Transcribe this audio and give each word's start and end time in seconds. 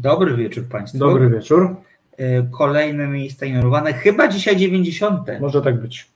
Dobry 0.00 0.36
wieczór 0.36 0.64
Państwu. 0.68 0.98
Dobry 0.98 1.30
wieczór. 1.30 1.76
E, 2.18 2.42
Kolejne 2.42 3.06
miejsca 3.06 3.46
ignorowane, 3.46 3.92
chyba 3.92 4.28
dzisiaj 4.28 4.56
90. 4.56 5.26
Może 5.40 5.62
tak 5.62 5.80
być. 5.80 6.08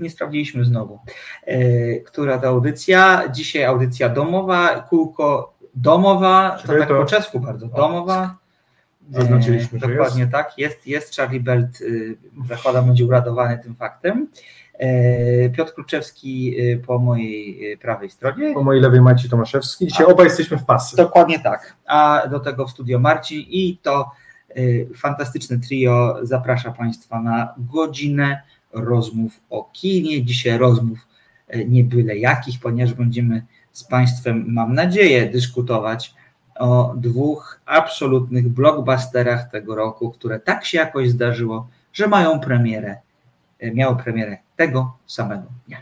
Nie 0.00 0.10
sprawdziliśmy 0.10 0.64
znowu. 0.64 0.98
E, 1.46 1.94
Która 2.00 2.38
to 2.38 2.48
audycja? 2.48 3.28
Dzisiaj 3.32 3.64
audycja 3.64 4.08
domowa, 4.08 4.80
kółko 4.80 5.54
domowa, 5.74 6.58
to 6.66 6.68
tak 6.78 6.88
to- 6.88 6.94
po 6.94 7.04
czesku 7.04 7.40
bardzo, 7.40 7.66
domowa. 7.66 8.36
Zaznaczyliśmy, 9.10 9.78
E, 9.78 9.88
Dokładnie 9.88 10.26
tak, 10.26 10.58
jest, 10.58 10.86
jest 10.86 11.16
Charlie 11.16 11.40
Belt, 11.40 11.80
y, 11.80 12.16
zakładam, 12.48 12.86
będzie 12.86 13.04
uradowany 13.04 13.58
tym 13.58 13.74
faktem. 13.74 14.28
E, 14.80 15.50
Piotr 15.50 15.74
Kluczewski 15.74 16.60
y, 16.60 16.82
po 16.86 16.98
mojej 16.98 17.72
y, 17.72 17.78
prawej 17.78 18.10
stronie. 18.10 18.54
Po 18.54 18.62
mojej 18.62 18.82
lewej 18.82 19.00
Maciej 19.00 19.30
Tomaszewski. 19.30 19.86
Dzisiaj 19.86 20.06
obaj 20.06 20.26
jesteśmy 20.26 20.56
w 20.56 20.64
pasy. 20.64 20.96
Dokładnie 20.96 21.38
tak. 21.38 21.76
A 21.86 22.22
do 22.30 22.40
tego 22.40 22.66
w 22.66 22.70
studio 22.70 22.98
Marcin 22.98 23.40
i 23.40 23.78
to 23.82 24.10
fantastyczne 24.96 25.58
trio 25.58 26.18
zaprasza 26.22 26.72
Państwa 26.72 27.22
na 27.22 27.54
godzinę 27.58 28.42
rozmów 28.72 29.40
o 29.50 29.70
kinie. 29.72 30.24
Dzisiaj 30.24 30.58
rozmów 30.58 30.98
nie 31.66 31.84
byle 31.84 32.16
jakich, 32.16 32.60
ponieważ 32.60 32.94
będziemy 32.94 33.42
z 33.72 33.84
Państwem, 33.84 34.44
mam 34.48 34.74
nadzieję, 34.74 35.30
dyskutować 35.30 36.14
o 36.58 36.94
dwóch 36.96 37.60
absolutnych 37.66 38.48
blockbusterach 38.48 39.50
tego 39.50 39.74
roku, 39.74 40.10
które 40.10 40.40
tak 40.40 40.64
się 40.64 40.78
jakoś 40.78 41.10
zdarzyło, 41.10 41.68
że 41.92 42.08
mają 42.08 42.40
premierę, 42.40 42.96
miały 43.74 43.96
premierę 43.96 44.36
tego 44.56 44.96
samego 45.06 45.42
dnia. 45.66 45.78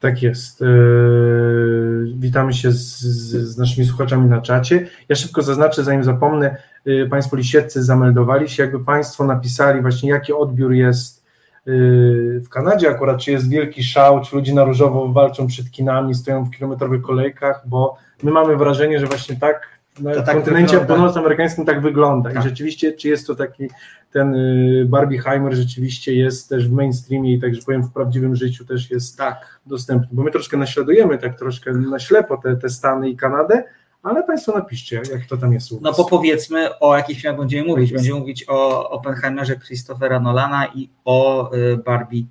Tak 0.00 0.22
jest. 0.22 0.60
Yy, 0.60 2.14
Witamy 2.18 2.52
się 2.52 2.72
z, 2.72 3.00
z, 3.00 3.58
naszymi 3.58 3.86
słuchaczami 3.86 4.28
na 4.28 4.40
czacie. 4.40 4.86
Ja 5.08 5.16
szybko 5.16 5.42
zaznaczę, 5.42 5.84
zanim 5.84 6.04
zapomnę, 6.04 6.56
yy, 6.84 7.08
Państwo 7.08 7.36
lisieccy 7.36 7.82
zameldowali 7.82 8.48
się, 8.48 8.62
jakby 8.62 8.84
Państwo 8.84 9.24
napisali 9.24 9.80
właśnie 9.80 10.10
jaki 10.10 10.32
odbiór 10.32 10.72
jest 10.72 11.24
yy, 11.66 12.40
w 12.40 12.48
Kanadzie 12.48 12.90
akurat, 12.90 13.20
czy 13.20 13.30
jest 13.32 13.50
wielki 13.50 13.84
szał, 13.84 14.20
czy 14.20 14.36
ludzie 14.36 14.54
na 14.54 14.64
różowo 14.64 15.08
walczą 15.08 15.46
przed 15.46 15.70
kinami, 15.70 16.14
stoją 16.14 16.44
w 16.44 16.50
kilometrowych 16.50 17.02
kolejkach, 17.02 17.62
bo 17.66 17.96
my 18.22 18.30
mamy 18.30 18.56
wrażenie, 18.56 19.00
że 19.00 19.06
właśnie 19.06 19.36
tak 19.36 19.79
na 19.98 20.14
To 20.14 20.22
tak 20.22 20.34
kontynencie 20.34 20.80
północnoamerykańskim 20.80 21.64
tak 21.64 21.82
wygląda. 21.82 22.30
Tak. 22.30 22.44
I 22.44 22.48
rzeczywiście, 22.48 22.92
czy 22.92 23.08
jest 23.08 23.26
to 23.26 23.34
taki 23.34 23.68
ten 24.12 24.34
yy, 24.34 24.86
Barbieheimer 24.86 25.54
rzeczywiście 25.54 26.14
jest 26.14 26.48
też 26.48 26.68
w 26.68 26.72
mainstreamie 26.72 27.34
i 27.34 27.40
także 27.40 27.62
powiem 27.62 27.82
w 27.82 27.92
prawdziwym 27.92 28.36
życiu 28.36 28.64
też 28.64 28.90
jest 28.90 29.18
Tak. 29.18 29.60
dostępny, 29.66 30.08
bo 30.12 30.22
my 30.22 30.30
troszkę 30.30 30.56
naśladujemy 30.56 31.18
tak 31.18 31.38
troszkę 31.38 31.72
na 31.72 31.98
ślepo 31.98 32.36
te, 32.36 32.56
te 32.56 32.68
Stany 32.68 33.10
i 33.10 33.16
Kanadę, 33.16 33.64
ale 34.02 34.22
Państwo 34.22 34.52
napiszcie, 34.52 35.02
jak, 35.12 35.26
to 35.26 35.36
tam 35.36 35.52
jest 35.52 35.80
No 35.80 35.92
bo 35.92 36.04
powiedzmy 36.04 36.78
o 36.78 36.96
jakich 36.96 37.20
filmach 37.20 37.38
będziemy 37.40 37.68
mówić. 37.68 37.90
Tak. 37.90 37.96
Będziemy 37.96 38.20
mówić 38.20 38.44
o 38.48 38.90
Oppenheimerze 38.90 39.56
Christophera 39.56 40.20
Nolana 40.20 40.66
i 40.66 40.90
o 41.04 41.50
y, 41.54 41.76
Barbie 41.76 42.22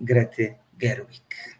Grety 0.00 0.54
Gerwig. 0.78 1.58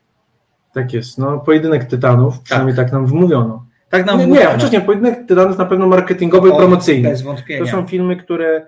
Tak 0.74 0.92
jest, 0.92 1.18
no 1.18 1.38
pojedynek 1.38 1.84
tytanów, 1.84 2.40
przynajmniej 2.40 2.76
tak, 2.76 2.92
nam 2.92 3.06
wmówiono. 3.06 3.67
Tak 3.88 4.06
nam 4.06 4.18
nie, 4.18 4.26
nie, 4.26 4.32
mówiono. 4.34 4.68
nie, 4.72 4.80
pojedynek 4.80 5.28
tytanów 5.28 5.58
na 5.58 5.64
pewno 5.64 5.86
marketingowy 5.86 6.48
i 6.48 6.52
O, 6.52 6.56
promocyjny. 6.56 7.08
Bez 7.08 7.22
wątpienia. 7.22 7.64
To 7.64 7.70
są 7.70 7.86
filmy, 7.86 8.16
które 8.16 8.66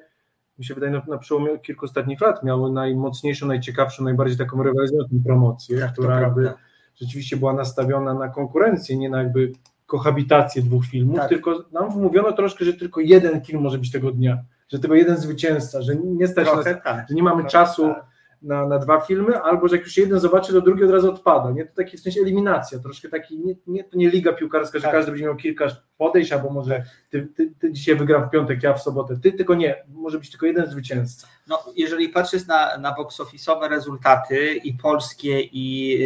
mi 0.59 0.65
się 0.65 0.75
wydaje 0.75 0.93
na, 0.93 1.03
na 1.09 1.19
przełomie 1.19 1.59
kilku 1.59 1.85
ostatnich 1.85 2.21
lat 2.21 2.43
miały 2.43 2.73
najmocniejszą, 2.73 3.47
najciekawszą, 3.47 4.05
najbardziej 4.05 4.39
taką 4.39 4.63
rywalizującą 4.63 5.17
promocję, 5.25 5.79
Tak, 5.79 5.93
która 5.93 6.21
jakby 6.21 6.53
rzeczywiście 7.01 7.37
była 7.37 7.53
nastawiona 7.53 8.15
na 8.15 8.29
konkurencję, 8.29 8.97
nie 8.97 9.11
na 9.11 9.19
jakby 9.19 9.53
kohabitację 9.87 10.63
dwóch 10.63 10.87
filmów, 10.87 11.17
Tak. 11.17 11.29
tylko 11.29 11.65
nam 11.73 11.91
wmówiono 11.91 12.33
troszkę, 12.33 12.65
że 12.65 12.75
tylko 12.75 13.01
jeden 13.01 13.41
film 13.41 13.63
może 13.63 13.79
być 13.79 13.91
tego 13.91 14.13
dnia, 14.13 14.39
że 14.69 14.79
tylko 14.79 14.97
jeden 14.97 15.17
zwycięzca, 15.17 15.83
że 15.83 15.97
nie 15.97 16.29
stać 16.29 16.47
nas, 16.47 16.65
tak. 16.65 17.07
że 17.09 17.15
nie 17.15 17.23
mamy 17.23 17.43
Trochę 17.43 17.51
czasu 17.51 17.83
tak. 17.83 18.07
Na, 18.43 18.67
na 18.67 18.79
dwa 18.79 19.01
filmy, 19.01 19.39
albo 19.39 19.69
że 19.69 19.77
jak 19.77 19.85
już 19.85 19.97
jeden 19.97 20.21
zobaczy, 20.21 20.53
to 20.53 20.61
drugi 20.61 20.85
od 20.85 20.91
razu 20.91 21.11
odpada. 21.11 21.51
Nie? 21.51 21.67
To 21.67 21.75
taki 21.75 21.97
w 21.97 22.01
sensie 22.01 22.21
eliminacja, 22.21 22.79
troszkę 22.79 23.09
taki, 23.09 23.39
nie, 23.39 23.55
nie, 23.67 23.85
to 23.85 23.97
nie 23.97 24.11
liga 24.11 24.33
piłkarska, 24.33 24.79
że 24.79 24.83
Tak. 24.83 24.93
każdy 24.93 25.11
będzie 25.11 25.25
miał 25.25 25.37
kilka 25.37 25.69
podejść, 26.01 26.33
albo 26.33 26.51
może 26.51 26.85
ty, 27.11 27.29
ty, 27.37 27.53
ty 27.59 27.73
dzisiaj 27.73 27.97
wygram 27.97 28.29
w 28.29 28.31
piątek, 28.31 28.63
ja 28.63 28.75
w 28.75 28.83
sobotę, 28.83 29.17
ty 29.23 29.33
tylko 29.33 29.55
nie, 29.55 29.85
może 29.89 30.19
być 30.19 30.31
tylko 30.31 30.47
jeden 30.47 30.67
zwycięzca. 30.67 31.29
No, 31.49 31.65
jeżeli 31.77 32.09
patrzysz 32.09 32.47
na, 32.47 32.79
na 32.79 32.95
box 32.95 33.21
office'owe 33.21 33.69
rezultaty 33.69 34.55
i 34.55 34.75
polskie, 34.75 35.41
i 35.41 35.97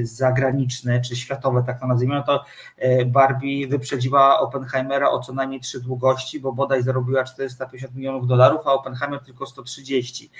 y, 0.00 0.06
zagraniczne, 0.06 1.00
czy 1.00 1.16
światowe, 1.16 1.62
tak 1.66 1.80
to 1.80 1.86
nazwijmy, 1.86 2.14
no 2.14 2.22
to 2.22 2.44
y, 2.82 3.04
Barbie 3.06 3.68
wyprzedziła 3.68 4.40
Oppenheimera 4.40 5.10
o 5.10 5.20
co 5.20 5.32
najmniej 5.32 5.60
trzy 5.60 5.80
długości, 5.80 6.40
bo 6.40 6.52
bodaj 6.52 6.82
zarobiła 6.82 7.24
450 7.24 7.94
milionów 7.94 8.26
dolarów, 8.26 8.60
a 8.66 8.72
Oppenheimer 8.72 9.20
tylko 9.20 9.46
130. 9.46 10.30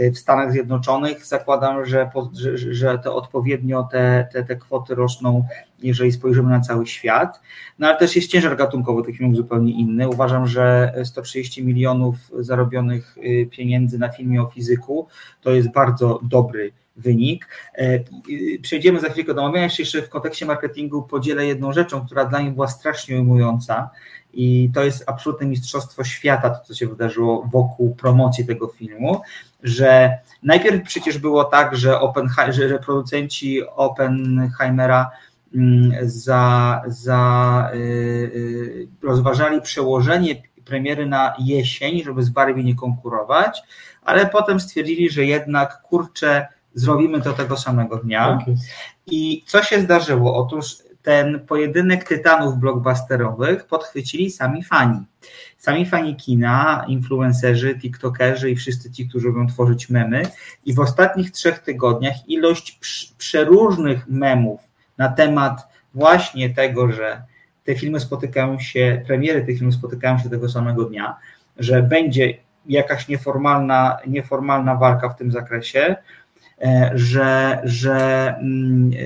Y, 0.00 0.12
W 0.12 0.18
Stanach 0.18 0.52
Zjednoczonych 0.52 1.26
zakładam, 1.26 1.86
że, 1.86 2.10
po, 2.14 2.30
że, 2.34 2.58
że 2.74 2.98
te 2.98 3.12
odpowiednio 3.12 3.88
te, 3.92 4.28
te, 4.32 4.44
te 4.44 4.56
kwoty 4.56 4.94
rosną, 4.94 5.44
jeżeli 5.82 6.12
spojrzymy 6.12 6.50
na 6.50 6.60
cały 6.60 6.86
świat. 6.86 7.40
No 7.78 7.88
ale 7.88 7.96
też 7.98 8.16
jest 8.16 8.30
ciężar 8.30 8.56
gatunkowy 8.56 9.02
tych 9.02 9.16
filmów 9.16 9.36
zupełnie 9.36 9.72
inny. 9.72 10.08
Uważam, 10.08 10.46
że 10.46 10.94
130 11.04 11.64
milionów 11.64 12.16
zarobionych 12.38 13.18
y, 13.18 13.48
pieniędzy 13.50 13.98
na 13.98 14.08
filmie 14.08 14.42
o 14.42 14.46
fizyku 14.46 15.06
to 15.42 15.50
jest 15.50 15.72
bardzo 15.72 16.20
dobry 16.22 16.72
wynik. 16.96 17.48
E, 17.78 17.94
y, 18.30 18.58
Przejdziemy 18.62 19.00
za 19.00 19.08
chwilkę 19.08 19.34
do 19.34 19.42
omawiania. 19.42 19.68
Jeszcze- 19.78 20.02
w 20.02 20.08
kontekście 20.08 20.46
marketingu 20.46 21.02
podzielę 21.02 21.46
jedną 21.46 21.72
rzeczą, 21.72 22.06
która 22.06 22.24
dla 22.24 22.40
mnie 22.40 22.50
była 22.50 22.68
strasznie 22.68 23.16
ujmująca 23.16 23.90
i 24.32 24.70
to 24.74 24.84
jest 24.84 25.04
absolutne 25.06 25.46
mistrzostwo 25.46 26.04
świata, 26.04 26.50
to 26.50 26.64
co 26.64 26.74
się 26.74 26.86
wydarzyło 26.86 27.48
wokół 27.52 27.94
promocji 27.94 28.46
tego 28.46 28.68
filmu, 28.68 29.20
że 29.62 30.18
najpierw 30.42 30.82
przecież 30.82 31.18
było 31.18 31.44
tak, 31.44 31.76
że, 31.76 31.92
Oppenhe- 31.92 32.52
że, 32.52 32.78
producenci 32.78 33.62
Oppenheimera 33.66 35.10
za, 36.02 36.82
za 36.86 37.70
y, 37.74 37.76
y, 37.76 38.88
rozważali 39.02 39.60
przełożenie 39.60 40.42
premiery 40.64 41.06
na 41.06 41.34
jesień, 41.38 42.02
żeby 42.04 42.22
z 42.22 42.30
Barbie 42.30 42.64
nie 42.64 42.74
konkurować, 42.74 43.62
ale 44.02 44.26
potem 44.26 44.60
stwierdzili, 44.60 45.10
że 45.10 45.24
jednak 45.24 45.82
kurczę, 45.82 46.46
zrobimy 46.74 47.20
to 47.20 47.32
tego 47.32 47.56
samego 47.56 47.96
dnia. 47.96 48.38
Tak. 48.38 48.54
I 49.06 49.44
co 49.46 49.62
się 49.62 49.80
zdarzyło? 49.80 50.36
Otóż 50.36 50.76
ten 51.02 51.46
pojedynek 51.46 52.04
tytanów 52.04 52.58
blockbusterowych 52.58 53.66
podchwycili 53.66 54.30
sami 54.30 54.64
fani. 54.64 54.98
Sami 55.58 55.86
fani 55.86 56.16
kina, 56.16 56.84
influencerzy, 56.88 57.78
tiktokerzy 57.78 58.50
i 58.50 58.56
wszyscy 58.56 58.90
ci, 58.90 59.08
którzy 59.08 59.28
lubią 59.28 59.46
tworzyć 59.46 59.90
memy. 59.90 60.22
I 60.64 60.74
w 60.74 60.80
ostatnich 60.80 61.30
trzech 61.30 61.58
tygodniach 61.58 62.28
ilość 62.28 62.78
prz- 62.82 63.12
przeróżnych 63.18 64.08
memów 64.08 64.69
na 65.00 65.08
temat 65.08 65.68
właśnie 65.94 66.50
tego, 66.50 66.92
że 66.92 67.22
te 67.64 67.74
filmy 67.74 68.00
spotykają 68.00 68.58
się, 68.58 69.02
premiery 69.06 69.44
tych 69.44 69.58
filmów 69.58 69.74
spotykają 69.74 70.18
się 70.18 70.30
tego 70.30 70.48
samego 70.48 70.84
dnia, 70.84 71.16
że 71.56 71.82
będzie 71.82 72.34
jakaś 72.66 73.08
nieformalna, 73.08 73.98
nieformalna 74.06 74.74
walka 74.74 75.08
w 75.08 75.16
tym 75.16 75.32
zakresie, 75.32 75.96
e, 76.62 76.90
że, 76.94 77.60
że 77.64 78.28
mm, 78.38 78.90
e, 78.92 78.96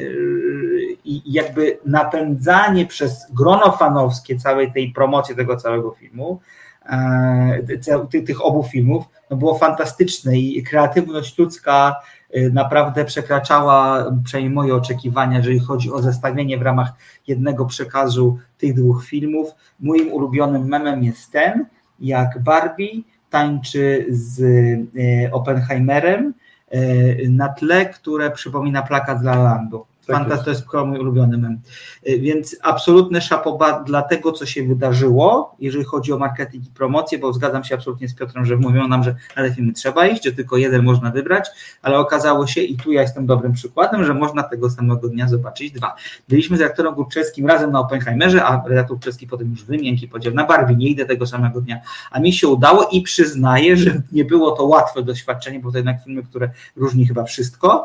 jakby 1.26 1.78
napędzanie 1.86 2.86
przez 2.86 3.26
grono 3.32 3.72
fanowskie 3.72 4.36
całej 4.36 4.72
tej 4.72 4.92
promocji 4.92 5.36
tego 5.36 5.56
całego 5.56 5.90
filmu, 5.90 6.40
e, 6.86 8.22
tych 8.26 8.44
obu 8.44 8.62
filmów, 8.62 9.04
no 9.30 9.36
było 9.36 9.58
fantastyczne 9.58 10.38
i 10.38 10.62
kreatywność 10.62 11.38
ludzka 11.38 11.96
naprawdę 12.52 13.04
przekraczała 13.04 14.06
przynajmniej 14.24 14.54
moje 14.54 14.74
oczekiwania, 14.74 15.36
jeżeli 15.36 15.58
chodzi 15.58 15.92
o 15.92 16.02
zestawienie 16.02 16.58
w 16.58 16.62
ramach 16.62 16.92
jednego 17.26 17.66
przekazu 17.66 18.38
tych 18.58 18.74
dwóch 18.74 19.04
filmów. 19.04 19.50
Moim 19.80 20.12
ulubionym 20.12 20.68
memem 20.68 21.04
jest 21.04 21.32
ten, 21.32 21.66
jak 22.00 22.42
Barbie 22.42 23.02
tańczy 23.30 24.06
z 24.08 24.40
e, 24.42 25.32
Oppenheimerem 25.32 26.34
e, 26.70 26.78
na 27.28 27.48
tle, 27.48 27.86
które 27.86 28.30
przypomina 28.30 28.82
plakat 28.82 29.20
dla 29.20 29.34
Landu. 29.42 29.86
Tak 30.06 30.28
jest. 30.28 30.44
to 30.44 30.50
jest 30.50 30.70
chyba 30.70 30.84
mój 30.84 30.98
ulubiony 30.98 31.38
mem. 31.38 31.60
Y, 32.08 32.18
Więc 32.18 32.56
absolutne 32.62 33.20
szapoba 33.20 33.80
dla 33.80 34.02
tego, 34.02 34.32
co 34.32 34.46
się 34.46 34.62
wydarzyło, 34.68 35.56
jeżeli 35.60 35.84
chodzi 35.84 36.12
o 36.12 36.18
marketing 36.18 36.66
i 36.66 36.70
promocję, 36.70 37.18
bo 37.18 37.32
zgadzam 37.32 37.64
się 37.64 37.74
absolutnie 37.74 38.08
z 38.08 38.14
Piotrem, 38.14 38.44
że 38.44 38.56
mówią 38.56 38.88
nam, 38.88 39.04
że 39.04 39.14
na 39.36 39.42
te 39.42 39.54
filmy 39.54 39.72
trzeba 39.72 40.06
iść, 40.06 40.24
że 40.24 40.32
tylko 40.32 40.56
jeden 40.56 40.82
można 40.82 41.10
wybrać, 41.10 41.48
ale 41.82 41.98
okazało 41.98 42.46
się, 42.46 42.60
i 42.60 42.76
tu 42.76 42.92
ja 42.92 43.02
jestem 43.02 43.26
dobrym 43.26 43.52
przykładem, 43.52 44.04
że 44.04 44.14
można 44.14 44.42
tego 44.42 44.70
samego 44.70 45.08
dnia 45.08 45.28
zobaczyć 45.28 45.72
dwa. 45.72 45.94
Byliśmy 46.28 46.56
z 46.56 46.60
redaktorem 46.60 46.94
Górczewskim 46.94 47.46
razem 47.46 47.72
na 47.72 47.80
Oppenheimerze, 47.80 48.44
a 48.44 48.62
redaktor 48.68 48.96
Górczewski 48.96 49.26
potem 49.26 49.50
już 49.50 49.64
wymiękki 49.64 50.08
powiedział, 50.08 50.34
na 50.34 50.46
Barbie 50.46 50.76
nie 50.76 50.88
idę 50.88 51.06
tego 51.06 51.26
samego 51.26 51.60
dnia, 51.60 51.80
a 52.10 52.20
mi 52.20 52.32
się 52.32 52.48
udało 52.48 52.88
i 52.92 53.02
przyznaję, 53.02 53.76
że 53.76 54.02
nie 54.12 54.24
było 54.24 54.52
to 54.52 54.64
łatwe 54.64 55.02
doświadczenie, 55.02 55.60
bo 55.60 55.72
to 55.72 55.78
jednak 55.78 56.04
filmy, 56.04 56.22
które 56.22 56.50
różni 56.76 57.06
chyba 57.06 57.24
wszystko, 57.24 57.84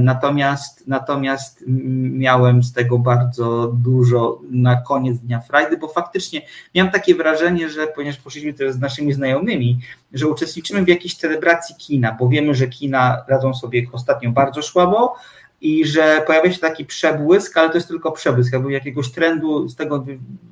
natomiast, 0.00 0.88
natomiast 0.88 1.64
miałem 1.66 2.62
z 2.62 2.72
tego 2.72 2.98
bardzo 2.98 3.72
dużo 3.74 4.40
na 4.50 4.76
koniec 4.76 5.18
dnia 5.18 5.40
frajdy, 5.40 5.76
bo 5.78 5.88
faktycznie 5.88 6.42
miałem 6.74 6.92
takie 6.92 7.14
wrażenie, 7.14 7.68
że 7.68 7.86
ponieważ 7.86 8.18
poszliśmy 8.20 8.52
teraz 8.52 8.74
z 8.74 8.80
naszymi 8.80 9.12
znajomymi, 9.12 9.80
że 10.12 10.28
uczestniczymy 10.28 10.84
w 10.84 10.88
jakiejś 10.88 11.14
celebracji 11.14 11.74
kina, 11.78 12.16
bo 12.20 12.28
wiemy, 12.28 12.54
że 12.54 12.66
kina 12.68 13.24
radzą 13.28 13.54
sobie 13.54 13.86
ostatnio 13.92 14.30
bardzo 14.30 14.62
słabo, 14.62 15.14
i 15.60 15.86
że 15.86 16.22
pojawia 16.26 16.52
się 16.52 16.58
taki 16.58 16.84
przebłysk, 16.84 17.56
ale 17.56 17.68
to 17.68 17.74
jest 17.74 17.88
tylko 17.88 18.12
przebłysk, 18.12 18.52
jakby 18.52 18.72
jakiegoś 18.72 19.10
trendu 19.10 19.68
z 19.68 19.76
tego 19.76 20.04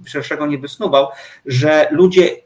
szerszego 0.05 0.47
nie 0.47 0.59
wysnuwał, 0.59 1.07
że 1.47 1.89
ludzie 1.91 2.37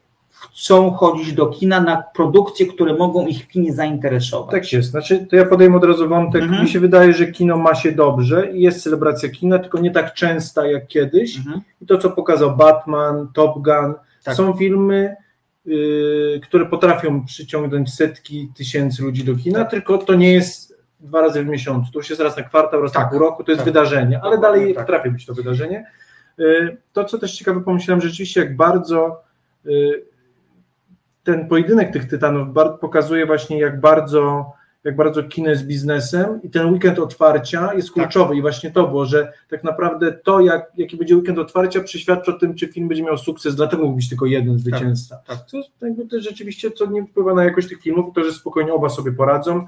chcą 0.51 0.91
chodzić 0.91 1.33
do 1.33 1.47
kina 1.47 1.81
na 1.81 2.03
produkcje, 2.15 2.65
które 2.65 2.93
mogą 2.93 3.27
ich 3.27 3.43
w 3.43 3.47
kinie 3.47 3.73
zainteresować. 3.73 4.51
Tak 4.51 4.73
jest. 4.73 4.89
Znaczy, 4.89 5.27
to 5.29 5.35
ja 5.35 5.45
podejmę 5.45 5.77
od 5.77 5.83
razu 5.83 6.09
wątek. 6.09 6.43
Mhm. 6.43 6.63
Mi 6.63 6.69
się 6.69 6.79
wydaje, 6.79 7.13
że 7.13 7.27
kino 7.27 7.57
ma 7.57 7.75
się 7.75 7.91
dobrze 7.91 8.51
i 8.51 8.61
jest 8.61 8.83
celebracja 8.83 9.29
kina, 9.29 9.59
tylko 9.59 9.79
nie 9.79 9.91
tak 9.91 10.13
częsta 10.13 10.67
jak 10.67 10.87
kiedyś. 10.87 11.37
Mhm. 11.37 11.61
I 11.81 11.85
to, 11.85 11.97
co 11.97 12.09
pokazał 12.09 12.57
Batman, 12.57 13.27
Top 13.33 13.53
Gun, 13.53 13.93
tak. 14.23 14.35
są 14.35 14.53
filmy, 14.53 15.15
yy, 15.65 16.39
które 16.43 16.65
potrafią 16.65 17.25
przyciągnąć 17.25 17.93
setki 17.93 18.51
tysięcy 18.57 19.03
ludzi 19.03 19.23
do 19.23 19.35
kina, 19.35 19.59
tak. 19.59 19.71
tylko 19.71 19.97
to 19.97 20.13
nie 20.13 20.33
jest 20.33 20.77
dwa 20.99 21.21
razy 21.21 21.43
w 21.43 21.47
miesiącu. 21.47 21.91
To 21.91 21.99
już 21.99 22.09
jest 22.09 22.21
raz 22.21 22.37
na 22.37 22.43
kwartał, 22.43 22.81
raz 22.81 22.91
tak. 22.91 23.03
na 23.03 23.09
pół 23.09 23.19
roku, 23.19 23.43
to 23.43 23.51
jest 23.51 23.59
tak. 23.59 23.65
wydarzenie, 23.65 24.19
ale 24.23 24.37
dalej 24.37 24.73
tak. 24.73 24.85
potrafi 24.85 25.11
być 25.11 25.25
to 25.25 25.33
wydarzenie. 25.33 25.85
Yy, 26.37 26.77
to, 26.93 27.05
co 27.05 27.17
też 27.17 27.37
ciekawe, 27.37 27.61
pomyślałem 27.61 28.01
rzeczywiście, 28.01 28.39
jak 28.39 28.55
bardzo 28.55 29.21
yy, 29.65 30.12
ten 31.23 31.47
pojedynek 31.47 31.93
tych 31.93 32.07
tytanów 32.07 32.47
pokazuje 32.81 33.25
właśnie, 33.25 33.59
jak 33.59 33.79
bardzo, 33.79 34.51
jak 34.83 34.95
bardzo 34.95 35.23
kino 35.23 35.49
jest 35.49 35.65
biznesem 35.65 36.39
i 36.43 36.49
ten 36.49 36.71
weekend 36.71 36.99
otwarcia 36.99 37.73
jest 37.73 37.87
tak. 37.87 37.93
kluczowy 37.93 38.29
tak. 38.29 38.37
i 38.37 38.41
właśnie 38.41 38.71
to 38.71 38.87
było, 38.87 39.05
że 39.05 39.33
tak 39.49 39.63
naprawdę 39.63 40.11
to, 40.11 40.39
jak, 40.39 40.71
jaki 40.77 40.97
będzie 40.97 41.15
weekend 41.15 41.39
otwarcia, 41.39 41.83
przyświadcza 41.83 42.35
o 42.35 42.39
tym, 42.39 42.55
czy 42.55 42.67
film 42.67 42.87
będzie 42.87 43.03
miał 43.03 43.17
sukces, 43.17 43.55
dlatego 43.55 43.83
mógł 43.83 43.95
być 43.95 44.09
tylko 44.09 44.25
jeden 44.25 44.59
zwycięzca. 44.59 45.15
Tak, 45.27 45.37
tak. 45.37 45.45
Co 45.47 45.57
jakby 45.81 46.05
też 46.05 46.23
rzeczywiście, 46.23 46.71
co 46.71 46.85
nie 46.85 47.05
wpływa 47.05 47.33
na 47.33 47.43
jakość 47.43 47.69
tych 47.69 47.81
filmów, 47.81 48.15
to, 48.15 48.23
że 48.23 48.31
spokojnie 48.31 48.73
oba 48.73 48.89
sobie 48.89 49.11
poradzą, 49.11 49.67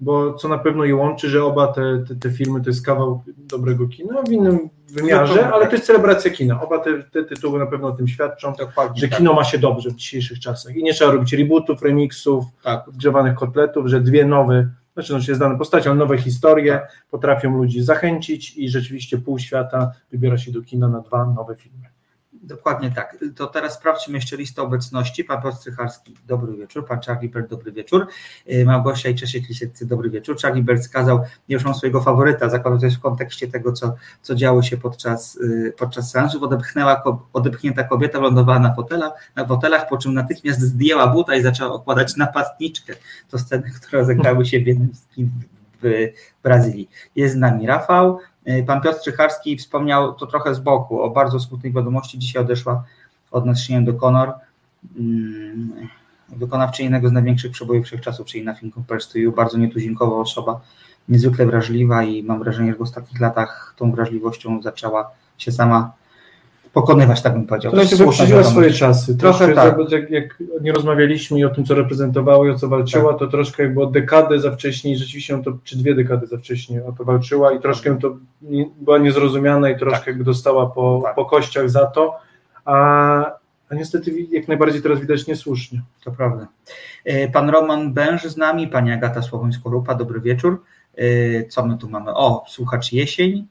bo 0.00 0.34
co 0.34 0.48
na 0.48 0.58
pewno 0.58 0.84
je 0.84 0.96
łączy, 0.96 1.28
że 1.28 1.44
oba 1.44 1.66
te, 1.66 2.04
te, 2.08 2.14
te 2.14 2.30
filmy 2.30 2.60
to 2.60 2.70
jest 2.70 2.86
kawał 2.86 3.22
dobrego 3.36 3.88
kina 3.88 4.22
w 4.22 4.32
innym 4.32 4.70
wymiarze, 4.88 5.48
no 5.50 5.56
ale 5.56 5.66
to 5.66 5.72
jest 5.72 5.86
celebracja 5.86 6.30
kina. 6.30 6.62
Oba 6.62 6.78
te, 6.78 7.02
te 7.02 7.24
tytuły 7.24 7.58
na 7.58 7.66
pewno 7.66 7.88
o 7.88 7.92
tym 7.92 8.08
świadczą, 8.08 8.52
że 8.94 9.08
tak. 9.08 9.18
kino 9.18 9.32
ma 9.32 9.44
się 9.44 9.58
dobrze 9.58 9.90
w 9.90 9.94
dzisiejszych 9.94 10.40
czasach 10.40 10.76
i 10.76 10.82
nie 10.82 10.94
trzeba 10.94 11.12
robić 11.12 11.32
rebootów, 11.32 11.82
remixów, 11.82 12.44
tak. 12.62 12.84
kotletów, 13.34 13.86
że 13.86 14.00
dwie 14.00 14.24
nowe, 14.24 14.68
znaczy 14.94 15.12
no 15.12 15.20
się 15.20 15.32
jest 15.32 15.40
dane 15.40 15.58
postaci, 15.58 15.88
ale 15.88 15.96
nowe 15.96 16.18
historie 16.18 16.72
tak. 16.72 17.06
potrafią 17.10 17.56
ludzi 17.56 17.82
zachęcić 17.82 18.56
i 18.56 18.68
rzeczywiście 18.68 19.18
pół 19.18 19.38
świata 19.38 19.92
wybiera 20.10 20.38
się 20.38 20.52
do 20.52 20.62
kina 20.62 20.88
na 20.88 21.00
dwa 21.00 21.26
nowe 21.26 21.56
filmy. 21.56 21.93
Dokładnie 22.46 22.90
tak. 22.90 23.16
To 23.36 23.46
teraz 23.46 23.74
sprawdźmy 23.74 24.14
jeszcze 24.14 24.36
listę 24.36 24.62
obecności. 24.62 25.24
Pan 25.24 25.42
Piotr 25.42 25.56
Strycharski, 25.56 26.14
dobry 26.26 26.56
wieczór. 26.56 26.86
Pan 26.86 27.00
Charlie 27.00 27.28
Bert, 27.28 27.50
dobry 27.50 27.72
wieczór. 27.72 28.06
Y, 28.52 28.64
Małgosia 28.64 29.08
i 29.08 29.14
Czesiek 29.14 29.48
Lisieccy, 29.48 29.86
dobry 29.86 30.10
wieczór. 30.10 30.36
Charlie 30.42 30.62
Bert 30.62 30.82
skazał, 30.82 31.18
nie 31.48 31.54
już 31.54 31.64
mam 31.64 31.74
swojego 31.74 32.00
faworyta, 32.00 32.48
zakładam, 32.48 32.80
to 32.80 32.86
jest 32.86 32.96
w 32.96 33.00
kontekście 33.00 33.48
tego, 33.48 33.72
co, 33.72 33.94
co 34.22 34.34
działo 34.34 34.62
się 34.62 34.76
podczas, 34.76 35.36
y, 35.36 35.74
podczas 35.78 36.10
seansów. 36.10 36.42
Odepchnęła, 36.42 37.02
odepchnięta 37.32 37.84
kobieta 37.84 38.18
lądowała 38.18 38.58
na, 38.58 38.74
fotela, 38.74 39.12
na 39.36 39.46
fotelach, 39.46 39.88
po 39.88 39.98
czym 39.98 40.14
natychmiast 40.14 40.60
zdjęła 40.60 41.06
buta 41.06 41.34
i 41.34 41.42
zaczęła 41.42 41.72
okładać 41.72 42.16
napastniczkę. 42.16 42.94
To 43.30 43.38
sceny, 43.38 43.70
które 43.70 43.98
rozegrały 44.00 44.46
się 44.46 44.60
w 44.60 44.66
jednym 44.66 44.94
z 44.94 45.06
w 45.84 46.12
Brazylii. 46.42 46.90
Jest 47.16 47.34
z 47.34 47.36
nami 47.36 47.66
Rafał, 47.66 48.18
pan 48.66 48.80
Piotr 48.80 49.00
Czycharski 49.04 49.56
wspomniał 49.56 50.14
to 50.14 50.26
trochę 50.26 50.54
z 50.54 50.60
boku 50.60 51.02
o 51.02 51.10
bardzo 51.10 51.40
smutnej 51.40 51.72
wiadomości. 51.72 52.18
Dzisiaj 52.18 52.42
odeszła 52.42 52.84
od 53.30 53.46
nas 53.46 53.60
Sinead 53.60 53.84
O'Connor, 53.84 54.32
mm, 54.96 55.88
wykonawczyni 56.28 56.84
jednego 56.84 57.08
z 57.08 57.12
największych 57.12 57.52
przebojów 57.52 57.86
wszechczasów, 57.86 58.26
czyli 58.26 58.44
Nothing 58.44 58.74
Compares 58.74 59.08
to 59.08 59.18
You, 59.18 59.32
bardzo 59.32 59.58
nietuzinkowa 59.58 60.16
osoba, 60.16 60.60
niezwykle 61.08 61.46
wrażliwa 61.46 62.02
i 62.02 62.22
mam 62.22 62.38
wrażenie, 62.38 62.72
że 62.72 62.78
w 62.78 62.82
ostatnich 62.82 63.20
latach 63.20 63.74
tą 63.76 63.92
wrażliwością 63.92 64.62
zaczęła 64.62 65.10
się 65.38 65.52
sama 65.52 65.92
pokonywać, 66.74 67.22
tak 67.22 67.32
bym 67.32 67.46
powiedział. 67.46 67.72
To 67.72 67.84
się 67.84 67.96
wyprzedziła 67.96 68.44
swoje 68.44 68.70
czasy. 68.70 69.16
Trochę 69.16 69.54
tak. 69.54 69.76
Jak, 69.90 70.10
jak, 70.10 70.42
nie 70.60 70.72
rozmawialiśmy 70.72 71.38
i 71.38 71.44
o 71.44 71.50
tym, 71.50 71.64
co 71.64 71.74
reprezentowała 71.74 72.46
i 72.46 72.50
o 72.50 72.54
co 72.54 72.68
walczyła, 72.68 73.10
tak. 73.10 73.18
to 73.18 73.26
troszkę 73.26 73.62
jakby 73.62 73.82
o 73.82 73.86
dekadę 73.86 74.40
za 74.40 74.50
wcześnie, 74.50 74.96
rzeczywiście 74.96 75.42
to, 75.42 75.52
czy 75.64 75.78
dwie 75.78 75.94
dekady 75.94 76.26
za 76.26 76.38
wcześnie 76.38 76.84
o 76.84 76.92
to 76.92 77.04
walczyła 77.04 77.52
i 77.52 77.60
troszkę 77.60 77.98
to 77.98 78.16
nie, 78.42 78.66
była 78.80 78.98
niezrozumiana 78.98 79.70
i 79.70 79.78
troszkę 79.78 79.98
tak. 79.98 80.06
jakby 80.06 80.24
dostała 80.24 80.66
po, 80.66 81.00
tak. 81.04 81.14
po 81.14 81.24
kościach 81.24 81.70
za 81.70 81.86
to, 81.86 82.16
a, 82.64 82.74
a 83.70 83.74
niestety 83.74 84.26
jak 84.30 84.48
najbardziej 84.48 84.82
teraz 84.82 85.00
widać 85.00 85.26
niesłusznie. 85.26 85.82
To 86.04 86.10
prawda. 86.12 86.46
E, 87.04 87.28
pan 87.28 87.50
Roman 87.50 87.92
Bęż 87.92 88.22
z 88.22 88.36
nami, 88.36 88.68
pani 88.68 88.92
Agata 88.92 89.22
Słowońsko-Rupa, 89.22 89.94
dobry 89.94 90.20
wieczór. 90.20 90.62
E, 90.96 91.04
co 91.44 91.66
my 91.66 91.78
tu 91.78 91.88
mamy? 91.88 92.14
O, 92.14 92.44
słuchacz 92.48 92.92
jesień, 92.92 93.46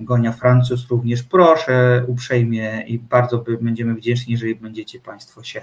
Gonia 0.00 0.32
Francuz 0.32 0.88
również 0.90 1.22
proszę 1.22 2.04
uprzejmie 2.06 2.84
i 2.86 2.98
bardzo 2.98 3.44
będziemy 3.60 3.94
wdzięczni, 3.94 4.32
jeżeli 4.32 4.54
będziecie 4.54 5.00
Państwo 5.00 5.42
się 5.42 5.62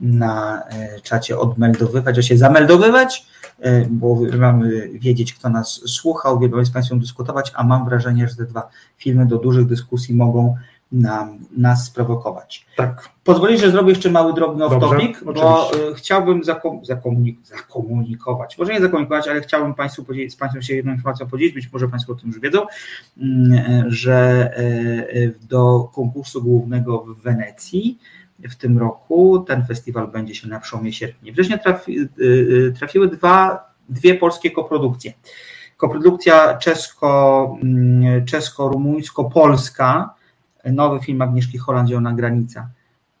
na 0.00 0.62
e, 0.68 1.00
czacie 1.00 1.38
odmeldowywać, 1.38 2.18
a 2.18 2.22
się 2.22 2.36
zameldowywać, 2.36 3.26
e, 3.60 3.84
bo 3.84 4.20
mamy 4.38 4.88
wiedzieć, 4.88 5.34
kto 5.34 5.48
nas 5.48 5.80
słuchał, 5.86 6.36
uwielbiamy 6.36 6.66
z 6.66 6.70
Państwem 6.70 7.00
dyskutować, 7.00 7.52
a 7.54 7.64
mam 7.64 7.84
wrażenie, 7.84 8.28
że 8.28 8.36
te 8.36 8.44
dwa 8.44 8.68
filmy 8.96 9.26
do 9.26 9.38
dużych 9.38 9.66
dyskusji 9.66 10.14
mogą 10.14 10.56
nam, 10.94 11.38
nas 11.56 11.86
sprowokować. 11.86 12.66
Tak. 12.76 13.08
Pozwolisz, 13.24 13.60
że 13.60 13.70
zrobię 13.70 13.88
jeszcze 13.88 14.10
mały 14.10 14.34
drobny 14.34 14.64
off-topic, 14.64 15.24
bo 15.24 15.70
y, 15.90 15.94
chciałbym 15.94 16.44
zakom, 16.44 16.84
zakomunik, 16.84 17.38
zakomunikować, 17.46 18.58
może 18.58 18.72
nie 18.72 18.80
zakomunikować, 18.80 19.28
ale 19.28 19.40
chciałbym 19.40 19.74
Państwu 19.74 20.04
z 20.28 20.36
Państwem 20.36 20.62
się 20.62 20.74
jedną 20.74 20.92
informacją 20.92 21.26
podzielić, 21.26 21.54
być 21.54 21.72
może 21.72 21.88
Państwo 21.88 22.12
o 22.12 22.16
tym 22.16 22.28
już 22.28 22.40
wiedzą, 22.40 22.60
y, 22.62 23.24
że 23.86 24.50
y, 24.58 25.34
do 25.48 25.90
konkursu 25.94 26.42
głównego 26.42 26.98
w 26.98 27.22
Wenecji 27.22 27.98
w 28.38 28.54
tym 28.54 28.78
roku 28.78 29.44
ten 29.48 29.66
festiwal 29.66 30.08
będzie 30.08 30.34
się 30.34 30.48
na 30.48 30.60
przełomie 30.60 30.92
sierpnia. 30.92 31.32
Września 31.32 31.58
trafi, 31.58 31.96
trafiły 32.78 33.08
dwa, 33.08 33.64
dwie 33.88 34.14
polskie 34.14 34.50
koprodukcje. 34.50 35.12
Koprodukcja 35.76 36.58
czesko, 36.58 37.56
mm, 37.62 38.24
czesko-rumuńsko-polska, 38.24 40.14
nowy 40.72 41.00
film 41.00 41.22
Agnieszki 41.22 41.58
Holland 41.58 41.88
Zielona 41.88 42.12
Granica 42.12 42.68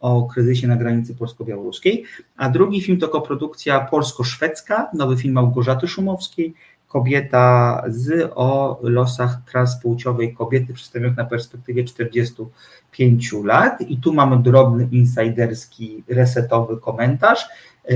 o 0.00 0.22
kryzysie 0.22 0.68
na 0.68 0.76
granicy 0.76 1.14
polsko-białoruskiej, 1.14 2.04
a 2.36 2.50
drugi 2.50 2.80
film 2.80 2.98
to 2.98 3.08
koprodukcja 3.08 3.80
polsko-szwedzka, 3.80 4.90
nowy 4.94 5.16
film 5.16 5.34
Małgorzaty 5.34 5.88
Szumowskiej, 5.88 6.54
Kobieta 6.94 7.82
z 7.88 8.32
o 8.34 8.78
losach 8.82 9.38
transpłciowej 9.52 10.34
kobiety 10.34 10.74
przedstawionych 10.74 11.16
na 11.16 11.24
perspektywie 11.24 11.84
45 11.84 13.32
lat 13.44 13.80
i 13.80 13.96
tu 13.96 14.12
mamy 14.12 14.42
drobny 14.42 14.88
insiderski, 14.92 16.04
resetowy 16.08 16.76
komentarz. 16.80 17.48
E, 17.90 17.94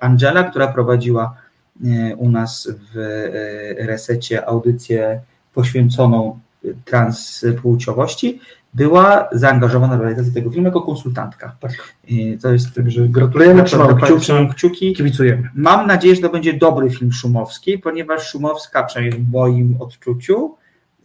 Angela, 0.00 0.44
która 0.44 0.68
prowadziła 0.68 1.34
e, 1.84 2.16
u 2.16 2.30
nas 2.30 2.68
w 2.92 2.98
e, 2.98 3.86
resecie 3.86 4.46
audycję 4.46 5.20
poświęconą 5.54 6.38
transpłciowości, 6.84 8.40
była 8.74 9.28
zaangażowana 9.32 9.96
w 9.96 10.00
realizację 10.00 10.32
tego 10.32 10.50
filmu 10.50 10.66
jako 10.66 10.82
konsultantka. 10.82 11.56
Tak. 11.60 11.72
I 12.08 12.38
to 12.42 12.52
jest, 12.52 12.74
także 12.74 13.08
gratulujemy, 13.08 13.64
trzymamy 13.64 14.02
kciuki, 14.02 14.20
trzymamy 14.20 14.48
kciuki, 14.48 14.92
kibicujemy. 14.92 15.50
Mam 15.54 15.86
nadzieję, 15.86 16.14
że 16.14 16.22
to 16.22 16.28
będzie 16.28 16.52
dobry 16.52 16.90
film 16.90 17.12
Szumowski, 17.12 17.78
ponieważ 17.78 18.28
Szumowska, 18.28 18.82
przynajmniej 18.82 19.20
w 19.20 19.30
moim 19.30 19.76
odczuciu, 19.80 20.54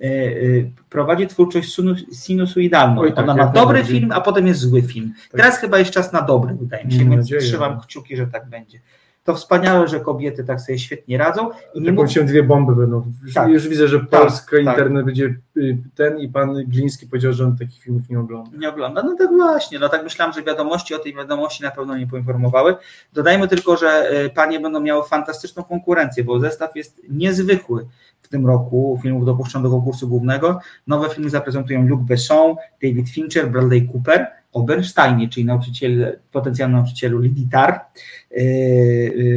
y, 0.01 0.05
y, 0.05 0.71
prowadzi 0.89 1.27
twórczość 1.27 1.79
sinusoidalną. 2.13 3.01
Oj, 3.01 3.13
tak, 3.13 3.23
Ona 3.23 3.35
ma 3.35 3.47
dobry 3.47 3.83
film, 3.83 4.11
a 4.11 4.21
potem 4.21 4.47
jest 4.47 4.59
zły 4.59 4.81
film. 4.81 5.13
Tak. 5.31 5.41
Teraz 5.41 5.59
chyba 5.59 5.79
jest 5.79 5.91
czas 5.91 6.13
na 6.13 6.21
dobry, 6.21 6.55
wydaje 6.55 6.85
mi 6.85 6.93
się, 6.93 7.09
więc 7.09 7.29
trzymam 7.29 7.79
kciuki, 7.79 8.17
że 8.17 8.27
tak 8.27 8.49
będzie 8.49 8.79
to 9.25 9.35
wspaniałe, 9.35 9.87
że 9.87 9.99
kobiety 9.99 10.43
tak 10.43 10.61
sobie 10.61 10.79
świetnie 10.79 11.17
radzą. 11.17 11.49
I 11.73 11.81
nie 11.81 11.91
mógł... 11.91 12.07
się 12.07 12.23
dwie 12.23 12.43
bomby 12.43 12.75
będą. 12.75 13.11
Tak. 13.33 13.49
Już 13.49 13.67
widzę, 13.67 13.87
że 13.87 13.99
tak, 13.99 14.21
Polska 14.21 14.57
tak, 14.57 14.65
internet 14.65 14.97
tak. 14.97 15.05
będzie 15.05 15.35
y, 15.57 15.77
ten 15.95 16.19
i 16.19 16.29
pan 16.29 16.53
Gliński 16.67 17.07
powiedział, 17.07 17.33
że 17.33 17.45
on 17.45 17.57
takich 17.57 17.83
filmów 17.83 18.09
nie 18.09 18.19
ogląda. 18.19 18.57
Nie 18.57 18.69
ogląda, 18.69 19.03
no 19.03 19.15
tak 19.17 19.29
właśnie, 19.29 19.79
no 19.79 19.89
tak 19.89 20.03
myślałem, 20.03 20.33
że 20.33 20.43
wiadomości 20.43 20.95
o 20.95 20.99
tej 20.99 21.13
wiadomości 21.13 21.63
na 21.63 21.71
pewno 21.71 21.97
nie 21.97 22.07
poinformowały. 22.07 22.75
Dodajmy 23.13 23.47
tylko, 23.47 23.77
że 23.77 24.11
y, 24.25 24.29
panie 24.29 24.59
będą 24.59 24.79
miały 24.79 25.03
fantastyczną 25.03 25.63
konkurencję, 25.63 26.23
bo 26.23 26.39
zestaw 26.39 26.75
jest 26.75 27.01
niezwykły 27.09 27.85
w 28.21 28.27
tym 28.27 28.47
roku 28.47 28.99
filmów 29.03 29.25
dopuszczonych 29.25 29.71
do 29.71 29.75
konkursu 29.75 30.07
głównego. 30.07 30.59
Nowe 30.87 31.09
filmy 31.09 31.29
zaprezentują 31.29 31.87
Luc 31.87 32.01
Besson, 32.01 32.55
David 32.83 33.09
Fincher, 33.09 33.51
Bradley 33.51 33.89
Cooper 33.93 34.27
o 34.55 34.63
Bernsteinie, 34.63 35.29
czyli 35.29 35.45
nauczyciel, 35.45 36.19
potencjalnym 36.31 36.77
nauczycielu 36.77 37.19
Liditar, 37.19 37.85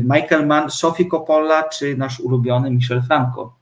Michael 0.02 0.46
Mann, 0.46 0.70
Sofii 0.70 1.08
Coppola 1.08 1.68
czy 1.68 1.96
nasz 1.96 2.20
ulubiony 2.20 2.70
Michel 2.70 3.02
Franco. 3.02 3.58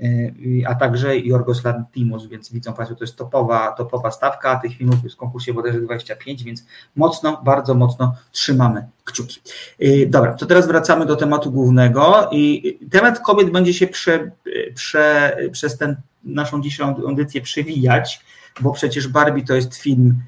E, 0.00 0.68
a 0.68 0.74
także 0.74 1.18
Jorgos 1.18 1.64
Lantimos, 1.64 2.26
więc 2.26 2.52
widzą 2.52 2.72
Państwo, 2.72 2.96
to 2.96 3.04
jest 3.04 3.16
topowa, 3.16 3.72
topowa 3.72 4.10
stawka, 4.10 4.50
a 4.50 4.60
tych 4.60 4.76
filmów 4.76 5.04
jest 5.04 5.14
w 5.14 5.18
konkursie 5.18 5.54
bodajże 5.54 5.80
25, 5.80 6.44
więc 6.44 6.66
mocno, 6.96 7.42
bardzo 7.44 7.74
mocno 7.74 8.14
trzymamy 8.32 8.86
kciuki. 9.04 9.40
E, 9.80 10.06
dobra, 10.06 10.34
to 10.34 10.46
teraz 10.46 10.66
wracamy 10.66 11.06
do 11.06 11.16
tematu 11.16 11.52
głównego 11.52 12.28
i 12.32 12.78
temat 12.90 13.20
kobiet 13.20 13.50
będzie 13.50 13.74
się 13.74 13.86
prze, 13.86 14.30
prze, 14.74 15.36
przez 15.52 15.78
tę 15.78 15.96
naszą 16.24 16.62
dzisiejszą 16.62 16.96
audycję 16.96 17.40
przewijać, 17.40 18.20
bo 18.60 18.72
przecież 18.72 19.08
Barbie 19.08 19.44
to 19.44 19.54
jest 19.54 19.74
film 19.74 20.22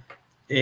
e, 0.51 0.55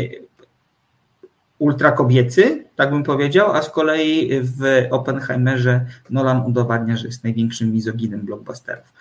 ultra 1.59 1.93
kobiecy, 1.93 2.65
tak 2.77 2.91
bym 2.91 3.03
powiedział, 3.03 3.53
a 3.53 3.63
z 3.63 3.71
kolei 3.71 4.31
w 4.43 4.87
Oppenheimerze 4.91 5.87
Nolan 6.11 6.43
udowadnia, 6.47 6.97
że 6.97 7.07
jest 7.07 7.25
największym 7.25 7.73
mizoginem 7.73 8.21
blockbusterów. 8.21 8.93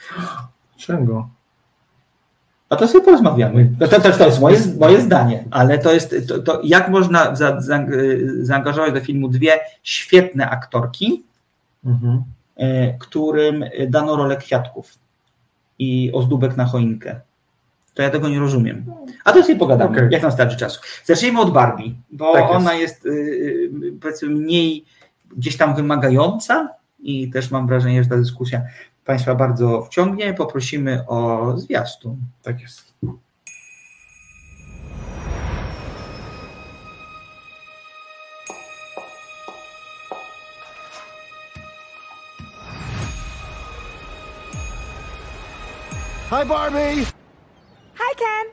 Czego? 0.77 1.29
A 2.69 2.75
to 2.75 2.87
sobie 2.87 3.05
porozmawiamy. 3.05 3.71
To, 3.79 3.87
to, 3.87 4.11
to 4.11 4.25
jest 4.25 4.41
moje, 4.41 4.59
moje 4.79 5.01
zdanie, 5.01 5.45
ale 5.51 5.79
to 5.79 5.93
jest, 5.93 6.15
to, 6.27 6.39
to 6.39 6.61
jak 6.63 6.89
można 6.89 7.35
za, 7.35 7.61
za, 7.61 7.85
zaangażować 8.41 8.93
do 8.93 9.01
filmu 9.01 9.27
dwie 9.27 9.59
świetne 9.83 10.49
aktorki, 10.49 11.23
mhm. 11.85 12.23
E, 12.55 12.97
którym 12.97 13.65
dano 13.87 14.15
rolę 14.15 14.37
kwiatków 14.37 14.97
i 15.79 16.11
ozdóbek 16.13 16.57
na 16.57 16.65
choinkę 16.65 17.19
to 17.93 18.01
ja 18.01 18.09
tego 18.09 18.29
nie 18.29 18.39
rozumiem. 18.39 18.85
A 19.23 19.31
to 19.31 19.43
sobie 19.43 19.55
pogadamy, 19.55 19.97
okay. 19.97 20.09
jak 20.11 20.21
nam 20.21 20.31
starczy 20.31 20.57
czasu. 20.57 20.81
Zacznijmy 21.05 21.39
od 21.39 21.53
Barbie, 21.53 21.93
bo 22.11 22.33
tak 22.33 22.49
ona 22.49 22.73
jest, 22.73 23.05
jest 23.05 23.95
powiedzmy 24.01 24.29
mniej 24.29 24.85
gdzieś 25.37 25.57
tam 25.57 25.75
wymagająca 25.75 26.69
i 26.99 27.29
też 27.29 27.51
mam 27.51 27.67
wrażenie, 27.67 28.03
że 28.03 28.09
ta 28.09 28.17
dyskusja 28.17 28.61
Państwa 29.05 29.35
bardzo 29.35 29.81
wciągnie. 29.81 30.33
Poprosimy 30.33 31.07
o 31.07 31.53
zwiastun. 31.57 32.17
Tak 32.41 32.61
jest. 32.61 32.91
Hi 46.29 46.47
Barbie! 46.47 47.20
Hi, 48.03 48.13
Ken. 48.17 48.45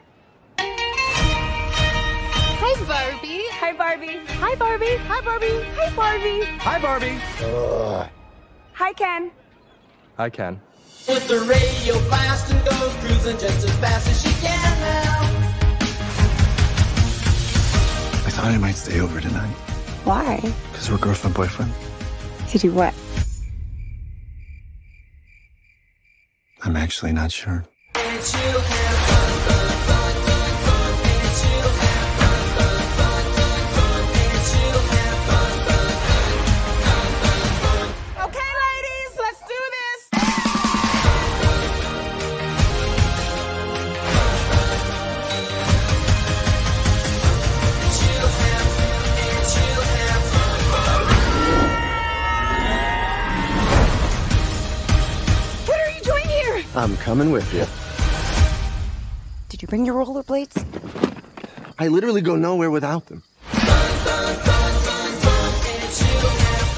Hi, 2.61 2.75
Barbie. 2.87 3.45
Hi, 3.51 3.73
Barbie. 3.73 4.19
Hi, 4.29 4.55
Barbie. 4.57 4.97
Hi, 5.09 5.21
Barbie. 5.23 5.65
Hi, 5.75 5.89
Barbie. 5.97 6.45
Hi, 6.59 6.79
Barbie. 6.79 7.19
Ugh. 7.41 8.11
Hi, 8.75 8.93
Ken. 8.93 9.31
Hi, 10.19 10.29
Ken. 10.29 10.61
Put 11.07 11.23
the 11.23 11.41
radio 11.41 11.99
blast 12.09 12.53
and 12.53 12.63
goes 12.63 12.95
cruising 12.97 13.39
just 13.39 13.65
as 13.67 13.75
fast 13.79 14.09
as 14.11 14.21
she 14.21 14.29
can 14.43 14.81
now. 14.81 15.21
I 18.27 18.31
thought 18.31 18.49
I 18.49 18.59
might 18.59 18.77
stay 18.77 19.01
over 19.01 19.19
tonight. 19.19 19.55
Why? 20.05 20.41
Because 20.73 20.91
we're 20.91 20.99
girlfriend 20.99 21.35
boyfriend. 21.35 21.73
To 22.51 22.59
do 22.59 22.71
what? 22.73 22.93
I'm 26.65 26.77
actually 26.77 27.13
not 27.13 27.33
sure. 27.33 27.65
I'm 56.79 56.97
coming 56.99 57.33
with 57.33 57.53
you. 57.53 57.67
Did 59.49 59.63
you 59.63 59.67
bring 59.67 59.85
your 59.85 59.97
rollerblades? 59.97 60.65
I 61.77 61.89
literally 61.89 62.21
go 62.21 62.37
nowhere 62.37 62.71
without 62.71 63.07
them. 63.07 63.25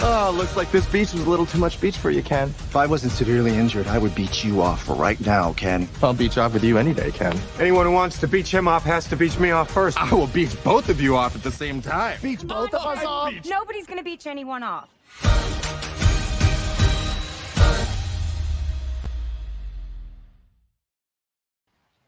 Oh, 0.03 0.33
looks 0.35 0.57
like 0.57 0.71
this 0.73 0.87
beach 0.87 1.13
was 1.13 1.21
a 1.27 1.29
little 1.29 1.45
too 1.45 1.59
much 1.59 1.79
beach 1.83 1.99
for 1.99 2.11
you, 2.11 2.23
Ken. 2.23 2.49
If 2.49 2.77
I 2.77 2.87
wasn't 2.87 3.13
severely 3.13 3.55
injured, 3.55 3.89
I 3.89 3.99
would 3.99 4.15
beat 4.15 4.43
you 4.43 4.63
off 4.63 4.89
right 4.89 5.21
now, 5.21 5.53
Ken. 5.53 5.87
I'll 6.03 6.15
beach 6.15 6.39
off 6.39 6.55
with 6.55 6.65
you 6.65 6.79
any 6.79 6.95
day, 6.95 7.11
Ken. 7.11 7.39
Anyone 7.59 7.85
who 7.85 7.93
wants 7.93 8.19
to 8.21 8.27
beach 8.27 8.53
him 8.53 8.69
off 8.69 8.85
has 8.85 9.07
to 9.09 9.17
beach 9.17 9.39
me 9.39 9.51
off 9.51 9.71
first. 9.71 10.01
I 10.01 10.15
will 10.15 10.29
beach 10.29 10.57
both 10.65 10.89
of 10.89 11.03
you 11.03 11.15
off 11.15 11.37
at 11.37 11.43
the 11.43 11.53
same 11.53 11.83
time. 11.83 12.19
Beach 12.23 12.41
both 12.47 12.73
of 12.73 12.87
us 12.87 13.05
off? 13.05 13.35
Nobody's 13.47 13.87
gonna 13.87 14.03
beach 14.03 14.27
anyone 14.27 14.63
off. 14.63 14.89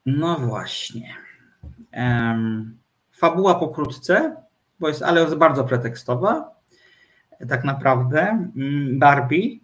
No 0.07 0.39
właśnie. 0.39 1.15
Um, 1.97 2.79
fabuła 3.13 3.55
pokrótce, 3.55 4.37
bo 4.81 4.89
jest, 4.89 5.03
ale 5.03 5.21
jest 5.21 5.35
bardzo 5.35 5.65
pretekstowa. 5.65 6.51
Tak 7.49 7.65
naprawdę 7.65 8.21
mm, 8.57 8.99
Barbie, 8.99 9.59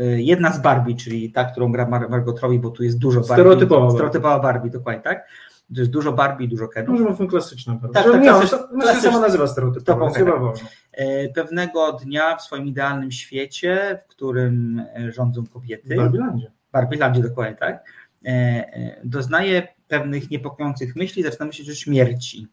y, 0.00 0.22
jedna 0.22 0.52
z 0.52 0.62
Barbie, 0.62 0.94
czyli 0.94 1.32
ta, 1.32 1.44
którą 1.44 1.72
gra 1.72 1.88
Margot 1.88 2.40
Robbie, 2.40 2.58
bo 2.58 2.70
tu 2.70 2.84
jest 2.84 2.98
dużo 2.98 3.20
Barbie. 3.20 3.34
Stereotypowa. 3.34 3.90
Stereotypowa 3.90 4.38
Barbie, 4.38 4.70
dokładnie 4.70 5.02
tak. 5.02 5.28
To 5.74 5.80
jest 5.80 5.90
dużo 5.90 6.12
Barbie 6.12 6.44
i 6.44 6.48
dużo 6.48 6.68
Kenów. 6.68 7.00
Może 7.00 7.16
film 7.16 7.28
klasyczny. 7.28 7.78
Tak, 7.82 7.92
tak, 7.92 8.12
tak, 8.12 8.22
klasyczny, 8.22 8.58
to 8.80 9.00
sama 9.00 9.20
nazywa 9.20 9.46
stereotypowa, 9.46 10.10
chyba 10.10 10.30
wolno. 10.30 10.52
E, 10.92 11.28
pewnego 11.28 11.92
dnia 11.92 12.36
w 12.36 12.42
swoim 12.42 12.66
idealnym 12.66 13.12
świecie, 13.12 13.98
w 14.04 14.06
którym 14.06 14.82
e, 14.96 15.12
rządzą 15.12 15.46
kobiety. 15.46 15.94
W 15.94 15.96
Barbilandzie. 15.96 16.52
Barbilandzie, 16.72 17.22
dokładnie 17.22 17.56
tak. 17.56 17.84
E, 18.24 19.00
doznaje 19.04 19.68
pewnych 19.88 20.30
niepokojących 20.30 20.96
myśli, 20.96 21.22
zaczyna 21.22 21.46
myśleć 21.46 21.70
o 21.70 21.74
śmierci. 21.74 22.46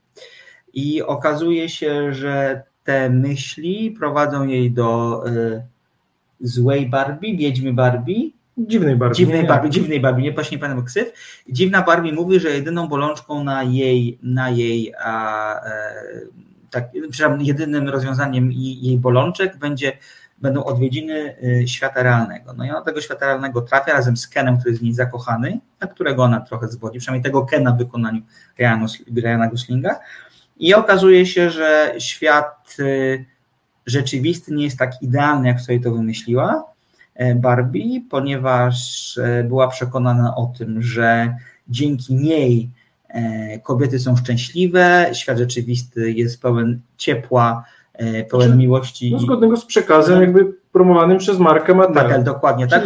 I 0.74 1.02
okazuje 1.02 1.70
się, 1.70 2.14
że 2.14 2.64
te 2.84 3.10
myśli 3.10 3.92
prowadzą 3.92 4.48
jej 4.48 4.72
do 4.72 5.24
y, 5.28 5.64
złej 6.40 6.90
Barbie, 6.90 7.38
wiedźmy 7.38 7.74
Barbie. 7.74 8.30
Dziwnej 8.58 8.96
Barbie. 8.96 9.16
Dziwnej 9.16 9.42
nie, 9.42 9.48
Barbie, 9.48 9.70
dziwnej 9.70 10.00
Barbie, 10.00 10.24
nie 10.24 10.32
właśnie 10.32 10.60
pamiętam 10.60 10.86
ksyw. 10.86 11.14
Dziwna 11.50 11.82
Barbie 11.82 12.14
mówi, 12.14 12.40
że 12.40 12.50
jedyną 12.50 12.88
bolączką 12.88 13.44
na 13.44 13.64
jej, 13.64 14.20
na 14.24 14.50
jej 14.50 14.94
a, 15.04 15.56
e, 15.66 15.94
tak, 16.70 16.90
jedynym 17.40 17.90
rozwiązaniem 17.90 18.52
jej 18.52 18.98
bolączek 18.98 19.58
będzie 19.58 19.98
będą 20.38 20.64
odwiedziny 20.64 21.36
y, 21.44 21.68
świata 21.68 22.04
realnego. 22.04 22.54
No 22.54 22.66
i 22.66 22.70
ona 22.70 22.80
do 22.80 22.86
tego 22.86 23.02
świata 23.02 23.26
realnego 23.26 23.62
trafia 23.62 23.94
razem 23.94 24.18
z 24.18 24.28
Kenem, 24.28 24.58
który 24.58 24.72
jest 24.72 24.82
w 24.82 24.84
niej 24.84 24.94
zakochany, 24.94 25.60
a 25.80 25.88
którego 25.88 26.24
ona 26.24 26.42
trochę 26.42 26.68
zwodzi, 26.68 27.00
przynajmniej 27.00 27.24
tego 27.24 27.46
Kena 27.46 27.72
w 27.72 27.78
wykonaniu 27.78 28.22
Ryana 29.16 29.48
Goslinga. 29.48 30.00
I 30.58 30.74
okazuje 30.74 31.26
się, 31.26 31.50
że 31.50 31.96
świat 32.00 32.76
y, 32.80 33.26
rzeczywisty 33.86 34.54
nie 34.54 34.64
jest 34.64 34.80
tak 34.80 35.02
idealny, 35.02 35.48
jak 35.48 35.62
sobie 35.62 35.80
to 35.80 35.92
wymyśliła 35.92 36.66
e, 37.16 37.36
Barbie, 37.36 38.02
ponieważ 38.10 39.18
e, 39.18 39.44
była 39.44 39.68
przekonana 39.68 40.36
o 40.36 40.54
tym, 40.58 40.82
że 40.82 41.36
dzięki 41.70 42.16
niej 42.16 42.70
e, 43.08 43.60
kobiety 43.60 44.00
są 44.00 44.16
szczęśliwe, 44.16 45.10
świat 45.14 45.38
rzeczywisty 45.38 46.12
jest 46.12 46.42
pełen 46.42 46.80
ciepła, 46.98 47.66
pełen 48.30 48.48
znaczy, 48.48 48.58
miłości. 48.58 49.12
No, 49.12 49.20
zgodnego 49.20 49.58
z 49.58 49.66
przekazem 49.66 50.22
jakby 50.22 50.54
promowanym 50.72 51.18
przez 51.18 51.40
markę 51.40 51.76
Mattel. 51.76 52.04
Mattel, 52.04 52.24
dokładnie 52.24 52.68
tak. 52.68 52.84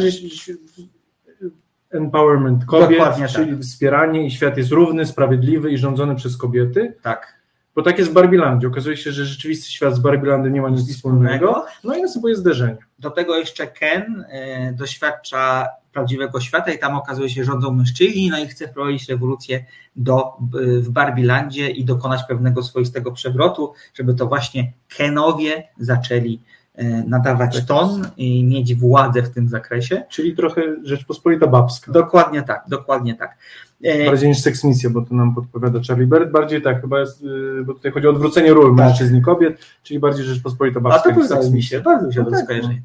empowerment 1.92 2.66
kobiet, 2.66 3.00
tak. 3.00 3.30
czyli 3.30 3.52
tak. 3.52 3.60
wspieranie 3.60 4.26
i 4.26 4.32
świat 4.32 4.58
jest 4.58 4.72
równy, 4.72 5.06
sprawiedliwy 5.06 5.72
i 5.72 5.78
rządzony 5.78 6.16
przez 6.16 6.38
kobiety. 6.38 6.94
Tak. 7.02 7.39
Bo 7.80 7.84
tak 7.84 7.98
jest 7.98 8.12
w 8.12 8.14
Barbielandzie. 8.14 8.68
Okazuje 8.68 8.98
się, 8.98 9.12
że 9.12 9.26
rzeczywisty 9.26 9.72
świat 9.72 9.96
z 9.96 10.00
Barbielandem 10.00 10.54
nie 10.54 10.62
ma 10.62 10.70
nic 10.70 10.96
wspólnego. 10.96 11.66
No 11.84 11.96
i 11.96 12.02
następuje 12.02 12.36
zderzenie. 12.36 12.78
Do 13.00 13.10
tego 13.10 13.38
jeszcze 13.38 13.68
Ken 13.68 14.22
y, 14.22 14.74
doświadcza 14.74 15.68
prawdziwego 15.94 16.40
świata 16.40 16.72
i 16.72 16.80
tam 16.80 16.96
okazuje 16.96 17.30
się, 17.30 17.44
że 17.44 17.52
rządzą 17.52 17.74
mężczyźni, 17.74 18.30
no 18.30 18.40
i 18.40 18.48
chce 18.48 18.68
wprowadzić 18.68 19.10
rewolucję 19.10 19.66
do, 19.96 20.38
w 20.80 20.90
Barbilandzie 20.90 21.70
i 21.70 21.86
dokonać 21.86 22.22
pewnego 22.28 22.64
swoistego 22.64 23.12
przewrotu, 23.12 23.74
żeby 23.94 24.14
to 24.14 24.28
właśnie 24.28 24.74
Kenowie 24.98 25.68
zaczęli 25.78 26.42
e, 26.76 26.84
nadawać 27.04 27.66
ton 27.66 28.08
i 28.18 28.44
mieć 28.44 28.76
władzę 28.76 29.22
w 29.22 29.30
tym 29.30 29.50
zakresie. 29.50 30.04
Czyli 30.10 30.36
trochę 30.36 30.62
Rzeczpospolita 30.84 31.48
babska. 31.48 31.92
Dokładnie 31.92 32.44
tak, 32.44 32.64
dokładnie 32.68 33.16
tak. 33.16 33.38
E, 33.84 34.06
Bardziej 34.06 34.30
niż 34.30 34.42
seksmisja, 34.42 34.90
bo 34.90 35.02
to 35.02 35.16
nam 35.16 35.36
podpowiada 35.36 35.80
Charlie 35.88 36.08
Bird. 36.08 36.32
Bardziej 36.32 36.62
tak, 36.62 36.82
chyba 36.82 37.00
jest, 37.00 37.24
y, 37.24 37.64
bo 37.66 37.74
tutaj 37.74 37.92
chodzi 37.92 38.08
o 38.08 38.10
odwrócenie 38.10 38.54
ról 38.54 38.76
mężczyzn 38.76 39.18
i 39.18 39.22
kobiet, 39.22 39.60
czyli 39.84 40.00
bardziej 40.00 40.26
Rzeczpospolita 40.26 40.80
A 40.80 40.82
babska 40.84 41.14
to 41.16 41.28
seksmisja. 41.28 41.78
się, 41.78 41.84
bardzo 41.84 42.08
mi 42.08 42.14
się 42.14 42.20
No 42.20 42.26
to 42.26 42.32
tak, 42.32 42.44
skojarzenie. 42.44 42.82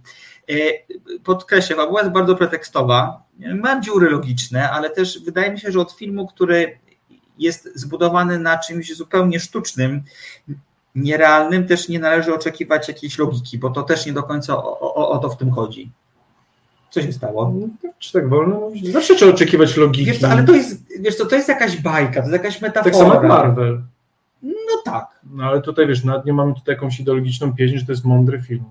E, 0.50 0.54
Podkreślę, 1.24 1.76
fabuła 1.76 2.00
jest 2.00 2.12
bardzo 2.12 2.36
pretekstowa, 2.36 3.22
ma 3.62 3.80
dziury 3.80 4.10
logiczne, 4.10 4.70
ale 4.70 4.90
też 4.90 5.24
wydaje 5.24 5.52
mi 5.52 5.60
się, 5.60 5.72
że 5.72 5.80
od 5.80 5.92
filmu, 5.92 6.26
który 6.26 6.78
jest 7.38 7.68
zbudowany 7.74 8.38
na 8.38 8.58
czymś 8.58 8.96
zupełnie 8.96 9.40
sztucznym, 9.40 10.02
nierealnym, 10.94 11.66
też 11.66 11.88
nie 11.88 11.98
należy 11.98 12.34
oczekiwać 12.34 12.88
jakiejś 12.88 13.18
logiki, 13.18 13.58
bo 13.58 13.70
to 13.70 13.82
też 13.82 14.06
nie 14.06 14.12
do 14.12 14.22
końca 14.22 14.56
o, 14.56 14.80
o, 14.94 15.10
o 15.10 15.18
to 15.18 15.28
w 15.28 15.36
tym 15.36 15.50
chodzi. 15.50 15.90
Co 16.94 17.02
się 17.02 17.12
stało? 17.12 17.52
No, 17.60 17.90
Czy 17.98 18.12
tak 18.12 18.28
wolno 18.28 18.60
mówić? 18.60 18.92
Zawsze 18.92 19.14
trzeba 19.14 19.32
oczekiwać 19.32 19.76
logiki. 19.76 20.06
Wiesz 20.06 20.18
co, 20.20 20.28
ale 20.28 20.44
to 20.44 20.52
jest, 20.52 21.00
wiesz 21.00 21.16
co, 21.16 21.26
to 21.26 21.36
jest 21.36 21.48
jakaś 21.48 21.80
bajka, 21.80 22.12
to 22.12 22.18
jest 22.20 22.32
jakaś 22.32 22.60
metafora. 22.60 22.84
Tak 22.92 22.94
samo 22.94 23.14
jak 23.14 23.22
Marvel. 23.22 23.80
No 24.42 24.52
tak. 24.84 25.06
No 25.30 25.44
ale 25.44 25.62
tutaj 25.62 25.86
wiesz, 25.86 26.04
nawet 26.04 26.24
nie 26.26 26.32
mamy 26.32 26.54
tutaj 26.54 26.74
jakąś 26.74 27.00
ideologiczną 27.00 27.54
pieśń, 27.54 27.76
że 27.78 27.86
to 27.86 27.92
jest 27.92 28.04
mądry 28.04 28.42
film. 28.42 28.64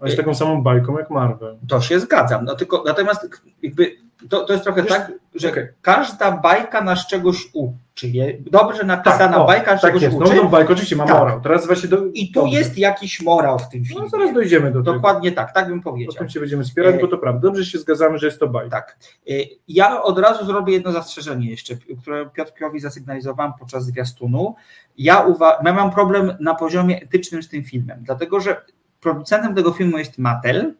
A 0.00 0.06
jest 0.06 0.14
Y- 0.18 0.22
taką 0.22 0.34
samą 0.34 0.62
bajką 0.62 0.98
jak 0.98 1.10
Marvel. 1.10 1.56
To 1.68 1.80
się 1.80 2.00
zgadzam. 2.00 2.44
No 2.44 2.54
tylko, 2.54 2.82
natomiast 2.86 3.28
jakby 3.62 3.96
to, 4.30 4.44
to 4.44 4.52
jest 4.52 4.64
trochę 4.64 4.82
Wiesz, 4.82 4.92
tak, 4.92 5.12
że 5.34 5.48
okej. 5.50 5.66
każda 5.82 6.32
bajka 6.32 6.80
nas 6.80 7.06
czegoś 7.06 7.48
uczy. 7.52 8.12
Dobrze 8.50 8.84
napisana 8.84 9.28
Tak, 9.32 9.38
o, 9.38 9.44
bajka 9.46 9.70
tak 9.72 9.80
czegoś 9.80 10.02
jest. 10.02 10.16
uczy. 10.16 10.34
No, 10.36 10.42
no 10.42 10.48
bajka 10.48 10.72
oczywiście 10.72 10.96
ma 10.96 11.06
Tak. 11.06 11.16
morał. 11.18 11.40
Teraz 11.40 11.66
właśnie 11.66 11.88
do... 11.88 12.04
I 12.14 12.32
tu 12.32 12.40
dobrze. 12.40 12.58
jest 12.58 12.78
jakiś 12.78 13.22
morał 13.22 13.58
w 13.58 13.68
tym 13.68 13.84
filmie. 13.84 14.02
No 14.02 14.08
zaraz 14.08 14.34
dojdziemy 14.34 14.72
do 14.72 14.78
tego. 14.80 14.92
Dokładnie 14.92 15.32
tak, 15.32 15.52
tak 15.52 15.68
bym 15.68 15.78
O 15.78 15.82
powiedział. 15.82 16.12
tym 16.18 16.28
się 16.28 16.40
będziemy 16.40 16.64
spierać, 16.64 16.94
E- 16.94 16.98
bo 16.98 17.08
to 17.08 17.18
prawda. 17.18 17.40
Dobrze 17.40 17.64
się 17.64 17.78
zgadzamy, 17.78 18.18
że 18.18 18.26
jest 18.26 18.40
to 18.40 18.48
bajka. 18.48 18.70
Tak. 18.76 18.96
Y, 19.30 19.44
Ja 19.68 20.02
od 20.02 20.18
razu 20.18 20.44
zrobię 20.46 20.72
jedno 20.72 20.92
zastrzeżenie 20.92 21.50
jeszcze, 21.50 21.74
które 22.02 22.30
Piotrkowi 22.30 22.80
zasygnalizowałem 22.80 23.52
podczas 23.58 23.84
zwiastunu. 23.84 24.54
Ja, 24.98 25.26
uwa- 25.26 25.58
ja 25.64 25.72
mam 25.72 25.90
problem 25.90 26.36
na 26.40 26.54
poziomie 26.54 27.02
etycznym 27.02 27.42
z 27.42 27.48
tym 27.48 27.64
filmem, 27.64 27.98
dlatego 28.02 28.40
że 28.40 28.62
producentem 29.00 29.54
tego 29.54 29.72
filmu 29.72 29.98
jest 29.98 30.18
Mattel 30.18 30.74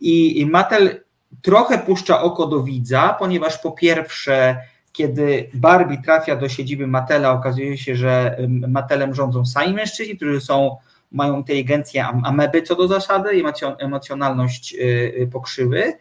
i 0.00 0.40
i 0.40 0.46
Mattel 0.46 1.00
trochę 1.42 1.78
puszcza 1.78 2.22
oko 2.22 2.46
do 2.46 2.62
widza, 2.62 3.16
ponieważ 3.18 3.58
po 3.58 3.72
pierwsze, 3.72 4.56
kiedy 4.92 5.50
Barbie 5.54 6.02
trafia 6.04 6.36
do 6.36 6.48
siedziby 6.48 6.86
Mattela, 6.86 7.30
okazuje 7.32 7.78
się, 7.78 7.96
że 7.96 8.36
ym, 8.40 8.64
Mattelem 8.68 9.14
rządzą 9.14 9.46
sami 9.46 9.74
mężczyźni, 9.74 10.16
którzy 10.16 10.40
są, 10.40 10.76
mają 11.12 11.36
inteligencję 11.36 12.06
am- 12.06 12.22
ameby 12.24 12.62
co 12.62 12.76
do 12.76 12.88
zasady, 12.88 13.28
emocjon- 13.42 13.76
emocjonalność 13.78 14.74
y, 14.74 14.78
y, 15.22 15.28
pokrzywy, 15.32 15.92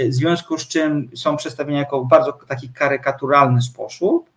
y, 0.00 0.08
w 0.08 0.14
związku 0.14 0.58
z 0.58 0.68
czym 0.68 1.10
są 1.14 1.36
przedstawieni 1.36 1.78
jako 1.78 2.04
bardzo 2.04 2.32
taki 2.32 2.68
karykaturalny 2.68 3.62
sposób, 3.62 4.30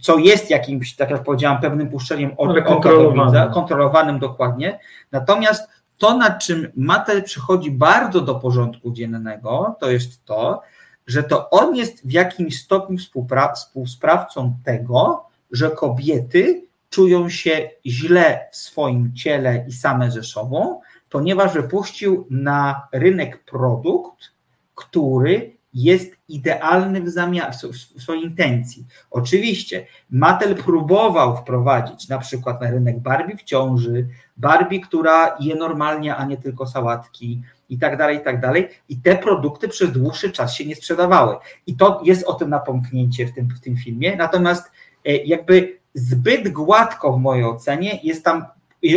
co 0.00 0.18
jest 0.18 0.50
jakimś, 0.50 0.96
tak 0.96 1.10
jak 1.10 1.22
powiedziałam, 1.24 1.60
pewnym 1.60 1.88
puszczeniem 1.90 2.30
o- 2.36 2.44
Ale 2.44 2.52
oka 2.52 2.60
do 2.60 2.66
kontrolowanym. 2.74 3.26
widza, 3.26 3.46
kontrolowanym 3.46 4.18
dokładnie. 4.18 4.78
Natomiast 5.12 5.70
to, 6.00 6.16
nad 6.16 6.38
czym 6.38 6.72
Mattel 6.76 7.22
przychodzi 7.22 7.70
bardzo 7.70 8.20
do 8.20 8.34
porządku 8.34 8.90
dziennego, 8.90 9.76
to 9.80 9.90
jest 9.90 10.24
to, 10.24 10.62
że 11.06 11.22
to 11.22 11.50
on 11.50 11.76
jest 11.76 12.06
w 12.06 12.12
jakimś 12.12 12.60
stopniu 12.60 12.98
współpra- 12.98 13.54
współsprawcą 13.54 14.56
tego, 14.64 15.24
że 15.50 15.70
kobiety 15.70 16.66
czują 16.90 17.28
się 17.28 17.70
źle 17.86 18.48
w 18.52 18.56
swoim 18.56 19.14
ciele 19.14 19.64
i 19.68 19.72
same 19.72 20.10
ze 20.10 20.22
sobą, 20.22 20.80
ponieważ 21.10 21.52
wypuścił 21.52 22.26
na 22.30 22.88
rynek 22.92 23.44
produkt, 23.44 24.32
który 24.74 25.56
jest 25.74 26.16
idealny 26.28 27.00
w, 27.00 27.08
zamia- 27.08 27.50
w 27.96 28.02
swojej 28.02 28.24
intencji. 28.24 28.86
Oczywiście 29.10 29.86
Mattel 30.10 30.56
próbował 30.56 31.36
wprowadzić 31.36 32.08
na 32.08 32.18
przykład 32.18 32.60
na 32.60 32.70
rynek 32.70 33.00
Barbie 33.00 33.36
w 33.36 33.42
ciąży, 33.42 34.08
Barbie, 34.36 34.80
która 34.80 35.36
je 35.40 35.54
normalnie, 35.54 36.16
a 36.16 36.24
nie 36.24 36.36
tylko 36.36 36.66
sałatki 36.66 37.42
i 37.68 37.78
tak 37.78 37.96
dalej, 37.96 38.16
i 38.16 38.20
tak 38.20 38.40
dalej. 38.40 38.68
I 38.88 38.96
te 38.96 39.16
produkty 39.16 39.68
przez 39.68 39.92
dłuższy 39.92 40.32
czas 40.32 40.54
się 40.54 40.66
nie 40.66 40.76
sprzedawały. 40.76 41.36
I 41.66 41.76
to 41.76 42.00
jest 42.04 42.24
o 42.24 42.34
tym 42.34 42.50
napomknięcie 42.50 43.26
w 43.26 43.34
tym, 43.34 43.48
w 43.48 43.60
tym 43.60 43.76
filmie. 43.76 44.16
Natomiast 44.16 44.70
e, 45.06 45.16
jakby 45.16 45.78
zbyt 45.94 46.48
gładko 46.48 47.12
w 47.12 47.20
mojej 47.20 47.44
ocenie 47.44 48.00
jest 48.02 48.24
tam, 48.24 48.44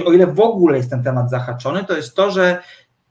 o 0.06 0.14
ile 0.14 0.28
w 0.28 0.40
ogóle 0.40 0.78
jest 0.78 0.90
ten 0.90 1.04
temat 1.04 1.30
zahaczony, 1.30 1.84
to 1.84 1.96
jest 1.96 2.16
to, 2.16 2.32
że 2.32 2.64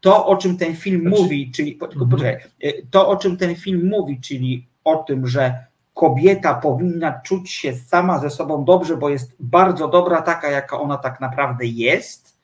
to, 0.02 0.26
o 0.26 0.36
czym 0.36 0.56
ten 0.58 0.76
film 0.76 1.00
Znaczy- 1.00 1.22
mówi, 1.22 1.50
czyli 1.52 1.72
tylko 1.72 1.86
Mhm. 1.86 2.10
poczekaj, 2.10 2.36
e, 2.62 2.72
to, 2.90 3.08
o 3.08 3.16
czym 3.16 3.36
ten 3.36 3.54
film 3.54 3.88
mówi, 3.88 4.20
czyli 4.20 4.66
o 4.84 4.96
tym, 4.96 5.26
że 5.26 5.64
kobieta 5.94 6.54
powinna 6.54 7.20
czuć 7.24 7.50
się 7.50 7.74
sama 7.74 8.18
ze 8.18 8.30
sobą 8.30 8.64
dobrze, 8.64 8.96
bo 8.96 9.08
jest 9.08 9.32
bardzo 9.40 9.88
dobra 9.88 10.22
taka, 10.22 10.50
jaka 10.50 10.80
ona 10.80 10.96
tak 10.96 11.20
naprawdę 11.20 11.66
jest, 11.66 12.36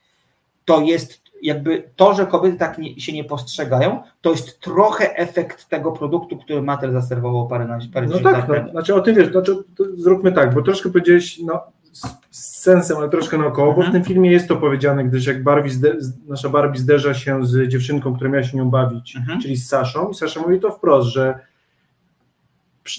to 0.65 0.81
jest 0.81 1.23
jakby 1.43 1.91
to, 1.97 2.15
że 2.15 2.27
kobiety 2.27 2.59
tak 2.59 2.79
nie, 2.79 3.01
się 3.01 3.13
nie 3.13 3.25
postrzegają, 3.25 4.03
to 4.21 4.31
jest 4.31 4.61
trochę 4.61 5.17
efekt 5.17 5.69
tego 5.69 5.93
produktu, 5.93 6.37
który 6.37 6.63
Mattel 6.63 6.93
zaserwował 6.93 7.49
parę, 7.49 7.79
parę 7.95 8.07
No 8.07 8.19
tak, 8.19 8.49
no, 8.49 8.71
znaczy 8.71 8.95
o 8.95 9.01
tym 9.01 9.15
wiesz, 9.17 9.33
znaczy, 9.33 9.57
to 9.77 9.85
zróbmy 9.97 10.33
tak, 10.33 10.55
bo 10.55 10.63
troszkę 10.63 10.89
powiedziałeś 10.91 11.39
no, 11.39 11.61
z, 12.39 12.57
sensem, 12.63 12.97
ale 12.97 13.09
troszkę 13.09 13.39
naokoło, 13.39 13.67
bo 13.69 13.83
w 13.83 13.85
Mhm. 13.85 13.93
tym 13.93 14.05
filmie 14.05 14.31
jest 14.33 14.49
to 14.49 14.57
powiedziane, 14.57 15.05
gdyż 15.05 15.27
jak 15.27 15.43
Barbie 15.43 15.71
zde, 15.71 15.95
nasza 16.29 16.49
Barbie 16.49 16.79
zderza 16.79 17.15
się 17.15 17.47
z 17.47 17.69
dziewczynką, 17.69 18.17
która 18.17 18.31
miała 18.31 18.43
się 18.45 18.57
nią 18.57 18.71
bawić, 18.71 19.17
Mhm. 19.17 19.41
czyli 19.41 19.57
z 19.57 19.69
Saszą 19.69 20.09
i 20.11 20.15
Sasza 20.15 20.41
mówi 20.41 20.61
to 20.61 20.71
wprost, 20.71 21.09
że 21.09 21.39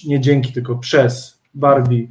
nie 0.08 0.20
dzięki, 0.20 0.54
tylko 0.54 0.76
przez 0.76 1.42
Barbie 1.54 2.08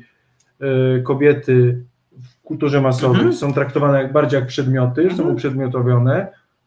y, 0.98 1.02
kobiety 1.02 1.84
w 2.12 2.42
kulturze 2.42 2.80
masowej 2.80 3.16
Mhm. 3.16 3.32
są 3.36 3.52
traktowane 3.54 4.02
jak, 4.02 4.12
bardziej 4.12 4.40
jak 4.40 4.48
przedmioty, 4.48 5.08
są 5.16 5.28
uprzedmiotowione, 5.28 6.26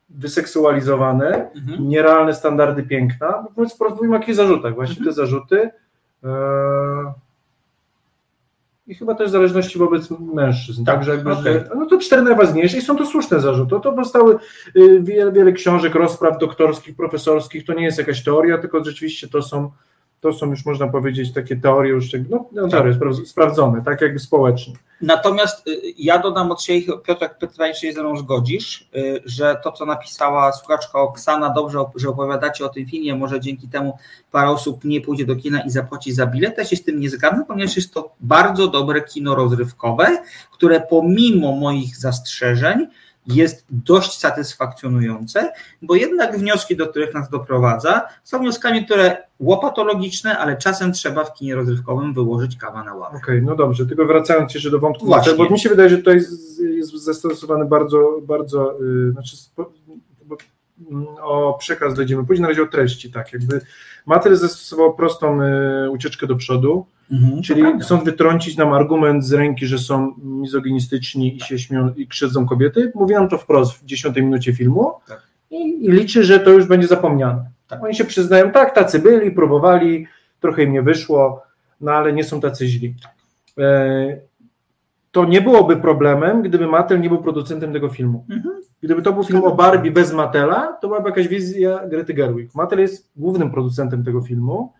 wyseksualizowane, 0.09 1.49
nierealne 1.79 2.33
standardy 2.33 2.83
piękna. 2.83 3.45
Mówiąc 3.49 3.73
wprost, 3.75 3.95
mówimy 3.95 4.15
o 4.15 4.19
jakichś 4.19 4.35
zarzutach. 4.37 4.75
Właśnie 4.75 5.05
te 5.05 5.11
zarzuty. 5.13 5.69
E, 6.23 6.29
I 8.87 8.95
chyba 8.95 9.15
też 9.15 9.29
w 9.29 9.31
zależności 9.31 9.79
wobec 9.79 10.09
mężczyzn. 10.33 10.85
Tak, 10.85 10.95
Także 10.95 11.11
jakby, 11.11 11.33
że, 11.35 11.69
no 11.75 11.85
to 11.85 11.97
cztery 11.97 12.21
najważniejsze 12.21 12.77
i 12.77 12.81
są 12.81 12.95
to 12.95 13.05
słuszne 13.05 13.39
zarzuty. 13.39 13.75
To 13.83 13.93
powstały 13.93 14.37
y, 14.75 15.01
wiele, 15.03 15.31
wiele 15.31 15.51
książek, 15.51 15.95
rozpraw 15.95 16.37
doktorskich, 16.37 16.95
profesorskich. 16.95 17.65
To 17.65 17.73
nie 17.73 17.83
jest 17.83 17.97
jakaś 17.97 18.23
teoria, 18.23 18.57
tylko 18.57 18.83
rzeczywiście 18.83 19.27
to 19.27 19.41
są, 19.41 19.71
to 20.21 20.33
są 20.33 20.49
już 20.49 20.65
można 20.65 20.87
powiedzieć 20.87 21.33
takie 21.33 21.55
teorie 21.55 21.91
już, 21.91 22.05
no, 22.29 22.45
no 22.51 22.67
teorie 22.67 22.93
spra- 22.93 23.25
sprawdzone, 23.25 23.81
tak 23.81 24.01
jakby 24.01 24.19
społecznie. 24.19 24.73
Natomiast 25.01 25.67
y, 25.67 25.81
ja 25.97 26.19
dodam 26.19 26.51
od 26.51 26.61
siebie, 26.61 26.97
Piotrek, 27.05 27.37
pytanie, 27.37 27.73
czy 27.73 27.79
się 27.81 27.93
ze 27.93 28.01
mną 28.01 28.17
zgodzisz, 28.17 28.89
y, 28.95 29.21
że 29.25 29.57
to, 29.63 29.71
co 29.71 29.85
napisała 29.85 30.51
słuchaczka 30.51 30.99
Oksana, 30.99 31.49
dobrze, 31.49 31.85
że 31.95 32.09
opowiadacie 32.09 32.65
o 32.65 32.69
tym 32.69 32.85
filmie, 32.85 33.15
może 33.15 33.39
dzięki 33.39 33.67
temu 33.67 33.97
parę 34.31 34.49
osób 34.49 34.83
nie 34.83 35.01
pójdzie 35.01 35.25
do 35.25 35.35
kina 35.35 35.61
i 35.61 35.69
zapłaci 35.69 36.13
za 36.13 36.25
bilet. 36.25 36.57
Ja 36.57 36.65
się 36.65 36.75
z 36.75 36.83
tym 36.83 36.99
nie 36.99 37.09
zgadzam, 37.09 37.45
ponieważ 37.45 37.75
jest 37.75 37.93
to 37.93 38.15
bardzo 38.19 38.67
dobre 38.67 39.01
kino 39.01 39.35
rozrywkowe, 39.35 40.23
które 40.51 40.81
pomimo 40.89 41.51
moich 41.51 41.97
zastrzeżeń 41.97 42.87
jest 43.27 43.65
dość 43.69 44.19
satysfakcjonujące, 44.19 45.53
bo 45.81 45.95
jednak 45.95 46.37
wnioski, 46.37 46.75
do 46.75 46.87
których 46.87 47.13
nas 47.13 47.29
doprowadza, 47.29 48.01
są 48.23 48.39
wnioskami, 48.39 48.85
które 48.85 49.17
łopatologiczne, 49.39 50.37
ale 50.37 50.57
czasem 50.57 50.93
trzeba 50.93 51.23
w 51.23 51.33
kinie 51.33 51.55
rozrywkowym 51.55 52.13
wyłożyć 52.13 52.57
kawa 52.57 52.83
na 52.83 52.93
ławę. 52.93 53.17
Okej, 53.17 53.41
no 53.41 53.55
dobrze, 53.55 53.85
tylko 53.85 54.05
wracając 54.05 54.53
jeszcze 54.53 54.71
do 54.71 54.79
wątku, 54.79 55.05
Właśnie. 55.05 55.33
bo 55.33 55.49
mi 55.49 55.59
się 55.59 55.69
wydaje, 55.69 55.89
że 55.89 55.97
tutaj 55.97 56.21
jest 56.59 56.91
zastosowany 56.91 57.65
bardzo, 57.65 58.19
bardzo, 58.23 58.77
yy, 58.81 59.11
znaczy 59.11 59.37
spo, 59.37 59.71
mm, 60.91 61.05
o 61.21 61.57
przekaz 61.59 61.93
dojdziemy 61.93 62.25
później, 62.25 62.41
na 62.41 62.47
razie 62.47 62.63
o 62.63 62.67
treści, 62.67 63.11
tak, 63.11 63.33
jakby 63.33 63.61
Mater 64.05 64.37
zastosował 64.37 64.93
prostą 64.93 65.41
yy, 65.41 65.89
ucieczkę 65.91 66.27
do 66.27 66.35
przodu, 66.35 66.85
Mhm, 67.11 67.41
czyli 67.41 67.63
chcą 67.81 67.97
wytrącić 67.97 68.57
nam 68.57 68.73
argument 68.73 69.25
z 69.25 69.33
ręki, 69.33 69.67
że 69.67 69.79
są 69.79 70.13
mizoginistyczni 70.23 71.35
i 71.37 71.39
się 71.41 71.59
śmieją 71.59 71.93
i 71.93 72.07
krzywdzą 72.07 72.45
kobiety, 72.45 72.91
mówi 72.95 73.13
nam 73.13 73.29
to 73.29 73.37
wprost 73.37 73.73
w 73.73 73.85
dziesiątej 73.85 74.23
minucie 74.23 74.53
filmu 74.53 74.93
Tak. 75.07 75.21
i, 75.51 75.85
i 75.85 75.91
liczy, 75.91 76.23
że 76.23 76.39
to 76.39 76.49
już 76.49 76.65
będzie 76.65 76.87
zapomniane. 76.87 77.45
Tak. 77.67 77.83
Oni 77.83 77.95
się 77.95 78.05
przyznają, 78.05 78.51
tak, 78.51 78.75
tacy 78.75 78.99
byli, 78.99 79.31
próbowali, 79.31 80.07
trochę 80.39 80.63
im 80.63 80.71
nie 80.73 80.81
wyszło, 80.81 81.43
no 81.81 81.91
ale 81.91 82.13
nie 82.13 82.23
są 82.23 82.41
tacy 82.41 82.67
źli. 82.67 82.95
E, 83.59 84.17
to 85.11 85.25
nie 85.25 85.41
byłoby 85.41 85.77
problemem, 85.77 86.41
gdyby 86.41 86.67
Mattel 86.67 87.01
nie 87.01 87.09
był 87.09 87.21
producentem 87.23 87.73
tego 87.73 87.89
filmu. 87.89 88.25
Mhm. 88.29 88.61
Gdyby 88.83 89.01
to 89.01 89.13
był 89.13 89.23
film 89.23 89.43
o 89.43 89.55
Barbie 89.55 89.91
bez 89.91 90.13
Mattela, 90.13 90.77
to 90.81 90.87
byłaby 90.87 91.09
jakaś 91.09 91.27
wizja 91.27 91.87
Grety 91.87 92.13
Gerwig. 92.13 92.55
Mattel 92.55 92.79
jest 92.79 93.11
głównym 93.15 93.51
producentem 93.51 94.03
tego 94.03 94.21
filmu 94.21 94.73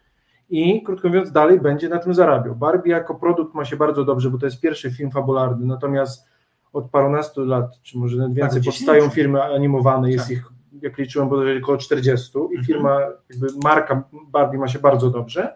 i 0.50 0.84
krótko 0.84 1.08
mówiąc 1.08 1.32
dalej 1.32 1.60
będzie 1.60 1.90
na 1.90 2.00
tym 2.00 2.14
zarabiał. 2.14 2.56
Barbie 2.56 2.92
jako 2.92 3.16
produkt 3.16 3.54
ma 3.54 3.66
się 3.66 3.78
bardzo 3.78 4.06
dobrze, 4.06 4.30
bo 4.30 4.38
to 4.38 4.46
jest 4.46 4.60
pierwszy 4.62 4.92
film 4.92 5.12
fabularny, 5.12 5.66
natomiast 5.66 6.28
od 6.74 6.90
parunastu 6.90 7.46
lat, 7.46 7.80
czy 7.82 7.98
może 7.98 8.18
nawet 8.18 8.34
więcej, 8.34 8.62
Tak, 8.62 8.66
powstają 8.66 9.00
10. 9.00 9.14
filmy 9.14 9.44
animowane, 9.44 10.12
jest 10.12 10.24
Tak. 10.28 10.32
ich 10.38 10.52
jak 10.82 10.98
liczyłem, 10.98 11.30
bodajże 11.30 11.60
około 11.64 11.78
40 11.78 12.40
i 12.40 12.42
Mhm. 12.42 12.66
firma, 12.66 13.00
jakby 13.30 13.48
marka 13.64 14.04
Barbie 14.32 14.60
ma 14.60 14.68
się 14.68 14.80
bardzo 14.80 15.10
dobrze. 15.10 15.56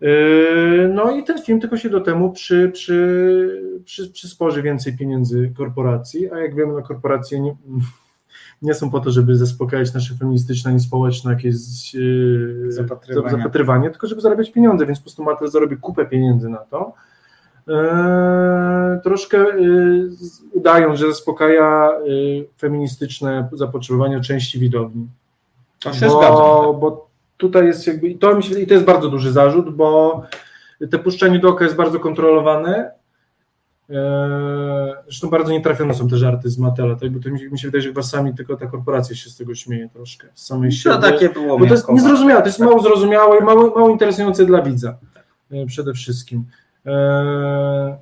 Yy, 0.00 0.90
No 0.94 1.10
i 1.10 1.24
ten 1.24 1.42
film 1.42 1.60
tylko 1.60 1.76
się 1.76 1.90
do 1.90 2.00
temu 2.00 2.32
przy, 2.32 2.70
przy, 2.74 3.80
przy, 3.84 4.10
przysporzy 4.12 4.62
więcej 4.62 4.96
pieniędzy 4.96 5.52
korporacji, 5.56 6.30
a 6.32 6.38
jak 6.38 6.54
wiemy, 6.54 6.72
no 6.72 6.82
korporacje 6.82 7.40
nie, 7.40 7.56
nie 8.62 8.74
są 8.74 8.90
po 8.90 9.00
to, 9.00 9.10
żeby 9.10 9.36
zaspokajać 9.36 9.94
nasze 9.94 10.14
feministyczne 10.14 10.70
ani 10.70 10.80
społeczne 10.80 11.32
jakieś 11.32 11.54
yy, 11.94 12.72
Zapatrywania. 12.72 13.30
zapatrywanie, 13.36 13.90
tylko 13.90 14.06
żeby 14.06 14.20
zarabiać 14.20 14.52
pieniądze, 14.52 14.86
więc 14.86 14.98
po 14.98 15.02
prostu 15.02 15.22
Mattel 15.24 15.48
zarobi 15.48 15.76
kupę 15.76 16.06
pieniędzy 16.06 16.48
na 16.48 16.58
to. 16.58 16.92
Eee, 17.68 19.00
troszkę 19.02 19.36
yy, 19.38 20.08
udają, 20.52 20.96
że 20.96 21.06
zaspokaja 21.06 21.90
yy, 22.04 22.46
feministyczne 22.58 23.48
zapotrzebowanie 23.52 24.20
części 24.20 24.58
widowni 24.58 25.08
To 25.82 25.92
się 25.92 26.10
zgadza. 26.10 26.28
bo, 26.30 26.74
bo 26.74 27.05
tutaj 27.36 27.66
jest 27.66 27.86
jakby, 27.86 28.08
i 28.08 28.18
to, 28.18 28.42
się, 28.42 28.60
i 28.60 28.66
to 28.66 28.74
jest 28.74 28.86
bardzo 28.86 29.08
duży 29.08 29.32
zarzut, 29.32 29.76
bo 29.76 30.22
te 30.90 30.98
puszczanie 30.98 31.38
do 31.38 31.48
oka 31.48 31.64
jest 31.64 31.76
bardzo 31.76 32.00
kontrolowane. 32.00 32.90
Eee, 33.90 33.96
Zresztą 35.04 35.30
bardzo 35.30 35.52
nietrafione 35.52 35.94
są 35.94 36.08
te 36.08 36.16
żarty 36.16 36.50
z 36.50 36.58
Matela, 36.58 36.96
tak? 36.96 37.10
bo 37.10 37.20
to 37.20 37.30
mi, 37.30 37.38
się- 37.40 37.50
mi 37.50 37.58
się 37.58 37.68
wydaje, 37.68 37.82
że 37.82 37.88
chyba 37.88 38.02
sami 38.02 38.34
tylko 38.34 38.56
ta 38.56 38.66
korporacja 38.66 39.16
się 39.16 39.30
z 39.30 39.36
tego 39.36 39.54
śmieje 39.54 39.88
troszkę, 39.88 40.26
z 40.34 40.46
samej 40.46 40.72
siebie. 40.72 40.94
To 40.96 41.02
takie 41.02 41.28
było 41.28 41.58
Bo 41.58 41.66
to 41.66 41.72
jest 41.74 41.88
niezrozumiałe, 41.88 42.40
to 42.42 42.46
jest 42.48 42.60
mało 42.60 42.80
zrozumiałe 42.82 43.38
i 43.38 43.42
mało, 43.44 43.62
mało 43.76 43.88
interesujące 43.90 44.46
dla 44.46 44.62
widza 44.62 44.96
e, 45.52 45.66
przede 45.66 45.92
wszystkim. 45.92 46.44
E, 46.86 47.96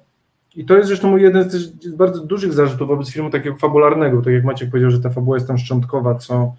I 0.56 0.64
to 0.64 0.74
jest 0.76 0.88
zresztą 0.88 1.10
mój 1.10 1.22
jeden 1.22 1.50
z 1.50 1.88
bardzo 1.96 2.20
dużych 2.24 2.52
zarzutów 2.52 2.88
wobec 2.88 3.10
filmu 3.10 3.30
takiego 3.30 3.56
fabularnego, 3.56 4.22
tak 4.22 4.32
jak 4.32 4.44
Maciek 4.44 4.70
powiedział, 4.70 4.90
że 4.90 5.00
ta 5.00 5.10
fabuła 5.10 5.36
jest 5.36 5.46
tam 5.48 5.58
szczątkowa, 5.58 6.14
co 6.14 6.34
e, 6.34 6.54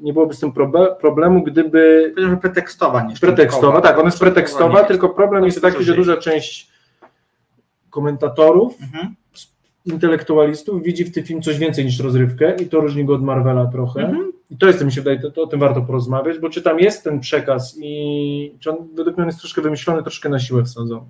nie 0.00 0.12
byłoby 0.12 0.34
z 0.34 0.40
tym 0.40 0.52
problemu, 1.00 1.42
gdyby 1.42 2.14
pretekstowa, 2.40 3.02
nie 3.02 3.14
pretekstowa, 3.16 3.80
tak, 3.80 3.96
ona 3.96 4.04
jest 4.04 4.18
pretekstowa, 4.18 4.84
tylko 4.84 5.08
problem 5.08 5.44
jest 5.44 5.62
taki, 5.62 5.84
że 5.84 5.94
duża 5.94 6.16
część 6.16 6.70
komentatorów 7.90 8.74
Mhm. 8.82 9.14
intelektualistów 9.86 10.82
widzi 10.82 11.04
w 11.04 11.14
tym 11.14 11.24
film 11.24 11.42
coś 11.42 11.58
więcej 11.58 11.84
niż 11.84 12.00
rozrywkę 12.00 12.56
i 12.56 12.66
to 12.66 12.80
różni 12.80 13.04
go 13.04 13.14
od 13.14 13.22
Marvela 13.22 13.66
trochę. 13.66 14.00
Mhm. 14.00 14.32
I 14.50 14.56
to 14.56 14.66
jest, 14.66 14.84
mi 14.84 14.92
się 14.92 15.00
wydaje, 15.00 15.18
to, 15.20 15.30
to 15.30 15.42
o 15.42 15.46
tym 15.46 15.60
warto 15.60 15.82
porozmawiać, 15.82 16.38
bo 16.38 16.50
czy 16.50 16.62
tam 16.62 16.78
jest 16.78 17.04
ten 17.04 17.20
przekaz 17.20 17.78
i 17.82 18.54
czy 18.60 18.70
on 18.70 18.76
według 18.94 19.16
mnie 19.16 19.26
jest 19.26 19.38
troszkę 19.38 19.62
wymyślony, 19.62 20.02
troszkę 20.02 20.28
na 20.28 20.38
siłę 20.38 20.64
wsadzony. 20.64 21.02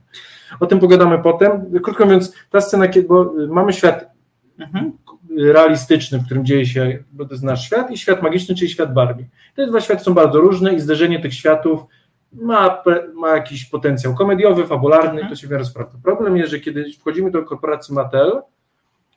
O 0.61 0.67
tym 0.67 0.81
pogadamy 0.81 1.19
potem. 1.19 1.81
Krótko 1.83 2.05
mówiąc, 2.05 2.35
ta 2.51 2.61
scena, 2.61 2.89
kiedy 2.89 3.09
bo 3.09 3.35
y, 3.43 3.49
mamy 3.49 3.73
świat 3.73 4.13
Mhm. 4.59 4.93
Realistyczny, 5.39 6.19
w 6.19 6.25
którym 6.25 6.47
dzieje 6.47 6.67
się, 6.67 6.99
bo 7.13 7.25
to 7.25 7.35
jest 7.35 7.45
nasz 7.45 7.67
świat 7.67 7.91
i 7.91 7.99
świat 7.99 8.23
magiczny, 8.23 8.55
czyli 8.55 8.71
świat 8.71 8.95
Barbie. 8.95 9.25
Te 9.57 9.67
dwa 9.67 9.81
światy 9.81 10.05
są 10.05 10.15
bardzo 10.15 10.41
różne 10.41 10.75
i 10.75 10.81
zderzenie 10.81 11.21
tych 11.21 11.35
światów 11.35 11.81
ma, 12.33 12.83
ma 13.15 13.29
jakiś 13.29 13.65
potencjał 13.65 14.15
komediowy, 14.15 14.67
fabularny, 14.67 15.29
to 15.29 15.37
się 15.37 15.47
w 15.47 15.51
miarę 15.51 15.65
sprawdza. 15.65 15.99
Problem 16.03 16.37
jest, 16.37 16.51
że 16.51 16.61
kiedy 16.61 16.85
wchodzimy 17.01 17.31
do 17.31 17.43
korporacji 17.43 17.95
Mattel, 17.95 18.43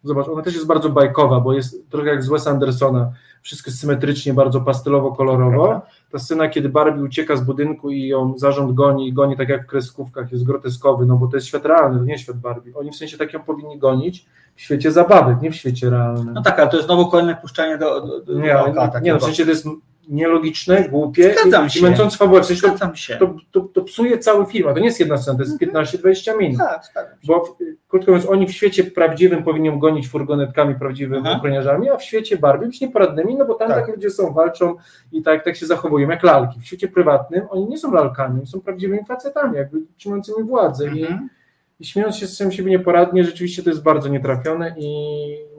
zobacz, 0.04 0.28
ona 0.28 0.42
też 0.42 0.54
jest 0.54 0.68
bardzo 0.68 0.90
bajkowa, 0.90 1.40
bo 1.40 1.54
jest 1.54 1.90
trochę 1.90 2.10
jak 2.10 2.24
z 2.24 2.30
Wes 2.30 2.48
Andersona, 2.48 3.12
wszystko 3.42 3.70
jest 3.70 3.82
symetrycznie, 3.82 4.34
bardzo 4.34 4.62
pastelowo-kolorowo. 4.62 5.82
Ta 6.12 6.20
scena, 6.20 6.50
kiedy 6.50 6.70
Barbie 6.70 7.04
ucieka 7.04 7.36
z 7.36 7.44
budynku 7.44 7.92
i 7.92 8.08
ją 8.08 8.38
zarząd 8.38 8.74
goni 8.74 9.08
i 9.08 9.14
goni 9.14 9.38
tak 9.38 9.50
jak 9.50 9.64
w 9.64 9.68
kreskówkach, 9.68 10.32
jest 10.32 10.44
groteskowy, 10.44 11.06
no 11.06 11.18
bo 11.18 11.28
to 11.28 11.38
jest 11.38 11.48
świat 11.48 11.66
realny, 11.66 12.00
to 12.00 12.06
nie 12.06 12.18
świat 12.18 12.38
Barbie. 12.38 12.72
Oni 12.76 12.92
w 12.92 12.96
sensie 12.96 13.18
tak 13.18 13.34
ją 13.34 13.44
powinni 13.44 13.80
gonić 13.80 14.26
w 14.56 14.62
świecie 14.62 14.92
zabawek, 14.92 15.42
nie 15.42 15.52
w 15.52 15.56
świecie 15.56 15.90
realnym. 15.90 16.34
No 16.34 16.42
tak, 16.42 16.60
ale 16.60 16.70
to 16.70 16.76
jest 16.78 16.88
znowu 16.88 17.08
kolejne 17.08 17.36
puszczanie 17.36 17.78
do, 17.78 18.02
do, 18.02 18.20
do 18.20 18.40
Nie, 18.40 18.60
oka. 18.60 19.00
nie, 19.00 19.12
nie 19.12 19.20
w 19.20 19.24
sensie 19.24 19.44
to 19.44 19.50
jest 19.50 19.66
nielogiczne, 20.10 20.90
głupie 20.90 21.34
Zgadzam 21.34 21.68
i, 21.68 21.70
się. 21.70 21.80
i 21.80 21.84
męczące 21.84 22.18
fabułę. 22.18 22.42
W 22.42 22.46
sensie 22.46 22.72
to, 22.80 22.96
się. 22.96 23.18
to, 23.18 23.36
to, 23.52 23.60
to 23.62 23.82
psuje 23.82 24.18
cały 24.18 24.46
film, 24.46 24.68
a 24.68 24.74
to 24.74 24.80
nie 24.80 24.86
jest 24.86 25.00
jedna 25.00 25.18
scena, 25.18 25.38
to 25.38 25.44
jest 25.44 25.62
15-20 25.62 26.38
minut. 26.38 26.58
Tak, 26.58 26.84
się. 26.84 27.28
Bo 27.28 27.58
krótko 27.88 28.12
mówiąc, 28.12 28.30
oni 28.30 28.48
w 28.48 28.52
świecie 28.52 28.84
prawdziwym 28.84 29.44
powinni 29.44 29.80
gonić 29.80 30.08
furgonetkami 30.08 30.76
prawdziwymi 30.76 31.22
Aha. 31.26 31.38
ochroniarzami, 31.38 31.90
a 31.90 31.98
w 31.98 32.04
świecie 32.04 32.38
Barbie 32.38 32.66
być 32.68 32.82
nieporadnymi, 32.82 33.36
no 33.36 33.46
bo 33.46 33.54
tam 33.54 33.68
Tak. 33.68 33.86
tak. 33.86 33.96
ludzie 33.96 34.10
są, 34.10 34.34
walczą 34.34 34.76
i 35.12 35.22
tak, 35.24 35.44
tak 35.46 35.56
się 35.56 35.66
zachowują 35.66 36.10
jak 36.10 36.24
lalki. 36.24 36.60
W 36.60 36.66
świecie 36.66 36.88
prywatnym 36.88 37.42
oni 37.50 37.68
nie 37.68 37.78
są 37.78 37.94
lalkami, 37.94 38.48
są 38.48 38.62
prawdziwymi 38.62 39.06
facetami, 39.06 39.58
jakby 39.58 39.78
trzymającymi 39.98 40.44
władzę. 40.44 40.86
Mhm. 40.86 41.04
I 41.06 41.36
śmiejąc 41.82 42.18
się 42.18 42.28
z 42.28 42.38
sam 42.38 42.52
siebie 42.52 42.72
nieporadnie, 42.72 43.24
rzeczywiście 43.24 43.64
to 43.64 43.70
jest 43.70 43.84
bardzo 43.84 44.10
nietrafione 44.10 44.76
i 44.78 44.88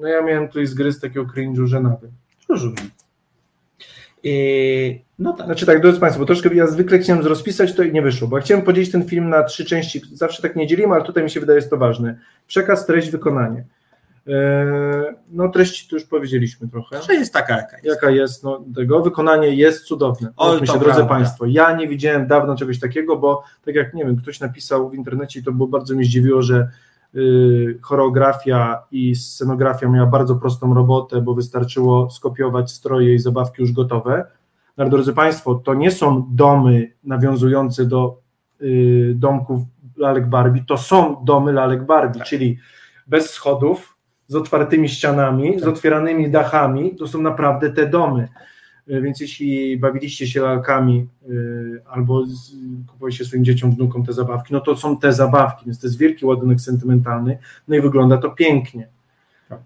no 0.00 0.08
ja 0.08 0.22
miałem 0.22 0.48
tutaj 0.48 0.66
zgryz 0.66 1.00
takiego 1.00 1.24
cringe'u 1.24 1.66
żenady. 1.66 2.08
Rozumiem. 2.48 2.90
Yy, 4.22 4.98
no 5.18 5.32
tak. 5.32 5.46
Znaczy 5.46 5.66
tak, 5.66 5.80
drodzy 5.80 6.00
Państwo, 6.00 6.20
bo 6.20 6.26
troszkę 6.26 6.54
ja 6.54 6.66
zwykle 6.66 6.98
chciałem 6.98 7.26
rozpisać 7.26 7.74
to 7.74 7.82
i 7.82 7.92
nie 7.92 8.02
wyszło, 8.02 8.28
bo 8.28 8.36
ja 8.36 8.44
chciałem 8.44 8.64
podzielić 8.64 8.92
ten 8.92 9.04
film 9.04 9.28
na 9.28 9.42
trzy 9.42 9.64
części, 9.64 10.02
zawsze 10.12 10.42
tak 10.42 10.56
nie 10.56 10.66
dzielimy, 10.66 10.94
ale 10.94 11.04
tutaj 11.04 11.24
mi 11.24 11.30
się 11.30 11.40
wydaje 11.40 11.56
jest 11.56 11.70
to 11.70 11.76
ważne. 11.76 12.18
Przekaz, 12.46 12.86
treść, 12.86 13.10
wykonanie. 13.10 13.64
Eee, 14.26 15.14
No 15.30 15.48
treść 15.48 15.88
to 15.88 15.96
już 15.96 16.04
powiedzieliśmy 16.04 16.68
trochę. 16.68 17.02
Że 17.02 17.14
jest 17.14 17.32
taka 17.32 17.56
jaka 17.56 17.76
jest. 17.76 17.86
Jaka 17.86 18.10
jest, 18.10 18.44
no 18.44 18.64
tego, 18.74 19.02
wykonanie 19.02 19.48
jest 19.48 19.84
cudowne. 19.84 20.28
To 20.36 20.66
się, 20.66 20.78
drodzy. 20.78 21.04
Państwo, 21.06 21.46
ja 21.46 21.76
nie 21.76 21.88
widziałem 21.88 22.26
dawno 22.26 22.56
czegoś 22.56 22.80
takiego, 22.80 23.16
bo 23.16 23.42
tak 23.64 23.74
jak, 23.74 23.94
nie 23.94 24.04
wiem, 24.04 24.16
ktoś 24.16 24.40
napisał 24.40 24.90
w 24.90 24.94
internecie 24.94 25.40
i 25.40 25.42
to 25.42 25.52
było 25.52 25.68
bardzo 25.68 25.94
mnie 25.94 26.04
zdziwiło, 26.04 26.42
że 26.42 26.68
y, 27.14 27.78
choreografia 27.82 28.82
i 28.92 29.14
scenografia 29.14 29.88
miała 29.88 30.06
bardzo 30.06 30.34
prostą 30.36 30.74
robotę, 30.74 31.20
bo 31.20 31.34
wystarczyło 31.34 32.10
skopiować 32.10 32.70
stroje 32.72 33.14
i 33.14 33.18
zabawki 33.18 33.62
już 33.62 33.72
gotowe. 33.72 34.24
No, 34.76 34.82
ale 34.82 34.90
drodzy 34.90 35.12
Państwo, 35.12 35.54
to 35.54 35.74
nie 35.74 35.90
są 35.90 36.26
domy 36.30 36.92
nawiązujące 37.04 37.84
do 37.84 38.18
y, 38.62 39.12
domków 39.16 39.62
lalek 39.96 40.28
Barbie, 40.28 40.64
to 40.68 40.78
są 40.78 41.24
domy 41.24 41.52
lalek 41.52 41.84
Barbie, 41.84 42.18
Tak. 42.18 42.28
czyli 42.28 42.58
bez 43.06 43.30
schodów, 43.30 43.95
z 44.28 44.34
otwartymi 44.34 44.88
ścianami, 44.88 45.60
z 45.60 45.64
otwieranymi 45.64 46.30
dachami, 46.30 46.96
to 46.96 47.08
są 47.08 47.22
naprawdę 47.22 47.70
te 47.70 47.86
domy. 47.86 48.28
Y, 48.90 49.00
Więc 49.00 49.20
jeśli 49.20 49.78
bawiliście 49.78 50.26
się 50.26 50.40
lalkami 50.40 51.08
y, 51.30 51.82
albo 51.90 52.24
kupowaliście 52.86 53.24
swoim 53.24 53.44
dzieciom, 53.44 53.72
wnukom 53.72 54.06
te 54.06 54.12
zabawki, 54.12 54.52
no 54.52 54.60
to 54.60 54.76
są 54.76 54.98
te 54.98 55.12
zabawki, 55.12 55.64
więc 55.64 55.80
to 55.80 55.86
jest 55.86 55.98
wielki 55.98 56.26
ładunek 56.26 56.60
sentymentalny, 56.60 57.38
no 57.68 57.76
i 57.76 57.80
wygląda 57.80 58.18
to 58.18 58.30
pięknie. 58.30 58.88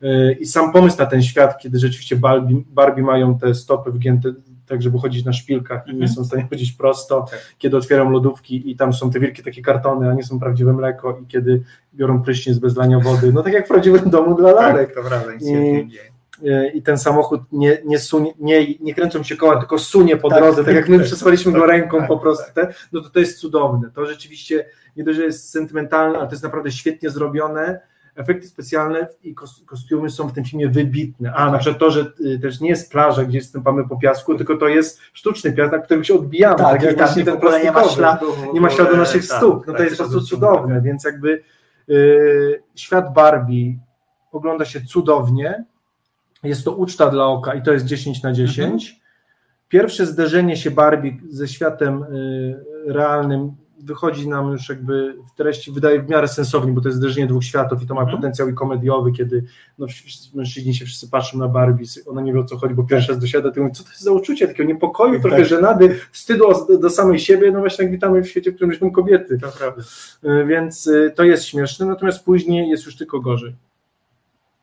Y, 0.02 0.36
I 0.40 0.46
sam 0.46 0.72
pomysł 0.72 0.98
na 0.98 1.06
ten 1.06 1.22
świat, 1.22 1.58
kiedy 1.58 1.78
rzeczywiście 1.78 2.16
Barbie, 2.16 2.62
Barbie 2.70 3.02
mają 3.02 3.38
te 3.38 3.54
stopy 3.54 3.92
wgięte 3.92 4.32
tak, 4.70 4.82
żeby 4.82 4.98
chodzić 4.98 5.24
na 5.24 5.32
szpilkach 5.32 5.82
i 5.86 5.90
nie 5.90 5.92
Mhm. 5.94 6.12
są 6.12 6.22
w 6.22 6.26
stanie 6.26 6.46
chodzić 6.50 6.72
prosto, 6.72 7.26
Tak. 7.30 7.40
kiedy 7.58 7.76
otwieram 7.76 8.10
lodówki 8.12 8.70
i 8.70 8.76
tam 8.76 8.92
są 8.92 9.10
te 9.10 9.20
wielkie 9.20 9.42
takie 9.42 9.62
kartony, 9.62 10.10
a 10.10 10.14
nie 10.14 10.22
są 10.22 10.38
prawdziwe 10.40 10.72
mleko 10.72 11.18
i 11.22 11.26
kiedy 11.26 11.62
biorą 11.94 12.22
prysznic 12.22 12.58
bez 12.58 12.76
lania 12.76 13.00
wody, 13.00 13.32
no 13.32 13.42
tak 13.42 13.52
jak 13.52 13.64
w 13.64 13.68
prawdziwym 13.68 14.10
domu 14.10 14.34
dla 14.34 14.52
lalek. 14.52 14.94
to 14.94 15.00
prawda, 15.02 15.32
nic 15.32 15.44
się 15.46 15.60
nie 15.60 15.88
dzieje. 15.88 16.02
E, 16.46 16.68
i 16.70 16.82
ten 16.82 16.98
samochód 16.98 17.40
nie, 17.52 17.78
nie, 17.84 17.98
sunie, 17.98 18.32
nie, 18.38 18.74
nie 18.80 18.94
kręcą 18.94 19.22
się 19.22 19.36
koła, 19.36 19.56
tylko 19.56 19.78
sunie 19.78 20.16
po 20.16 20.28
Tak, 20.30 20.38
drodze, 20.42 20.64
tak 20.64 20.74
jak 20.74 20.88
my 20.88 20.96
tak, 20.96 21.06
przesuwaliśmy 21.06 21.52
go 21.52 21.60
tak, 21.60 21.68
ręką 21.68 21.98
tak, 21.98 22.08
po 22.08 22.18
prostu, 22.18 22.44
te, 22.54 22.74
no 22.92 23.00
to 23.00 23.10
to 23.10 23.20
jest 23.20 23.38
cudowne. 23.38 23.90
To 23.94 24.06
rzeczywiście 24.06 24.64
nie 24.96 25.04
dość, 25.04 25.18
że 25.18 25.24
jest 25.24 25.50
sentymentalne, 25.50 26.18
ale 26.18 26.26
to 26.26 26.32
jest 26.32 26.42
naprawdę 26.44 26.70
świetnie 26.72 27.10
zrobione. 27.10 27.80
Efekty 28.16 28.46
specjalne 28.46 29.08
i 29.22 29.34
kos- 29.34 29.64
kostiumy 29.66 30.10
są 30.10 30.28
w 30.28 30.32
tym 30.32 30.44
filmie 30.44 30.68
wybitne. 30.68 31.32
A 31.34 31.50
na 31.50 31.58
przykład 31.58 31.78
to, 31.80 31.90
że 31.90 32.12
y, 32.20 32.38
też 32.38 32.60
nie 32.60 32.68
jest 32.68 32.92
plaża, 32.92 33.24
gdzie 33.24 33.40
stępamy 33.40 33.88
po 33.88 33.96
piasku, 33.96 34.34
tylko 34.34 34.56
to 34.56 34.68
jest 34.68 35.00
sztuczny 35.12 35.52
piasek, 35.52 35.72
na 35.72 35.78
którym 35.78 36.04
się 36.04 36.14
odbijamy. 36.14 36.56
Tak, 36.58 36.82
jak 36.82 36.92
i 36.92 36.96
tam 36.96 37.06
właśnie 37.06 37.24
w 37.24 37.28
ogóle 37.28 37.58
nie 37.64 37.72
ma 37.72 37.72
plastikowy. 37.72 37.96
śladu. 37.96 38.32
w 38.32 38.54
Nie 38.54 38.60
ma 38.60 38.70
śladu 38.70 38.96
naszych 38.96 39.28
tak, 39.28 39.36
stóp. 39.38 39.66
No 39.66 39.72
tak, 39.72 39.76
to 39.76 39.82
jest 39.82 39.96
po 39.96 40.02
prostu 40.04 40.26
śladu 40.26 40.26
cudowne, 40.26 40.80
więc 40.82 41.04
jakby 41.04 41.42
y, 41.88 42.62
świat 42.74 43.12
Barbie 43.14 43.78
ogląda 44.32 44.64
się 44.64 44.80
cudownie. 44.80 45.64
Jest 46.42 46.64
to 46.64 46.72
uczta 46.72 47.10
dla 47.10 47.26
oka 47.26 47.54
i 47.54 47.62
to 47.62 47.72
jest 47.72 47.84
10 47.84 48.22
na 48.22 48.32
10. 48.32 49.00
Pierwsze 49.68 50.06
zderzenie 50.06 50.56
się 50.56 50.70
Barbie 50.70 51.12
ze 51.28 51.48
światem 51.48 52.02
y, 52.02 52.64
realnym 52.86 53.52
wychodzi 53.84 54.28
nam 54.28 54.52
już 54.52 54.68
jakby 54.68 55.14
w 55.32 55.36
treści, 55.36 55.72
wydaje 55.72 56.02
w 56.02 56.08
miarę 56.08 56.28
sensownie, 56.28 56.72
bo 56.72 56.80
to 56.80 56.88
jest 56.88 56.98
zderzenie 56.98 57.26
dwóch 57.26 57.44
światów 57.44 57.82
i 57.82 57.86
to 57.86 57.94
ma 57.94 58.00
Mhm. 58.00 58.18
potencjał 58.18 58.48
i 58.48 58.54
komediowy, 58.54 59.12
kiedy 59.12 59.44
no, 59.78 59.86
mężczyźni 60.34 60.74
się 60.74 60.84
wszyscy 60.84 61.08
patrzą 61.10 61.38
na 61.38 61.48
Barbie, 61.48 61.84
ona 62.06 62.20
nie 62.20 62.32
wie 62.32 62.40
o 62.40 62.44
co 62.44 62.56
chodzi, 62.56 62.74
bo 62.74 62.84
pierwszy 62.84 63.12
raz 63.12 63.20
dosiada, 63.20 63.50
mówi, 63.56 63.72
co 63.72 63.82
to 63.84 63.88
jest 63.90 64.02
za 64.02 64.12
uczucie, 64.12 64.48
takiego 64.48 64.68
niepokoju, 64.68 65.12
Tak. 65.12 65.22
trochę 65.22 65.44
żenady, 65.44 66.00
wstydu 66.12 66.44
do, 66.80 66.90
samej 66.90 67.18
siebie, 67.18 67.50
no 67.52 67.60
właśnie 67.60 67.82
jak 67.84 67.92
witamy 67.92 68.22
w 68.22 68.28
świecie, 68.28 68.52
w 68.52 68.54
którym 68.54 68.72
żyją 68.74 68.90
kobiety. 68.90 69.38
To 69.38 69.48
prawda. 69.58 69.82
Y, 70.42 70.46
Więc 70.46 70.86
y, 70.86 71.12
to 71.16 71.24
jest 71.24 71.44
śmieszne, 71.44 71.86
natomiast 71.86 72.24
później 72.24 72.68
jest 72.68 72.86
już 72.86 72.96
tylko 72.96 73.20
gorzej. 73.20 73.54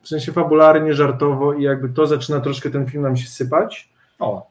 W 0.01 0.07
sensie 0.07 0.31
fabularnie, 0.31 0.93
żartowo 0.93 1.53
i 1.53 1.63
jakby 1.63 1.89
to 1.89 2.07
zaczyna 2.07 2.39
troszkę 2.39 2.69
ten 2.69 2.85
film 2.85 3.03
nam 3.03 3.17
się 3.17 3.27
sypać. 3.27 3.89
O, 4.19 4.47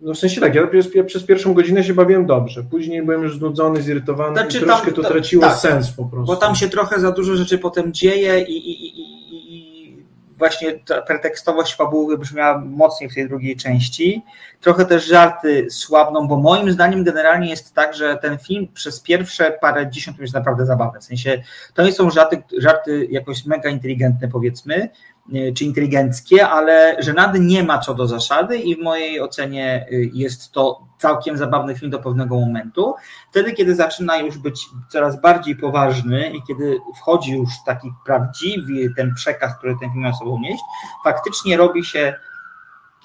No 0.00 0.14
w 0.14 0.18
sensie 0.18 0.40
tak, 0.40 0.54
ja 0.54 0.66
przez, 0.66 0.94
ja 0.94 1.04
przez 1.04 1.24
pierwszą 1.24 1.54
godzinę 1.54 1.84
się 1.84 1.94
bawiłem 1.94 2.26
dobrze, 2.26 2.62
później 2.70 3.02
byłem 3.02 3.22
już 3.22 3.38
znudzony, 3.38 3.82
zirytowany 3.82 4.36
Znaczy 4.36 4.58
i 4.58 4.60
troszkę 4.60 4.92
tam- 4.92 5.04
to 5.04 5.10
traciło 5.10 5.42
tak, 5.42 5.56
sens 5.56 5.90
po 5.90 6.04
prostu. 6.04 6.26
bo 6.26 6.36
tam 6.36 6.54
się 6.54 6.68
trochę 6.68 7.00
za 7.00 7.12
dużo 7.12 7.36
rzeczy 7.36 7.58
potem 7.58 7.92
dzieje 7.92 8.40
i, 8.40 8.52
i, 8.52 8.86
i, 8.86 9.00
i, 9.00 10.04
właśnie 10.38 10.72
ta 10.86 11.02
pretekstowość 11.02 11.76
fabuły 11.76 12.18
brzmiała 12.18 12.58
mocniej 12.58 13.10
w 13.10 13.14
tej 13.14 13.28
drugiej 13.28 13.56
części. 13.56 14.22
Trochę 14.60 14.84
też 14.84 15.06
żarty 15.06 15.66
słabną, 15.70 16.28
bo 16.28 16.36
moim 16.36 16.72
zdaniem 16.72 17.04
generalnie 17.04 17.50
jest 17.50 17.74
tak, 17.74 17.94
że 17.94 18.16
ten 18.16 18.38
film 18.38 18.68
przez 18.74 19.00
pierwsze 19.00 19.58
parę 19.60 19.90
dziesiąt 19.90 20.18
jest 20.18 20.34
naprawdę 20.34 20.66
zabawny. 20.66 21.00
W 21.00 21.04
sensie 21.04 21.42
to 21.74 21.82
nie 21.82 21.92
są 21.92 22.10
żarty, 22.10 22.42
żarty 22.58 23.06
jakoś 23.10 23.46
mega 23.46 23.70
inteligentne 23.70 24.28
powiedzmy, 24.28 24.88
czy 25.56 25.64
inteligenckie, 25.64 26.48
ale 26.48 26.96
żenady 26.98 27.40
nie 27.40 27.62
ma 27.62 27.78
co 27.78 27.94
do 27.94 28.06
zasady 28.06 28.58
i 28.58 28.76
w 28.76 28.82
mojej 28.82 29.20
ocenie 29.20 29.86
y, 29.92 30.10
jest 30.12 30.52
to 30.52 30.86
całkiem 30.98 31.36
zabawny 31.36 31.74
film 31.74 31.90
do 31.90 31.98
pewnego 31.98 32.40
momentu. 32.40 32.94
Wtedy, 33.30 33.52
kiedy 33.52 33.74
zaczyna 33.74 34.16
już 34.16 34.38
być 34.38 34.66
coraz 34.88 35.20
bardziej 35.20 35.56
poważny 35.56 36.30
i 36.30 36.42
kiedy 36.42 36.78
wchodzi 37.00 37.32
już 37.32 37.50
taki 37.66 37.92
prawdziwy 38.06 38.94
ten 38.96 39.14
przekaz, 39.14 39.58
który 39.58 39.76
ten 39.80 39.92
film 39.92 40.02
ma 40.02 40.12
sobą 40.12 40.38
nieść, 40.40 40.62
faktycznie 41.04 41.56
robi 41.56 41.84
się 41.84 42.14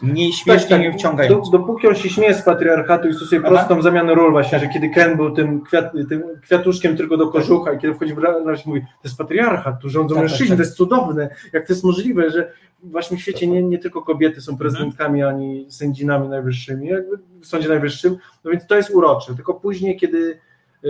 mniej 0.02 0.34
śmiesznie, 0.34 0.70
Tak, 0.70 0.80
mniej 0.80 0.92
tak, 0.92 1.00
wciągający. 1.00 1.52
do, 1.52 1.58
dopóki 1.58 1.88
on 1.88 1.96
się 1.96 2.10
śmieje 2.10 2.34
z 2.34 2.42
patriarchatu 2.42 3.08
i 3.08 3.14
stosuje 3.14 3.42
Aha. 3.46 3.50
prostą 3.50 3.82
zamianę 3.82 4.16
ról 4.16 4.32
właśnie, 4.32 4.60
że 4.60 4.68
kiedy 4.68 4.90
Ken 4.90 5.18
był 5.18 5.32
tym, 5.32 5.62
kwiat, 5.62 5.92
tym 6.10 6.24
kwiatuszkiem 6.42 6.98
tylko 6.98 7.18
do 7.18 7.28
kożucha 7.28 7.74
i 7.74 7.78
kiedy 7.80 7.94
wchodzi 7.94 8.14
w 8.14 8.18
realność 8.18 8.66
mówi, 8.66 8.82
to 8.82 8.88
jest 9.04 9.18
patriarchat, 9.18 9.82
tu 9.82 9.90
rządzą 9.90 10.16
Tak, 10.16 10.22
mężczyźni, 10.24 10.48
tak, 10.48 10.58
to 10.58 10.64
jest 10.64 10.76
cudowne, 10.78 11.30
jak 11.54 11.68
to 11.68 11.74
jest 11.74 11.84
możliwe, 11.84 12.30
że 12.30 12.52
w 12.84 12.92
waszym 12.92 13.18
świecie 13.18 13.48
nie, 13.48 13.64
nie 13.64 13.78
tylko 13.80 14.02
kobiety 14.02 14.42
są 14.42 14.58
prezydentkami, 14.58 15.22
Mhm. 15.22 15.36
ani 15.36 15.66
sędzinami 15.70 16.30
najwyższymi, 16.30 16.88
jakby 16.88 17.18
w 17.42 17.46
Sądzie 17.46 17.70
Najwyższym, 17.70 18.18
no 18.44 18.52
więc 18.52 18.68
to 18.68 18.76
jest 18.76 18.90
urocze, 18.90 19.36
tylko 19.36 19.54
później, 19.54 19.98
kiedy 19.98 20.40
e, 20.84 20.90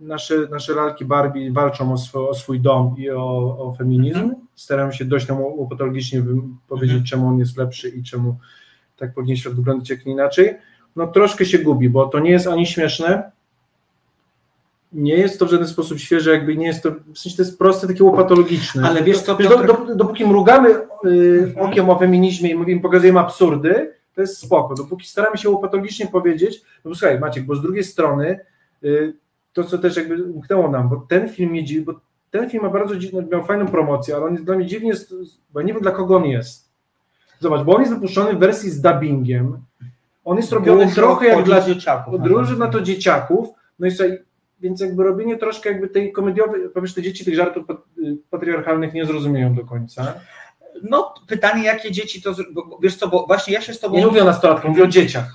nasze, 0.00 0.34
nasze 0.50 0.74
lalki 0.74 1.04
Barbie 1.04 1.52
walczą 1.52 1.94
o, 2.14 2.28
o 2.28 2.34
swój 2.34 2.60
dom 2.60 2.94
i 2.98 3.10
o, 3.10 3.24
o 3.58 3.74
feminizm. 3.78 4.18
Mhm. 4.18 4.45
Staram 4.56 4.92
się 4.92 5.04
dość 5.04 5.28
nam 5.28 5.40
łopatologicznie 5.40 6.22
powiedzieć, 6.68 6.90
Mhm. 6.90 7.06
czemu 7.06 7.26
on 7.28 7.38
jest 7.38 7.56
lepszy 7.56 7.88
i 7.88 8.02
czemu 8.02 8.36
tak 8.96 9.14
powinien 9.14 9.36
świat 9.36 9.54
wyglądać, 9.54 9.90
jak 9.90 10.06
nie 10.06 10.12
inaczej. 10.12 10.54
No 10.96 11.06
troszkę 11.06 11.44
się 11.44 11.58
gubi, 11.58 11.88
bo 11.90 12.06
to 12.06 12.18
nie 12.18 12.30
jest 12.30 12.46
ani 12.46 12.66
śmieszne, 12.66 13.30
nie 14.92 15.14
jest 15.14 15.38
to 15.38 15.46
w 15.46 15.50
żaden 15.50 15.68
sposób 15.68 15.98
świeże, 15.98 16.30
jakby 16.32 16.56
nie 16.56 16.66
jest 16.66 16.82
to, 16.82 16.90
w 17.14 17.18
sensie 17.18 17.36
to 17.36 17.42
jest 17.42 17.58
proste, 17.58 17.86
takie 17.86 18.04
łopatologiczne. 18.04 18.88
Ale 18.88 19.02
wiesz 19.02 19.18
co, 19.22 19.36
Piotr- 19.36 19.66
do, 19.86 19.94
dopóki 19.94 20.26
mrugamy 20.26 20.68
y, 21.06 21.54
okiem 21.60 21.90
o 21.90 21.98
feminizmie 21.98 22.50
i 22.50 22.54
mówimy, 22.54 22.80
pokazujemy 22.80 23.20
absurdy, 23.20 23.92
to 24.14 24.20
jest 24.20 24.38
spoko. 24.38 24.74
Dopóki 24.74 25.06
staramy 25.06 25.38
się 25.38 25.50
łopatologicznie 25.50 26.06
powiedzieć, 26.06 26.62
no 26.84 26.88
bo 26.90 26.94
słuchaj 26.94 27.20
Maciek, 27.20 27.44
bo 27.44 27.54
z 27.56 27.62
drugiej 27.62 27.84
strony 27.84 28.40
y, 28.84 29.14
to, 29.52 29.64
co 29.64 29.78
też 29.78 29.96
jakby 29.96 30.22
umknęło 30.24 30.70
nam, 30.70 30.88
bo 30.88 30.96
ten 31.08 31.28
film 31.28 31.50
mnie 31.50 31.64
dziwi, 31.64 31.80
bo 31.84 32.00
ten 32.38 32.50
film 32.50 32.62
ma 32.62 32.70
bardzo 32.70 32.96
dziwną, 32.96 33.26
miał 33.32 33.44
fajną 33.44 33.66
promocję, 33.68 34.16
ale 34.16 34.24
on 34.24 34.32
jest 34.32 34.44
dla 34.44 34.56
mnie 34.56 34.66
dziwnie, 34.66 34.88
jest, 34.88 35.14
bo 35.50 35.60
ja 35.60 35.66
nie 35.66 35.72
wiem 35.72 35.82
dla 35.82 35.90
kogo 35.90 36.16
on 36.16 36.24
jest. 36.24 36.70
Zobacz, 37.40 37.62
bo 37.62 37.74
on 37.74 37.80
jest 37.80 37.94
wypuszczony 37.94 38.32
w 38.34 38.38
wersji 38.38 38.70
z 38.70 38.80
dubbingiem, 38.80 39.58
on 40.24 40.36
jest 40.36 40.52
robiony 40.52 40.84
Dużo 40.84 40.94
trochę 40.94 41.26
jak 41.26 41.44
dla 41.44 41.60
dzieciaków. 41.60 42.12
Podróży 42.12 42.56
na 42.56 42.66
to 42.68 42.80
dzieciaków, 42.80 43.48
no 43.78 43.86
i 43.86 43.90
słuchaj, 43.90 44.18
więc 44.60 44.80
jakby 44.80 45.04
robienie 45.04 45.36
troszkę 45.36 45.70
jakby 45.70 45.88
tej 45.88 46.12
komediowej, 46.12 46.60
powiesz, 46.74 46.94
te 46.94 47.02
dzieci 47.02 47.24
tych 47.24 47.34
żartów 47.34 47.64
y, 47.98 48.16
patriarchalnych 48.30 48.94
nie 48.94 49.06
zrozumieją 49.06 49.54
do 49.54 49.64
końca. 49.64 50.14
No 50.82 51.14
pytanie, 51.26 51.64
jakie 51.64 51.90
dzieci 51.92 52.22
to... 52.22 52.34
bo- 52.52 52.78
Wiesz 52.82 52.96
co, 52.96 53.08
bo 53.08 53.26
właśnie 53.26 53.54
ja 53.54 53.60
się 53.60 53.74
z 53.74 53.80
tobą... 53.80 53.96
Nie 53.96 54.06
mówię 54.06 54.22
o 54.22 54.24
nastolatku, 54.24 54.68
mówię 54.68 54.84
o 54.84 54.86
dzieciach. 54.86 55.34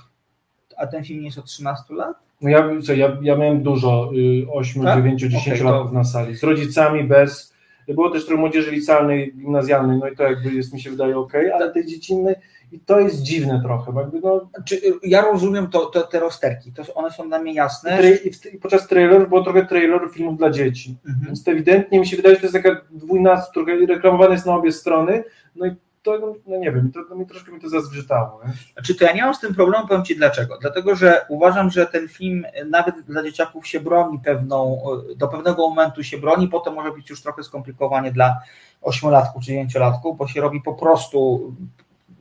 A 0.76 0.86
ten 0.86 1.04
film 1.04 1.20
nie 1.20 1.26
jest 1.26 1.38
od 1.38 1.44
13 1.44 1.94
lat? 1.94 2.16
No 2.42 2.50
ja, 2.50 2.68
co, 2.86 2.92
ja, 2.94 3.16
ja 3.22 3.36
miałem 3.36 3.62
dużo, 3.62 4.10
y, 4.16 4.46
8, 4.52 4.82
Tak? 4.84 4.96
9, 4.96 5.20
10 5.20 5.42
Okej, 5.48 5.58
to- 5.58 5.64
latków 5.64 5.92
na 5.92 6.04
sali, 6.04 6.36
z 6.36 6.42
rodzicami, 6.42 7.04
bez, 7.04 7.52
było 7.88 8.10
też 8.10 8.26
trochę 8.26 8.40
młodzieży 8.40 8.70
licealnej, 8.70 9.34
gimnazjalnej, 9.36 9.98
no 9.98 10.08
i 10.08 10.16
to 10.16 10.22
jakby 10.22 10.50
jest, 10.54 10.72
mi 10.74 10.80
się 10.80 10.90
wydaje 10.90 11.18
ok, 11.18 11.32
ale 11.54 11.72
tej 11.72 11.86
dziecinnej, 11.86 12.34
i 12.72 12.80
to 12.80 13.00
jest 13.00 13.22
dziwne 13.22 13.60
trochę, 13.64 13.92
jakby 13.96 14.20
no, 14.20 14.48
Czy, 14.64 14.74
y, 14.76 14.80
ja 15.02 15.22
rozumiem 15.22 15.66
to, 15.70 15.86
to, 15.86 16.02
te 16.02 16.20
rozterki, 16.20 16.72
to 16.72 16.94
one 16.94 17.10
są 17.10 17.28
dla 17.28 17.38
mnie 17.38 17.54
jasne. 17.54 17.98
i 18.24 18.54
i 18.54 18.58
podczas 18.58 18.88
trailerów 18.88 19.28
było 19.28 19.42
trochę 19.44 19.66
trailerów 19.66 20.14
filmów 20.14 20.38
dla 20.38 20.50
dzieci, 20.50 20.96
Mhm. 21.08 21.26
Więc 21.26 21.44
to 21.44 21.50
ewidentnie 21.50 22.00
mi 22.00 22.06
się 22.06 22.16
wydaje, 22.16 22.34
że 22.34 22.40
to 22.40 22.46
jest 22.46 22.54
taka 22.64 22.80
dwójnastka, 22.90 23.52
trochę 23.52 23.86
reklamowane 23.86 24.34
jest 24.34 24.46
na 24.46 24.54
obie 24.54 24.72
strony. 24.72 25.24
No 25.56 25.66
i 25.66 25.70
to, 26.02 26.34
no 26.46 26.56
nie 26.58 26.72
wiem, 26.72 26.92
to, 26.92 27.04
to 27.04 27.14
mi 27.14 27.26
troszkę 27.26 27.52
mi 27.52 27.60
to 27.60 27.68
zazgrzytało. 27.68 28.40
Nie? 28.46 28.52
Znaczy, 28.72 28.94
to 28.94 29.04
ja 29.04 29.12
nie 29.12 29.22
mam 29.22 29.34
z 29.34 29.40
tym 29.40 29.54
problemu, 29.54 29.88
powiem 29.88 30.04
Ci 30.04 30.16
dlaczego. 30.16 30.58
Dlatego, 30.60 30.94
że 30.96 31.26
uważam, 31.28 31.70
że 31.70 31.86
ten 31.86 32.08
film 32.08 32.46
nawet 32.70 33.00
dla 33.00 33.22
dzieciaków 33.22 33.66
się 33.66 33.80
broni 33.80 34.18
pewną, 34.18 34.82
do 35.16 35.28
pewnego 35.28 35.68
momentu 35.68 36.02
się 36.02 36.18
broni, 36.18 36.48
potem 36.48 36.74
może 36.74 36.92
być 36.92 37.10
już 37.10 37.22
trochę 37.22 37.42
skomplikowanie 37.42 38.12
dla 38.12 38.38
ośmiolatków 38.82 39.42
czy 39.42 39.46
dziewięciolatków, 39.46 40.16
bo 40.16 40.28
się 40.28 40.40
robi 40.40 40.60
po 40.60 40.74
prostu 40.74 41.52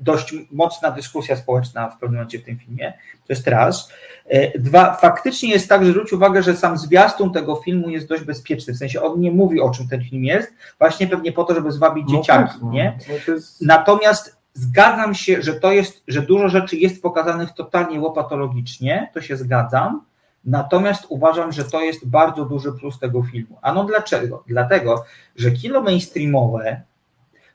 dość 0.01 0.35
mocna 0.51 0.91
dyskusja 0.91 1.35
społeczna 1.35 1.89
w 1.89 1.97
pewnym 1.97 2.17
momencie 2.17 2.39
w 2.39 2.43
tym 2.43 2.57
filmie. 2.57 2.93
To 3.27 3.33
jest 3.33 3.47
raz. 3.47 3.89
E, 4.27 4.59
Dwa, 4.59 4.93
faktycznie 4.93 5.49
jest 5.49 5.69
tak, 5.69 5.85
że 5.85 5.91
zwróć 5.91 6.13
uwagę, 6.13 6.43
że 6.43 6.55
sam 6.55 6.77
zwiastun 6.77 7.33
tego 7.33 7.55
filmu 7.55 7.89
jest 7.89 8.07
dość 8.07 8.23
bezpieczny, 8.23 8.73
w 8.73 8.77
sensie 8.77 9.01
on 9.01 9.19
nie 9.19 9.31
mówi 9.31 9.61
o 9.61 9.69
czym 9.69 9.87
ten 9.87 10.03
film 10.03 10.23
jest, 10.23 10.53
właśnie 10.79 11.07
pewnie 11.07 11.31
po 11.31 11.43
to, 11.43 11.53
żeby 11.53 11.71
zwabić 11.71 12.09
dzieciaki, 12.09 12.53
tak, 12.53 12.61
no. 12.61 12.71
nie? 12.71 12.97
No 13.07 13.33
jest, 13.33 13.61
Natomiast 13.61 14.41
zgadzam 14.53 15.15
się, 15.15 15.41
że 15.41 15.53
to 15.53 15.71
jest, 15.71 16.03
że 16.07 16.21
dużo 16.21 16.49
rzeczy 16.49 16.77
jest 16.77 17.01
pokazanych 17.01 17.51
totalnie 17.51 17.99
łopatologicznie, 17.99 19.09
to 19.13 19.21
się 19.21 19.37
zgadzam. 19.37 20.05
Natomiast 20.45 21.05
uważam, 21.09 21.51
że 21.51 21.63
to 21.63 21.81
jest 21.81 22.09
bardzo 22.09 22.45
duży 22.45 22.71
plus 22.71 22.99
tego 22.99 23.23
filmu. 23.23 23.57
A 23.61 23.73
no 23.73 23.83
dlaczego? 23.83 24.43
Dlatego, 24.47 25.05
że 25.35 25.51
kino 25.51 25.81
mainstreamowe 25.81 26.81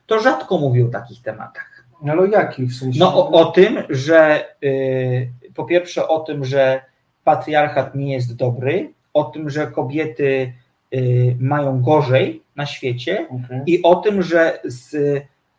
to 0.05 0.19
rzadko 0.19 0.57
mówi 0.57 0.83
o 0.83 0.87
takich 0.87 1.21
tematach. 1.21 1.66
No 2.01 2.13
ale 2.13 2.29
jaki 2.29 2.65
w 2.65 2.75
sensie? 2.75 2.99
No 2.99 3.15
o, 3.15 3.31
o 3.31 3.45
tym, 3.45 3.83
że 3.89 4.45
y, 4.63 5.31
po 5.55 5.65
pierwsze 5.65 6.07
o 6.07 6.19
tym, 6.19 6.45
że 6.45 6.81
patriarchat 7.23 7.95
nie 7.95 8.13
jest 8.13 8.35
dobry, 8.35 8.93
o 9.13 9.23
tym, 9.23 9.49
że 9.49 9.67
kobiety 9.67 10.53
y, 10.93 11.35
mają 11.39 11.81
gorzej 11.81 12.43
na 12.55 12.65
świecie, 12.65 13.27
Okej. 13.29 13.61
i 13.65 13.83
o 13.83 13.95
tym, 13.95 14.21
że 14.21 14.59
z 14.63 14.95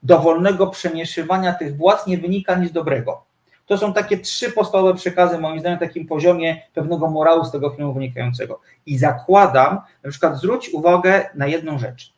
dowolnego 0.02 0.66
przemieszywania 0.66 1.52
tych 1.52 1.76
władz 1.76 2.06
nie 2.06 2.18
wynika 2.18 2.54
nic 2.54 2.72
dobrego. 2.72 3.22
To 3.66 3.78
są 3.78 3.92
takie 3.92 4.18
trzy 4.18 4.52
podstawowe 4.52 4.94
przekazy, 4.94 5.38
moim 5.38 5.60
zdaniem, 5.60 5.78
na 5.80 5.86
takim 5.86 6.06
poziomie 6.06 6.62
pewnego 6.74 7.10
morału 7.10 7.44
z 7.44 7.52
tego 7.52 7.70
filmu 7.70 7.94
wynikającego. 7.94 8.60
I 8.86 8.98
zakładam, 8.98 9.80
na 10.04 10.10
przykład 10.10 10.36
zwróć 10.36 10.68
uwagę 10.68 11.30
na 11.34 11.46
jedną 11.46 11.78
rzecz. 11.78 12.12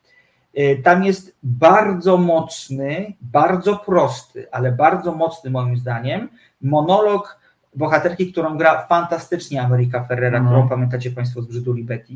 Y, 0.58 0.80
Tam 0.84 1.04
jest 1.04 1.36
bardzo 1.42 2.16
mocny, 2.16 3.14
bardzo 3.20 3.76
prosty, 3.76 4.46
ale 4.52 4.72
bardzo 4.72 5.12
mocny 5.12 5.50
moim 5.50 5.76
zdaniem 5.76 6.28
monolog 6.62 7.40
bohaterki, 7.74 8.32
którą 8.32 8.56
gra 8.58 8.86
fantastycznie 8.86 9.62
Ameryka 9.62 10.04
Ferrera, 10.04 10.38
Mhm. 10.38 10.46
którą 10.56 10.68
pamiętacie 10.68 11.10
Państwo 11.10 11.42
z 11.42 11.46
Brzyduli 11.46 11.84
Betty, 11.84 12.14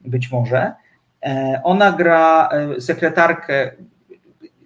być 0.00 0.30
może. 0.32 0.72
E, 1.22 1.60
Ona 1.64 1.92
gra 1.92 2.48
e, 2.52 2.80
sekretarkę, 2.80 3.72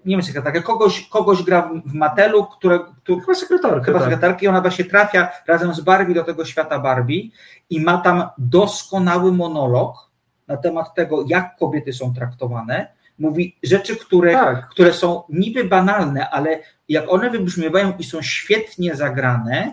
nie 0.05 0.17
wiem 0.17 0.23
sekretarkę, 0.23 0.63
kogoś, 0.63 1.09
kogoś 1.09 1.43
gra 1.43 1.71
w- 1.87 1.95
Matelu, 1.95 2.45
które, 2.47 2.79
który, 3.03 3.21
Chyba 3.21 3.35
sekretarka, 3.35 3.81
chyba 3.85 3.99
tak. 3.99 4.09
sekretarki, 4.09 4.49
ona 4.49 4.61
właśnie 4.61 4.85
trafia 4.85 5.29
razem 5.47 5.75
z 5.75 5.81
Barbie 5.81 6.15
do 6.15 6.25
tego 6.25 6.45
świata 6.45 6.79
Barbie 6.79 7.23
i 7.71 7.81
ma 7.81 7.99
tam 7.99 8.25
doskonały 8.39 9.33
monolog 9.33 10.11
na 10.49 10.57
temat 10.57 10.95
tego, 10.95 11.25
jak 11.27 11.57
kobiety 11.57 11.93
są 11.93 12.15
traktowane. 12.15 12.93
Mówi 13.23 13.57
rzeczy, 13.63 13.97
które, 13.97 14.33
Tak. 14.33 14.69
które 14.69 14.93
są 14.93 15.23
niby 15.29 15.65
banalne, 15.65 16.31
ale 16.31 16.59
jak 16.89 17.13
one 17.13 17.31
wybrzmiewają 17.31 17.93
i 17.99 18.05
są 18.05 18.23
świetnie 18.23 18.97
zagrane, 18.97 19.73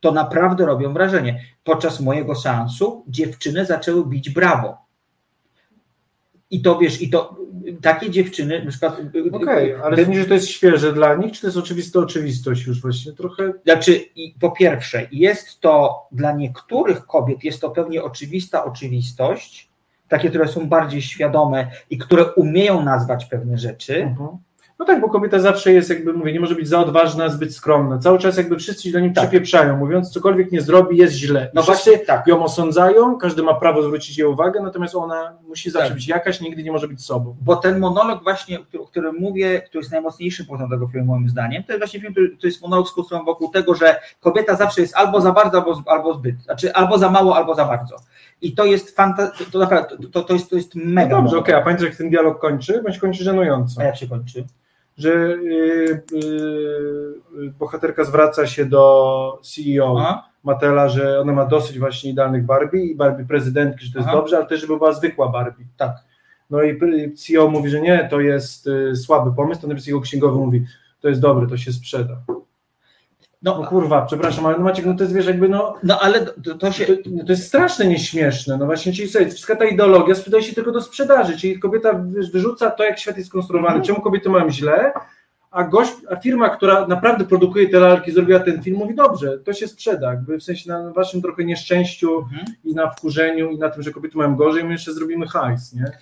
to 0.00 0.12
naprawdę 0.12 0.66
robią 0.66 0.92
wrażenie. 0.92 1.40
Podczas 1.64 2.00
mojego 2.00 2.34
seansu 2.34 3.04
dziewczyny 3.08 3.64
zaczęły 3.66 4.06
bić 4.06 4.30
brawo. 4.30 4.78
I 6.50 6.62
to 6.62 6.78
wiesz, 6.78 7.02
i 7.02 7.10
to 7.10 7.36
takie 7.82 8.10
dziewczyny, 8.10 8.64
na 8.64 8.70
przykład. 8.70 8.96
Okej, 9.32 9.74
ale 9.74 10.04
sądzisz, 10.04 10.22
że 10.22 10.28
to 10.28 10.34
jest 10.34 10.48
świeże 10.48 10.92
dla 10.92 11.14
nich, 11.14 11.32
czy 11.32 11.40
to 11.40 11.46
jest 11.46 11.56
oczywista 11.56 12.00
oczywistość 12.00 12.66
już 12.66 12.80
właśnie 12.82 13.12
trochę? 13.12 13.52
Znaczy, 13.64 13.96
i 13.96 14.34
po 14.40 14.50
pierwsze, 14.50 15.08
jest 15.12 15.60
to 15.60 16.06
dla 16.12 16.32
niektórych 16.32 17.06
kobiet, 17.06 17.44
jest 17.44 17.60
to 17.60 17.70
pewnie 17.70 18.02
oczywista 18.02 18.64
oczywistość, 18.64 19.68
takie, 20.08 20.28
które 20.30 20.48
są 20.48 20.68
bardziej 20.68 21.02
świadome 21.02 21.66
i 21.90 21.98
które 21.98 22.24
umieją 22.32 22.82
nazwać 22.82 23.24
pewne 23.24 23.58
rzeczy. 23.58 24.02
Mhm. 24.02 24.28
No 24.78 24.84
tak, 24.86 25.00
bo 25.00 25.08
kobieta 25.08 25.38
zawsze 25.38 25.72
jest, 25.72 25.90
jakby 25.90 26.12
mówię, 26.12 26.32
nie 26.32 26.40
może 26.40 26.54
być 26.54 26.68
za 26.68 26.78
odważna, 26.80 27.28
zbyt 27.28 27.54
skromna. 27.54 27.98
Cały 27.98 28.18
czas 28.18 28.36
jakby 28.36 28.56
wszyscy 28.56 28.82
się 28.82 28.92
do 28.92 29.00
niej 29.00 29.12
Tak. 29.12 29.24
przypieprzają, 29.24 29.76
mówiąc, 29.76 30.10
cokolwiek 30.10 30.52
nie 30.52 30.60
zrobi, 30.60 30.96
jest 30.96 31.14
źle. 31.14 31.50
No 31.54 31.62
właśnie 31.62 31.98
tak. 31.98 32.26
ją 32.26 32.44
osądzają, 32.44 33.18
każdy 33.18 33.42
ma 33.42 33.54
prawo 33.54 33.82
zwrócić 33.82 34.18
jej 34.18 34.26
uwagę, 34.26 34.60
natomiast 34.62 34.94
ona 34.94 35.32
musi 35.48 35.70
zawsze 35.70 35.88
Tak. 35.88 35.96
być 35.96 36.08
jakaś, 36.08 36.40
nigdy 36.40 36.62
nie 36.62 36.72
może 36.72 36.88
być 36.88 37.04
sobą. 37.04 37.36
Bo 37.42 37.56
ten 37.56 37.78
monolog 37.78 38.22
właśnie, 38.22 38.58
o 38.80 38.86
którym- 38.86 39.16
mówię, 39.20 39.60
który 39.60 39.80
jest 39.82 39.92
najmocniejszym 39.92 40.46
poziom 40.46 40.70
tego 40.70 40.86
filmu 40.88 41.12
moim 41.12 41.28
zdaniem, 41.28 41.62
to 41.64 41.72
jest 41.72 41.80
właśnie 41.80 42.00
film, 42.00 42.12
który, 42.12 42.36
to 42.36 42.46
jest 42.46 42.62
monolog 42.62 42.88
skonstruowany 42.88 43.26
wokół 43.26 43.50
tego, 43.50 43.74
że 43.74 44.00
kobieta 44.20 44.56
zawsze 44.56 44.80
jest 44.80 44.96
albo 44.96 45.20
za 45.20 45.32
bardzo, 45.32 45.58
albo, 45.58 45.82
albo 45.86 46.14
zbyt, 46.14 46.42
znaczy 46.42 46.72
albo 46.74 46.98
za 46.98 47.10
mało, 47.10 47.36
albo 47.36 47.54
za 47.54 47.64
bardzo. 47.64 47.96
I 48.42 48.54
to 48.54 48.64
jest 48.64 48.96
fanta- 48.98 49.50
to, 49.52 49.58
naprawdę, 49.58 49.96
to, 50.12 50.22
to, 50.22 50.32
jest, 50.34 50.50
to 50.50 50.56
jest 50.56 50.74
No 50.74 50.82
mega. 50.84 51.10
dobrze, 51.16 51.30
mono. 51.30 51.38
okej, 51.38 51.54
a 51.54 51.60
pamiętasz 51.62 51.86
jak 51.88 51.96
ten 51.96 52.10
dialog 52.10 52.40
kończy? 52.40 52.82
Bądź 52.82 52.98
kończy 52.98 53.24
żenująco. 53.24 53.80
A 53.80 53.84
jak 53.84 53.96
się 53.96 54.08
kończy? 54.08 54.44
Że 54.98 55.10
yy, 55.10 56.02
yy, 56.12 57.50
bohaterka 57.58 58.04
zwraca 58.04 58.46
się 58.46 58.64
do 58.64 59.38
CEO 59.42 59.96
Aha. 60.00 60.28
Matela, 60.44 60.88
że 60.88 61.20
ona 61.20 61.32
ma 61.32 61.46
dosyć 61.46 61.78
właśnie 61.78 62.10
idealnych 62.10 62.44
Barbie 62.44 62.84
i 62.84 62.94
Barbie 62.96 63.24
prezydentki, 63.24 63.86
że 63.86 63.92
to 63.92 63.98
jest 63.98 64.08
Aha. 64.08 64.16
dobrze, 64.16 64.36
ale 64.36 64.46
też 64.46 64.60
żeby 64.60 64.76
była 64.76 64.92
zwykła 64.92 65.28
Barbie. 65.28 65.64
Tak. 65.76 65.92
No 66.50 66.62
i 66.62 66.78
CEO 67.14 67.48
mówi, 67.50 67.70
że 67.70 67.80
nie, 67.80 68.08
to 68.10 68.20
jest 68.20 68.66
y, 68.66 68.96
słaby 68.96 69.32
pomysł, 69.36 69.60
to 69.60 69.68
jego 69.86 70.00
księgowy 70.00 70.38
mówi, 70.38 70.64
to 71.00 71.08
jest 71.08 71.20
dobry, 71.20 71.46
to 71.46 71.56
się 71.56 71.72
sprzeda. 71.72 72.16
No 73.42 73.58
No, 73.62 73.66
kurwa, 73.68 74.02
przepraszam, 74.02 74.46
ale 74.46 74.58
no 74.58 74.64
Maciek, 74.64 74.86
no 74.86 74.94
to 74.94 75.02
jest 75.02 75.14
wiesz, 75.14 75.26
jakby 75.26 75.48
no, 75.48 75.74
no 75.82 76.00
ale 76.00 76.20
to, 76.26 76.54
to 76.54 76.72
się. 76.72 76.86
to, 76.86 76.92
to 77.26 77.32
jest 77.32 77.46
strasznie 77.46 77.86
nieśmieszne, 77.88 78.56
no 78.56 78.66
właśnie, 78.66 78.92
czyli 78.92 79.08
sobie, 79.08 79.28
wszystka 79.28 79.56
ta 79.56 79.64
ideologia 79.64 80.14
sprzedaje 80.14 80.42
się 80.42 80.54
tylko 80.54 80.72
do 80.72 80.80
sprzedaży, 80.82 81.38
czyli 81.38 81.58
kobieta 81.58 81.92
wyrzuca 82.32 82.70
to, 82.70 82.84
jak 82.84 82.98
świat 82.98 83.16
jest 83.16 83.28
skonstruowany, 83.28 83.68
Mhm. 83.76 83.84
czemu 83.86 84.00
kobiety 84.00 84.30
mają 84.30 84.50
źle, 84.50 84.92
a 85.50 85.64
gość, 85.64 85.92
a 86.10 86.16
firma, 86.16 86.48
która 86.48 86.86
naprawdę 86.86 87.24
produkuje 87.24 87.68
te 87.68 87.80
lalki, 87.80 88.12
zrobiła 88.12 88.40
ten 88.40 88.62
film, 88.62 88.76
mówi 88.76 88.94
dobrze, 88.94 89.38
to 89.38 89.52
się 89.52 89.68
sprzeda, 89.68 90.10
jakby 90.10 90.38
w 90.38 90.42
sensie 90.42 90.70
na 90.70 90.92
waszym 90.92 91.22
trochę 91.22 91.44
nieszczęściu 91.44 92.18
Mhm. 92.18 92.44
i 92.64 92.74
na 92.74 92.90
wkurzeniu 92.90 93.50
i 93.50 93.58
na 93.58 93.68
tym, 93.70 93.82
że 93.82 93.90
kobiety 93.90 94.18
mają 94.18 94.36
gorzej, 94.36 94.64
my 94.64 94.72
jeszcze 94.72 94.92
zrobimy 94.92 95.26
hajs, 95.28 95.72
nie? 95.72 95.92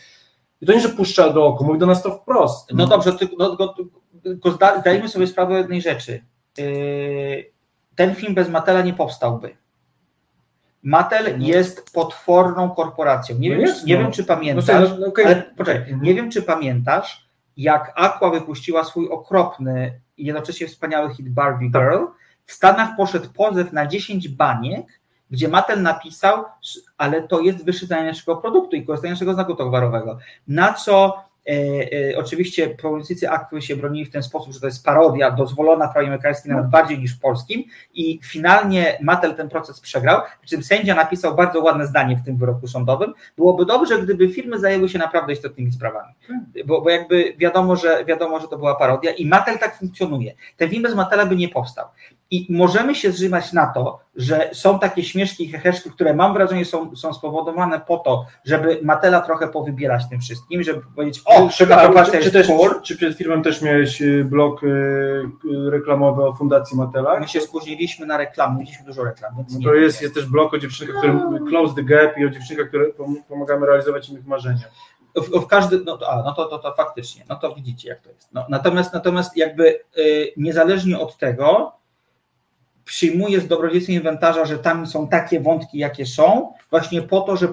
I 0.61 0.67
to 0.67 0.73
nie, 0.73 0.81
że 0.81 0.89
puszcza 0.89 1.31
do 1.31 1.47
oku, 1.47 1.65
mówi 1.65 1.79
do 1.79 1.87
nas 1.87 2.03
to 2.03 2.11
wprost. 2.11 2.71
No 2.75 2.87
dobrze, 2.87 3.13
tylko, 3.13 3.37
no, 3.39 3.75
tylko, 4.23 4.59
zdajmy 4.81 5.09
sobie 5.09 5.27
sprawę 5.27 5.59
jednej 5.59 5.81
rzeczy. 5.83 6.23
Yy, 6.59 7.51
ten 7.95 8.15
film 8.15 8.35
bez 8.35 8.49
Matela 8.49 8.83
nie 8.83 8.93
powstałby. 8.95 9.57
Mattel 10.83 11.41
jest 11.43 11.93
potworną 11.95 12.71
korporacją. 12.71 13.39
Nie, 13.39 13.49
No 13.51 13.57
wiem, 13.57 13.67
jest, 13.67 13.81
czy, 13.81 13.87
nie 13.87 13.95
no. 13.97 14.01
wiem, 14.03 14.13
czy 14.13 14.23
No 14.23 14.27
pamiętasz, 14.29 14.67
sobie, 14.89 15.01
no, 15.01 15.07
okej. 15.07 15.25
ale 15.27 15.43
poczekaj, 15.57 15.83
Mhm. 15.83 16.03
nie 16.03 16.15
wiem, 16.15 16.31
czy 16.31 16.43
pamiętasz, 16.43 17.27
jak 17.57 17.93
Aqua 17.97 18.31
wypuściła 18.31 18.85
swój 18.85 19.09
okropny 19.09 20.01
i 20.17 20.25
jednocześnie 20.25 20.67
wspaniały 20.67 21.15
hit 21.15 21.29
Barbie 21.29 21.71
Tak. 21.73 21.83
Girl. 21.83 22.05
W 22.45 22.53
Stanach 22.53 22.97
poszedł 22.97 23.29
pozew 23.33 23.73
na 23.73 23.87
10 23.87 24.29
baniek, 24.29 24.87
gdzie 25.31 25.49
Mattel 25.49 25.83
napisał, 25.83 26.45
ale 26.99 27.29
to 27.29 27.41
jest 27.41 27.65
wyszydzanie 27.65 28.07
naszego 28.07 28.37
produktu 28.37 28.77
i 28.77 28.85
korzystanie 28.87 29.13
naszego 29.13 29.35
znaku 29.35 29.55
towarowego. 29.55 30.19
Na 30.49 30.73
co 30.73 31.25
oczywiście 32.17 32.69
politycy 32.69 33.31
Aquy 33.31 33.63
się 33.63 33.77
bronili 33.77 34.07
w 34.07 34.11
ten 34.11 34.23
sposób, 34.23 34.53
że 34.53 34.61
to 34.61 34.67
jest 34.67 34.85
parodia 34.85 35.31
dozwolona 35.31 35.89
w 35.89 35.93
prawie 35.93 36.09
amerykańskim 36.09 36.53
nawet 36.53 36.71
bardziej 36.71 36.99
niż 36.99 37.17
w 37.17 37.21
polskim 37.21 37.65
i 37.95 38.21
finalnie 38.23 38.99
Mattel 39.03 39.35
ten 39.35 39.49
proces 39.49 39.81
przegrał, 39.81 40.21
przy 40.41 40.51
czym 40.51 40.63
sędzia 40.63 40.95
napisał 40.95 41.35
bardzo 41.35 41.61
ładne 41.61 41.87
zdanie 41.87 42.17
w 42.17 42.25
tym 42.25 42.37
wyroku 42.37 42.67
sądowym. 42.67 43.15
Byłoby 43.37 43.67
dobrze, 43.67 44.03
gdyby 44.03 44.29
firmy 44.29 44.59
zajęły 44.59 44.89
się 44.89 44.99
naprawdę 44.99 45.33
istotnymi 45.33 45.73
sprawami, 45.73 46.13
bo, 46.67 46.81
bo 46.81 46.91
jakby 46.91 47.35
wiadomo 47.39 47.77
że, 47.77 48.05
wiadomo, 48.05 48.41
że 48.41 48.49
to 48.49 48.59
była 48.59 48.75
parodia 48.75 49.13
i 49.13 49.27
Mattel 49.27 49.59
tak 49.59 49.79
funkcjonuje. 49.79 50.35
Ten 50.57 50.71
film 50.71 50.83
bez 50.83 50.95
Mattela 50.95 51.27
by 51.27 51.37
nie 51.37 51.49
powstał. 51.49 51.87
I 52.35 52.47
możemy 52.51 52.95
się 52.95 53.13
zrzymać 53.13 53.53
na 53.53 53.67
to, 53.67 54.01
że 54.17 54.51
są 54.53 54.79
takie 54.79 55.03
śmieszki 55.03 55.45
i 55.45 55.53
heheszki, 55.53 55.91
które 55.91 56.15
mam 56.15 56.35
wrażenie 56.35 56.65
są, 56.65 56.97
są 56.97 57.15
spowodowane 57.15 57.81
po 57.81 57.99
to, 57.99 58.27
żeby 58.45 58.79
Matela 58.83 59.21
trochę 59.21 59.49
powybierać 59.49 60.03
tym 60.11 60.21
wszystkim, 60.21 60.63
żeby 60.63 60.81
powiedzieć, 60.95 61.23
o, 61.25 61.49
Czekaj, 61.49 61.77
ta 61.77 61.83
a 61.83 61.87
kooperacja 61.87 62.21
czy, 62.21 62.31
też, 62.31 62.47
cool. 62.47 62.83
czy 62.83 62.97
przed 62.97 63.17
filmem 63.17 63.43
też 63.43 63.63
miałeś 63.63 64.03
y, 64.03 64.25
blog 64.25 64.63
y, 64.63 64.67
y, 64.67 65.71
reklamowy 65.71 66.25
o 66.25 66.33
Fundacji 66.33 66.77
Matela? 66.77 67.21
My 67.21 67.29
się 67.29 67.41
spóźniliśmy 67.41 68.07
na 68.07 68.17
reklamę, 68.17 68.59
mieliśmy 68.59 68.87
dużo 68.87 69.05
reklam, 69.05 69.37
więc 69.37 69.55
No 69.55 69.61
to 69.65 69.75
jest, 69.75 70.03
jest 70.03 70.15
też 70.15 70.27
blog 70.27 70.55
o 70.55 70.59
dziewczynkach, 70.59 70.97
które 70.97 71.19
Close 71.49 71.75
the 71.75 71.83
Gap 71.83 72.19
i 72.19 72.27
o 72.27 72.31
dziewczynkach, 72.31 72.69
które 72.69 72.85
pom- 72.89 73.23
pomagamy 73.29 73.67
realizować 73.67 74.09
innych 74.09 74.27
marzenia. 74.27 74.65
w, 75.17 75.41
w 75.41 75.47
każdy, 75.47 75.81
no 75.85 75.99
to, 75.99 76.11
a, 76.11 76.23
no 76.23 76.35
to, 76.35 76.45
to, 76.45 76.59
to 76.59 76.75
faktycznie, 76.75 77.25
no 77.29 77.37
to 77.37 77.55
widzicie 77.55 77.89
jak 77.89 78.01
to 78.01 78.11
jest. 78.11 78.29
No, 78.33 78.47
natomiast, 78.49 78.93
natomiast 78.93 79.37
jakby 79.37 79.81
niezależnie 80.37 80.99
od 80.99 81.17
tego 81.17 81.73
przyjmuję 82.85 83.41
z 83.41 83.49
dobrodziejstwem 83.49 83.97
inwentarza, 83.97 84.45
że 84.45 84.59
tam 84.59 84.87
są 84.87 85.09
takie 85.09 85.41
wątki, 85.41 85.79
jakie 85.79 86.07
są, 86.07 86.53
właśnie 86.71 87.03
po 87.03 87.21
to, 87.21 87.37
że 87.37 87.49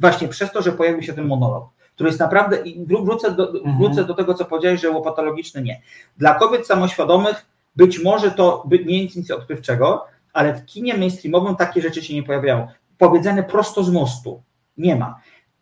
właśnie 0.00 0.28
przez 0.28 0.52
to, 0.52 0.62
że 0.62 0.72
pojawił 0.72 1.02
się 1.02 1.12
ten 1.12 1.26
monolog, 1.26 1.64
który 1.94 2.08
jest 2.10 2.20
naprawdę, 2.20 2.56
i 2.56 2.86
wró- 2.86 3.04
wrócę 3.04 3.30
do, 3.30 3.48
Mhm. 3.54 3.78
wrócę 3.78 4.04
do 4.04 4.14
tego, 4.14 4.34
co 4.34 4.44
powiedziałeś, 4.44 4.80
że 4.80 4.90
łopatologiczny 4.90 5.62
nie. 5.62 5.80
Dla 6.18 6.34
kobiet 6.34 6.66
samoświadomych 6.66 7.46
być 7.76 8.04
może 8.04 8.30
to 8.30 8.64
nie 8.86 9.02
jest 9.02 9.16
nic 9.16 9.30
odkrywczego, 9.30 10.04
ale 10.32 10.54
w 10.54 10.64
kinie 10.64 10.96
mainstreamowym 10.96 11.56
takie 11.56 11.82
rzeczy 11.82 12.02
się 12.02 12.14
nie 12.14 12.22
pojawiają. 12.22 12.68
Powiedzenie 12.98 13.42
prosto 13.42 13.84
z 13.84 13.90
mostu 13.90 14.42
nie 14.78 14.96
ma 14.96 15.20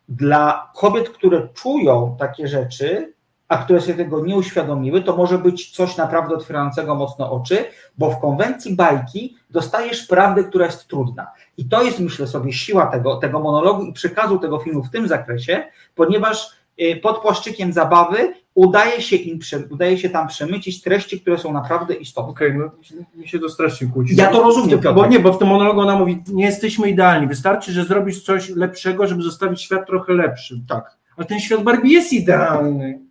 dla 0.09 0.71
kobiet, 0.75 1.09
które 1.09 1.49
czują 1.55 2.16
takie 2.19 2.49
rzeczy, 2.49 3.12
a 3.48 3.59
które 3.59 3.80
sobie 3.80 3.94
tego 3.94 4.26
nie 4.26 4.37
uświadomiły, 4.37 5.02
to 5.02 5.16
może 5.16 5.38
być 5.38 5.70
coś 5.70 5.96
naprawdę 5.96 6.35
otwierającego 6.35 6.94
mocno 6.94 7.32
oczy, 7.32 7.64
bo 7.98 8.11
w 8.11 8.20
konwencji 8.20 8.76
bajki 8.76 9.37
dostajesz 9.50 10.06
prawdę, 10.06 10.44
która 10.44 10.66
jest 10.66 10.87
trudna. 10.87 11.26
I 11.56 11.68
to 11.68 11.82
jest, 11.82 12.00
myślę 12.00 12.26
sobie, 12.26 12.52
siła 12.52 12.87
tego, 12.87 13.16
tego 13.16 13.40
monologu 13.40 13.82
i 13.82 13.92
przekazu 13.92 14.38
tego 14.38 14.59
filmu 14.59 14.82
w 14.82 14.90
tym 14.90 15.09
zakresie, 15.09 15.64
ponieważ 15.94 16.50
y, 16.80 16.96
pod 17.02 17.18
płaszczykiem 17.18 17.72
zabawy 17.72 18.35
udaje 18.54 19.02
się, 19.02 19.16
im, 19.16 19.38
udaje 19.70 19.98
się 19.98 20.11
tam 20.11 20.28
przemycić 20.28 20.82
treści, 20.82 21.20
które 21.20 21.38
są 21.38 21.52
naprawdę 21.52 21.94
istotne. 21.94 22.30
Okej, 22.30 22.54
no 22.54 22.70
mi 23.14 23.28
się 23.28 23.38
to 23.38 23.48
strasznie 23.48 23.88
kłóci. 23.88 24.16
Ja 24.16 24.26
to 24.26 24.42
rozumiem, 24.42 24.80
Bo 24.94 25.06
nie, 25.06 25.20
bo 25.20 25.32
w 25.32 25.38
tym 25.38 25.48
monologu 25.48 25.80
ona 25.80 25.98
mówi, 25.98 26.22
nie 26.32 26.44
jesteśmy 26.44 26.90
idealni, 26.90 27.26
wystarczy, 27.26 27.72
że 27.72 27.85
zrobisz 27.85 28.22
coś 28.22 28.48
lepszego, 28.48 29.06
żeby 29.06 29.22
zostawić 29.22 29.62
świat 29.62 29.87
trochę 29.87 30.12
lepszym. 30.12 30.64
Tak. 30.68 30.96
Ale 31.16 31.26
ten 31.26 31.40
świat 31.40 31.62
Barbie 31.62 31.92
jest 31.92 32.12
idealny. 32.12 33.06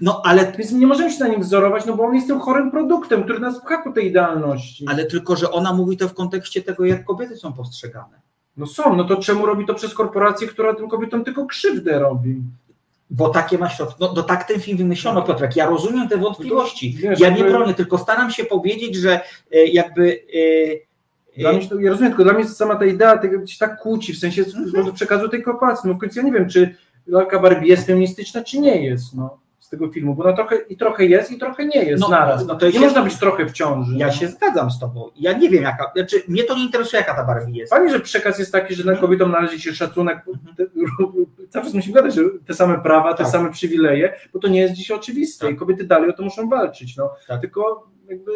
No 0.00 0.22
ale, 0.24 0.52
Więc 0.58 0.72
nie 0.72 0.86
możemy 0.86 1.10
się 1.12 1.18
na 1.20 1.28
nim 1.28 1.40
wzorować, 1.40 1.86
no 1.86 1.96
bo 1.96 2.04
on 2.04 2.14
jest 2.14 2.26
tym 2.26 2.40
chorym 2.40 2.70
produktem, 2.70 3.24
który 3.24 3.40
nas 3.40 3.60
pcha 3.60 3.76
ku 3.82 3.92
tej 3.92 4.06
idealności. 4.06 4.84
ale 4.88 5.04
tylko, 5.06 5.36
że 5.36 5.50
ona 5.50 5.72
mówi 5.72 5.96
to 5.96 6.08
w 6.08 6.14
kontekście 6.14 6.62
tego, 6.62 6.84
jak 6.84 7.04
kobiety 7.04 7.36
są 7.36 7.52
postrzegane. 7.52 8.20
No 8.56 8.66
są, 8.66 8.96
no 8.96 9.04
to 9.04 9.16
czemu 9.16 9.46
robi 9.46 9.66
to 9.66 9.74
przez 9.74 9.94
korporację, 9.94 10.48
która 10.48 10.74
tym 10.74 10.88
kobietom 10.88 11.24
tylko 11.24 11.46
krzywdę 11.46 11.98
robi? 11.98 12.42
Bo 13.10 13.28
takie 13.28 13.58
ma 13.58 13.68
środki. 13.70 13.96
No, 14.00 14.12
no 14.16 14.22
tak 14.22 14.44
ten 14.48 14.60
film 14.60 14.78
wymyślono, 14.78 15.22
Piotrek. 15.22 15.56
Ja 15.56 15.66
rozumiem 15.66 16.08
te 16.08 16.16
wątpliwości. 16.16 16.92
Wiesz, 16.92 17.20
Ja 17.20 17.30
nie 17.30 17.44
bronię, 17.44 17.74
tylko 17.74 17.98
staram 17.98 18.30
się 18.30 18.44
powiedzieć, 18.44 18.94
że 18.96 19.20
e, 19.52 19.66
jakby. 19.66 20.18
e, 21.36 21.40
Dla 21.40 21.50
e, 21.50 21.52
mnie, 21.56 21.68
to- 21.68 21.80
ja 21.80 21.90
rozumiem, 21.90 22.12
tylko 22.12 22.24
dla 22.24 22.32
mnie 22.32 22.48
sama 22.48 22.76
ta 22.76 22.84
idea 22.84 23.18
tego 23.18 23.46
się 23.46 23.58
tak 23.58 23.78
kłóci, 23.80 24.12
w 24.14 24.18
sensie 24.18 24.44
Mhm. 24.56 24.92
przekazu 24.94 25.28
tej 25.28 25.42
korporacji. 25.42 25.88
No 25.90 25.94
w 25.94 25.98
końcu 25.98 26.18
ja 26.18 26.24
nie 26.24 26.32
wiem, 26.32 26.48
czy 26.48 26.74
lalka 27.06 27.38
Barbie 27.38 27.68
jest 27.68 27.86
feministyczna, 27.86 28.44
czy 28.44 28.58
nie 28.60 28.84
jest, 28.84 29.14
no, 29.14 29.38
tego 29.72 29.88
filmu, 29.92 30.14
bo 30.14 30.24
ona 30.24 30.32
trochę 30.32 30.56
i 30.56 30.76
trochę 30.76 31.04
jest, 31.04 31.30
i 31.32 31.38
trochę 31.38 31.66
nie 31.66 31.84
jest 31.84 32.00
No, 32.00 32.08
naraz. 32.08 32.46
no 32.46 32.54
to 32.54 32.66
nie 32.66 32.72
się- 32.72 32.80
można 32.80 33.02
być 33.02 33.18
trochę 33.18 33.46
w 33.46 33.52
ciąży. 33.52 33.96
Ja 33.96 34.06
no. 34.06 34.12
się 34.12 34.28
zgadzam 34.28 34.70
z 34.70 34.78
tobą. 34.80 35.10
Ja 35.16 35.32
nie 35.32 35.50
wiem, 35.50 35.62
jaka. 35.62 35.92
Znaczy, 35.96 36.22
mnie 36.28 36.44
to 36.44 36.54
nie 36.56 36.64
interesuje, 36.64 37.00
jaka 37.02 37.14
ta 37.16 37.24
Barbie 37.24 37.52
jest. 37.58 37.70
Fajnie, 37.72 37.90
że 37.90 38.00
przekaz 38.00 38.38
jest 38.38 38.52
taki, 38.52 38.74
że 38.74 38.84
na 38.84 38.92
Mhm. 38.92 39.06
kobietom 39.06 39.30
należy 39.30 39.60
się 39.60 39.72
szacunek. 39.74 40.24
Te, 40.56 40.64
cały 41.50 41.64
czas 41.64 41.74
musimy 41.74 41.94
gadać, 41.94 42.14
że 42.14 42.22
te 42.46 42.54
same 42.54 42.78
prawa, 42.80 43.14
te 43.14 43.22
Tak. 43.24 43.32
same 43.32 43.50
przywileje, 43.52 44.14
bo 44.32 44.38
to 44.38 44.48
nie 44.48 44.60
jest 44.60 44.74
dziś 44.74 44.90
oczywiste 44.90 45.46
Tak. 45.46 45.54
i 45.54 45.58
kobiety 45.58 45.84
dalej 45.84 46.10
o 46.10 46.12
to 46.12 46.22
muszą 46.22 46.48
walczyć. 46.48 46.96
No. 46.96 47.10
Tak. 47.28 47.40
Tylko 47.40 47.88
jakby 48.08 48.32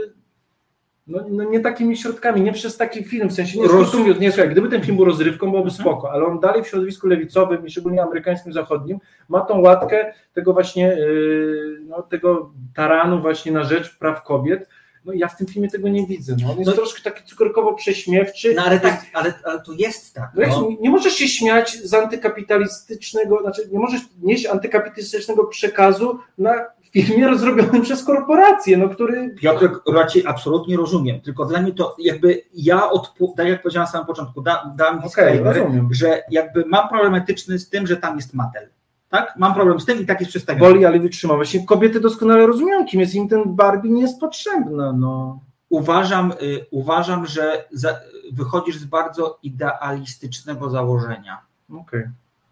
no, 1.07 1.21
no 1.31 1.45
nie 1.45 1.61
takimi 1.61 1.97
środkami, 1.97 2.41
nie 2.41 2.53
przez 2.53 2.77
taki 2.77 3.05
film, 3.05 3.29
w 3.29 3.33
sensie 3.33 3.61
nie 3.61 3.69
Roz- 3.69 3.89
skrótuję, 3.89 4.15
nie 4.15 4.33
słuchaj, 4.33 4.51
gdyby 4.51 4.69
ten 4.69 4.83
film 4.83 4.97
był 4.97 5.05
rozrywką, 5.07 5.51
byłoby 5.51 5.71
Mhm. 5.71 5.81
spoko, 5.83 6.11
ale 6.13 6.25
on 6.27 6.41
dalej 6.41 6.63
w 6.63 6.69
środowisku 6.69 7.07
lewicowym 7.07 7.67
i 7.67 7.71
szczególnie 7.71 8.03
amerykańskim, 8.03 8.53
zachodnim 8.53 8.99
ma 9.29 9.41
tą 9.41 9.61
łatkę 9.61 10.13
tego 10.35 10.53
właśnie, 10.53 10.87
yy, 10.99 11.81
no, 11.89 12.03
tego 12.03 12.51
taranu 12.75 13.21
właśnie 13.21 13.53
na 13.53 13.65
rzecz 13.65 13.99
praw 13.99 14.23
kobiet, 14.23 14.69
no 15.07 15.13
ja 15.13 15.29
w 15.29 15.37
tym 15.37 15.47
filmie 15.47 15.69
tego 15.71 15.89
nie 15.89 16.07
widzę, 16.07 16.37
no. 16.43 16.51
on 16.53 16.59
jest 16.59 16.71
No- 16.71 16.77
troszkę 16.77 17.11
taki 17.11 17.25
cukierkowo 17.25 17.75
prześmiewczy, 17.75 18.55
No 18.57 18.63
ale 18.65 18.81
tak, 18.81 19.07
ale, 19.13 19.33
ale 19.45 19.61
to 19.61 19.73
jest 19.73 20.15
tak. 20.15 20.31
no, 20.35 20.43
No. 20.43 20.47
wiesz, 20.69 20.79
nie 20.81 20.91
możesz 20.91 21.13
się 21.15 21.29
śmiać 21.29 21.79
z 21.85 21.95
antykapitalistycznego, 21.95 23.41
znaczy 23.43 23.69
nie 23.73 23.79
możesz 23.79 24.01
nieść 24.23 24.47
antykapitalistycznego 24.47 25.45
przekazu 25.45 26.19
na 26.39 26.55
filmie 26.93 27.27
rozrobionym 27.29 27.83
przez 27.83 28.05
korporację, 28.05 28.77
no 28.77 28.89
który 28.89 29.35
Piotrek, 29.41 29.73
raczej 29.95 30.27
absolutnie 30.27 30.77
rozumiem, 30.77 31.21
tylko 31.21 31.45
dla 31.45 31.63
mnie 31.63 31.73
to 31.73 31.97
jakby 31.99 32.43
ja, 32.55 32.81
odpu- 32.91 33.35
tak 33.37 33.49
jak 33.49 33.63
powiedziałem 33.63 33.87
na 33.87 33.93
samym 33.93 34.07
początku, 34.07 34.43
da, 34.43 34.73
disclaimer, 35.03 35.57
rozumiem. 35.57 35.89
że 35.95 36.23
jakby 36.31 36.65
mam 36.67 36.89
problem 36.89 37.15
etyczny 37.15 37.59
z 37.59 37.69
tym, 37.69 37.87
że 37.87 37.97
tam 37.97 38.17
jest 38.17 38.35
Mattel. 38.35 38.69
Tak? 39.17 39.37
Mam 39.37 39.55
problem 39.55 39.81
z 39.81 39.85
tym 39.85 40.01
i 40.01 40.07
tak 40.07 40.21
jest 40.21 40.31
przedstawiony. 40.31 40.73
boli, 40.73 40.85
ale 40.85 41.01
wytrzyma. 41.01 41.35
Właśnie 41.35 41.67
kobiety 41.67 42.01
doskonale 42.01 42.47
rozumieją, 42.47 42.87
kim 42.87 43.01
jest 43.01 43.15
im 43.15 43.29
ten 43.29 43.43
Barbie 43.47 43.91
nie 43.91 44.03
jest 44.03 44.21
potrzebna, 44.21 44.93
no. 44.93 45.41
Uważam, 45.69 46.33
y, 46.43 46.67
uważam 46.71 47.27
że 47.27 47.65
za, 47.73 48.01
wychodzisz 48.33 48.77
z 48.77 48.85
bardzo 48.85 49.39
idealistycznego 49.43 50.71
założenia. 50.71 51.39
Okej. 51.81 52.05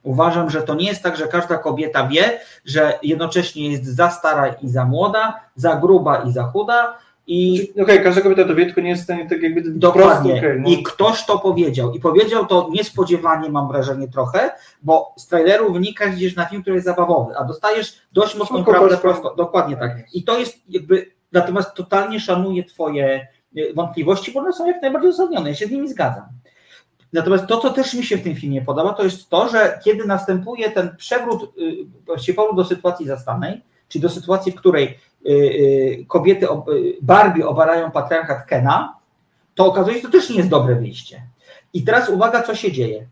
Uważam, 0.03 0.51
że 0.51 0.63
to 0.63 0.75
nie 0.75 0.87
jest 0.87 1.03
tak, 1.03 1.17
że 1.17 1.29
każda 1.29 1.59
kobieta 1.59 2.09
wie, 2.09 2.41
że 2.65 2.99
jednocześnie 3.03 3.71
jest 3.71 3.85
za 3.85 4.11
stara 4.11 4.49
i 4.49 4.69
za 4.69 4.85
młoda, 4.85 5.41
za 5.57 5.77
gruba 5.77 6.17
i 6.17 6.33
za 6.33 6.45
chuda, 6.45 6.99
I 7.27 7.71
Okej, 7.71 7.83
okay, 7.83 8.01
każda 8.01 8.21
kobieta 8.21 8.45
to 8.45 8.55
wie, 8.55 8.65
tylko 8.65 8.81
nie 8.81 8.91
jest 8.91 9.03
w 9.03 9.05
stanie 9.05 9.29
tak 9.29 9.43
jakby 9.43 9.63
Dokładnie. 9.63 10.33
prosto, 10.33 10.47
okay, 10.47 10.61
no. 10.61 10.69
I 10.69 10.83
ktoś 10.83 11.27
to 11.27 11.39
powiedział. 11.39 11.93
I 11.93 12.01
powiedział 12.01 12.47
to 12.47 12.69
niespodziewanie, 12.73 13.49
mam 13.49 13.69
wrażenie 13.69 14.09
trochę, 14.09 14.51
bo 14.83 15.15
z 15.17 15.27
traileru 15.27 15.73
wynika, 15.73 16.11
że 16.11 16.17
idziesz 16.17 16.37
na 16.37 16.47
film, 16.47 16.63
który 16.63 16.77
jest 16.77 16.87
zabawowy, 16.87 17.37
a 17.37 17.45
dostajesz 17.45 17.99
dość 18.13 18.37
mocną 18.37 18.57
Szybko 18.57 18.73
prawdę 18.73 18.97
prosto. 18.97 19.35
Dokładnie 19.35 19.77
tak. 19.77 20.15
I 20.15 20.23
to 20.23 20.39
jest 20.39 20.59
jakby, 20.69 21.11
natomiast 21.33 21.75
totalnie 21.75 22.21
szanuję 22.21 22.65
Twoje 22.65 23.29
y, 23.59 23.75
wątpliwości, 23.75 24.33
bo 24.33 24.41
one 24.41 24.53
są 24.53 24.67
jak 24.67 24.83
najbardziej 24.83 25.11
uzasadnione. 25.11 25.49
Ja 25.49 25.55
się 25.55 25.67
z 25.67 25.71
nimi 25.71 25.89
zgadzam. 25.89 26.25
Natomiast 27.13 27.47
to, 27.47 27.61
co 27.61 27.71
też 27.71 27.95
mi 27.95 28.05
się 28.05 28.17
w 28.17 28.23
tym 28.23 28.35
filmie 28.37 28.63
podoba, 28.63 28.93
to 28.93 29.05
jest 29.05 29.29
to, 29.29 29.49
że 29.49 29.81
kiedy 29.85 30.05
następuje 30.05 30.71
ten 30.71 30.97
przewrót, 30.97 31.43
y, 31.59 31.77
właściwie 32.07 32.37
powrót 32.37 32.57
do 32.57 32.65
sytuacji 32.65 33.07
zastanej, 33.07 33.63
czyli 33.89 34.03
do 34.03 34.09
sytuacji, 34.09 34.53
w 34.53 34.55
której 34.55 34.99
kobiety, 36.09 36.49
ob- 36.49 36.69
y, 36.69 36.97
Barbie 37.03 37.47
obarają 37.47 37.91
patriarchat 37.91 38.47
Kena, 38.47 38.97
to 39.55 39.67
okazuje 39.67 39.97
się, 39.97 40.03
że 40.03 40.09
to 40.09 40.19
też 40.19 40.31
nie 40.31 40.37
jest 40.37 40.49
dobre 40.49 40.75
wyjście. 40.75 41.23
I 41.73 41.83
teraz 41.83 42.09
uwaga, 42.09 42.43
co 42.43 42.55
się 42.55 42.73
dzieje. 42.73 43.07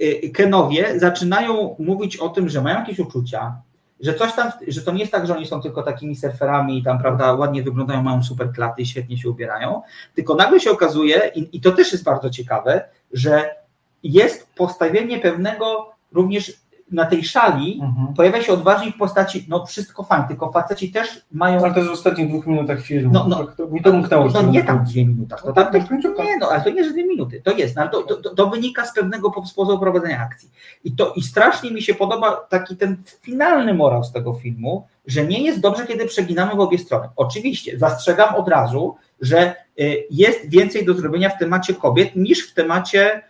Y, 0.00 0.30
Kenowie 0.34 1.00
zaczynają 1.00 1.76
mówić 1.78 2.16
o 2.16 2.28
tym, 2.28 2.48
że 2.48 2.62
mają 2.62 2.78
jakieś 2.78 2.98
uczucia, 2.98 3.54
że 4.00 4.14
coś 4.14 4.32
tam, 4.32 4.52
że 4.68 4.82
to 4.82 4.92
nie 4.92 5.00
jest 5.00 5.12
tak, 5.12 5.26
że 5.26 5.36
oni 5.36 5.46
są 5.46 5.62
tylko 5.62 5.82
takimi 5.82 6.16
surferami 6.16 6.78
i 6.78 6.82
tam, 6.82 6.98
prawda, 6.98 7.34
ładnie 7.34 7.62
wyglądają, 7.62 8.02
mają 8.02 8.22
super 8.22 8.52
klaty 8.52 8.82
i 8.82 8.86
świetnie 8.86 9.18
się 9.18 9.30
ubierają, 9.30 9.82
tylko 10.14 10.34
nagle 10.34 10.60
się 10.60 10.70
okazuje, 10.70 11.30
i, 11.34 11.56
i 11.56 11.60
to 11.60 11.72
też 11.72 11.92
jest 11.92 12.04
bardzo 12.04 12.30
ciekawe, 12.30 12.84
że 13.12 13.54
jest 14.02 14.54
postawienie 14.54 15.18
pewnego 15.18 15.90
również 16.12 16.60
na 16.90 17.06
tej 17.06 17.24
szali, 17.24 17.80
Mhm. 17.82 18.14
pojawia 18.14 18.42
się 18.42 18.52
odważnik 18.52 18.94
w 18.94 18.98
postaci, 18.98 19.46
no 19.48 19.66
wszystko 19.66 20.02
fajnie, 20.02 20.28
tylko 20.28 20.52
faceci 20.52 20.92
też 20.92 21.08
mają 21.32 21.64
Ale 21.64 21.72
to 21.74 21.78
jest 21.78 21.90
w 21.90 21.94
ostatnich 21.94 22.28
dwóch 22.28 22.46
minutach 22.46 22.80
filmu. 22.82 23.10
No, 23.14 23.26
no. 23.28 23.36
To- 23.36 23.52
to, 23.56 23.66
mi 23.68 23.82
to 23.82 23.90
umknęło. 23.90 24.24
no 24.24 24.30
że 24.42 24.44
nie 24.46 24.64
tam 24.64 24.84
dwie 24.84 25.06
minuty. 25.06 25.34
To 25.42 25.48
No 25.48 25.52
tam 25.52 25.64
tak, 25.64 25.72
też, 25.72 25.82
tak, 26.16 26.26
nie, 26.26 26.36
no, 26.38 26.48
ale 26.48 26.60
to 26.60 26.70
nie, 26.70 26.84
że 26.84 26.90
dwie 26.90 27.04
minuty. 27.06 27.40
To 27.44 27.52
jest, 27.52 27.76
no, 27.76 27.82
ale 27.82 27.90
to, 27.90 28.02
to, 28.02 28.34
to, 28.34 28.46
wynika 28.46 28.86
z 28.86 28.94
pewnego 28.94 29.30
po- 29.30 29.46
sposobu 29.46 29.78
prowadzenia 29.78 30.20
akcji. 30.20 30.50
I 30.84 30.92
to 30.92 31.12
i 31.16 31.22
strasznie 31.22 31.70
mi 31.70 31.82
się 31.82 31.94
podoba 31.94 32.36
taki 32.48 32.76
ten 32.76 32.96
finalny 33.22 33.74
morał 33.74 34.04
z 34.04 34.12
tego 34.12 34.32
filmu, 34.34 34.86
że 35.06 35.24
nie 35.26 35.42
jest 35.42 35.60
dobrze, 35.60 35.86
kiedy 35.86 36.06
przeginamy 36.06 36.54
w 36.54 36.60
obie 36.60 36.78
strony. 36.78 37.08
Oczywiście, 37.16 37.78
zastrzegam 37.78 38.34
od 38.34 38.48
razu, 38.48 38.96
że 39.20 39.54
y, 39.80 40.06
jest 40.10 40.48
więcej 40.50 40.84
do 40.86 40.94
zrobienia 40.94 41.28
w 41.28 41.38
temacie 41.38 41.74
kobiet 41.74 42.16
niż 42.16 42.50
w 42.50 42.54
temacie 42.54 43.22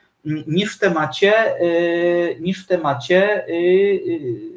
niż 0.46 0.76
w 0.76 0.78
temacie 0.78 1.60
y, 1.62 2.36
niż 2.40 2.64
w 2.64 2.68
temacie 2.68 3.48
y, 3.48 3.52
y, 3.52 4.50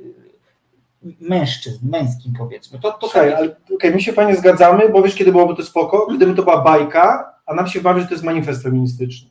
mężczyzn, 1.19 1.89
męskim 1.89 2.33
powiedzmy. 2.37 2.79
To, 2.79 2.91
to 2.91 2.99
Słuchaj, 2.99 3.29
tak 3.29 3.37
ale 3.39 3.55
okej, 3.75 3.91
my 3.91 4.01
się 4.01 4.13
fajnie 4.13 4.35
zgadzamy, 4.35 4.89
bo 4.89 5.01
wiesz, 5.03 5.15
kiedy 5.15 5.31
byłoby 5.31 5.55
to 5.55 5.63
spoko? 5.63 6.07
Gdyby 6.15 6.33
to 6.35 6.43
była 6.43 6.61
bajka, 6.61 7.33
a 7.45 7.53
nam 7.53 7.67
się 7.67 7.81
bawi, 7.81 8.01
że 8.01 8.07
to 8.07 8.13
jest 8.13 8.23
manifest 8.23 8.63
feministyczny. 8.63 9.29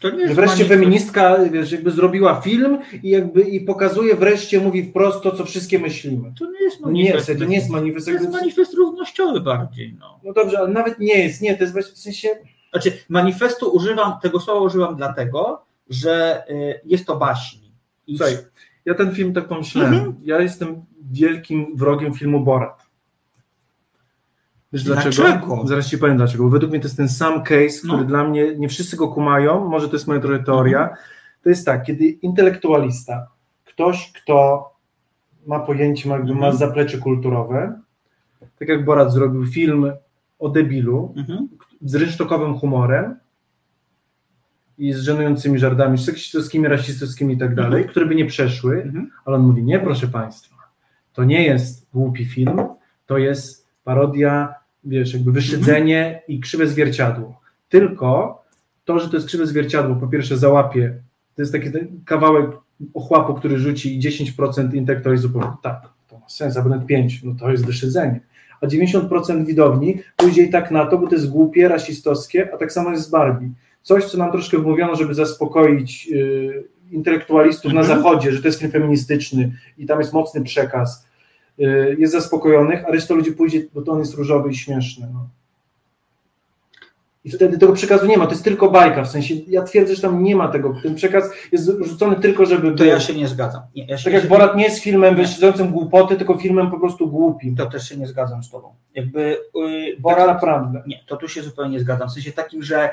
to 0.00 0.10
nie 0.10 0.20
jest 0.22 0.34
wreszcie 0.34 0.64
manifest- 0.64 0.68
feministka, 0.68 1.36
wiesz, 1.52 1.72
jakby 1.72 1.90
zrobiła 1.90 2.40
film 2.40 2.78
i 3.02 3.10
jakby 3.10 3.42
i 3.42 3.60
pokazuje 3.60 4.14
wreszcie, 4.16 4.60
mówi 4.60 4.82
wprost 4.90 5.22
to, 5.22 5.36
co 5.36 5.44
wszystkie 5.44 5.78
myślimy. 5.78 6.32
To 6.38 6.50
nie 6.50 6.60
jest 6.62 6.80
No 6.80 6.90
nie, 6.90 7.02
manifest. 7.02 7.26
słuchaj, 7.26 7.42
to 7.42 7.48
nie 7.50 7.56
jest 7.56 7.70
manifest. 7.70 8.06
To 8.06 8.12
jest 8.12 8.30
manifest 8.32 8.74
równościowy 8.74 9.40
bardziej. 9.40 9.96
No. 10.00 10.20
No 10.24 10.32
dobrze, 10.32 10.58
ale 10.58 10.68
nawet 10.68 10.98
nie 10.98 11.18
jest, 11.18 11.42
nie, 11.42 11.54
to 11.56 11.62
jest 11.62 11.72
właśnie 11.72 11.94
w 11.94 11.98
sensie... 11.98 12.28
Znaczy, 12.74 12.98
manifestu 13.08 13.70
używam, 13.70 14.12
tego 14.22 14.40
słowa 14.40 14.60
używam 14.60 14.96
dlatego, 14.96 15.62
że 15.90 16.44
y, 16.50 16.80
jest 16.84 17.06
to 17.06 17.16
baśni. 17.16 17.72
I 18.06 18.16
Słuchaj, 18.18 18.36
ja 18.84 18.94
ten 18.94 19.14
film 19.14 19.34
tak 19.34 19.48
pomyślałem. 19.48 19.94
Mhm. 19.94 20.14
Ja 20.24 20.40
jestem 20.40 20.84
wielkim 21.12 21.66
wrogiem 21.76 22.14
filmu 22.14 22.40
Borat. 22.44 22.86
Wiesz 24.72 24.84
dlaczego? 24.84 25.16
Dlaczego? 25.16 25.62
Zaraz 25.66 25.86
ci 25.90 25.98
powiem 25.98 26.16
dlaczego. 26.16 26.44
Bo 26.44 26.50
według 26.50 26.72
mnie 26.72 26.80
to 26.80 26.86
jest 26.86 26.96
ten 26.96 27.08
sam 27.08 27.42
case, 27.42 27.78
który 27.78 27.98
No. 27.98 28.04
dla 28.04 28.24
mnie 28.24 28.56
nie 28.56 28.68
wszyscy 28.68 28.96
go 28.96 29.08
kumają, 29.08 29.68
może 29.68 29.88
to 29.88 29.94
jest 29.96 30.06
moja 30.06 30.20
trochę 30.20 30.44
teoria. 30.44 30.94
To 31.42 31.48
jest 31.48 31.66
tak, 31.66 31.82
kiedy 31.86 32.04
intelektualista, 32.06 33.26
ktoś, 33.64 34.12
kto 34.12 34.70
ma 35.46 35.60
pojęcie, 35.60 36.08
ma, 36.08 36.14
jakby 36.14 36.32
ma 36.32 36.36
Mhm. 36.46 36.56
zaplecze 36.56 36.98
kulturowe, 36.98 37.80
tak 38.58 38.68
jak 38.68 38.84
Borat 38.84 39.12
zrobił 39.12 39.46
film 39.46 39.92
o 40.38 40.48
debilu, 40.48 41.12
Mhm. 41.16 41.48
Z 41.84 41.94
rynsztokowym 41.94 42.54
humorem 42.58 43.16
i 44.78 44.92
z 44.92 45.00
żenującymi 45.00 45.58
żartami 45.58 45.98
seksistowskimi, 45.98 46.68
rasistowskimi 46.68 47.34
i 47.34 47.38
tak 47.38 47.54
dalej, 47.54 47.72
Mhm. 47.76 47.88
które 47.88 48.06
by 48.06 48.14
nie 48.14 48.26
przeszły, 48.26 48.82
Mhm. 48.82 49.10
ale 49.24 49.36
on 49.36 49.42
mówi, 49.42 49.62
nie 49.64 49.78
proszę 49.78 50.08
Państwa, 50.08 50.54
to 51.12 51.24
nie 51.24 51.42
jest 51.42 51.86
głupi 51.92 52.24
film, 52.24 52.60
to 53.06 53.18
jest 53.18 53.66
parodia, 53.84 54.54
wiesz, 54.84 55.14
jakby 55.14 55.32
wyszydzenie 55.32 55.98
Mhm. 56.06 56.22
i 56.28 56.40
krzywe 56.40 56.66
zwierciadło. 56.66 57.40
Tylko 57.68 58.42
to, 58.84 58.98
że 59.00 59.08
to 59.08 59.16
jest 59.16 59.26
krzywe 59.26 59.46
zwierciadło, 59.46 59.96
po 59.96 60.06
pierwsze 60.08 60.36
załapie, 60.38 60.94
to 61.36 61.42
jest 61.42 61.52
taki 61.52 61.68
kawałek 62.04 62.50
ochłapu, 62.94 63.34
który 63.34 63.58
rzuci 63.58 63.96
i 63.96 64.00
10% 64.00 64.74
intelektualizmu 64.74 65.40
tak, 65.62 65.82
to 66.08 66.18
ma 66.18 66.28
sens, 66.28 66.56
abonent 66.56 66.86
5, 66.86 67.22
no 67.22 67.34
to 67.34 67.50
jest 67.50 67.66
wyszydzenie. 67.66 68.20
A 68.64 68.66
90% 68.66 69.44
widowni 69.46 69.98
pójdzie 70.16 70.42
i 70.42 70.50
tak 70.50 70.70
na 70.70 70.86
to, 70.86 70.98
bo 70.98 71.06
to 71.06 71.14
jest 71.14 71.30
głupie, 71.30 71.68
rasistowskie, 71.68 72.54
a 72.54 72.56
tak 72.56 72.72
samo 72.72 72.90
jest 72.90 73.02
z 73.04 73.10
Barbie. 73.10 73.50
Coś, 73.82 74.04
co 74.04 74.18
nam 74.18 74.32
troszkę 74.32 74.58
wmówiono, 74.58 74.96
żeby 74.96 75.14
zaspokoić 75.14 76.06
yy, 76.06 76.64
intelektualistów 76.90 77.72
na 77.72 77.80
Mhm. 77.80 77.98
zachodzie, 77.98 78.32
że 78.32 78.42
to 78.42 78.48
jest 78.48 78.58
film 78.60 78.70
feministyczny 78.72 79.52
i 79.78 79.86
tam 79.86 79.98
jest 79.98 80.12
mocny 80.12 80.42
przekaz, 80.42 81.06
yy, 81.58 81.96
jest 81.98 82.12
zaspokojonych, 82.12 82.84
a 82.88 82.90
reszta 82.90 83.14
ludzi 83.14 83.32
pójdzie, 83.32 83.62
bo 83.74 83.82
to 83.82 83.92
on 83.92 83.98
jest 83.98 84.14
różowy 84.14 84.50
i 84.50 84.54
śmieszny. 84.54 85.08
No. 85.12 85.28
I 87.24 87.30
wtedy 87.30 87.58
tego 87.58 87.72
przekazu 87.72 88.06
nie 88.06 88.18
ma, 88.18 88.24
to 88.26 88.30
jest 88.32 88.44
tylko 88.44 88.70
bajka, 88.70 89.02
w 89.04 89.10
sensie 89.10 89.34
ja 89.48 89.62
twierdzę, 89.62 89.94
że 89.94 90.02
tam 90.02 90.22
nie 90.22 90.36
ma 90.36 90.48
tego, 90.48 90.74
ten 90.82 90.94
przekaz 90.94 91.30
jest 91.52 91.70
rzucony 91.80 92.16
tylko, 92.16 92.46
żeby 92.46 92.70
To 92.70 92.76
był. 92.76 92.86
ja 92.86 93.00
się 93.00 93.14
nie 93.14 93.28
zgadzam. 93.28 93.62
Nie, 93.76 93.86
ja 93.86 93.98
się, 93.98 94.04
Tak 94.04 94.12
ja 94.12 94.18
jak 94.18 94.22
się, 94.22 94.28
Borat 94.28 94.56
nie 94.56 94.64
jest 94.64 94.78
filmem 94.82 95.16
wyśledzącym 95.16 95.70
głupoty, 95.70 96.16
tylko 96.16 96.38
filmem 96.38 96.70
po 96.70 96.80
prostu 96.80 97.08
głupim. 97.08 97.56
to 97.56 97.66
też 97.66 97.88
się 97.88 97.96
nie 97.96 98.06
zgadzam 98.06 98.42
z 98.44 98.50
tobą. 98.50 98.68
Jakby 98.94 99.36
yy, 99.54 99.92
Tak 99.92 100.00
Borat, 100.00 100.26
naprawdę. 100.26 100.82
nie, 100.86 101.00
to 101.06 101.16
tu 101.16 101.28
się 101.28 101.42
zupełnie 101.42 101.72
nie 101.72 101.80
zgadzam. 101.80 102.08
W 102.08 102.12
sensie 102.12 102.32
takim, 102.32 102.62
że 102.62 102.90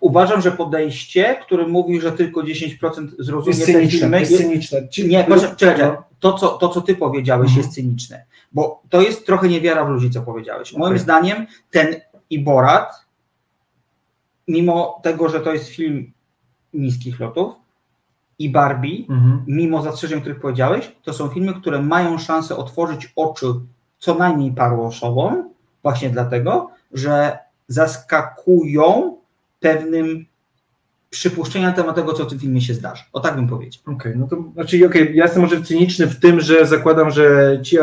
uważam, 0.00 0.40
że 0.40 0.52
podejście, 0.52 1.36
które 1.42 1.66
mówi, 1.66 2.00
że 2.00 2.12
tylko 2.12 2.40
10% 2.42 3.08
zrozumie 3.18 3.56
Jest 3.56 3.66
te 3.66 3.72
cyniczne, 3.72 3.98
filmy, 4.00 4.20
jest 4.20 4.36
cyniczne. 4.36 4.88
Ci- 4.88 5.08
Nie, 5.08 5.24
proszę, 5.24 5.54
czekaj, 5.56 5.90
to 6.20 6.32
co, 6.32 6.48
to 6.48 6.68
co 6.68 6.80
ty 6.80 6.94
powiedziałeś 6.96 7.46
Mhm. 7.48 7.58
jest 7.62 7.74
cyniczne, 7.74 8.24
bo 8.52 8.82
to 8.90 9.00
jest 9.02 9.26
trochę 9.26 9.48
niewiara 9.48 9.84
w 9.84 9.88
ludzi, 9.88 10.10
co 10.10 10.22
powiedziałeś. 10.22 10.72
Moim 10.72 10.84
Okej. 10.92 10.98
zdaniem 10.98 11.46
ten 11.70 11.86
i 12.30 12.38
Borat, 12.44 13.04
mimo 14.48 15.00
tego, 15.02 15.28
że 15.28 15.40
to 15.40 15.52
jest 15.52 15.68
film 15.68 16.12
niskich 16.74 17.20
lotów 17.20 17.54
i 18.38 18.50
Barbie, 18.50 19.04
Mhm. 19.08 19.42
mimo 19.46 19.82
zastrzeżeń, 19.82 20.20
których 20.20 20.40
powiedziałeś, 20.40 20.92
to 21.02 21.12
są 21.12 21.28
filmy, 21.28 21.54
które 21.54 21.82
mają 21.82 22.18
szansę 22.18 22.56
otworzyć 22.56 23.12
oczy 23.16 23.46
co 23.98 24.14
najmniej 24.14 24.52
paru 24.52 24.82
osobom, 24.84 25.50
właśnie 25.82 26.10
dlatego, 26.10 26.70
że 26.92 27.38
zaskakują 27.68 29.16
pewnym 29.60 30.26
przypuszczeniem 31.10 31.68
na 31.68 31.74
temat 31.76 31.96
tego, 31.96 32.12
co 32.12 32.24
w 32.24 32.28
tym 32.30 32.38
filmie 32.38 32.60
się 32.60 32.74
zdarzy. 32.74 33.04
O 33.12 33.20
tak 33.20 33.36
bym 33.36 33.48
powiedział. 33.48 33.82
Okej, 33.94 34.12
no 34.16 34.26
to 34.28 34.44
znaczy, 34.54 34.86
okej, 34.86 35.16
ja 35.16 35.24
jestem 35.24 35.42
może 35.42 35.62
cyniczny 35.62 36.06
w 36.06 36.20
tym, 36.20 36.40
że 36.40 36.66
zakładam, 36.66 37.10
że 37.10 37.58
ci, 37.62 37.78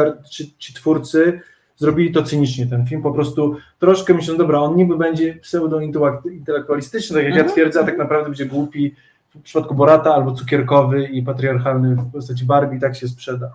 ci 0.57 0.73
twórcy 0.73 1.41
zrobili 1.77 2.11
to 2.11 2.23
cynicznie, 2.23 2.67
ten 2.67 2.85
film 2.85 3.01
po 3.01 3.11
prostu 3.11 3.55
troszkę 3.79 4.13
myślą, 4.13 4.37
dobra, 4.37 4.59
on 4.59 4.75
niby 4.75 4.97
będzie 4.97 5.35
pseudo-intelektualistyczny, 5.35 7.15
tak 7.15 7.23
jak 7.23 7.33
ja 7.33 7.39
Mhm. 7.39 7.53
twierdzę, 7.53 7.79
a 7.79 7.83
tak 7.83 7.97
naprawdę 7.97 8.25
będzie 8.25 8.45
głupi 8.45 8.95
w 9.35 9.41
przypadku 9.41 9.75
Borata 9.75 10.13
albo 10.15 10.31
cukierkowy 10.31 11.03
i 11.03 11.23
patriarchalny 11.23 11.95
w 11.95 12.11
postaci 12.11 12.45
Barbie, 12.45 12.79
tak 12.79 12.95
się 12.95 13.07
sprzeda. 13.07 13.51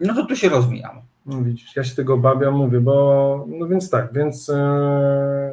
No 0.00 0.14
to 0.14 0.26
tu 0.26 0.36
się 0.36 0.48
rozmijamy. 0.48 1.00
No 1.26 1.42
widzisz, 1.42 1.76
ja 1.76 1.84
się 1.84 1.94
tego 1.94 2.14
obawiam, 2.14 2.54
mówię, 2.54 2.80
bo 2.80 3.46
no 3.48 3.66
więc 3.66 3.90
tak, 3.90 4.12
więc 4.12 4.48
e, 4.50 5.52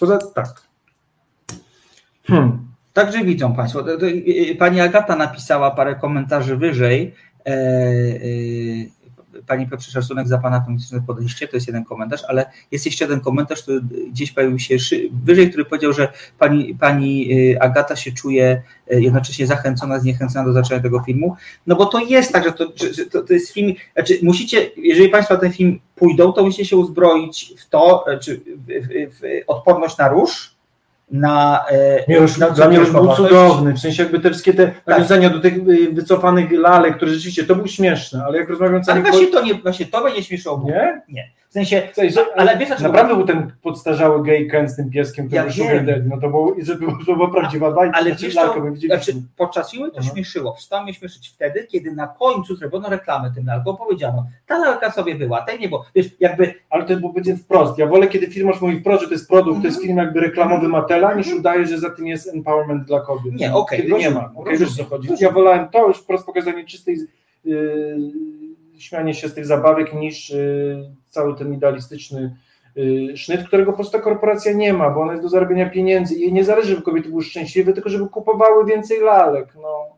poza 0.00 0.18
tak. 0.18 0.62
Hmm. 2.26 2.68
Także 2.92 3.24
widzą 3.24 3.54
Państwo. 3.54 3.82
To, 3.82 4.06
y, 4.06 4.56
Pani 4.58 4.80
Agata 4.80 5.16
napisała 5.16 5.70
parę 5.70 5.94
komentarzy 5.94 6.56
wyżej. 6.56 7.14
E, 7.46 7.50
e, 7.50 7.58
Pani 9.48 9.66
Piotrze 9.66 9.92
Szacunek 9.92 10.28
za 10.28 10.38
Pana 10.38 10.60
feministyczne 10.60 11.02
podejście, 11.06 11.48
to 11.48 11.56
jest 11.56 11.66
jeden 11.66 11.84
komentarz, 11.84 12.20
ale 12.28 12.50
jest 12.70 12.86
jeszcze 12.86 13.04
jeden 13.04 13.20
komentarz, 13.20 13.62
który 13.62 13.80
gdzieś 14.10 14.32
pojawił 14.32 14.58
się 14.58 14.76
wyżej, 15.24 15.48
który 15.48 15.64
powiedział, 15.64 15.92
że 15.92 16.12
pani, 16.38 16.74
pani 16.74 17.32
y, 17.52 17.60
Agata 17.60 17.96
się 17.96 18.12
czuje 18.12 18.62
e, 18.90 19.00
jednocześnie 19.00 19.46
zachęcona, 19.46 19.98
zniechęcona 19.98 20.44
do 20.44 20.52
zobaczenia 20.52 20.82
tego 20.82 21.02
filmu. 21.02 21.36
No 21.66 21.76
bo 21.76 21.86
to 21.86 21.98
jest 21.98 22.32
tak, 22.32 22.44
że 22.44 22.52
to, 22.52 22.72
że, 22.92 23.06
to, 23.06 23.22
to 23.22 23.32
jest 23.32 23.52
film, 23.52 23.74
znaczy 23.94 24.18
musicie, 24.22 24.70
jeżeli 24.76 25.08
Państwo 25.08 25.36
ten 25.36 25.52
film 25.52 25.80
pójdą, 25.94 26.32
to 26.32 26.44
musicie 26.44 26.64
się 26.64 26.76
uzbroić 26.76 27.54
w 27.58 27.68
to, 27.68 28.04
czy 28.20 28.36
w, 28.36 28.66
w, 28.66 29.20
w 29.20 29.42
odporność 29.46 29.98
na 29.98 30.08
róż, 30.08 30.57
na. 31.10 31.64
e, 32.08 32.14
już, 32.14 32.38
na 32.38 32.50
dla 32.50 32.68
mnie 32.68 32.78
już 32.78 32.90
był 32.90 33.14
cudowny, 33.14 33.72
w 33.72 33.78
sensie 33.78 34.02
jakby 34.02 34.20
te 34.20 34.30
wszystkie 34.30 34.54
te 34.54 34.72
nawiązania 34.86 35.30
do 35.30 35.40
tych 35.40 35.56
y, 35.68 35.92
wycofanych 35.92 36.52
lalek, 36.52 36.96
które 36.96 37.10
rzeczywiście, 37.10 37.44
to 37.44 37.54
był 37.54 37.66
śmieszne, 37.66 38.24
ale 38.24 38.38
jak 38.38 38.48
rozmawiam 38.48 38.82
Ale 38.88 39.02
właśnie 39.02 39.26
to 39.26 39.42
nie, 39.42 39.54
właśnie 39.54 39.86
to 39.86 40.04
będzie 40.04 40.22
śmieszyło. 40.22 40.64
Nie? 40.66 41.02
Nie. 41.08 41.30
W 41.48 41.52
sensie, 41.52 41.82
Słuchaj, 41.94 42.10
że- 42.12 42.24
ale 42.36 42.58
wiesz 42.58 42.68
dlaczego? 42.68 42.88
Naprawdę 42.88 43.16
był 43.16 43.26
ten 43.26 43.52
podstarzały 43.62 44.22
gay 44.22 44.46
Ken 44.46 44.68
z 44.68 44.76
tym 44.76 44.90
pieskiem, 44.90 45.26
który 45.28 45.42
Ja. 45.42 45.52
Sugar 45.52 45.84
Daddy, 45.86 46.04
no 46.08 46.20
to 46.20 46.30
był, 46.30 46.54
i 46.54 46.64
żeby 46.64 46.86
to 47.06 47.14
była 47.16 47.30
prawdziwa 47.30 47.70
bajka, 47.70 47.96
Ale 47.98 48.10
znaczy 48.10 48.24
wiesz 48.26 48.34
lalka, 48.34 48.60
widzieliśmy. 48.60 48.88
znaczy, 49.04 49.22
podczas 49.36 49.70
filmu 49.70 49.90
to 49.90 49.96
Aha. 50.00 50.10
śmieszyło. 50.12 50.52
Przestało 50.52 50.82
mnie 50.82 50.94
śmieszyć 50.94 51.28
wtedy, 51.28 51.66
kiedy 51.70 51.92
na 51.92 52.06
końcu 52.06 52.56
zrobiono 52.56 52.88
reklamę 52.88 53.32
tym 53.34 53.46
lalką, 53.46 53.76
powiedziano, 53.76 54.26
ta 54.46 54.58
lalka 54.58 54.90
sobie 54.90 55.14
była, 55.14 55.40
tej 55.42 55.58
nie 55.60 55.68
było. 55.68 55.84
Wiesz, 55.94 56.06
jakby 56.20 56.54
Ale 56.70 56.84
to 56.84 56.96
bo 56.96 57.12
będzie 57.12 57.36
wprost. 57.36 57.78
Ja 57.78 57.86
wolę, 57.86 58.06
kiedy 58.08 58.26
firmaż 58.26 58.60
mówi 58.60 58.80
wprost, 58.80 59.02
że 59.02 59.08
to 59.08 59.14
jest 59.14 59.28
produkt, 59.28 59.60
to 59.60 59.66
jest 59.66 59.78
Mhm. 59.78 59.86
film 59.86 59.98
jakby 59.98 60.20
reklamowy 60.20 60.68
Matela, 60.68 61.14
niż 61.14 61.32
udaje, 61.34 61.66
że 61.66 61.78
za 61.78 61.90
tym 61.90 62.06
jest 62.06 62.34
empowerment 62.34 62.84
dla 62.84 63.00
kobiet. 63.00 63.34
Nie, 63.34 63.54
okej, 63.54 63.82
Kiedy 63.82 63.94
nie 63.94 64.10
ma. 64.10 64.32
Okej, 64.36 64.58
wiesz 64.58 64.68
o 64.68 64.74
co 64.74 64.84
chodzi. 64.84 65.08
Ja 65.20 65.30
wolałem 65.30 65.68
to, 65.68 65.88
już 65.88 65.96
wprost 65.98 66.26
pokazanie 66.26 66.64
czystej 66.64 66.98
yy, 67.44 67.98
śmianie 68.78 69.14
się 69.14 69.28
z 69.28 69.34
tych 69.34 69.46
zabawek, 69.46 69.94
niż 69.94 70.30
yy, 70.30 70.90
cały 71.08 71.36
ten 71.36 71.54
idealistyczny 71.54 72.36
yy, 72.74 73.16
sznyt, 73.16 73.46
którego 73.46 73.72
po 73.72 73.76
prostu 73.76 73.98
ta 73.98 74.04
korporacja 74.04 74.52
nie 74.52 74.72
ma, 74.72 74.90
bo 74.90 75.00
ona 75.00 75.12
jest 75.12 75.24
do 75.24 75.28
zarabiania 75.28 75.70
pieniędzy 75.70 76.14
i 76.14 76.20
jej 76.20 76.32
nie 76.32 76.44
zależy, 76.44 76.68
żeby 76.68 76.82
kobiety 76.82 77.08
były 77.08 77.22
szczęśliwe, 77.22 77.72
tylko 77.72 77.88
żeby 77.88 78.08
kupowały 78.08 78.66
więcej 78.66 79.00
lalek. 79.00 79.48
No. 79.62 79.97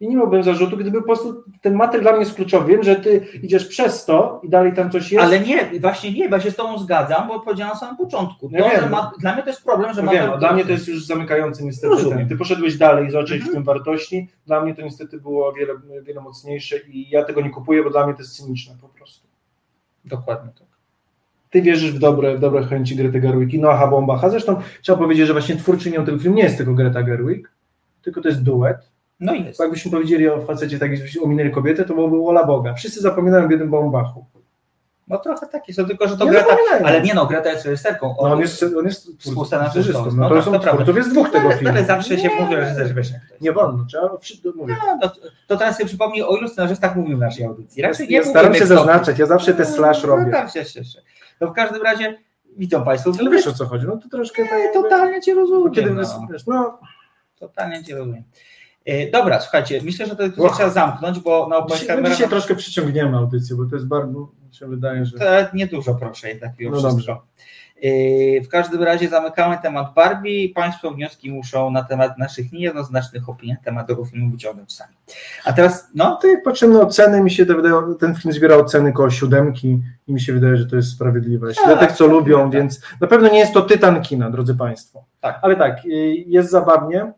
I 0.00 0.08
nie 0.08 0.16
miałbym 0.16 0.42
zarzutu, 0.42 0.76
gdyby 0.76 0.98
po 0.98 1.04
prostu 1.06 1.44
ten 1.60 1.74
materiał 1.74 2.02
dla 2.02 2.12
mnie 2.12 2.20
jest 2.20 2.34
kluczowy. 2.34 2.72
Wiem, 2.72 2.82
że 2.82 2.96
ty 2.96 3.26
idziesz 3.42 3.66
przez 3.66 4.04
to 4.04 4.40
i 4.44 4.48
dalej 4.48 4.72
tam 4.74 4.90
coś 4.90 5.12
jest. 5.12 5.24
Ale 5.24 5.40
nie, 5.40 5.80
właśnie 5.80 6.12
nie, 6.12 6.28
bo 6.28 6.36
ja 6.36 6.42
się 6.42 6.50
z 6.50 6.56
Tobą 6.56 6.78
zgadzam, 6.78 7.28
bo 7.28 7.40
powiedziałem 7.40 7.72
na 7.72 7.78
samym 7.78 7.96
początku. 7.96 8.48
To, 8.50 8.56
Ja 8.56 8.88
ma, 8.88 9.12
dla 9.20 9.32
mnie 9.34 9.42
to 9.42 9.48
jest 9.48 9.64
problem, 9.64 9.94
że 9.94 10.02
No 10.02 10.06
ma 10.06 10.12
wiem, 10.12 10.30
dla 10.38 10.52
mnie 10.52 10.64
to 10.64 10.72
jest 10.72 10.88
już 10.88 11.06
zamykający 11.06 11.64
niestety 11.64 11.88
Rozumiem. 11.88 12.18
ten. 12.18 12.28
Ty 12.28 12.36
poszedłeś 12.36 12.76
dalej 12.78 13.06
i 13.06 13.10
zobaczyłeś 13.10 13.40
Mhm. 13.42 13.52
w 13.52 13.54
tym 13.56 13.64
wartości. 13.64 14.28
Dla 14.46 14.60
mnie 14.60 14.74
to 14.74 14.82
niestety 14.82 15.20
było 15.20 15.52
wiele, 15.52 15.72
wiele 16.02 16.20
mocniejsze 16.20 16.76
i 16.78 17.10
ja 17.10 17.24
tego 17.24 17.40
nie 17.40 17.50
kupuję, 17.50 17.82
bo 17.84 17.90
dla 17.90 18.06
mnie 18.06 18.14
to 18.14 18.20
jest 18.22 18.36
cyniczne 18.36 18.74
po 18.80 18.88
prostu. 18.88 19.26
Dokładnie 20.04 20.50
tak. 20.58 20.66
Ty 21.50 21.62
wierzysz 21.62 21.92
w 21.92 21.98
dobre, 21.98 22.36
w 22.36 22.40
dobre 22.40 22.64
chęci 22.64 22.96
Grety 22.96 23.20
Gerwig 23.20 23.54
i 23.54 23.60
Noaha 23.60 23.86
Bombacha. 23.86 24.30
Zresztą 24.30 24.60
trzeba 24.82 24.98
powiedzieć, 24.98 25.26
że 25.26 25.32
właśnie 25.32 25.56
twórczynią 25.56 26.04
tego 26.04 26.18
filmu 26.18 26.36
nie 26.36 26.42
jest 26.42 26.56
tylko 26.56 26.74
Greta 26.74 27.02
Gerwig, 27.02 27.50
tylko 28.02 28.20
to 28.20 28.28
jest 28.28 28.42
duet. 28.42 28.76
No 29.20 29.34
i 29.34 29.44
jest. 29.44 29.60
Jakbyśmy 29.60 29.90
powiedzieli 29.90 30.28
o 30.28 30.40
facecie 30.40 30.78
tak, 30.78 30.90
jakbyśmy 30.90 31.22
ominęli 31.22 31.50
kobietę, 31.50 31.84
to 31.84 31.94
byłoby 31.94 32.16
Ola 32.28 32.44
Boga. 32.46 32.74
Wszyscy 32.74 33.00
zapominają 33.00 33.44
o 33.44 33.48
biednym 33.48 33.70
Bombachu. 33.70 34.24
No 35.08 35.18
trochę 35.18 35.46
tak 35.46 35.68
jest, 35.68 35.78
no 35.80 35.86
tylko 35.86 36.08
że 36.08 36.16
to 36.16 36.24
Nie 36.24 36.30
Greta, 36.30 36.56
ale 36.84 37.02
nie 37.02 37.14
no, 37.14 37.26
Greta 37.26 37.50
jest 37.50 37.64
reżyserką. 37.64 38.14
No 38.22 38.32
on 38.32 38.40
jest, 38.40 38.62
on 38.78 38.84
jest 38.84 39.08
Współscenarzystą. 39.18 40.04
No 40.06 40.10
No 40.16 40.28
to 40.28 40.34
tak, 40.34 40.44
są 40.44 40.52
to 40.52 40.60
prawda. 40.60 40.72
twórców 40.82 40.96
jest 40.96 41.10
dwóch 41.10 41.30
tego 41.30 41.48
ale, 41.48 41.56
filmu. 41.58 41.72
ale 41.74 41.84
zawsze 41.84 42.18
się 42.18 42.28
Nie. 42.28 42.40
mówi, 42.40 42.54
że 42.54 42.74
też 42.76 42.92
wiesz 42.92 43.10
jak 43.12 43.20
to 43.26 43.32
jest. 43.34 43.42
Nie 43.42 43.52
wolno, 43.52 43.84
trzeba 43.88 44.16
przy- 44.16 44.52
mówię. 44.56 44.76
No, 44.86 45.08
to, 45.08 45.14
to 45.46 45.56
teraz 45.56 45.76
sobie 45.76 45.86
przypomnij, 45.88 46.22
o 46.22 46.36
ilu 46.36 46.48
scenarzystach 46.48 46.96
mówił 46.96 47.16
w 47.16 47.20
naszej 47.20 47.44
audycji. 47.44 47.82
Raczej 47.82 48.08
nie 48.08 48.16
Ja 48.16 48.24
staram 48.24 48.54
się 48.54 48.66
zaznaczać, 48.66 49.18
ja 49.18 49.26
zawsze 49.26 49.54
te 49.54 49.64
slash 49.64 50.02
No, 50.02 50.08
robię. 50.16 50.30
tak, 50.32 50.50
się 50.50 50.64
cieszę. 50.64 51.02
No 51.40 51.46
w 51.48 51.52
każdym 51.52 51.82
razie, 51.82 52.18
witam 52.56 52.84
Państwa. 52.84 53.10
Ale 53.20 53.30
wiesz 53.30 53.46
o 53.46 53.52
co 53.52 53.66
chodzi, 53.66 53.86
no 53.86 53.96
to 53.96 54.08
troszkę 54.08 54.42
tak 54.42 54.52
jakby- 54.52 54.82
Totalnie 54.82 55.20
Cię 55.20 55.34
rozumiem. 55.34 55.72
kiedy 55.72 55.90
no. 55.90 56.02
wiesz, 56.32 56.46
no, 56.46 56.78
Totalnie 57.38 57.84
Cię 57.84 57.96
rozumiem. 57.96 58.22
E, 58.86 59.10
Dobra, 59.10 59.40
słuchajcie, 59.40 59.80
myślę, 59.84 60.06
że 60.06 60.16
to 60.16 60.44
Och. 60.44 60.54
trzeba 60.54 60.70
zamknąć, 60.70 61.20
bo 61.20 61.48
na 61.48 61.56
Oppenheimera 61.56 62.00
my 62.02 62.10
dzisiaj 62.10 62.28
troszkę 62.28 62.54
przyciągniemy 62.54 63.16
audycję, 63.16 63.56
bo 63.56 63.64
to 63.64 63.76
jest 63.76 63.86
bardzo, 63.88 64.18
mi 64.48 64.54
się 64.54 64.66
wydaje, 64.68 65.04
że... 65.06 65.18
to 65.18 65.56
niedużo 65.56 65.94
proszę 65.94 66.28
jednak 66.28 66.52
mimo 66.58 66.76
No 66.80 66.90
wszystko. 66.90 67.22
E, 67.82 68.40
W 68.40 68.48
każdym 68.48 68.82
razie 68.82 69.08
zamykamy 69.08 69.58
temat 69.62 69.94
Barbie 69.94 70.48
Państwo 70.54 70.90
wnioski 70.90 71.30
muszą 71.30 71.70
na 71.70 71.84
temat 71.84 72.18
naszych 72.18 72.52
niejednoznacznych 72.52 73.28
opinii 73.28 73.54
na 73.54 73.60
temat 73.64 73.86
tego 73.86 74.04
filmu 74.04 74.30
wyciągnąć 74.30 74.72
sami. 74.72 74.94
A 75.44 75.52
teraz, 75.52 75.88
no, 75.94 76.18
To 76.22 76.28
jak 76.28 76.42
patrzymy 76.42 76.74
na 76.74 76.80
oceny, 76.80 77.22
mi 77.22 77.30
się 77.30 77.46
to 77.46 77.54
wydaje, 77.54 77.74
ten 78.00 78.14
film 78.14 78.34
zbiera 78.34 78.56
oceny 78.56 78.92
koło 78.92 79.10
siódemki 79.10 79.82
i 80.08 80.12
mi 80.12 80.20
się 80.20 80.32
wydaje, 80.32 80.56
że 80.56 80.66
to 80.66 80.76
jest 80.76 80.88
sprawiedliwe. 80.92 81.54
Tak, 81.54 81.80
tych, 81.80 81.92
co 81.92 82.06
lubią, 82.06 82.42
tak. 82.42 82.50
więc 82.60 82.80
na 83.00 83.06
pewno 83.06 83.28
nie 83.28 83.38
jest 83.38 83.52
to 83.52 83.62
tytan 83.62 84.02
kina, 84.02 84.30
drodzy 84.30 84.54
Państwo. 84.54 85.04
Tak. 85.20 85.38
Ale 85.42 85.56
tak, 85.56 85.84
y, 85.86 85.88
jest 86.26 86.50
zabawnie, 86.50 87.12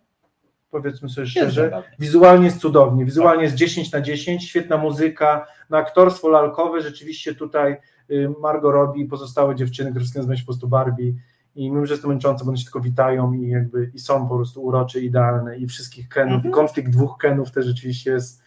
powiedzmy 0.70 1.08
sobie 1.08 1.26
szczerze. 1.26 1.82
Wizualnie 1.98 2.44
jest 2.44 2.58
cudownie, 2.60 3.04
wizualnie 3.04 3.42
jest 3.42 3.54
10 3.54 3.92
na 3.92 4.00
10, 4.00 4.48
świetna 4.48 4.76
muzyka, 4.76 5.46
na 5.70 5.78
aktorstwo 5.78 6.28
lalkowe, 6.28 6.80
rzeczywiście 6.80 7.34
tutaj 7.34 7.76
y, 8.10 8.28
Margot 8.40 8.72
Robbie 8.72 9.02
i 9.02 9.06
pozostałe 9.06 9.54
dziewczyny, 9.56 9.90
które 9.90 10.04
się 10.06 10.42
po 10.42 10.46
prostu 10.46 10.68
Barbie 10.68 11.12
i 11.54 11.70
mimo, 11.70 11.86
że 11.86 11.92
jest 11.92 12.02
to 12.02 12.08
męczące, 12.08 12.44
bo 12.44 12.48
one 12.50 12.58
się 12.58 12.64
tylko 12.64 12.80
witają 12.80 13.32
i 13.32 13.48
jakby 13.48 13.90
i 13.94 13.98
są 13.98 14.28
po 14.28 14.36
prostu 14.36 14.62
urocze, 14.64 15.00
idealne 15.00 15.58
i 15.58 15.66
wszystkich 15.66 16.08
Kenów, 16.08 16.34
Mhm. 16.34 16.50
i 16.50 16.54
konflikt 16.54 16.90
dwóch 16.92 17.18
Kenów 17.18 17.50
też 17.50 17.66
rzeczywiście 17.66 18.10
jest, 18.10 18.42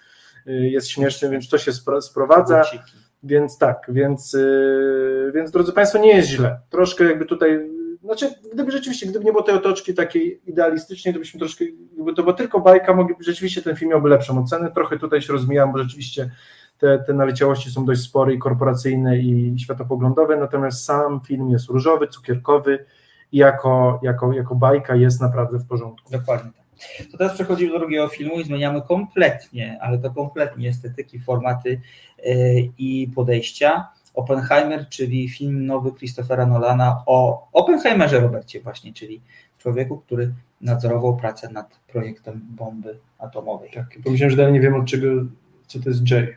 y, 0.47 0.51
jest 0.51 0.87
śmieszny, 0.89 1.29
więc 1.29 1.49
to 1.49 1.57
się 1.57 1.71
spro- 1.71 2.01
sprowadza, 2.01 2.61
więc 3.23 3.57
tak, 3.57 3.85
więc, 3.89 4.33
y, 4.33 5.31
więc 5.35 5.51
drodzy 5.51 5.73
Państwo, 5.73 5.97
nie 5.99 6.15
jest 6.17 6.29
źle. 6.29 6.59
Troszkę 6.69 7.03
jakby 7.03 7.25
tutaj, 7.25 7.59
znaczy, 8.03 8.33
gdyby 8.53 8.71
rzeczywiście, 8.71 9.07
gdyby 9.07 9.25
nie 9.25 9.31
było 9.31 9.43
tej 9.43 9.55
otoczki 9.55 9.93
takiej 9.93 10.41
idealistycznej, 10.45 11.13
to 11.13 11.19
byśmy 11.19 11.39
troszkę, 11.39 11.65
gdyby 11.93 12.13
to 12.13 12.23
była 12.23 12.35
tylko 12.35 12.59
bajka, 12.59 12.93
mogliby, 12.93 13.23
rzeczywiście 13.23 13.61
ten 13.61 13.75
film 13.75 13.91
miałby 13.91 14.09
lepszą 14.09 14.43
ocenę. 14.43 14.71
Trochę 14.71 14.99
tutaj 14.99 15.21
się 15.21 15.33
rozmijam, 15.33 15.71
bo 15.71 15.77
rzeczywiście 15.77 16.31
te, 16.77 16.99
te 16.99 17.13
naleciałości 17.13 17.71
są 17.71 17.85
dość 17.85 18.01
spore 18.01 18.33
i 18.33 18.39
korporacyjne 18.39 19.17
i 19.17 19.55
światopoglądowe, 19.59 20.37
natomiast 20.37 20.85
sam 20.85 21.21
film 21.27 21.49
jest 21.49 21.69
różowy, 21.69 22.07
cukierkowy 22.07 22.85
i 23.31 23.37
jako, 23.37 23.99
jako, 24.03 24.33
jako 24.33 24.55
bajka 24.55 24.95
jest 24.95 25.21
naprawdę 25.21 25.59
w 25.59 25.67
porządku. 25.67 26.11
Dokładnie 26.11 26.51
tak. 26.51 26.61
To 27.11 27.17
teraz 27.17 27.33
przechodzimy 27.33 27.71
do 27.71 27.79
drugiego 27.79 28.07
filmu 28.07 28.39
i 28.39 28.43
zmieniamy 28.43 28.81
kompletnie, 28.81 29.77
ale 29.81 29.97
to 29.97 30.11
kompletnie 30.11 30.69
estetyki, 30.69 31.19
formaty 31.19 31.81
e, 32.25 32.33
i 32.77 33.11
podejścia. 33.15 33.87
Oppenheimer, 34.13 34.89
czyli 34.89 35.29
film 35.29 35.65
nowy 35.65 35.91
Christophera 35.91 36.45
Nolana 36.45 37.03
o 37.05 37.47
Oppenheimerze 37.53 38.19
Robercie 38.19 38.61
właśnie, 38.61 38.93
czyli 38.93 39.21
człowieku, 39.59 39.97
który 39.97 40.33
nadzorował 40.61 41.17
pracę 41.17 41.49
nad 41.51 41.79
projektem 41.87 42.41
bomby 42.49 42.99
atomowej. 43.19 43.69
Tak, 43.73 43.85
pomyślałem, 44.03 44.31
że 44.31 44.37
dalej 44.37 44.53
nie 44.53 44.59
wiem 44.61 44.75
od 44.75 44.85
czego, 44.85 45.07
co 45.67 45.79
to 45.79 45.89
jest 45.89 46.11
J. 46.11 46.29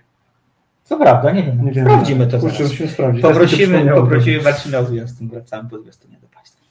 Co 0.84 0.96
prawda, 0.98 1.30
nie 1.32 1.42
wiem, 1.42 1.64
Nie 1.64 1.72
wiem. 1.72 1.84
sprawdzimy 1.84 2.26
to 2.26 2.38
Kurczę, 2.38 2.56
zaraz. 2.56 2.70
musimy 2.70 2.88
sprawdzić. 2.88 3.22
Poprosimy, 3.22 3.90
poprosimy 3.94 4.42
Marcina 4.42 4.78
o 4.78 4.84
zwiastun, 4.84 5.28
wracamy 5.28 5.70
po 5.70 5.78
zwiastunie 5.78 6.18
do 6.20 6.28
Państwa. 6.28 6.63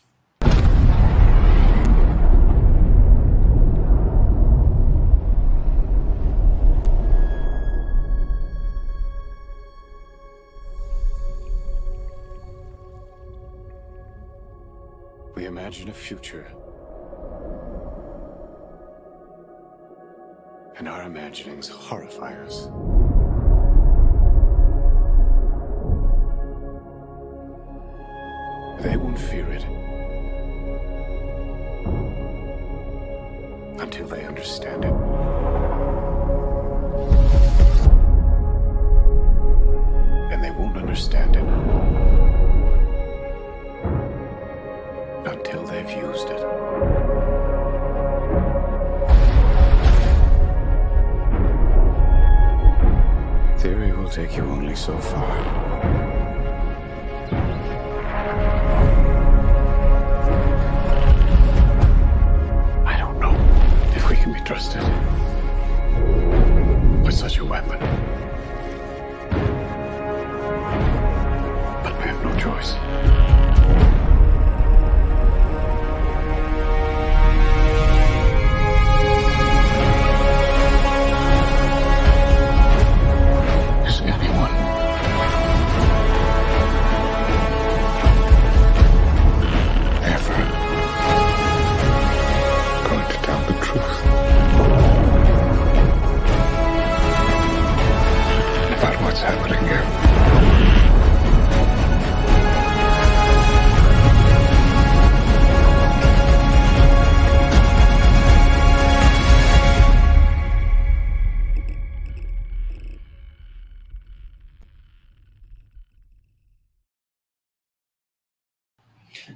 Imagine 15.74 15.90
a 15.90 15.94
future. 15.94 16.46
And 20.78 20.88
our 20.88 21.02
imaginings 21.02 21.68
horrify 21.68 22.34
us. 22.44 22.66
They 28.84 28.98
won't 28.98 29.18
fear 29.18 29.50
it 29.50 29.64
until 33.82 34.08
they 34.08 34.26
understand 34.26 34.86
it. 34.86 34.94
And 40.34 40.44
they 40.44 40.52
won't 40.52 40.78
understand 40.78 41.36
it 41.36 41.83
take 54.14 54.38
you 54.38 54.44
only 54.44 54.76
so 54.76 54.96
far. 55.00 56.03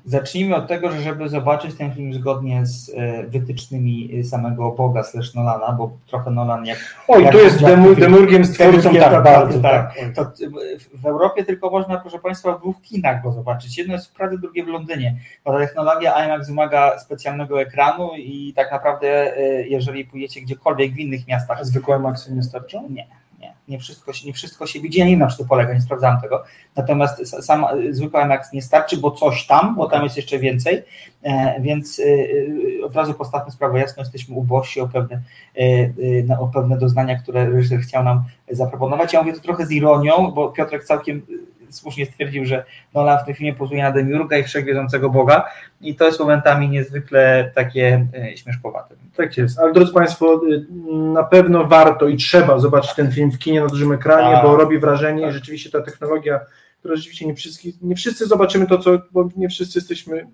Zacznijmy 0.08 0.55
od 0.55 0.68
tego, 0.68 0.91
że 0.91 1.01
żeby 1.01 1.30
zobaczyć 1.30 1.76
ten 1.76 1.93
film 1.93 2.14
zgodnie 2.14 2.66
z 2.66 2.91
e, 2.95 3.24
wytycznymi 3.24 4.24
samego 4.24 4.72
Boga 4.72 5.03
slash 5.03 5.34
Nolana, 5.34 5.72
bo 5.72 5.91
trochę 6.08 6.32
Nolan 6.32 6.66
jak... 6.66 6.78
Oj, 7.08 7.24
jak 7.24 7.32
tu 7.32 7.38
jest 7.38 7.62
demur, 7.62 7.95
demurgiem 7.95 8.45
stwórcą, 8.45 8.93
tak, 8.93 9.12
tak, 9.12 9.24
bardzo, 9.24 9.60
tak. 9.60 9.95
tak. 9.95 10.16
To 10.16 10.32
w- 10.93 11.05
Europie 11.05 11.43
tylko 11.43 11.70
można, 11.70 11.97
proszę 11.97 12.20
Państwa, 12.20 12.53
w 12.53 12.60
dwóch 12.60 12.82
kinach 12.82 13.24
go 13.24 13.32
zobaczyć. 13.32 13.78
Jedno 13.78 13.93
jest 13.93 14.08
w 14.08 14.14
Pradze, 14.14 14.38
drugie 14.38 14.64
w 14.64 14.68
Londynie. 14.68 15.16
Bo 15.45 15.51
ta 15.51 15.60
technologia 15.60 16.26
IMAX 16.26 16.47
wymaga 16.47 16.99
specjalnego 16.99 17.62
ekranu 17.62 18.10
i 18.18 18.53
tak 18.55 18.72
naprawdę, 18.72 19.38
e, 19.38 19.68
jeżeli 19.68 20.05
pójdziecie 20.05 20.41
gdziekolwiek 20.41 20.93
w 20.93 20.99
innych 20.99 21.28
miastach, 21.28 21.66
zwykłe 21.66 21.99
maksy 21.99 22.34
nie 22.34 22.43
starczą? 22.43 22.88
nie, 22.89 23.08
nie, 23.48 23.54
nie 23.68 23.80
wszystko, 23.80 24.12
nie 24.26 24.34
wszystko 24.34 24.68
się 24.68 24.80
widzi, 24.80 25.00
ja 25.00 25.06
nie 25.06 25.12
wiem 25.12 25.20
na 25.20 25.28
czym 25.28 25.38
to 25.38 25.45
polega, 25.45 25.74
nie 25.74 25.82
sprawdzałem 25.82 26.22
tego, 26.22 26.43
natomiast 26.76 27.45
sam 27.45 27.66
y, 27.80 27.93
zwykły 27.93 28.22
IMAX 28.22 28.54
nie 28.54 28.62
starczy, 28.62 28.98
bo 28.98 29.12
coś 29.12 29.48
tam, 29.48 29.76
bo 29.76 29.89
tam 29.89 30.04
jest 30.04 30.18
jeszcze 30.18 30.39
więcej, 30.39 30.84
e, 31.24 31.62
więc 31.62 32.00
y, 32.00 32.04
y, 32.04 32.86
od 32.86 32.95
razu 32.95 33.14
postawmy 33.14 33.52
sprawę 33.52 33.80
jasno, 33.80 34.04
jesteśmy 34.04 34.36
ubożsi 34.36 34.82
o 34.82 34.88
pewne, 34.88 35.22
o 36.39 36.48
pewne 36.48 36.78
doznania, 36.78 37.20
które 37.20 37.50
reżyser 37.50 37.80
chciał 37.80 38.04
nam 38.04 38.24
zaproponować. 38.50 39.14
Ja 39.14 39.22
mówię 39.22 39.34
to 39.34 39.39
trochę 39.39 39.66
z 39.66 39.72
ironią, 39.72 40.32
bo 40.32 40.50
Piotrek 40.50 40.84
całkiem 40.84 41.22
słusznie 41.70 42.05
stwierdził, 42.05 42.45
że 42.45 42.65
Nolan 42.93 43.20
w 43.20 43.26
tym 43.26 43.36
filmie 43.36 43.53
pozuje 43.53 43.84
na 43.84 43.91
demiurga 43.91 44.38
i 44.38 44.43
wszechwiedzącego 44.43 45.09
Boga 45.09 45.45
i 45.82 45.95
to 45.95 46.05
jest 46.05 46.20
momentami 46.20 46.70
niezwykle 46.70 47.51
takie 47.55 48.07
y, 48.34 48.38
śmieszkowate. 48.38 48.95
Tak 49.15 49.38
jest, 49.38 49.59
ale 49.59 49.74
drodzy 49.74 49.93
Państwo, 49.93 50.41
y, 50.51 50.65
na 51.13 51.24
pewno 51.24 51.63
warto 51.63 52.07
i 52.07 52.18
trzeba 52.18 52.59
zobaczyć 52.59 52.95
ten 52.95 53.11
film 53.11 53.32
w 53.32 53.39
kinie 53.39 53.61
na 53.61 53.68
dużym 53.68 53.91
ekranie, 53.91 54.36
Tak. 54.36 54.43
bo 54.43 54.55
robi 54.55 54.80
wrażenie 54.80 55.22
Tak. 55.22 55.32
i 55.32 55.34
rzeczywiście 55.34 55.70
ta 55.70 55.82
technologia, 55.82 56.39
która 56.80 56.95
rzeczywiście 56.95 57.28
nie 57.28 57.36
wszyscy, 57.36 57.68
nie 57.82 57.95
wszyscy 57.95 58.28
zobaczymy 58.28 58.68
to, 58.68 58.78
co, 58.78 58.91
bo 59.11 59.30
nie 59.36 59.49
wszyscy 59.49 59.80
jesteśmy 59.80 60.28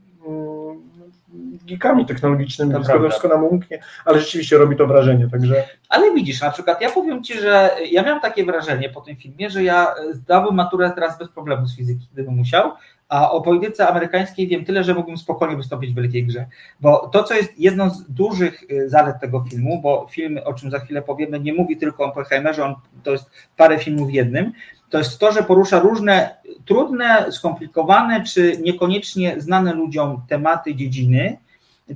geekami 1.66 2.06
technologicznymi, 2.06 2.74
To 2.74 2.84
wszystko, 2.84 3.28
nam 3.28 3.44
umknie, 3.44 3.80
ale 4.06 4.20
rzeczywiście 4.20 4.58
robi 4.58 4.76
to 4.76 4.88
wrażenie, 4.88 5.30
także 5.30 5.64
Ale 5.90 6.14
widzisz, 6.14 6.42
na 6.42 6.52
przykład 6.52 6.82
ja 6.82 6.92
powiem 6.92 7.24
Ci, 7.24 7.40
że 7.40 7.70
ja 7.92 8.04
miałem 8.04 8.22
takie 8.22 8.46
wrażenie 8.46 8.90
po 8.90 9.02
tym 9.02 9.16
filmie, 9.16 9.50
że 9.50 9.64
ja 9.64 9.88
e, 9.88 10.14
zdałbym 10.14 10.56
maturę 10.56 10.92
teraz 10.96 11.18
bez 11.20 11.30
problemu 11.30 11.66
z 11.66 11.78
fizyki, 11.78 12.08
gdybym 12.14 12.36
musiał, 12.36 12.72
a 13.10 13.32
o 13.32 13.42
polityce 13.42 13.88
amerykańskiej 13.88 14.48
wiem 14.48 14.66
tyle, 14.66 14.84
że 14.84 14.94
mógłbym 14.94 15.18
spokojnie 15.18 15.58
wystąpić 15.58 15.92
w 15.92 15.96
wielkiej 15.96 16.26
grze. 16.26 16.46
Bo 16.80 17.08
to, 17.08 17.24
co 17.24 17.34
jest 17.34 17.60
jedną 17.60 17.90
z 17.90 18.04
dużych 18.12 18.64
e, 18.70 18.90
zalet 18.90 19.20
tego 19.22 19.46
filmu, 19.50 19.82
bo 19.82 20.08
film, 20.12 20.40
o 20.46 20.54
czym 20.54 20.72
za 20.72 20.80
chwilę 20.80 21.02
powiemy, 21.02 21.40
nie 21.40 21.54
mówi 21.54 21.78
tylko 21.78 22.04
o 22.04 22.08
Oppenheimerze, 22.08 22.66
on, 22.66 22.76
to 23.04 23.12
jest 23.12 23.32
parę 23.58 23.80
filmów 23.80 24.10
w 24.10 24.14
jednym, 24.14 24.52
to 24.90 24.98
jest 24.98 25.20
to, 25.20 25.32
że 25.32 25.44
porusza 25.44 25.80
różne 25.80 26.36
trudne, 26.66 27.32
skomplikowane, 27.32 28.24
czy 28.24 28.58
niekoniecznie 28.62 29.42
znane 29.42 29.74
ludziom 29.74 30.22
tematy 30.30 30.76
dziedziny, 30.76 31.38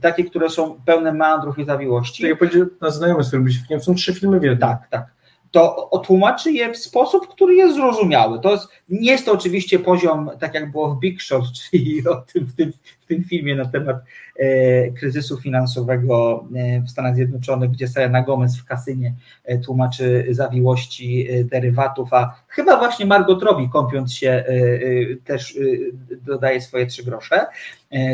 takie, 0.01 0.23
które 0.23 0.49
są 0.49 0.79
pełne 0.85 1.13
meandrów 1.13 1.59
i 1.59 1.65
zawiłości. 1.65 2.23
tak 2.23 2.29
jak 2.29 2.39
powiedział 2.39 2.67
nasz 2.81 2.93
znajomy, 2.93 3.23
z 3.23 3.27
którym 3.27 3.43
byliśmy 3.43 3.81
są 3.81 3.95
trzy 3.95 4.13
filmy 4.13 4.39
w 4.39 4.43
jednym. 4.43 4.59
Tak, 4.59 4.87
tak. 4.87 5.16
To 5.51 5.89
otłumaczy 5.89 6.51
je 6.51 6.73
w 6.73 6.77
sposób, 6.77 7.27
który 7.27 7.55
jest 7.55 7.75
zrozumiały. 7.75 8.39
To 8.39 8.51
jest, 8.51 8.67
nie 8.89 9.11
jest 9.11 9.25
to 9.25 9.31
oczywiście 9.31 9.79
poziom, 9.79 10.29
tak 10.39 10.53
jak 10.53 10.71
było 10.71 10.95
w 10.95 10.99
Big 10.99 11.21
Short, 11.21 11.47
czyli 11.71 12.03
tym, 12.33 12.45
w, 12.45 12.55
tym, 12.55 12.73
w 12.99 13.05
tym 13.05 13.23
filmie 13.23 13.55
na 13.55 13.65
temat 13.65 13.97
e, 14.39 14.91
kryzysu 14.91 15.37
finansowego 15.37 16.45
e, 16.55 16.81
w 16.81 16.89
Stanach 16.89 17.15
Zjednoczonych, 17.15 17.71
gdzie 17.71 17.87
Selena 17.87 18.21
Gomez 18.21 18.59
w 18.59 18.65
kasynie 18.65 19.13
e, 19.45 19.57
tłumaczy 19.57 20.25
zawiłości 20.29 21.27
e, 21.31 21.43
derywatów, 21.43 22.13
a 22.13 22.35
chyba 22.47 22.77
właśnie 22.77 23.05
Margot 23.05 23.43
Robbie 23.43 23.69
kąpiąc 23.73 24.13
się 24.13 24.29
e, 24.29 24.45
też 25.23 25.57
e, 25.57 26.15
dodaje 26.15 26.61
swoje 26.61 26.85
trzy 26.85 27.03
grosze, 27.03 27.45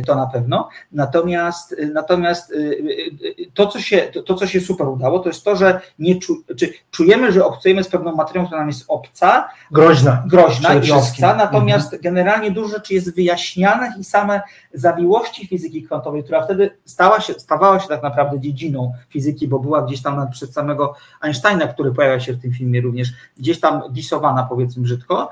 to 0.06 0.16
na 0.16 0.28
pewno. 0.28 0.70
Natomiast, 0.92 1.76
natomiast 1.94 2.52
e, 2.52 2.56
e, 2.56 3.46
to, 3.54 3.68
co 3.68 3.80
się, 3.80 3.98
to, 3.98 4.24
to, 4.24 4.36
co 4.36 4.48
się 4.48 4.62
super 4.62 4.88
udało, 4.88 5.20
to 5.20 5.30
jest 5.30 5.44
to, 5.44 5.56
że 5.56 5.82
nie 6.00 6.20
czu, 6.20 6.44
czy 6.58 6.74
czujemy, 6.92 7.32
że 7.32 7.46
obcujemy 7.46 7.84
z 7.84 7.88
pewną 7.88 8.16
materią, 8.16 8.46
która 8.46 8.60
nam 8.60 8.70
jest 8.70 8.86
obca, 8.88 9.50
Groźna. 9.72 10.24
groźna 10.28 10.74
i 10.74 10.92
obca, 10.92 11.36
natomiast 11.36 12.02
generalnie 12.02 12.52
dużo 12.52 12.68
rzeczy 12.68 12.94
jest 12.94 13.16
wyjaśnianych 13.16 13.98
i 14.00 14.04
same 14.04 14.42
zawiłości 14.74 15.48
fizyki 15.48 15.84
kwantowej, 15.84 16.24
która 16.24 16.46
wtedy 16.46 16.78
stała 16.86 17.20
się, 17.20 17.34
stawała 17.34 17.80
się 17.80 17.88
tak 17.88 18.04
naprawdę 18.04 18.40
dziedziną 18.40 18.94
fizyki, 19.10 19.48
bo 19.48 19.60
była 19.60 19.82
gdzieś 19.82 20.02
tam 20.02 20.32
przez 20.32 20.54
samego 20.54 20.96
Einsteina, 21.22 21.68
który 21.68 21.92
pojawia 21.92 22.20
się 22.20 22.34
w 22.34 22.42
tym 22.42 22.52
filmie 22.52 22.82
również, 22.82 23.10
gdzieś 23.38 23.60
tam 23.60 23.82
disowana 23.90 24.44
powiedzmy 24.50 24.84
brzydko 24.84 25.30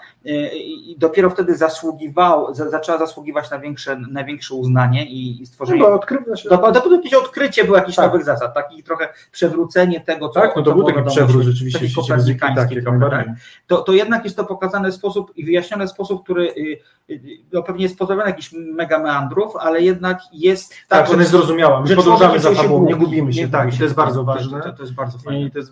i 0.54 0.96
dopiero 0.98 1.30
wtedy 1.30 1.58
zasługiwał, 1.58 2.54
za, 2.54 2.70
zaczęła 2.70 2.98
zasługiwać 2.98 3.52
na 3.52 3.60
większe, 3.60 3.96
na 3.96 4.24
większe 4.24 4.31
uznanie 4.56 5.06
i, 5.06 5.42
i 5.42 5.46
stworzenie 5.46 5.80
Chyba 5.80 5.94
odkrywa 5.96 6.36
się. 6.36 6.50
to, 6.50 6.58
to, 6.58 6.82
to 6.82 6.96
jakieś 6.96 7.14
odkrycie 7.14 7.64
było 7.64 7.78
jakichś 7.78 7.96
Tak. 7.96 8.06
nowych 8.06 8.26
zasad, 8.26 8.54
taki 8.54 8.84
trochę 8.84 9.10
przewrócenie 9.32 10.02
tego, 10.02 10.30
co 10.30 10.40
Tak, 10.42 10.56
no 10.56 10.64
to 10.64 10.72
był 10.72 10.84
było 10.84 10.92
taki 10.94 11.10
przewrót 11.10 11.38
taki 11.42 11.52
rzeczywiście 11.52 11.80
fizyki, 11.80 12.02
kopernikański 12.02 12.76
tak, 12.76 12.84
trochę, 12.84 13.10
tak? 13.10 13.28
To, 13.68 13.82
to 13.82 13.94
jednak 13.94 14.24
jest 14.24 14.36
to 14.36 14.46
pokazane 14.46 14.92
w 14.92 14.96
sposób 14.96 15.38
i 15.38 15.46
wyjaśnione 15.46 15.88
w 15.88 15.90
sposób, 15.90 16.24
który 16.24 16.44
y, 16.58 16.80
y, 17.10 17.22
no 17.54 17.64
pewnie 17.64 17.84
jest 17.84 17.98
pozbawiony 17.98 18.30
jakichś 18.30 18.54
mega 18.54 19.00
meandrów, 19.00 19.56
ale 19.56 19.82
jednak 19.82 20.20
jest 20.34 20.74
Tak, 20.88 21.08
że- 21.08 21.14
że 21.14 21.20
jest 21.20 21.32
zrozumiała. 21.32 21.82
My 21.82 21.96
podążamy 21.96 22.40
za 22.40 22.52
fabułą, 22.52 22.86
nie 22.86 22.94
gubi, 22.96 23.06
gubimy 23.06 23.34
się, 23.34 23.42
nie 23.42 23.48
tak, 23.48 23.76
i 23.76 23.78
to 23.78 23.84
jest 23.84 23.96
bardzo 23.96 24.24
ważne. 24.24 24.62
To, 24.62 24.74
to 24.74 24.84
jest 24.84 24.94
bardzo 24.94 25.18
fajne. 25.18 25.42
I 25.42 25.52
to 25.52 25.58
jest 25.60 25.72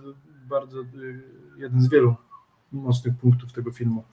bardzo 0.50 0.80
y, 0.82 0.86
jeden 1.58 1.82
z 1.82 1.90
wielu 1.90 2.16
mocnych 2.72 3.18
punktów 3.18 3.54
tego 3.54 3.72
filmu. 3.72 4.04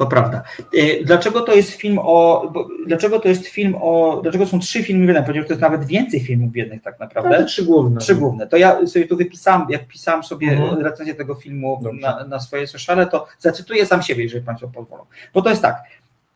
To 0.00 0.06
prawda. 0.06 0.42
Y, 0.74 1.02
Dlaczego 1.04 1.40
to 1.40 1.54
jest 1.54 1.70
film 1.70 1.98
o. 2.02 2.52
Dlaczego 2.86 3.20
to 3.20 3.28
jest 3.28 3.46
film 3.46 3.74
o. 3.80 4.20
Dlaczego 4.22 4.46
są 4.46 4.58
trzy 4.60 4.82
filmy 4.82 5.04
w 5.04 5.08
jednym? 5.08 5.24
Powiedział, 5.24 5.44
to 5.44 5.52
jest 5.52 5.60
nawet 5.62 5.84
więcej 5.84 6.20
filmów 6.20 6.52
w 6.52 6.56
jednych 6.56 6.82
tak 6.82 7.00
naprawdę. 7.00 7.36
Ale 7.36 7.44
trzy 7.44 7.64
główne. 7.64 8.00
Trzy 8.00 8.14
główne. 8.14 8.46
To 8.46 8.56
ja 8.56 8.86
sobie 8.86 9.06
tu 9.08 9.16
wypisałem, 9.16 9.66
jak 9.70 9.86
pisałem 9.86 10.22
sobie 10.22 10.48
Mhm. 10.50 10.82
recenzję 10.82 11.14
tego 11.14 11.34
filmu 11.34 11.82
na, 12.00 12.24
na 12.24 12.40
swoje 12.40 12.66
sociale, 12.66 13.06
to 13.06 13.26
zacytuję 13.38 13.86
sam 13.86 14.02
siebie, 14.02 14.22
jeżeli 14.22 14.44
Państwo 14.44 14.68
pozwolą. 14.68 15.04
Bo 15.34 15.42
to 15.42 15.50
jest 15.50 15.62
tak. 15.62 15.76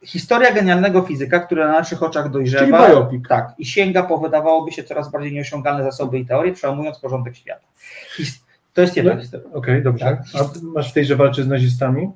Historia 0.04 0.52
genialnego 0.54 1.02
fizyka, 1.02 1.40
który 1.40 1.64
na 1.64 1.72
naszych 1.72 2.02
oczach 2.02 2.30
dojrzewa. 2.30 2.90
Tak, 3.28 3.52
i 3.58 3.66
sięga 3.66 4.02
po 4.02 4.18
wydawałoby 4.18 4.72
się 4.72 4.84
coraz 4.84 5.10
bardziej 5.10 5.32
nieosiągalne 5.32 5.84
zasoby 5.84 6.18
i 6.18 6.26
teorie, 6.26 6.52
przełamując 6.52 6.98
porządek 6.98 7.36
świata. 7.36 7.66
His- 8.18 8.40
to 8.74 8.80
jest 8.80 8.96
jedna 8.96 9.14
No. 9.14 9.20
historia, 9.20 9.46
Okej, 9.52 9.82
dobrze. 9.82 10.04
Tak. 10.04 10.18
A 10.34 10.44
masz 10.62 10.90
w 10.90 10.94
tej, 10.94 11.04
że 11.04 11.16
walczy 11.16 11.42
z 11.44 11.48
nazistami? 11.48 12.08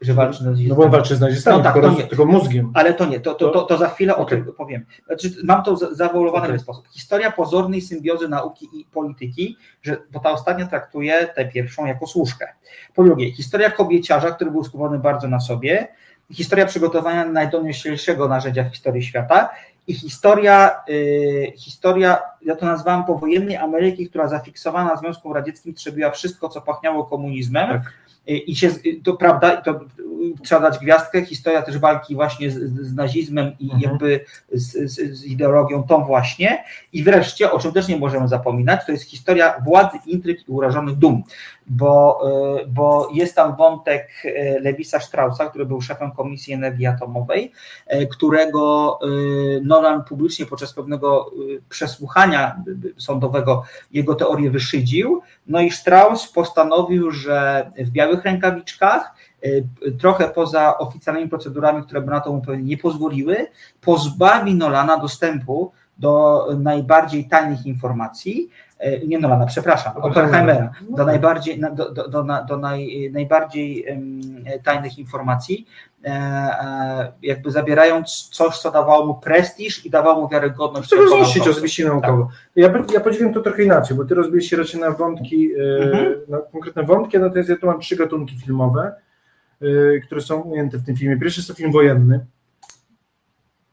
Że 0.00 0.14
walczy 0.14 0.44
na 0.44 0.50
No 0.68 0.74
bo 0.74 0.84
on 0.84 0.90
walczy 0.90 1.16
z 1.16 1.20
nazistami, 1.20 1.58
No 1.58 1.64
tak, 1.64 1.72
tylko, 1.74 1.88
roz- 1.88 2.08
tylko 2.08 2.26
mózgiem. 2.26 2.70
Ale 2.74 2.94
to 2.94 3.06
nie, 3.06 3.20
to, 3.20 3.34
to, 3.34 3.50
to, 3.50 3.62
to 3.62 3.78
za 3.78 3.88
chwilę 3.88 4.16
Okej. 4.16 4.40
o 4.40 4.44
tym 4.44 4.54
powiem. 4.54 4.84
Znaczy, 5.06 5.30
mam 5.44 5.62
to 5.64 5.76
za- 5.76 5.94
zawołowane 5.94 6.38
Okej. 6.38 6.48
w 6.48 6.52
ten 6.52 6.58
sposób. 6.60 6.88
Historia 6.88 7.32
pozornej 7.32 7.80
symbiozy 7.80 8.28
nauki 8.28 8.68
i 8.72 8.84
polityki, 8.92 9.56
że, 9.82 9.96
bo 10.12 10.20
ta 10.20 10.30
ostatnia 10.30 10.66
traktuje 10.66 11.26
tę 11.26 11.44
pierwszą 11.44 11.86
jako 11.86 12.06
służkę. 12.06 12.48
Po 12.94 13.04
drugie, 13.04 13.32
historia 13.32 13.70
kobieciarza, 13.70 14.30
który 14.30 14.50
był 14.50 14.64
skupiony 14.64 14.98
bardzo 14.98 15.28
na 15.28 15.40
sobie, 15.40 15.88
historia 16.32 16.66
przygotowania 16.66 17.24
najdonioślejszego 17.26 18.28
narzędzia 18.28 18.64
w 18.64 18.68
historii 18.70 19.02
świata 19.02 19.48
i 19.86 19.94
historia, 19.94 20.70
y, 20.88 21.52
historia, 21.56 22.18
ja 22.42 22.56
to 22.56 22.66
nazwałem 22.66 23.04
powojennej 23.04 23.56
Ameryki, 23.56 24.08
która 24.08 24.28
zafiksowana 24.28 24.96
Związkiem 24.96 25.32
Radzieckim 25.32 25.74
trzebiła 25.74 26.10
wszystko, 26.10 26.48
co 26.48 26.60
pachniało 26.60 27.04
komunizmem. 27.04 27.68
Tak. 27.68 27.92
Y, 28.30 28.36
I 28.36 28.56
się, 28.56 28.70
to 29.04 29.16
prawda, 29.16 29.54
i 29.54 29.62
to 29.64 29.80
trzeba 30.44 30.60
dać 30.60 30.78
gwiazdkę, 30.78 31.24
historia 31.24 31.62
też 31.62 31.78
walki 31.78 32.14
właśnie 32.14 32.50
z, 32.50 32.54
z 32.72 32.94
nazizmem 32.94 33.52
i 33.60 33.64
Mhm. 33.64 33.82
jakby 33.82 34.24
z, 34.52 34.92
z, 34.92 35.18
z 35.18 35.24
ideologią 35.24 35.82
tą 35.82 36.04
właśnie. 36.04 36.64
I 36.92 37.02
wreszcie, 37.02 37.52
o 37.52 37.58
czym 37.58 37.72
też 37.72 37.88
nie 37.88 37.96
możemy 37.96 38.28
zapominać, 38.28 38.86
to 38.86 38.92
jest 38.92 39.04
historia 39.04 39.54
władzy, 39.64 39.98
intryg 40.06 40.48
i 40.48 40.52
urażonych 40.52 40.94
dum, 40.94 41.22
bo, 41.68 42.20
y, 42.60 42.66
bo 42.66 43.08
jest 43.14 43.34
tam 43.36 43.56
wątek 43.56 44.08
y, 44.24 44.60
Lewisa 44.60 45.00
Straussa, 45.00 45.46
który 45.46 45.66
był 45.66 45.80
szefem 45.80 46.12
Komisji 46.12 46.54
Energii 46.54 46.86
Atomowej, 46.86 47.52
y, 47.94 48.06
którego 48.06 48.98
Nolan 49.62 50.04
publicznie 50.04 50.46
podczas 50.46 50.72
pewnego 50.72 51.30
przesłuchania 51.68 52.62
sądowego 52.96 53.62
jego 53.92 54.14
teorię 54.14 54.50
wyszydził, 54.50 55.22
no 55.46 55.60
i 55.60 55.70
Strauss 55.70 56.32
postanowił, 56.32 57.10
że 57.10 57.70
w 57.78 57.90
białych 57.90 58.24
rękawiczkach, 58.24 59.14
trochę 59.98 60.28
poza 60.28 60.78
oficjalnymi 60.78 61.28
procedurami, 61.28 61.82
które 61.82 62.00
by 62.00 62.10
na 62.10 62.20
to 62.20 62.32
mu 62.32 62.42
pewnie 62.42 62.64
nie 62.64 62.78
pozwoliły, 62.78 63.46
pozbawi 63.80 64.54
Nolana 64.54 64.96
dostępu 64.96 65.72
do 65.98 66.46
najbardziej 66.58 67.28
tajnych 67.28 67.66
informacji, 67.66 68.50
nie 69.06 69.18
Nolana, 69.18 69.46
przepraszam, 69.46 69.96
Oppenheimera. 69.96 70.70
No 70.82 70.90
do 70.90 70.96
tak. 70.96 71.06
najbardziej, 71.06 71.60
na- 71.60 71.70
do, 71.70 71.92
do, 71.92 72.08
do, 72.08 72.24
do 72.48 72.56
naj, 72.56 73.10
najbardziej 73.12 73.86
tajnych 74.64 74.98
informacji, 74.98 75.66
e, 76.04 76.08
e, 76.08 77.12
jakby 77.22 77.50
zabierając 77.50 78.28
coś, 78.32 78.58
co 78.58 78.70
dawało 78.70 79.06
mu 79.06 79.14
prestiż 79.14 79.86
i 79.86 79.90
dawało 79.90 80.20
mu 80.22 80.28
wiarygodność. 80.28 80.86
Chcę 80.86 80.96
rozmieścić 80.96 81.36
naukowca. 81.36 81.50
oczywiście 81.58 81.84
naukowo. 81.84 82.28
Ja, 82.56 82.72
ja 82.94 83.00
podzieliłem 83.00 83.34
to 83.34 83.40
trochę 83.40 83.62
inaczej, 83.62 83.96
bo 83.96 84.04
ty 84.04 84.14
rozbiłeś 84.14 84.48
się 84.50 84.56
raczej 84.56 84.80
na 84.80 84.90
wątki, 84.90 85.50
e, 85.54 85.82
Mhm. 85.84 86.14
na 86.28 86.38
konkretne 86.52 86.82
wątki, 86.82 87.18
natomiast 87.18 87.48
ja 87.48 87.56
tu 87.56 87.66
mam 87.66 87.80
trzy 87.80 87.96
gatunki 87.96 88.36
filmowe, 88.38 88.94
e, 89.62 89.66
które 90.00 90.20
są 90.20 90.40
ujęte 90.40 90.78
w 90.78 90.82
tym 90.86 90.96
filmie. 90.96 91.16
Pierwszy 91.16 91.40
jest 91.40 91.48
to 91.48 91.54
film 91.54 91.72
wojenny, 91.72 92.26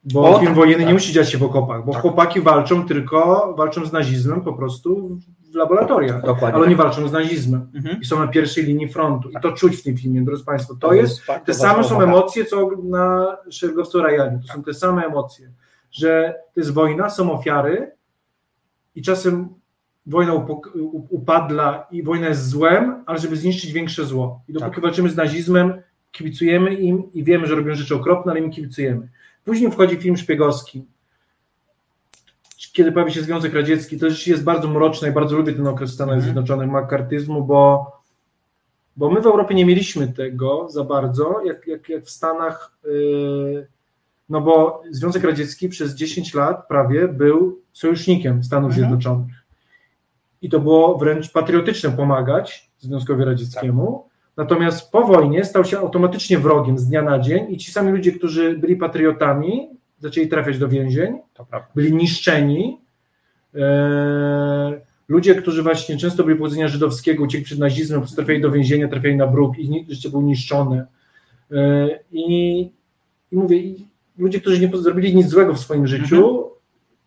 bo 0.05 0.29
O, 0.29 0.33
film 0.33 0.45
tak, 0.45 0.55
wojenny 0.55 0.79
nie 0.79 0.85
tak. 0.85 0.93
musi 0.93 1.13
dziać 1.13 1.31
się 1.31 1.37
w 1.37 1.43
okopach, 1.43 1.85
bo 1.85 1.93
chłopaki 1.93 2.41
walczą 2.41 2.85
tylko, 2.87 3.53
walczą 3.57 3.85
z 3.85 3.91
nazizmem 3.91 4.41
po 4.41 4.53
prostu 4.53 5.17
w 5.51 5.55
laboratoriach, 5.55 6.21
Dokładnie. 6.25 6.55
ale 6.55 6.65
oni 6.65 6.75
walczą 6.75 7.07
z 7.07 7.11
nazizmem 7.11 7.67
Mhm. 7.75 8.01
i 8.01 8.05
są 8.05 8.19
na 8.19 8.27
pierwszej 8.27 8.63
linii 8.63 8.87
frontu 8.89 9.29
i 9.29 9.33
to 9.41 9.51
czuć 9.51 9.75
w 9.77 9.83
tym 9.83 9.97
filmie, 9.97 10.21
drodzy 10.21 10.45
Państwo. 10.45 10.75
To 10.79 10.93
jest 10.93 11.25
bardzo 11.27 11.45
te 11.45 11.53
same 11.53 11.83
są 11.83 12.01
emocje, 12.01 12.45
co 12.45 12.69
na 12.83 13.37
szeregowcu 13.49 14.01
Rajanie. 14.01 14.39
To 14.47 14.53
są 14.53 14.63
te 14.63 14.73
same 14.73 15.05
emocje, 15.05 15.51
że 15.91 16.35
to 16.53 16.59
jest 16.59 16.73
wojna, 16.73 17.09
są 17.09 17.31
ofiary 17.31 17.91
i 18.95 19.01
czasem 19.01 19.49
wojna 20.05 20.33
upadla 21.09 21.87
i 21.91 22.03
wojna 22.03 22.27
jest 22.27 22.49
złem, 22.49 23.03
ale 23.05 23.19
żeby 23.19 23.35
zniszczyć 23.35 23.71
większe 23.71 24.05
zło. 24.05 24.41
I 24.47 24.53
dopóki 24.53 24.71
Tak. 24.75 24.83
walczymy 24.83 25.09
z 25.09 25.15
nazizmem, 25.15 25.73
kibicujemy 26.11 26.73
im 26.75 27.13
i 27.13 27.23
wiemy, 27.23 27.47
że 27.47 27.55
robią 27.55 27.75
rzeczy 27.75 27.95
okropne, 27.95 28.31
ale 28.31 28.41
im 28.41 28.51
kibicujemy. 28.51 29.09
Później 29.45 29.71
wchodzi 29.71 29.97
film 29.97 30.17
szpiegowski. 30.17 30.85
Kiedy 32.73 32.91
pojawi 32.91 33.13
się 33.13 33.21
Związek 33.21 33.53
Radziecki, 33.53 33.99
to 33.99 34.05
rzeczywiście 34.05 34.31
jest 34.31 34.43
bardzo 34.43 34.67
mroczne 34.67 35.09
i 35.09 35.11
bardzo 35.11 35.37
lubię 35.37 35.53
ten 35.53 35.67
okres 35.67 35.91
w 35.91 35.93
Stanach 35.93 36.15
Mhm. 36.15 36.23
Zjednoczonych, 36.23 36.69
makartyzmu, 36.69 37.43
bo 37.43 37.91
bo 38.97 39.09
my 39.11 39.21
w 39.21 39.25
Europie 39.25 39.55
nie 39.55 39.65
mieliśmy 39.65 40.07
tego 40.07 40.69
za 40.69 40.83
bardzo, 40.83 41.41
jak, 41.45 41.67
jak, 41.67 41.89
jak 41.89 42.05
w 42.05 42.09
Stanach, 42.09 42.71
yy, 42.83 43.67
no 44.29 44.41
bo 44.41 44.81
Związek 44.91 45.23
Radziecki 45.23 45.69
przez 45.69 45.95
10 45.95 46.33
lat 46.33 46.67
prawie 46.67 47.07
był 47.07 47.61
sojusznikiem 47.73 48.43
Stanów 48.43 48.71
Mhm. 48.71 48.79
Zjednoczonych. 48.79 49.35
I 50.41 50.49
to 50.49 50.59
było 50.59 50.97
wręcz 50.97 51.31
patriotyczne 51.31 51.91
pomagać 51.91 52.71
Związkowi 52.79 53.23
Radzieckiemu. 53.23 54.09
Natomiast 54.37 54.91
po 54.91 55.01
wojnie 55.03 55.43
stał 55.45 55.65
się 55.65 55.79
automatycznie 55.79 56.39
wrogiem 56.39 56.77
z 56.77 56.87
dnia 56.87 57.01
na 57.01 57.19
dzień 57.19 57.45
i 57.49 57.57
ci 57.57 57.71
sami 57.71 57.91
ludzie, 57.91 58.11
którzy 58.11 58.57
byli 58.57 58.75
patriotami, 58.75 59.69
zaczęli 59.99 60.27
trafiać 60.27 60.57
do 60.57 60.67
więzień, 60.69 61.19
byli 61.75 61.93
niszczeni. 61.93 62.77
Eee, 63.55 63.61
ludzie, 65.07 65.35
którzy 65.35 65.63
właśnie 65.63 65.97
często 65.97 66.23
byli 66.23 66.37
pochodzenia 66.37 66.67
żydowskiego, 66.67 67.23
uciekli 67.23 67.45
przed 67.45 67.59
nazizmem, 67.59 68.01
trafiali 68.15 68.41
do 68.41 68.51
więzienia, 68.51 68.87
trafiali 68.87 69.15
na 69.15 69.27
bruk, 69.27 69.57
ni- 69.57 69.85
życie 69.89 70.09
było 70.09 70.21
niszczone. 70.21 70.85
Eee, 71.51 71.89
I, 72.11 72.59
i 73.31 73.35
mówię, 73.35 73.57
i 73.57 73.87
ludzie, 74.17 74.41
którzy 74.41 74.61
nie 74.61 74.77
zrobili 74.77 75.15
nic 75.15 75.29
złego 75.29 75.53
w 75.53 75.59
swoim 75.59 75.87
życiu, 75.87 76.49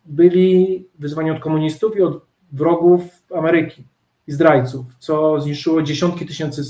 byli 0.05 0.85
wyzwani 0.99 1.31
od 1.31 1.39
komunistów 1.39 1.97
i 1.97 2.01
od 2.01 2.21
wrogów 2.51 3.01
Ameryki 3.35 3.83
i 4.27 4.31
zdrajców, 4.31 4.85
co 4.99 5.41
zniszczyło 5.41 5.81
dziesiątki 5.81 6.25
tysięcy 6.25 6.61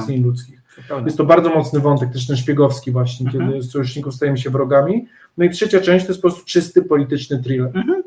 istnień 0.00 0.22
ludzkich. 0.24 0.62
To. 0.88 1.00
Jest 1.00 1.16
to 1.16 1.24
bardzo 1.24 1.50
mocny 1.50 1.80
wątek, 1.80 2.12
też 2.12 2.26
ten 2.26 2.36
szpiegowski 2.36 2.90
właśnie, 2.90 3.26
Mhm. 3.26 3.50
kiedy 3.50 3.62
z 3.62 3.70
sojuszników 3.70 4.14
stajemy 4.14 4.38
się 4.38 4.50
wrogami. 4.50 5.06
No 5.38 5.44
i 5.44 5.50
trzecia 5.50 5.80
część 5.80 6.06
to 6.06 6.12
jest 6.12 6.22
po 6.22 6.28
prostu 6.28 6.44
czysty 6.46 6.82
polityczny 6.82 7.42
thriller. 7.42 7.70
Mhm. 7.74 8.02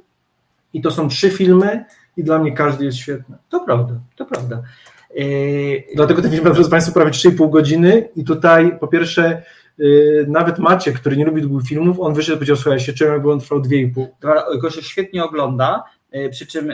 I 0.74 0.82
to 0.82 0.92
są 0.92 1.08
trzy 1.10 1.30
filmy 1.30 1.86
i 2.18 2.24
dla 2.24 2.40
mnie 2.40 2.52
każdy 2.52 2.86
jest 2.86 2.98
świetny. 2.98 3.36
To 3.50 3.60
prawda, 3.60 3.94
to 4.16 4.26
prawda. 4.26 4.62
Yy, 5.16 5.84
Dlatego 5.96 6.22
ten 6.22 6.32
film 6.32 6.44
ma, 6.44 6.50
drodzy 6.50 6.70
Państwo, 6.70 6.94
prawie 6.94 7.12
3,5 7.12 7.50
godziny 7.50 8.10
i 8.16 8.24
tutaj 8.24 8.80
po 8.80 8.88
pierwsze 8.88 9.44
yy, 9.78 10.26
nawet 10.28 10.60
Maciek, 10.60 10.96
który 10.96 11.18
nie 11.18 11.26
lubi 11.26 11.42
długich 11.42 11.70
filmów, 11.70 12.00
on 12.00 12.14
wyszedł 12.14 12.36
i 12.36 12.38
powiedział, 12.38 12.56
słuchaj, 12.56 12.74
ja 12.74 12.80
się 12.80 12.94
czułem, 12.94 13.14
jakby 13.14 13.32
on 13.32 13.40
trwał 13.40 13.62
2,5. 13.62 14.06
Dobra, 14.22 14.44
Go 14.62 14.70
się 14.70 14.82
świetnie 14.82 15.24
ogląda, 15.24 15.84
y, 16.16 16.30
przy 16.30 16.48
czym 16.48 16.72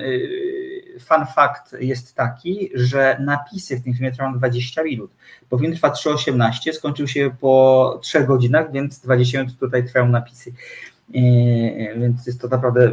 fun 0.99 1.25
fact 1.35 1.75
jest 1.79 2.15
taki, 2.15 2.69
że 2.73 3.17
napisy 3.19 3.77
w 3.77 3.83
tym 3.83 3.93
filmie 3.93 4.11
trwają 4.11 4.37
20 4.37 4.83
minut, 4.83 5.11
bo 5.49 5.57
film 5.57 5.73
trwa 5.73 5.89
3,18, 5.89 6.73
skończył 6.73 7.07
się 7.07 7.35
po 7.39 7.99
3 8.01 8.23
godzinach, 8.23 8.71
więc 8.71 8.99
20 8.99 9.41
minut 9.41 9.59
tutaj 9.59 9.85
trwają 9.85 10.07
napisy. 10.07 10.53
Y, 11.15 11.93
Więc 11.97 12.27
jest 12.27 12.41
to 12.41 12.47
naprawdę 12.47 12.91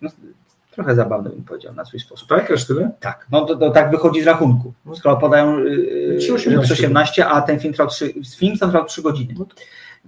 no, 0.00 0.10
trochę 0.70 0.94
zabawne, 0.94 1.30
bym 1.30 1.44
powiedział, 1.44 1.74
na 1.74 1.84
swój 1.84 2.00
sposób. 2.00 2.28
Tak, 2.28 2.50
aż 2.50 2.66
tyle? 2.66 2.90
Tak, 3.00 3.26
no 3.30 3.44
to, 3.44 3.56
to 3.56 3.70
tak 3.70 3.90
wychodzi 3.90 4.22
z 4.22 4.26
rachunku. 4.26 4.72
Skoro 4.94 5.16
podają 5.16 5.58
y, 5.58 6.18
3,18. 6.20 6.60
3,18, 6.60 7.22
a 7.22 7.42
ten 7.42 7.60
film 7.60 7.74
trwał 7.74 7.88
3, 7.88 8.14
film 8.38 8.58
trwał 8.58 8.84
3 8.84 9.02
godziny. 9.02 9.34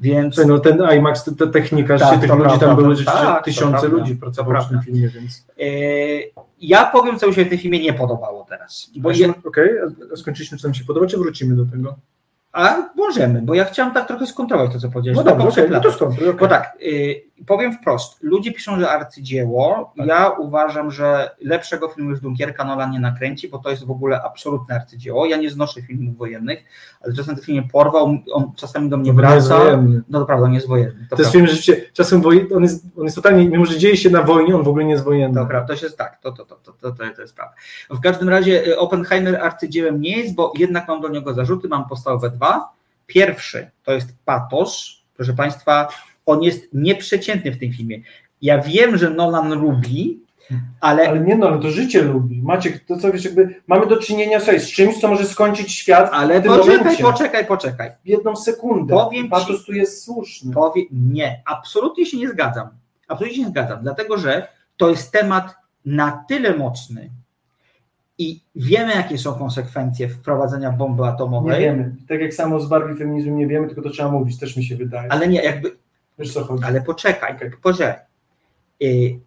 Więc 0.00 0.46
no 0.46 0.58
ten 0.58 0.82
IMAX, 0.98 1.24
ta- 1.24 1.32
ta 1.38 1.46
technika, 1.46 1.98
Tak, 1.98 2.20
tych 2.20 2.34
ludzi 2.34 2.58
tam 2.60 2.76
były 2.76 2.96
rzeczywiście 2.96 3.26
tak, 3.26 3.44
tysiące 3.44 3.88
ludzi 3.88 4.16
pracowało 4.16 4.64
w 4.64 4.68
tym 4.68 4.82
filmie, 4.82 5.08
więc... 5.08 5.46
y, 5.60 6.30
ja 6.60 6.86
powiem, 6.86 7.18
co 7.18 7.26
mi 7.26 7.34
się 7.34 7.44
w 7.44 7.48
tym 7.48 7.58
filmie 7.58 7.82
nie 7.82 7.92
podobało 7.92 8.46
teraz. 8.48 8.90
Bo 8.96 9.02
Właśnie, 9.02 9.34
Okej, 9.44 9.70
a 10.12 10.16
skończyliśmy, 10.16 10.58
co 10.58 10.68
nam 10.68 10.74
się 10.74 10.84
podoba, 10.84 11.06
czy 11.06 11.18
wrócimy 11.18 11.56
do 11.56 11.66
tego? 11.66 11.96
A 12.52 12.76
możemy, 12.96 13.42
bo 13.42 13.54
ja 13.54 13.64
chciałam 13.64 13.94
tak 13.94 14.08
trochę 14.08 14.26
skontrolować 14.26 14.72
to, 14.72 14.78
co 14.78 14.88
powiedziałeś. 14.88 15.16
No 15.16 15.24
dobrze, 15.24 15.48
okej, 15.48 15.64
no 15.70 15.80
to 15.80 15.88
poprzedlatać. 15.88 16.18
skąd? 16.18 16.38
Bo 16.40 16.48
tak, 16.48 16.76
y, 16.82 17.22
powiem 17.46 17.72
wprost, 17.72 18.18
ludzie 18.22 18.52
piszą, 18.52 18.80
że 18.80 18.90
arcydzieło, 18.90 19.92
Tak. 19.96 20.06
ja 20.06 20.28
uważam, 20.30 20.90
że 20.90 21.30
lepszego 21.40 21.88
filmu 21.88 22.10
już 22.10 22.20
Dunkierka 22.20 22.64
Nolan 22.64 22.90
nie 22.90 23.00
nakręci, 23.00 23.48
bo 23.48 23.58
to 23.58 23.70
jest 23.70 23.84
w 23.86 23.90
ogóle 23.90 24.22
absolutne 24.22 24.74
arcydzieło, 24.74 25.26
ja 25.26 25.36
nie 25.36 25.50
znoszę 25.50 25.82
filmów 25.82 26.16
wojennych, 26.16 26.64
ale 27.00 27.14
czasem 27.14 27.34
ten 27.36 27.44
film 27.44 27.58
mnie 27.58 27.68
porwał, 27.72 28.18
on 28.32 28.52
czasami 28.56 28.88
do 28.88 28.96
mnie 28.96 29.06
To 29.06 29.12
nie 29.12 29.18
wraca, 29.20 29.58
wojenny. 29.58 30.02
no 30.08 30.20
to 30.20 30.26
prawda, 30.26 30.44
on 30.44 30.50
nie 30.50 30.56
jest 30.56 30.68
wojenny, 30.68 31.06
to, 31.10 31.16
To 31.16 31.22
jest 31.22 31.32
film, 31.32 31.46
że 31.46 31.52
rzeczywiście 31.54 31.90
czasem 31.92 32.22
wojen- 32.22 32.56
on 32.56 32.62
jest, 32.62 32.84
on 32.98 33.04
jest 33.04 33.16
totalnie, 33.16 33.48
mimo 33.48 33.66
że 33.66 33.78
dzieje 33.78 33.96
się 33.96 34.10
na 34.10 34.22
wojnie, 34.22 34.56
on 34.56 34.62
w 34.62 34.68
ogóle 34.68 34.84
nie 34.84 34.92
jest 34.92 35.04
wojenny. 35.04 35.40
To 35.40 35.46
prawda, 35.46 35.74
to 35.76 35.84
jest 35.84 35.98
tak, 35.98 36.20
to, 36.20 36.32
to, 36.32 36.44
to, 36.44 36.56
to, 36.56 36.72
to, 36.72 36.92
to, 36.92 37.04
to 37.16 37.22
jest 37.22 37.34
prawda. 37.36 37.54
W 37.90 38.00
każdym 38.00 38.28
razie 38.28 38.66
y, 38.66 38.78
Oppenheimer 38.78 39.36
arcydziełem 39.36 40.00
nie 40.00 40.16
jest, 40.18 40.34
bo 40.34 40.52
jednak 40.58 40.88
mam 40.88 41.00
do 41.00 41.08
niego 41.08 41.34
zarzuty, 41.34 41.68
mam 41.68 41.88
podstawowe 41.88 42.30
dwa. 42.30 42.70
Pierwszy 43.06 43.70
to 43.84 43.92
jest 43.92 44.08
patos, 44.24 45.02
proszę 45.16 45.32
Państwa, 45.32 45.88
on 46.28 46.42
jest 46.42 46.68
nieprzeciętny 46.72 47.52
w 47.52 47.58
tym 47.58 47.72
filmie. 47.72 47.98
Ja 48.42 48.58
wiem, 48.58 48.96
że 48.96 49.10
Nolan 49.10 49.52
lubi, 49.54 50.20
ale, 50.80 51.08
Ale 51.08 51.20
nie 51.20 51.36
no, 51.36 51.46
ale 51.48 51.58
to 51.58 51.70
życie 51.70 52.02
lubi. 52.02 52.42
Maciek, 52.42 52.84
to 52.84 52.96
co 52.96 53.12
wiesz, 53.12 53.24
jakby 53.24 53.54
mamy 53.66 53.86
do 53.86 53.96
czynienia 53.96 54.40
sobie 54.40 54.60
z 54.60 54.70
czymś, 54.70 55.00
co 55.00 55.08
może 55.08 55.24
skończyć 55.26 55.72
świat 55.72 56.10
ale 56.12 56.40
w 56.40 56.42
tym 56.42 56.52
poczekaj, 56.52 56.78
momencie. 56.78 57.02
poczekaj, 57.02 57.46
poczekaj. 57.46 57.90
jedną 58.04 58.36
sekundę. 58.36 58.94
Powiem 58.94 59.24
ci- 59.24 59.30
Patos 59.30 59.64
tu 59.64 59.72
jest 59.72 60.04
słuszny. 60.04 60.54
Powie, 60.54 60.82
nie, 60.92 61.42
absolutnie 61.46 62.06
się 62.06 62.16
nie 62.16 62.28
zgadzam. 62.28 62.68
Absolutnie 63.08 63.36
się 63.36 63.42
nie 63.42 63.48
zgadzam, 63.48 63.78
dlatego 63.82 64.18
że 64.18 64.48
to 64.76 64.90
jest 64.90 65.12
temat 65.12 65.54
na 65.84 66.24
tyle 66.28 66.56
mocny 66.56 67.10
i 68.18 68.40
wiemy, 68.56 68.94
jakie 68.94 69.18
są 69.18 69.34
konsekwencje 69.34 70.08
wprowadzenia 70.08 70.72
bomby 70.72 71.02
Nie 71.02 71.08
atomowej, 71.08 71.60
wiemy. 71.60 71.94
Tak 72.08 72.20
jak 72.20 72.34
samo 72.34 72.60
z 72.60 72.68
Barbie 72.68 72.94
feminizmem 72.96 73.36
nie 73.36 73.46
wiemy, 73.46 73.66
tylko 73.66 73.82
to 73.82 73.90
trzeba 73.90 74.10
mówić, 74.10 74.38
też 74.38 74.56
mi 74.56 74.64
się 74.64 74.76
wydaje. 74.76 75.12
ale 75.12 75.28
nie, 75.28 75.42
jakby 75.42 75.76
Wiesz 76.18 76.32
co 76.32 76.44
chodzi? 76.44 76.64
Ale 76.64 76.80
poczekaj, 76.80 77.36
Okej. 77.36 77.50
poczekaj. 77.62 78.02
Y, 78.82 79.18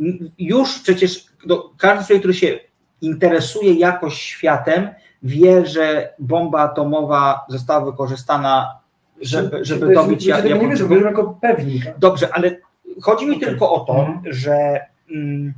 m, 0.00 0.30
Już 0.38 0.78
przecież 0.78 1.26
no, 1.46 1.70
każdy 1.78 2.04
człowiek, 2.06 2.20
który 2.22 2.34
się 2.34 2.58
interesuje 3.00 3.72
jakoś 3.74 4.14
światem, 4.22 4.88
wie, 5.22 5.66
że 5.66 6.14
bomba 6.18 6.60
atomowa 6.60 7.44
została 7.48 7.84
wykorzystana, 7.84 8.78
żeby, 9.20 9.64
żeby 9.64 9.94
dobić 9.94 10.26
tego 10.26 10.42
nie 10.42 10.48
Japonię. 10.50 10.70
wiedzą, 10.70 10.88
mówią 10.88 11.04
jako 11.04 11.38
pewnik. 11.40 11.84
Dobrze, 11.98 12.28
ale 12.34 12.56
chodzi 13.02 13.26
mi 13.26 13.36
Okej. 13.36 13.48
tylko 13.48 13.72
o 13.72 13.80
to, 13.80 13.94
Mhm. 14.00 14.20
że 14.34 14.80
mm, 15.10 15.52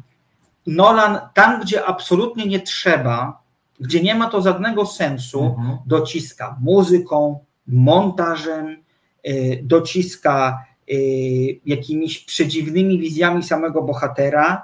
Nolan 0.66 1.18
tam, 1.34 1.60
gdzie 1.60 1.84
absolutnie 1.84 2.46
nie 2.46 2.60
trzeba, 2.60 3.38
gdzie 3.80 4.02
nie 4.02 4.14
ma 4.14 4.30
to 4.30 4.42
żadnego 4.42 4.86
sensu, 4.86 5.44
Mhm. 5.44 5.78
dociska 5.86 6.56
muzyką, 6.60 7.38
montażem, 7.66 8.76
dociska 9.62 10.64
y, 10.92 10.94
jakimiś 11.66 12.24
przedziwnymi 12.24 12.98
wizjami 12.98 13.42
samego 13.42 13.82
bohatera. 13.82 14.62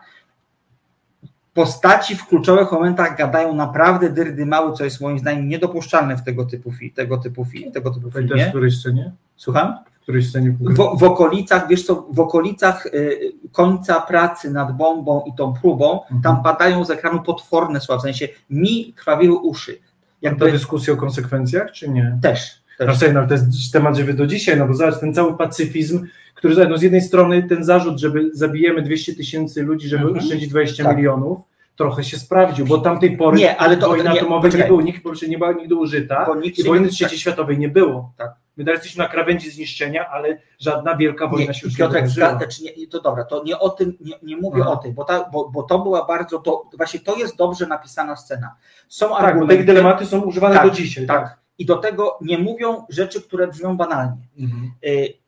Postaci 1.55 2.17
w 2.17 2.27
kluczowych 2.27 2.73
momentach 2.73 3.17
gadają 3.17 3.55
naprawdę 3.55 4.11
dyrdy 4.11 4.47
mały, 4.47 4.73
co 4.77 4.85
jest 4.85 5.01
moim 5.01 5.19
zdaniem 5.19 5.49
niedopuszczalne 5.49 6.17
w 6.17 6.23
tego 6.25 6.45
typu, 6.45 6.73
fi, 6.73 6.91
tego 6.91 7.19
typu, 7.19 7.45
fi, 7.45 7.73
tego 7.73 7.91
typu 7.91 8.11
Pamiętasz 8.11 8.37
w 8.37 8.39
filmie. 8.39 8.51
której 8.51 8.71
scenie? 8.71 9.13
Słucham? 9.37 9.75
W 9.99 10.03
której 10.03 10.23
scenie? 10.23 10.57
W, 10.61 10.75
w 10.99 11.03
okolicach, 11.03 11.69
wiesz 11.69 11.83
co, 11.87 12.07
w 12.11 12.21
okolicach 12.21 12.87
y, 12.87 13.33
końca 13.53 14.01
pracy 14.01 14.51
nad 14.51 14.77
bombą 14.77 15.25
i 15.27 15.35
tą 15.37 15.53
próbą, 15.53 16.01
Mhm. 16.03 16.23
tam 16.23 16.43
padają 16.43 16.85
z 16.85 16.91
ekranu 16.91 17.23
potworne 17.23 17.81
słowa, 17.81 17.99
w 17.99 18.03
sensie 18.03 18.29
mi 18.51 18.93
krwawiły 18.97 19.37
uszy. 19.39 19.73
Ta 19.75 19.81
Jakby 20.23 20.53
dyskusja 20.53 20.95
o 20.95 20.97
konsekwencjach, 20.97 21.73
czy 21.73 21.89
nie? 21.89 22.19
też. 22.23 22.60
No, 22.81 22.87
też. 22.87 22.99
słuchaj, 22.99 23.15
no, 23.15 23.27
to 23.27 23.35
jest 23.35 23.73
temat 23.73 23.97
żywy 23.97 24.15
do 24.15 24.27
dzisiaj, 24.27 24.57
no 24.59 24.67
bo 24.67 24.75
zobacz, 24.75 25.01
ten 25.01 25.15
cały 25.15 25.37
pacyfizm, 25.37 26.07
który 26.35 26.69
no, 26.69 26.79
z 26.79 26.83
jednej 26.83 27.01
strony 27.03 27.43
ten 27.43 27.65
zarzut, 27.65 27.99
żeby 27.99 28.31
zabijemy 28.33 28.83
200 28.83 29.15
tysięcy 29.15 29.63
ludzi, 29.63 29.89
żeby 29.89 30.05
Mhm. 30.05 30.25
oszczędzić 30.25 30.49
20 30.51 30.85
Tak. 30.85 30.97
milionów, 30.97 31.39
trochę 31.77 32.05
się 32.05 32.19
sprawdził, 32.19 32.67
bo 32.67 32.79
tamtej 32.79 33.17
pory 33.17 33.39
Nie, 33.39 33.57
ale 33.57 33.77
to- 33.77 33.89
wojny 33.89 34.05
nie, 34.05 34.21
atomowej 34.21 34.53
nie 34.55 34.65
było, 34.65 34.83
nikt, 34.83 35.03
nie 35.29 35.39
była 35.39 35.53
nigdy 35.53 35.75
użyta 35.75 36.27
Bo 36.27 36.35
nikt 36.35 36.59
i 36.59 36.63
wojny 36.65 36.87
nie- 36.87 36.93
trzeciej 36.93 37.19
światowej 37.19 37.59
nie 37.59 37.69
było. 37.69 38.13
Tak. 38.17 38.31
My 38.57 38.65
teraz 38.65 38.79
jesteśmy 38.79 39.05
na 39.05 39.11
krawędzi 39.11 39.51
zniszczenia, 39.51 40.09
ale 40.09 40.39
żadna 40.59 40.97
wielka 40.97 41.27
wojna 41.27 41.47
Nie, 41.47 41.55
się 41.55 41.67
już 41.67 41.75
nie 41.75 41.79
Piotrek, 41.79 42.03
wydarzyła. 42.05 42.29
zga- 42.35 42.39
znaczy 42.39 42.63
nie, 42.63 42.87
to 42.87 43.01
dobra, 43.01 43.25
to 43.25 43.43
nie 43.45 43.59
o 43.59 43.71
tym, 43.71 43.97
nie, 44.01 44.15
nie 44.23 44.37
mówię 44.37 44.63
Aha. 44.63 44.71
o 44.73 44.77
tym, 44.77 44.93
bo, 44.95 45.05
ta, 45.05 45.31
bo, 45.33 45.49
bo 45.49 45.63
to 45.63 45.79
była 45.79 46.05
bardzo, 46.07 46.39
to 46.39 46.65
właśnie 46.77 47.01
to 47.01 47.17
jest 47.17 47.37
dobrze 47.37 47.67
napisana 47.67 48.17
scena. 48.17 48.55
Są 48.89 49.09
Tak, 49.09 49.19
bo 49.19 49.19
argumenty, 49.19 49.57
te 49.57 49.65
dylematy 49.65 50.07
są 50.07 50.21
używane 50.21 50.55
Tak, 50.55 50.65
do 50.65 50.71
dzisiaj. 50.71 51.07
tak. 51.07 51.40
I 51.61 51.67
do 51.67 51.77
tego 51.77 52.19
nie 52.21 52.39
mówią 52.39 52.85
rzeczy, 52.89 53.23
które 53.23 53.49
brzmią 53.49 53.77
banalnie. 53.77 54.23
Mhm. 54.39 54.73
Y, 54.85 55.21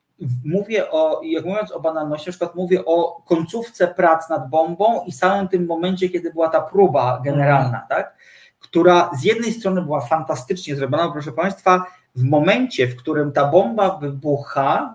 Mówię 0.45 0.91
o, 0.91 1.21
jak 1.25 1.45
mówiąc 1.45 1.73
o 1.73 1.81
banalności, 1.81 2.29
na 2.29 2.33
przykład 2.33 2.55
mówię 2.55 2.85
o 2.85 3.23
końcówce 3.27 3.89
prac 3.89 4.29
nad 4.31 4.51
bombą 4.51 5.05
i 5.07 5.13
samym 5.13 5.49
tym 5.49 5.67
momencie, 5.67 6.09
kiedy 6.09 6.33
była 6.33 6.49
ta 6.49 6.61
próba 6.61 7.21
generalna, 7.25 7.65
Mhm. 7.67 7.83
tak? 7.89 8.17
która 8.61 9.11
z 9.19 9.25
jednej 9.25 9.53
strony 9.53 9.83
była 9.83 10.01
fantastycznie 10.01 10.77
zrobiona, 10.77 11.11
proszę 11.13 11.33
Państwa, 11.33 11.87
w 12.17 12.23
momencie, 12.25 12.87
w 12.87 12.97
którym 12.97 13.33
ta 13.33 13.49
bomba 13.49 13.99
wybucha, 13.99 14.95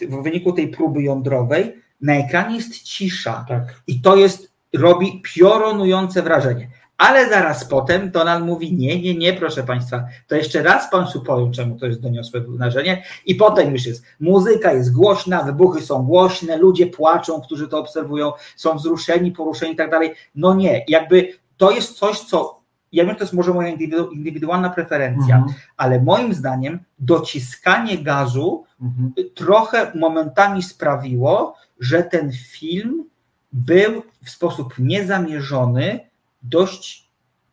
w 0.00 0.22
wyniku 0.22 0.52
tej 0.52 0.68
próby 0.68 1.02
jądrowej, 1.02 1.74
na 2.00 2.14
ekranie 2.14 2.56
jest 2.56 2.82
cisza. 2.82 3.44
Tak. 3.48 3.62
I 3.86 4.00
to 4.00 4.16
jest, 4.16 4.52
robi 4.74 5.22
piorunujące 5.34 6.22
wrażenie. 6.22 6.68
Ale 7.00 7.28
zaraz 7.28 7.64
potem 7.64 8.10
Donald 8.10 8.44
mówi: 8.46 8.76
Nie, 8.76 9.00
nie, 9.02 9.14
nie, 9.14 9.32
proszę 9.32 9.62
Państwa, 9.62 10.04
to 10.26 10.34
jeszcze 10.36 10.62
raz 10.62 10.90
Państwu 10.90 11.20
powiem, 11.20 11.52
czemu 11.52 11.78
to 11.78 11.86
jest 11.86 12.00
doniosłe 12.00 12.40
wrażenie. 12.40 13.02
I 13.26 13.34
potem 13.34 13.72
już 13.72 13.86
jest 13.86 14.04
muzyka, 14.20 14.72
jest 14.72 14.92
głośna, 14.94 15.42
wybuchy 15.42 15.80
są 15.82 16.02
głośne, 16.02 16.56
ludzie 16.56 16.86
płaczą, 16.86 17.40
którzy 17.40 17.68
to 17.68 17.78
obserwują, 17.78 18.32
są 18.56 18.76
wzruszeni, 18.76 19.32
poruszeni 19.32 19.72
i 19.72 19.76
tak 19.76 19.90
dalej. 19.90 20.14
No 20.34 20.54
nie, 20.54 20.84
jakby 20.88 21.32
to 21.56 21.70
jest 21.70 21.92
coś, 21.98 22.20
co. 22.20 22.60
Ja 22.92 23.04
wiem, 23.04 23.12
że 23.12 23.18
to 23.18 23.24
jest 23.24 23.34
może 23.34 23.54
moja 23.54 23.76
indywidu- 23.76 24.12
indywidualna 24.12 24.70
preferencja, 24.70 25.36
Mhm. 25.36 25.54
ale 25.76 26.02
moim 26.02 26.34
zdaniem 26.34 26.78
dociskanie 26.98 27.98
gazu 27.98 28.64
Mhm. 28.82 29.12
trochę 29.34 29.92
momentami 29.94 30.62
sprawiło, 30.62 31.54
że 31.80 32.02
ten 32.02 32.32
film 32.32 33.04
był 33.52 34.02
w 34.24 34.30
sposób 34.30 34.74
niezamierzony, 34.78 36.09
dość 36.42 37.08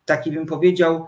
taki 0.06 0.32
bym 0.32 0.46
powiedział 0.46 1.08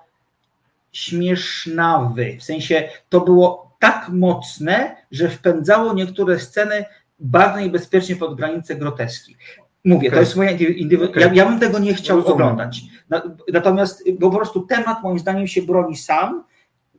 śmiesznawy. 0.91 2.38
W 2.39 2.43
sensie 2.43 2.89
to 3.09 3.21
było 3.21 3.71
tak 3.80 4.09
mocne, 4.09 4.95
że 5.11 5.30
wpędzało 5.30 5.93
niektóre 5.93 6.39
sceny 6.39 6.86
bardzo 7.19 7.59
niebezpiecznie 7.59 8.15
pod 8.15 8.36
granicę 8.36 8.75
groteski. 8.75 9.36
Mówię, 9.86 10.09
to 10.09 10.15
Okej. 10.15 10.19
jest 10.25 10.36
moja 10.36 10.51
indywidualna. 10.51 11.11
Okej. 11.11 11.23
Ja, 11.38 11.43
ja 11.43 11.49
bym 11.49 11.59
tego 11.59 11.80
nie 11.80 11.93
chciał 11.93 12.17
Rozumiem. 12.17 12.36
oglądać. 12.36 12.82
Na- 13.09 13.21
Natomiast 13.53 14.03
bo 14.19 14.30
po 14.30 14.38
prostu 14.38 14.61
temat 14.61 15.03
moim 15.03 15.19
zdaniem 15.19 15.47
się 15.47 15.61
broni 15.61 15.95
sam 15.97 16.43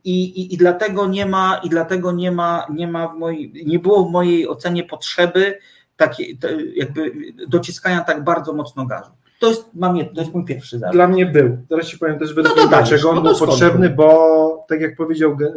i, 0.03 0.23
i, 0.23 0.53
i 0.53 0.57
dlatego 0.57 1.07
nie 1.07 1.25
ma, 1.25 1.61
i 1.63 1.69
dlatego 1.69 2.11
nie 2.11 2.31
ma, 2.31 2.67
nie 2.73 2.87
ma 2.87 3.07
w 3.07 3.17
mojej, 3.17 3.63
nie 3.65 3.79
było 3.79 4.05
w 4.05 4.11
mojej 4.11 4.47
ocenie 4.47 4.83
potrzeby 4.83 5.59
takiej, 5.97 6.39
jakby 6.75 7.11
dociskania 7.47 8.01
tak 8.01 8.23
bardzo 8.23 8.53
mocno 8.53 8.85
gazu. 8.85 9.11
To 9.41 9.47
jest, 9.47 9.69
mam, 9.73 9.97
to 10.15 10.21
jest 10.21 10.33
mój 10.33 10.45
pierwszy 10.45 10.79
zarzut. 10.79 10.93
Dla 10.95 11.07
mnie 11.07 11.25
był. 11.25 11.57
Teraz 11.69 11.87
ci 11.87 11.97
powiem 11.97 12.19
też 12.19 12.33
według 12.33 12.57
No 12.57 12.67
dlaczego 12.67 13.09
on 13.09 13.15
no 13.15 13.21
był 13.21 13.35
potrzebny, 13.39 13.87
był? 13.89 13.97
bo 13.97 14.65
tak 14.69 14.81
jak 14.81 14.95
powiedział 14.95 15.35
ge- 15.35 15.55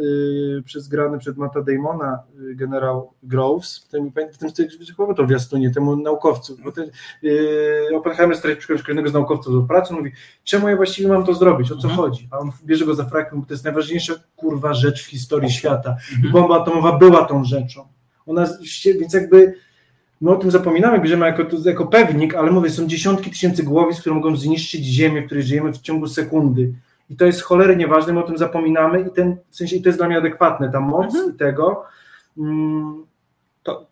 y, 0.59 0.63
przez 0.65 0.87
grany 0.87 1.17
przed 1.19 1.37
Matta 1.37 1.61
Damona 1.61 2.19
y, 2.51 2.55
generał 2.55 3.11
Groves, 3.23 3.77
w 3.77 3.87
tym, 3.87 4.11
w 4.11 4.95
chyba 4.97 5.13
to 5.13 5.25
w 5.25 5.29
Jastunie, 5.29 5.71
temu 5.71 5.95
naukowcu, 5.95 6.57
bo 6.63 6.71
ten, 6.71 6.89
y, 7.23 7.95
Oppenheimer 7.95 8.37
stara 8.37 8.61
się 8.61 8.83
każdego 8.83 9.09
z 9.09 9.13
naukowców 9.13 9.53
do 9.53 9.61
pracy, 9.61 9.93
mówi, 9.93 10.11
czemu 10.43 10.69
ja 10.69 10.75
właściwie 10.75 11.07
mam 11.07 11.25
to 11.25 11.33
zrobić, 11.33 11.71
o 11.71 11.75
co 11.77 11.87
Mhm. 11.87 11.95
chodzi? 11.97 12.27
A 12.31 12.37
on 12.39 12.51
bierze 12.65 12.85
go 12.85 12.95
za 12.95 13.05
frak, 13.05 13.33
mówi, 13.33 13.47
to 13.47 13.53
jest 13.53 13.63
najważniejsza 13.63 14.13
kurwa 14.35 14.73
rzecz 14.73 15.03
w 15.03 15.07
historii 15.07 15.51
świata. 15.51 15.89
Mhm. 16.13 16.29
I 16.29 16.31
bomba 16.31 16.61
atomowa 16.61 16.97
była 16.97 17.25
tą 17.25 17.43
rzeczą. 17.43 17.87
Ona, 18.25 18.47
więc 18.99 19.13
jakby 19.13 19.53
my 20.21 20.31
o 20.31 20.35
tym 20.35 20.51
zapominamy, 20.51 20.99
bierzemy 20.99 21.25
jako, 21.25 21.43
jako 21.65 21.87
pewnik, 21.87 22.35
ale 22.35 22.51
mówię, 22.51 22.69
są 22.69 22.87
dziesiątki 22.87 23.29
tysięcy 23.31 23.63
głowic, 23.63 23.99
które 24.01 24.15
mogą 24.15 24.35
zniszczyć 24.35 24.85
Ziemię, 24.85 25.21
w 25.21 25.25
której 25.25 25.43
żyjemy 25.43 25.73
w 25.73 25.77
ciągu 25.81 26.07
sekundy. 26.07 26.73
I 27.09 27.15
to 27.15 27.25
jest 27.25 27.41
cholernie 27.41 27.87
ważne, 27.87 28.13
my 28.13 28.19
o 28.19 28.27
tym 28.27 28.37
zapominamy 28.37 29.01
i 29.01 29.11
ten, 29.11 29.37
w 29.49 29.55
sensie, 29.55 29.75
i 29.75 29.81
to 29.81 29.89
jest 29.89 29.99
dla 29.99 30.07
mnie 30.07 30.17
adekwatne, 30.17 30.71
ta 30.71 30.79
moc 30.79 31.05
Mhm. 31.15 31.35
i 31.35 31.37
tego. 31.37 31.83
Mm, 32.37 33.05
To- 33.63 33.87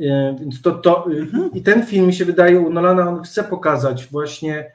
e, 0.00 0.36
więc 0.40 0.62
to, 0.62 0.70
to 0.72 1.06
Mhm. 1.10 1.50
i 1.52 1.62
ten 1.62 1.86
film 1.86 2.06
mi 2.06 2.14
się 2.14 2.24
wydaje 2.24 2.60
u 2.60 2.70
Nolana, 2.70 3.08
on 3.08 3.22
chce 3.22 3.44
pokazać 3.44 4.06
właśnie, 4.10 4.72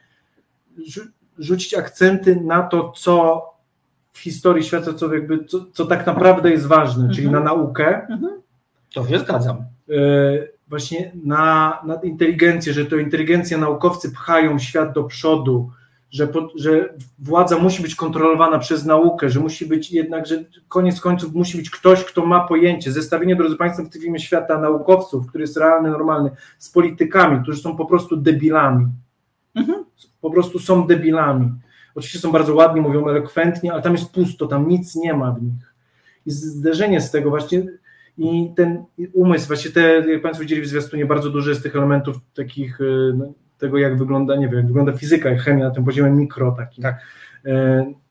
rzu- 0.88 1.08
rzucić 1.38 1.74
akcenty 1.74 2.36
na 2.36 2.62
to, 2.62 2.92
co 2.96 3.42
w 4.12 4.18
historii 4.18 4.64
świata, 4.64 4.92
co, 4.94 5.14
jakby, 5.14 5.44
co, 5.44 5.64
co 5.72 5.86
tak 5.86 6.06
naprawdę 6.06 6.50
jest 6.50 6.66
ważne, 6.66 7.08
czyli 7.14 7.26
Mhm. 7.26 7.44
na 7.44 7.50
naukę, 7.54 8.06
To 8.94 9.06
się 9.06 9.18
zgadzam. 9.18 9.64
E, 9.90 9.94
właśnie 10.68 11.12
na, 11.24 11.78
na 11.86 11.94
inteligencję, 11.94 12.72
że 12.72 12.86
to 12.86 12.96
inteligencja 12.96 13.58
naukowcy 13.58 14.12
pchają 14.12 14.58
świat 14.58 14.92
do 14.92 15.04
przodu, 15.04 15.70
że, 16.10 16.26
po, 16.26 16.48
że 16.54 16.94
władza 17.18 17.58
musi 17.58 17.82
być 17.82 17.94
kontrolowana 17.94 18.58
przez 18.58 18.84
naukę, 18.84 19.30
że 19.30 19.40
musi 19.40 19.66
być 19.66 19.92
jednak, 19.92 20.26
że 20.26 20.44
koniec 20.68 21.00
końców 21.00 21.34
musi 21.34 21.58
być 21.58 21.70
ktoś, 21.70 22.04
kto 22.04 22.26
ma 22.26 22.40
pojęcie. 22.40 22.92
Zestawienie, 22.92 23.36
drodzy 23.36 23.56
Państwo, 23.56 23.84
w 23.84 23.88
tym 23.88 24.02
filmie 24.02 24.20
świata 24.20 24.58
naukowców, 24.58 25.26
który 25.26 25.42
jest 25.42 25.56
realny, 25.56 25.90
normalny, 25.90 26.30
z 26.58 26.70
politykami, 26.70 27.42
którzy 27.42 27.60
są 27.60 27.76
po 27.76 27.86
prostu 27.86 28.16
debilami. 28.16 28.86
Mhm. 29.54 29.84
Po 30.20 30.30
prostu 30.30 30.58
są 30.58 30.86
debilami. 30.86 31.50
Oczywiście 31.94 32.18
są 32.18 32.32
bardzo 32.32 32.54
ładni, 32.54 32.80
mówią 32.80 33.08
elokwentnie, 33.08 33.72
ale 33.72 33.82
tam 33.82 33.92
jest 33.92 34.12
pusto, 34.12 34.46
tam 34.46 34.68
nic 34.68 34.96
nie 34.96 35.14
ma 35.14 35.32
w 35.32 35.42
nich. 35.42 35.74
I 36.26 36.30
zderzenie 36.30 37.00
z 37.00 37.10
tego 37.10 37.30
właśnie 37.30 37.66
i 38.18 38.52
ten 38.56 38.84
umysł, 39.12 39.46
właśnie 39.46 39.70
te, 39.70 39.80
jak 40.10 40.22
Państwo 40.22 40.42
widzieli 40.42 40.62
w 40.62 40.66
zwiastunie, 40.66 41.06
bardzo 41.06 41.30
dużo 41.30 41.50
jest 41.50 41.62
tych 41.62 41.76
elementów 41.76 42.16
takich, 42.34 42.80
y, 42.80 43.14
no, 43.18 43.24
tego 43.58 43.78
jak 43.78 43.98
wygląda, 43.98 44.36
nie 44.36 44.48
wiem, 44.48 44.56
jak 44.56 44.66
wygląda 44.66 44.92
fizyka, 44.92 45.28
jak 45.30 45.40
chemia 45.40 45.64
na 45.64 45.70
tym 45.74 45.84
poziomie 45.84 46.10
mikro 46.10 46.52
takim. 46.58 46.82
Tak. 46.82 46.96
Y, 47.46 47.50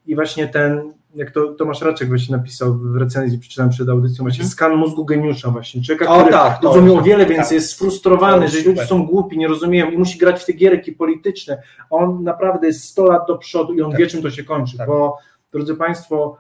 I 0.08 0.16
właśnie 0.16 0.48
ten, 0.48 0.94
jak 1.16 1.32
to 1.32 1.48
Tomasz 1.54 1.82
Raczek 1.82 2.08
właśnie 2.10 2.38
napisał 2.38 2.74
w 2.74 2.96
recenzji, 2.96 3.40
przeczytałem 3.40 3.70
przed 3.72 3.90
audycją, 3.90 4.24
właśnie 4.24 4.40
Mhm. 4.42 4.50
skan 4.52 4.76
mózgu 4.76 5.06
geniusza 5.06 5.50
właśnie, 5.50 5.82
człowieka, 5.82 6.10
O, 6.10 6.20
który 6.20 6.32
tak, 6.32 6.62
to 6.62 6.68
rozumie 6.68 6.94
o 6.94 7.02
wiele 7.02 7.26
tak. 7.26 7.34
więcej, 7.36 7.56
jest 7.56 7.70
sfrustrowany, 7.72 8.48
że 8.48 8.58
ludzie 8.70 8.86
są 8.86 9.06
głupi, 9.06 9.38
nie 9.38 9.48
rozumieją 9.48 9.92
i 9.92 9.98
musi 9.98 10.18
grać 10.20 10.42
w 10.42 10.46
te 10.46 10.54
gierki 10.54 10.92
polityczne. 10.92 11.62
On 11.90 12.24
naprawdę 12.24 12.68
jest 12.68 12.84
100 12.84 13.06
lat 13.06 13.28
do 13.28 13.38
przodu 13.38 13.74
i 13.74 13.82
on 13.82 13.92
Tak. 13.92 14.00
wie, 14.00 14.08
czym 14.08 14.22
to 14.22 14.32
się 14.32 14.44
kończy, 14.44 14.78
Tak. 14.78 14.88
bo 14.88 15.18
drodzy 15.54 15.76
Państwo, 15.76 16.38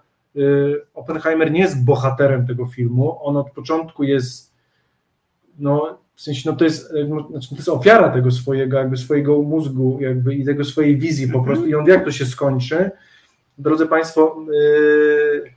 Oppenheimer 0.93 1.51
nie 1.51 1.59
jest 1.59 1.85
bohaterem 1.85 2.47
tego 2.47 2.65
filmu, 2.65 3.25
on 3.25 3.37
od 3.37 3.51
początku 3.51 4.03
jest 4.03 4.51
no, 5.59 5.97
w 6.15 6.21
sensie, 6.21 6.49
no 6.49 6.55
to 6.55 6.63
jest, 6.63 6.91
y, 6.91 7.07
no, 7.07 7.27
znaczy, 7.29 7.49
to 7.49 7.55
jest 7.55 7.69
ofiara 7.69 8.09
tego 8.09 8.31
swojego, 8.31 8.77
jakby 8.77 8.97
swojego 8.97 9.41
mózgu 9.41 9.97
jakby 10.01 10.35
i 10.35 10.45
tego 10.45 10.63
swojej 10.63 10.97
wizji 10.97 11.31
po 11.31 11.43
prostu 11.43 11.67
i 11.67 11.75
on 11.75 11.85
wie, 11.85 11.93
jak 11.93 12.05
to 12.05 12.11
się 12.11 12.25
skończy. 12.25 12.91
Drodzy 13.57 13.87
Państwo, 13.87 14.45
yy, 14.51 15.51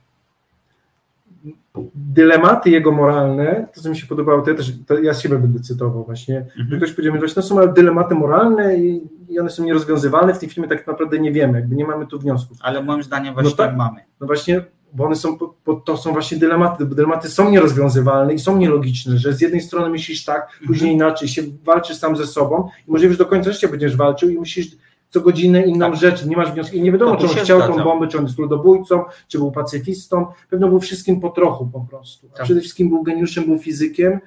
dylematy 1.95 2.69
jego 2.69 2.91
moralne, 2.91 3.67
to 3.75 3.81
co 3.81 3.89
mi 3.89 3.97
się 3.97 4.07
podobało, 4.07 4.41
to 4.41 4.49
ja 4.49 4.57
też, 4.57 4.73
to 4.87 4.99
ja 4.99 5.13
siebie 5.13 5.37
będę 5.37 5.59
cytował 5.59 6.03
właśnie, 6.03 6.45
że 6.69 6.77
ktoś 6.77 6.91
powiedział 6.91 7.17
właśnie, 7.19 7.41
no 7.41 7.47
są 7.47 7.73
dylematy 7.73 8.15
moralne 8.15 8.77
i, 8.77 9.07
i 9.29 9.39
one 9.39 9.49
są 9.49 9.63
nierozwiązywalne, 9.63 10.33
w 10.33 10.39
tym 10.39 10.49
filmie 10.49 10.69
tak 10.69 10.87
naprawdę 10.87 11.19
nie 11.19 11.31
wiemy, 11.31 11.59
jakby 11.59 11.75
nie 11.75 11.85
mamy 11.85 12.07
tu 12.07 12.19
wniosków. 12.19 12.57
Ale 12.61 12.83
moim 12.83 13.03
zdaniem 13.03 13.33
właśnie 13.33 13.51
No 13.51 13.57
tak. 13.57 13.75
mamy. 13.75 13.99
No 14.19 14.27
właśnie, 14.27 14.61
bo 14.93 15.05
one 15.05 15.15
są, 15.15 15.37
bo 15.65 15.73
to 15.73 15.97
są 15.97 16.11
właśnie 16.13 16.37
dylematy, 16.37 16.85
bo 16.85 16.95
dylematy 16.95 17.29
są 17.29 17.49
nierozwiązywalne 17.49 18.33
i 18.33 18.39
są 18.39 18.57
nielogiczne, 18.57 19.17
że 19.17 19.33
z 19.33 19.41
jednej 19.41 19.61
strony 19.61 19.89
myślisz 19.89 20.25
tak, 20.25 20.59
później 20.67 20.93
inaczej, 20.93 21.27
się 21.27 21.41
walczysz 21.63 21.97
sam 21.97 22.15
ze 22.15 22.27
sobą 22.27 22.69
i 22.87 22.91
możliwe, 22.91 23.13
że 23.13 23.17
do 23.17 23.25
końca 23.25 23.51
życia 23.51 23.67
będziesz 23.67 23.95
walczył 23.97 24.29
i 24.29 24.35
musisz 24.35 24.67
co 25.09 25.21
godzinę 25.21 25.65
inną 25.65 25.91
Tak. 25.91 25.99
rzecz, 25.99 26.25
nie 26.25 26.37
masz 26.37 26.51
wniosku 26.51 26.75
i 26.75 26.81
nie 26.81 26.91
wiadomo, 26.91 27.11
No 27.13 27.17
czy 27.17 27.23
on 27.25 27.29
chciał 27.43 27.59
tą 27.59 27.65
zgadzam. 27.65 27.83
bombę, 27.83 28.07
czy 28.07 28.17
on 28.17 28.23
jest 28.23 28.39
ludobójcą, 28.39 29.03
czy 29.27 29.37
był 29.37 29.51
pacyfistą, 29.51 30.25
pewno 30.49 30.67
był 30.69 30.79
wszystkim 30.79 31.19
po 31.19 31.29
trochu 31.29 31.67
po 31.67 31.79
prostu, 31.81 32.29
Tak. 32.29 32.43
przede 32.43 32.61
wszystkim 32.61 32.89
był 32.89 33.03
geniuszem, 33.03 33.45
był 33.45 33.57
fizykiem. 33.59 34.19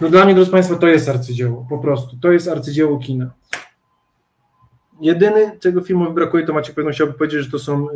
No 0.00 0.08
dla 0.08 0.24
mnie, 0.24 0.34
drodzy 0.34 0.50
Państwo, 0.50 0.76
to 0.76 0.86
jest 0.88 1.08
arcydzieło, 1.08 1.66
po 1.68 1.78
prostu, 1.78 2.16
to 2.16 2.32
jest 2.32 2.48
arcydzieło 2.48 2.98
kina. 2.98 3.30
Jedyny, 5.02 5.58
czego 5.60 5.80
filmowi 5.80 6.14
brakuje, 6.14 6.46
to 6.46 6.52
Maciek 6.52 6.74
pewno 6.74 6.90
chciałby 6.90 7.12
powiedzieć, 7.12 7.44
że 7.44 7.50
to 7.50 7.58
są, 7.58 7.88
y, 7.88 7.92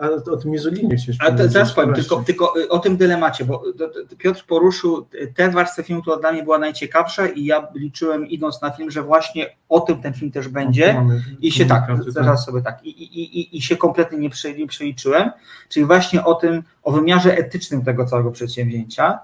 a 0.00 0.30
o 0.32 0.36
tym 0.36 0.52
Jezolinie 0.54 0.98
się 0.98 1.12
A 1.18 1.24
powiedzieć, 1.24 1.52
zaraz 1.52 1.72
powiem, 1.72 1.94
tylko, 1.94 2.16
tylko 2.16 2.60
y, 2.60 2.68
o 2.68 2.78
tym 2.78 2.96
dylemacie, 2.96 3.44
bo 3.44 3.62
to- 3.78 3.88
to 3.88 4.16
Piotr 4.18 4.44
poruszył 4.46 5.06
y, 5.14 5.32
tę 5.36 5.50
warstwę 5.50 5.82
filmu, 5.82 6.02
która 6.02 6.16
dla 6.16 6.32
mnie 6.32 6.42
była 6.42 6.58
najciekawsza 6.58 7.26
i 7.26 7.44
ja 7.44 7.68
liczyłem 7.74 8.26
idąc 8.26 8.62
na 8.62 8.70
film, 8.70 8.90
że 8.90 9.02
właśnie 9.02 9.56
o 9.68 9.80
tym 9.80 10.02
ten 10.02 10.14
film 10.14 10.32
też 10.32 10.48
będzie. 10.48 10.94
Mamy 10.94 11.22
I 11.40 11.52
się 11.52 11.66
tak, 11.66 11.86
zaraz 12.06 12.44
sobie 12.44 12.62
tak, 12.62 12.84
i, 12.84 12.88
i, 12.88 13.40
i, 13.40 13.56
i 13.56 13.62
się 13.62 13.76
kompletnie 13.76 14.18
nie, 14.18 14.30
nie 14.58 14.66
przeliczyłem, 14.66 15.30
czyli 15.68 15.86
właśnie 15.86 16.24
o 16.24 16.34
tym, 16.34 16.62
o 16.82 16.92
wymiarze 16.92 17.36
etycznym 17.36 17.84
tego 17.84 18.06
całego 18.06 18.30
przedsięwzięcia 18.30 19.18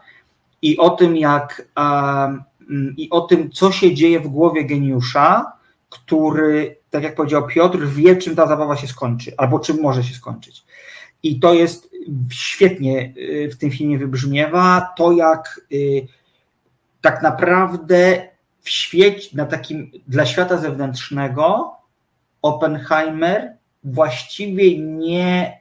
i 0.62 0.78
o 0.78 0.91
tym, 0.91 1.16
jak 1.16 1.68
um, 1.76 2.43
i 2.97 3.11
o 3.11 3.20
tym, 3.20 3.51
co 3.51 3.72
się 3.72 3.95
dzieje 3.95 4.20
w 4.20 4.28
głowie 4.28 4.64
geniusza, 4.64 5.53
który, 5.89 6.76
tak 6.97 7.05
jak 7.05 7.14
powiedział 7.14 7.47
Piotr, 7.47 7.86
wie, 7.86 8.16
czym 8.16 8.36
ta 8.36 8.47
zabawa 8.47 8.76
się 8.76 8.86
skończy, 8.86 9.32
albo 9.36 9.59
czym 9.59 9.80
może 9.80 10.05
się 10.05 10.14
skończyć. 10.14 10.64
I 11.22 11.40
to 11.40 11.55
jest 11.55 11.90
świetnie 12.30 13.12
y, 13.16 13.51
w 13.53 13.59
tym 13.59 13.70
filmie 13.70 13.99
wybrzmiewa, 13.99 14.92
to 14.97 15.12
jak 15.12 15.61
y, 15.72 16.07
tak 17.01 17.22
naprawdę 17.22 18.28
w 18.61 18.70
świecie, 18.70 19.28
na 19.34 19.47
takim 19.47 19.90
dla 20.09 20.26
świata 20.26 20.57
zewnętrznego 20.57 21.72
Oppenheimer 22.42 23.57
właściwie 23.84 24.78
nie 24.78 25.61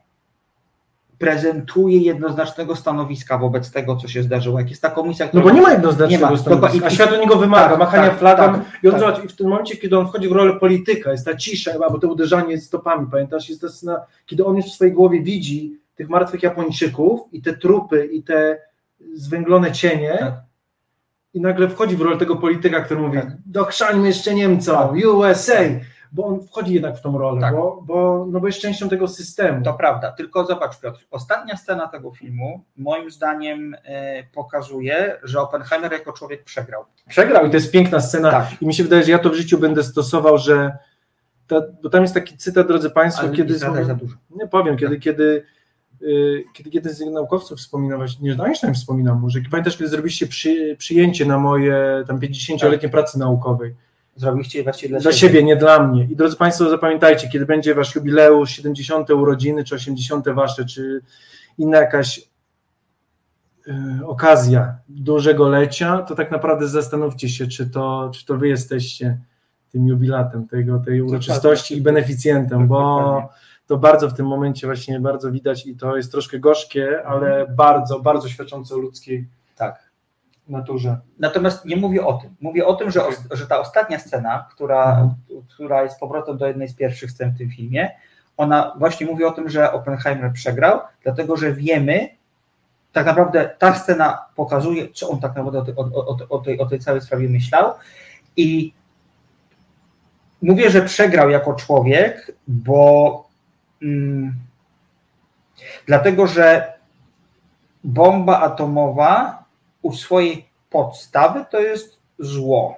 prezentuje 1.17 1.97
jednoznacznego 1.97 2.75
stanowiska 2.75 3.37
wobec 3.37 3.71
tego, 3.71 3.95
co 3.95 4.07
się 4.07 4.23
zdarzyło. 4.23 4.59
Jak 4.59 4.69
jest 4.69 4.81
ta 4.81 4.89
komisja, 4.89 5.25
No 5.25 5.29
która... 5.29 5.43
bo 5.43 5.51
nie 5.51 5.61
ma 5.61 5.71
jednoznacznego 5.71 6.25
Nie 6.25 6.31
ma. 6.31 6.37
stanowiska, 6.37 6.87
a 6.87 6.89
świat 6.89 7.13
od 7.13 7.19
niego 7.19 7.35
wymaga, 7.35 7.69
tak, 7.69 7.79
machania 7.79 8.09
tak, 8.09 8.19
flagą 8.19 8.43
tak, 8.43 8.61
i 8.83 8.87
on 8.87 8.99
tak. 8.99 9.25
i 9.25 9.27
w 9.27 9.35
tym 9.35 9.47
momencie, 9.47 9.77
kiedy 9.77 9.97
on 9.97 10.07
wchodzi 10.07 10.29
w 10.29 10.31
rolę 10.31 10.53
polityka, 10.59 11.11
jest 11.11 11.25
ta 11.25 11.35
cisza, 11.35 11.71
albo 11.83 11.99
to 11.99 12.07
uderzanie 12.07 12.61
stopami, 12.61 13.07
pamiętasz, 13.11 13.49
jest 13.49 13.61
ta 13.61 13.69
scena, 13.69 14.01
kiedy 14.25 14.45
on 14.45 14.55
już 14.55 14.65
w 14.65 14.73
swojej 14.73 14.93
głowie 14.93 15.21
widzi 15.21 15.79
tych 15.95 16.09
martwych 16.09 16.43
Japończyków 16.43 17.19
i 17.31 17.41
te 17.41 17.53
trupy 17.57 18.05
i 18.05 18.23
te 18.23 18.57
zwęglone 19.13 19.71
cienie 19.71 20.17
Tak. 20.19 20.33
i 21.33 21.41
nagle 21.41 21.69
wchodzi 21.69 21.95
w 21.95 22.01
rolę 22.01 22.17
tego 22.17 22.35
polityka, 22.35 22.81
który 22.81 22.99
mówi, 23.01 23.17
Tak. 23.17 23.27
dochrzańmy 23.45 24.07
jeszcze 24.07 24.35
Niemcom, 24.35 24.97
USA, 25.15 25.53
bo 26.15 26.25
on 26.25 26.41
wchodzi 26.47 26.73
jednak 26.73 26.97
w 26.97 27.01
tą 27.01 27.17
rolę, 27.17 27.41
Tak. 27.41 27.55
bo, 27.55 27.81
bo, 27.85 28.25
no 28.31 28.39
bo 28.39 28.47
jest 28.47 28.59
częścią 28.59 28.89
tego 28.89 29.07
systemu. 29.07 29.63
To 29.63 29.73
prawda, 29.73 30.11
tylko 30.11 30.45
zobacz 30.45 30.79
Piotr, 30.79 31.05
ostatnia 31.11 31.57
scena 31.57 31.87
tego 31.87 32.11
filmu 32.11 32.63
moim 32.77 33.11
zdaniem 33.11 33.75
e, 33.83 34.23
pokazuje, 34.33 35.19
że 35.23 35.41
Oppenheimer 35.41 35.91
jako 35.91 36.13
człowiek 36.13 36.43
przegrał. 36.43 36.85
Przegrał 37.09 37.45
i 37.45 37.49
to 37.49 37.55
jest 37.55 37.71
piękna 37.71 37.99
scena 37.99 38.31
Tak. 38.31 38.61
i 38.61 38.67
mi 38.67 38.73
się 38.73 38.83
wydaje, 38.83 39.03
że 39.03 39.11
ja 39.11 39.19
to 39.19 39.29
w 39.29 39.33
życiu 39.33 39.57
będę 39.57 39.83
stosował, 39.83 40.37
że 40.37 40.77
ta, 41.47 41.61
bo 41.83 41.89
tam 41.89 42.01
jest 42.01 42.13
taki 42.13 42.37
cytat, 42.37 42.67
drodzy 42.67 42.89
Państwo, 42.89 43.23
Ale 43.27 43.35
kiedy 43.35 43.53
nie 43.53 43.59
za 43.59 43.95
dużo. 43.95 44.15
nie 44.35 44.47
powiem, 44.47 44.77
kiedy, 44.77 44.99
kiedy, 44.99 45.43
y, 46.01 46.43
kiedy 46.53 46.69
jeden 46.73 46.93
z 46.93 46.99
naukowców 47.01 47.59
wspominał, 47.59 47.97
właśnie, 47.97 48.35
nie, 48.35 48.43
Einstein 48.43 48.73
wspominał 48.73 49.15
mu, 49.15 49.29
że 49.29 49.39
pamiętasz, 49.51 49.77
kiedy 49.77 49.89
zrobiliście 49.89 50.27
przy, 50.27 50.75
przyjęcie 50.79 51.25
na 51.25 51.39
moje 51.39 52.03
tam 52.07 52.19
50-letnie 52.19 52.89
pracy 52.89 53.19
naukowej, 53.19 53.75
Zrobiliście 54.15 54.63
właściwie 54.63 54.89
dla, 54.89 54.99
dla 54.99 55.11
siebie, 55.11 55.43
nie 55.43 55.55
dla 55.55 55.87
mnie. 55.87 56.07
I 56.11 56.15
drodzy 56.15 56.37
Państwo, 56.37 56.69
zapamiętajcie, 56.69 57.29
kiedy 57.29 57.45
będzie 57.45 57.75
Wasz 57.75 57.95
jubileusz, 57.95 58.49
70. 58.49 59.09
urodziny, 59.09 59.63
czy 59.63 59.75
80. 59.75 60.29
Wasze, 60.29 60.65
czy 60.65 61.01
inna 61.57 61.77
jakaś 61.77 62.19
y, 63.67 64.05
okazja 64.05 64.77
dużego 64.89 65.49
lecia, 65.49 66.01
to 66.01 66.15
tak 66.15 66.31
naprawdę 66.31 66.67
zastanówcie 66.67 67.29
się, 67.29 67.47
czy 67.47 67.69
to, 67.69 68.11
czy 68.13 68.25
to 68.25 68.37
Wy 68.37 68.47
jesteście 68.47 69.19
tym 69.71 69.87
jubilatem 69.87 70.47
tego, 70.47 70.79
tej 70.79 71.01
uroczystości 71.01 71.77
i 71.77 71.81
beneficjentem, 71.81 72.67
bo 72.67 73.29
to 73.67 73.77
bardzo 73.77 74.09
w 74.09 74.13
tym 74.13 74.27
momencie 74.27 74.67
właśnie 74.67 74.99
bardzo 74.99 75.31
widać 75.31 75.65
i 75.65 75.75
to 75.75 75.97
jest 75.97 76.11
troszkę 76.11 76.39
gorzkie, 76.39 77.03
ale 77.05 77.47
bardzo, 77.47 77.99
bardzo 77.99 78.29
świadczące 78.29 78.75
o 78.75 78.77
ludzkiej 78.77 79.27
Tak. 79.55 79.84
Naturze. 80.47 80.97
Natomiast 81.19 81.65
nie 81.65 81.77
mówię 81.77 82.05
o 82.05 82.13
tym. 82.13 82.35
Mówię 82.41 82.65
o 82.65 82.75
tym, 82.75 82.91
że, 82.91 83.01
że 83.31 83.47
ta 83.47 83.59
ostatnia 83.59 83.99
scena, 83.99 84.47
która, 84.51 84.89
Mhm. 84.89 85.13
która 85.53 85.83
jest 85.83 85.99
powrotem 85.99 86.37
do 86.37 86.47
jednej 86.47 86.67
z 86.67 86.75
pierwszych 86.75 87.11
scen 87.11 87.31
w 87.31 87.37
tym 87.37 87.49
filmie, 87.49 87.91
ona 88.37 88.75
właśnie 88.79 89.07
mówi 89.07 89.23
o 89.23 89.31
tym, 89.31 89.49
że 89.49 89.73
Oppenheimer 89.73 90.33
przegrał, 90.33 90.79
dlatego 91.03 91.37
że 91.37 91.53
wiemy, 91.53 92.09
tak 92.93 93.05
naprawdę 93.05 93.49
ta 93.59 93.73
scena 93.75 94.25
pokazuje, 94.35 94.87
co 94.93 95.09
on 95.09 95.19
tak 95.19 95.35
naprawdę 95.35 95.59
o 95.59 95.65
tej, 95.65 95.75
o, 95.75 96.27
o 96.29 96.39
tej, 96.39 96.59
o 96.59 96.65
tej 96.65 96.79
całej 96.79 97.01
sprawie 97.01 97.29
myślał. 97.29 97.73
I 98.37 98.73
mówię, 100.41 100.69
że 100.69 100.81
przegrał 100.81 101.29
jako 101.29 101.53
człowiek, 101.53 102.31
bo 102.47 103.27
mm, 103.81 104.33
dlatego, 105.85 106.27
że 106.27 106.73
bomba 107.83 108.39
atomowa 108.39 109.44
u 109.85 109.93
swojej 109.93 110.45
podstawy 110.69 111.45
to 111.51 111.59
jest 111.59 111.99
zło. 112.19 112.75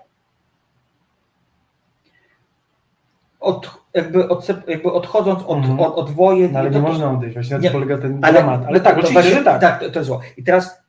Od, 3.40 3.72
jakby, 3.94 4.30
od, 4.30 4.48
jakby 4.68 4.92
odchodząc 4.92 5.40
od, 5.48 5.58
Mhm. 5.58 5.80
od, 5.80 5.96
od 5.96 6.10
wojen. 6.12 6.52
No, 6.52 6.60
ale 6.60 6.70
nie 6.70 6.76
to- 6.76 6.82
można 6.82 7.12
odejść, 7.12 7.36
właśnie 7.36 7.60
Nie, 7.60 7.72
polega 7.72 7.98
ten 7.98 8.20
ale, 8.22 8.34
dramat. 8.34 8.66
Ale 8.68 8.80
tak, 8.80 9.02
to 9.02 9.12
właśnie- 9.12 9.44
tak. 9.44 9.62
tak 9.62 9.80
to, 9.80 9.90
to 9.90 10.00
jest 10.00 10.08
zło. 10.08 10.22
I 10.38 10.44
teraz 10.44 10.82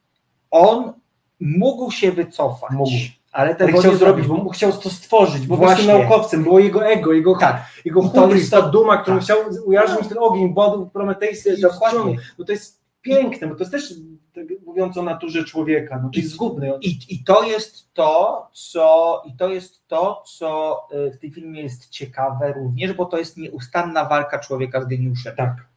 on 0.51 0.93
mógł 1.41 1.91
się 1.91 2.13
wycofać, 2.13 2.71
Mógł. 2.71 2.91
ale 3.33 3.57
Ale 3.61 3.73
chciał 3.73 3.95
zrobić, 3.95 4.27
bo 4.27 4.35
mu 4.35 4.51
chciał 4.51 4.73
to 4.73 4.91
stworzyć, 4.91 5.47
bo 5.47 5.57
Właśnie. 5.57 5.93
był 5.93 5.99
naukowcem, 5.99 6.43
było 6.45 6.59
jego 6.59 6.87
ego, 6.87 7.13
jego, 7.13 7.37
Tak. 7.37 7.63
jego 7.85 8.03
hubris, 8.03 8.51
ta 8.51 8.63
duma, 8.63 8.97
którą 8.97 9.17
tak. 9.17 9.25
chciał 9.25 9.39
ujarzmić 9.67 10.09
ten 10.09 10.19
ogień, 10.21 10.55
bodł 10.55 10.87
prometejski 10.87 11.61
Dokładnie. 11.61 11.99
wciągnął. 12.01 12.25
No 12.39 12.45
to 12.45 12.53
jest 12.53 12.79
piękne, 13.03 13.47
bo 13.47 13.55
to 13.55 13.61
jest 13.61 13.73
też 13.73 13.95
tak 14.35 14.45
mówiąc 14.67 14.97
o 14.97 15.03
naturze 15.03 15.45
człowieka, 15.45 16.01
no 16.03 16.11
to 16.15 16.21
jest 16.21 16.33
zgubny. 16.33 16.73
I, 16.81 16.99
I 17.09 17.25
to 17.25 17.43
jest 17.45 17.93
to, 17.95 18.49
co 18.53 19.23
i 19.27 19.37
to 19.37 19.49
jest 19.49 19.87
to, 19.89 20.23
co 20.27 20.79
y, 21.09 21.11
w 21.11 21.19
tym 21.19 21.31
filmie 21.33 21.63
jest 21.63 21.89
ciekawe 21.89 22.53
również, 22.53 22.93
bo 22.93 23.05
to 23.07 23.19
jest 23.19 23.37
nieustanna 23.37 24.05
walka 24.05 24.39
człowieka 24.39 24.83
z 24.83 24.87
geniuszem. 24.87 25.37
Tak, 25.37 25.69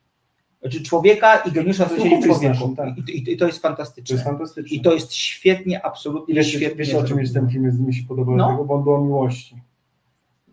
Znaczy 0.61 0.84
człowieka 0.84 1.36
i 1.38 1.51
geniusza, 1.51 1.86
w 1.86 1.89
hubris 1.97 2.26
człowieku. 2.26 2.47
naszym, 2.53 2.76
tak. 2.76 2.97
I, 2.97 3.11
i, 3.11 3.34
I 3.34 3.38
to 3.38 3.45
jest 3.45 3.61
to 3.61 3.67
fantastyczne. 3.67 4.13
jest 4.13 4.26
fantastyczne. 4.26 4.78
I 4.78 4.82
to 4.82 4.93
jest 4.93 5.13
świetnie, 5.13 5.86
absolutnie 5.86 6.36
wiesz, 6.36 6.47
świetnie. 6.47 6.76
wiesz 6.86 6.93
o 6.93 7.03
czym 7.03 7.19
jest 7.19 7.34
ten 7.34 7.49
film, 7.49 7.65
jest, 7.65 7.80
mi 7.80 7.93
się 7.93 8.03
podobał, 8.07 8.36
No. 8.36 8.51
tego, 8.51 8.65
bo 8.65 8.74
on 8.76 8.84
był 8.84 8.93
o 8.93 9.01
miłości. 9.01 9.61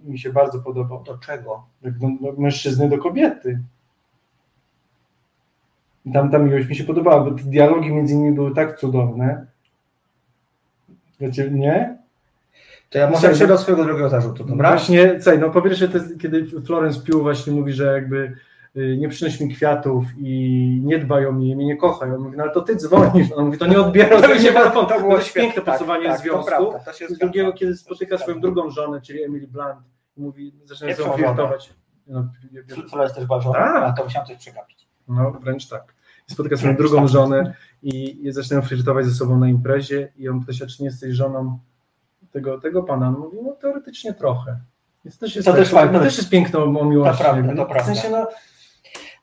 Mi 0.05 0.19
się 0.19 0.33
bardzo 0.33 0.59
podobał. 0.59 1.03
Do 1.03 1.19
czego? 1.19 1.67
Do, 1.83 1.91
do 1.91 2.33
mężczyzny 2.41 2.89
do 2.89 2.99
kobiety. 2.99 3.61
I 6.09 6.13
tam 6.13 6.31
ta 6.31 6.39
miłość 6.39 6.69
mi 6.69 6.77
się 6.77 6.85
podobała, 6.85 7.21
bo 7.25 7.31
te 7.31 7.43
dialogi 7.43 7.93
między 7.93 8.17
nimi 8.17 8.33
były 8.33 8.55
tak 8.55 8.79
cudowne. 8.79 9.47
Wiecie, 11.21 11.51
nie? 11.51 11.99
To 12.91 12.99
ja 12.99 13.09
Słuchaj, 13.13 13.31
przejdę 13.35 13.53
no- 13.53 13.59
do 13.59 13.63
swojego 13.63 13.85
drugiego 13.85 14.09
zarzutu, 14.09 14.45
dobra? 14.45 14.69
Właśnie, 14.71 15.15
słuchaj, 15.21 15.39
no 15.39 15.51
po 15.51 15.63
pierwsze, 15.63 15.89
to 15.89 15.99
jest, 15.99 16.21
kiedy 16.21 16.47
Florence 16.67 17.01
Pugh 17.01 17.23
właśnie 17.23 17.53
mówi, 17.53 17.73
że 17.73 17.85
jakby 17.93 18.37
y, 18.77 18.97
nie 19.01 19.09
przynoś 19.09 19.41
mi 19.41 19.55
kwiatów 19.55 20.05
i 20.19 20.81
nie 20.85 20.99
dbaj 20.99 21.27
o 21.27 21.33
mnie, 21.33 21.57
mnie 21.57 21.67
nie 21.67 21.77
kochaj. 21.77 22.11
On 22.15 22.21
mówi, 22.21 22.37
no 22.37 22.43
ale 22.43 22.53
to 22.53 22.61
ty 22.61 22.77
dzwonisz. 22.77 23.33
On 23.37 23.45
mówi, 23.47 23.59
to 23.59 23.67
nie 23.67 23.81
odbieram, 23.81 24.23
to, 24.23 24.35
nie 24.35 24.53
telefon. 24.53 24.87
To, 24.87 25.01
było 25.01 25.17
jest 25.17 25.29
świetne. 25.29 25.43
piękne 25.43 25.63
Tak, 25.63 25.75
podsuwanie 25.75 26.07
tak, 26.07 26.17
to 26.17 26.23
związku. 26.23 26.47
prawda, 26.47 26.79
to 26.79 26.93
się 26.93 27.09
z 27.09 27.19
drugiego, 27.19 27.53
kiedy 27.53 27.73
To 27.73 27.79
się 27.79 27.85
spotyka 27.85 28.19
swoją 28.19 28.41
drugą 28.41 28.71
żonę, 28.71 29.01
czyli 29.01 29.23
Emily 29.23 29.47
Blunt, 29.47 29.77
mówi, 30.17 30.53
zaczyna 30.65 30.93
przełożona. 30.93 31.17
flirtować. 31.27 31.73
No, 32.07 32.29
Flores 32.91 33.15
też 33.15 33.27
była 33.27 33.41
żona, 33.41 33.59
Tak. 33.59 33.83
a 33.85 33.93
to 33.93 34.05
musiałem 34.05 34.27
coś 34.29 34.37
przegapić. 34.37 34.87
no, 35.09 35.31
wręcz 35.31 35.69
tak. 35.69 35.95
Spotyka 36.31 36.57
swoją 36.57 36.77
drugą 36.77 37.09
żonę 37.09 37.55
i, 37.83 38.27
i 38.27 38.33
zaczynają 38.33 38.63
flirtować 38.63 39.07
ze 39.07 39.15
sobą 39.15 39.39
na 39.39 39.49
imprezie 39.49 40.13
i 40.17 40.29
on 40.29 40.45
pyta 40.45 40.67
czy 40.67 40.83
nie 40.83 40.87
jesteś 40.89 41.15
żoną 41.15 41.59
tego, 42.33 42.61
tego 42.61 42.83
pana. 42.83 43.09
On 43.09 43.15
mówi, 43.19 43.37
no 43.45 43.53
teoretycznie 43.53 44.15
trochę. 44.15 44.59
To 45.05 45.19
też 45.21 45.37
jest, 45.37 45.47
To 45.47 45.53
tak, 45.53 45.61
też 45.61 45.71
fajne. 45.71 45.99
to 45.99 46.05
też 46.05 46.17
jest 46.19 46.31
piękne 46.31 46.59
o 46.59 46.85
miłości. 46.85 47.19
To 47.25 47.31
prawda, 47.31 47.55
to 47.57 47.65
W 47.65 47.69
prawda. 47.69 47.95
sensie, 47.95 48.11
no, 48.11 48.27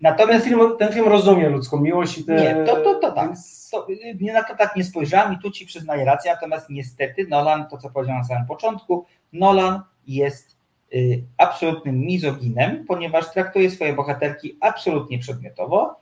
Natomiast 0.01 0.45
film, 0.45 0.59
ten 0.79 0.93
film 0.93 1.07
rozumie 1.07 1.49
ludzką 1.49 1.79
miłość 1.79 2.17
i 2.17 2.23
te... 2.25 2.35
Nie, 2.35 2.65
to, 2.65 2.75
to, 2.75 2.95
to 2.95 3.11
tak. 3.11 3.27
więc- 3.27 3.69
To, 3.71 3.87
nie, 4.21 4.33
na 4.33 4.43
to 4.43 4.55
tak 4.55 4.75
nie 4.75 4.83
spojrzałem 4.83 5.33
i 5.33 5.37
tu 5.39 5.51
ci 5.51 5.65
przyznaję 5.65 6.05
rację, 6.05 6.31
natomiast 6.31 6.69
niestety 6.69 7.27
Nolan, 7.27 7.67
to 7.67 7.77
co 7.77 7.89
powiedziałem 7.89 8.21
na 8.21 8.27
samym 8.27 8.45
początku, 8.47 9.05
Nolan 9.33 9.81
jest 10.07 10.55
y, 10.93 11.23
absolutnym 11.37 11.99
mizoginem, 11.99 12.85
ponieważ 12.87 13.31
traktuje 13.33 13.71
swoje 13.71 13.93
bohaterki 13.93 14.57
absolutnie 14.61 15.19
przedmiotowo. 15.19 15.99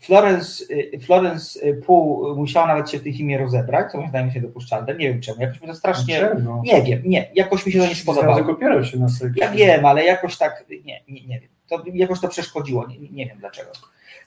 Florence, 0.00 0.64
y, 0.70 0.98
Florence 1.00 1.66
y, 1.66 1.74
Pugh 1.74 2.36
musiała 2.36 2.66
nawet 2.66 2.90
się 2.90 2.98
w 2.98 3.02
tej 3.02 3.14
filmie 3.14 3.38
rozebrać, 3.38 3.92
co 3.92 3.98
moim 3.98 4.10
zdaniem 4.10 4.30
się 4.30 4.40
dopuszczalne, 4.40 4.94
nie 4.94 5.08
wiem 5.08 5.20
czemu, 5.20 5.40
jakoś 5.40 5.60
mi 5.60 5.68
to 5.68 5.74
strasznie, 5.74 6.18
Czemu? 6.18 6.62
nie 6.64 6.82
wiem, 6.82 7.02
nie, 7.04 7.30
jakoś 7.34 7.66
mi 7.66 7.72
się 7.72 7.78
to 7.78 7.86
nie 7.86 7.94
spodobało. 7.94 8.84
Się 8.84 8.98
na 8.98 9.08
seksie. 9.08 9.40
Ja 9.40 9.50
wiem, 9.50 9.86
ale 9.86 10.04
jakoś 10.04 10.36
tak, 10.36 10.64
nie, 10.70 11.02
nie, 11.08 11.26
nie 11.26 11.40
wiem. 11.40 11.50
To 11.68 11.82
jakoś 11.94 12.20
to 12.20 12.28
przeszkodziło, 12.28 12.86
nie, 12.86 12.98
nie 12.98 13.26
wiem 13.26 13.38
dlaczego. 13.38 13.70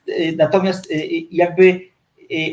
Y, 0.09 0.33
Natomiast 0.37 0.93
jakby 1.31 1.81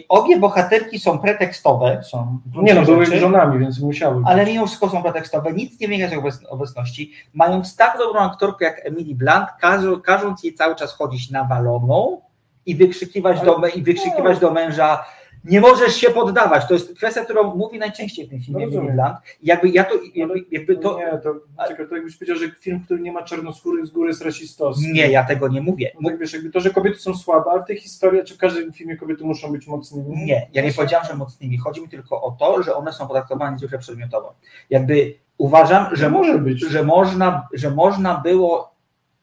obie 0.08 0.38
bohaterki 0.38 0.98
są 1.00 1.18
pretekstowe, 1.18 2.02
są 2.02 2.38
Nie 2.62 2.74
no, 2.74 2.82
były 2.82 3.06
żonami, 3.06 3.58
więc 3.58 3.80
musiały. 3.80 4.22
ale 4.26 4.46
mimo 4.46 4.66
wszystko 4.66 4.88
są 4.88 5.02
pretekstowe, 5.02 5.52
nic 5.52 5.80
nie 5.80 5.88
wynika 5.88 6.08
z 6.08 6.12
ich 6.12 6.52
obecności. 6.52 7.12
Mając 7.34 7.76
tak 7.76 7.98
dobrą 7.98 8.20
aktorkę 8.20 8.64
jak 8.64 8.86
Emily 8.86 9.14
Blunt, 9.14 9.46
każą, 9.60 10.00
każąc 10.00 10.44
jej 10.44 10.54
cały 10.54 10.74
czas 10.76 10.92
chodzić 10.92 11.30
nawaloną 11.30 12.20
i 12.66 12.74
wykrzykiwać, 12.76 13.40
do, 13.40 13.58
me- 13.58 13.70
i 13.70 13.82
wykrzykiwać 13.82 14.38
do 14.38 14.50
męża 14.50 15.04
nie 15.46 15.60
możesz 15.60 15.94
się 15.96 16.10
poddawać. 16.10 16.68
To 16.68 16.74
jest 16.74 16.94
kwestia, 16.96 17.24
którą 17.24 17.54
mówi 17.56 17.78
najczęściej 17.78 18.26
w 18.26 18.30
tym 18.30 18.40
filmie 18.40 18.66
No. 18.66 18.70
Blunt. 18.80 19.00
Jakby 19.42 19.68
ja 19.68 19.84
to, 19.84 19.94
jakby, 20.14 20.44
jakby 20.50 20.76
to, 20.76 20.98
Nie, 20.98 21.18
to, 21.18 21.34
czekaj, 21.68 21.88
to 21.88 21.94
jakbyś 21.94 22.16
powiedział, 22.16 22.36
że 22.36 22.50
film, 22.60 22.80
który 22.84 23.00
nie 23.00 23.12
ma 23.12 23.22
czarnoskórych 23.22 23.86
z 23.86 23.90
góry 23.90 24.08
jest 24.08 24.22
rasistowski. 24.22 24.92
nie, 24.92 25.10
ja 25.10 25.24
tego 25.24 25.48
nie 25.48 25.60
mówię. 25.60 25.92
No 26.00 26.10
tak 26.10 26.18
wiesz, 26.18 26.32
jakby 26.32 26.50
to, 26.50 26.60
że 26.60 26.70
kobiety 26.70 26.98
są 26.98 27.14
słabe, 27.14 27.50
ale 27.50 27.62
w 27.62 27.66
tej 27.66 27.76
historii, 27.76 28.24
czy 28.24 28.34
w 28.34 28.38
każdym 28.38 28.72
filmie 28.72 28.96
kobiety 28.96 29.24
muszą 29.24 29.52
być 29.52 29.66
mocnymi? 29.66 30.24
Nie, 30.24 30.48
ja 30.52 30.62
nie 30.62 30.72
powiedziałam, 30.72 31.06
że 31.06 31.14
mocnymi. 31.16 31.58
Chodzi 31.58 31.80
mi 31.82 31.88
tylko 31.88 32.22
o 32.22 32.30
to, 32.30 32.62
że 32.62 32.74
one 32.76 32.92
są 32.92 33.06
potraktowane 33.06 33.58
zwykle 33.58 33.78
przedmiotowo. 33.78 34.34
Jakby 34.70 35.14
Uważam, 35.38 35.86
że, 35.90 35.96
Że 35.96 36.10
może 36.10 36.38
być. 36.38 36.60
że, 36.60 36.82
można, 36.84 37.48
że 37.52 37.70
można 37.70 38.20
było 38.20 38.74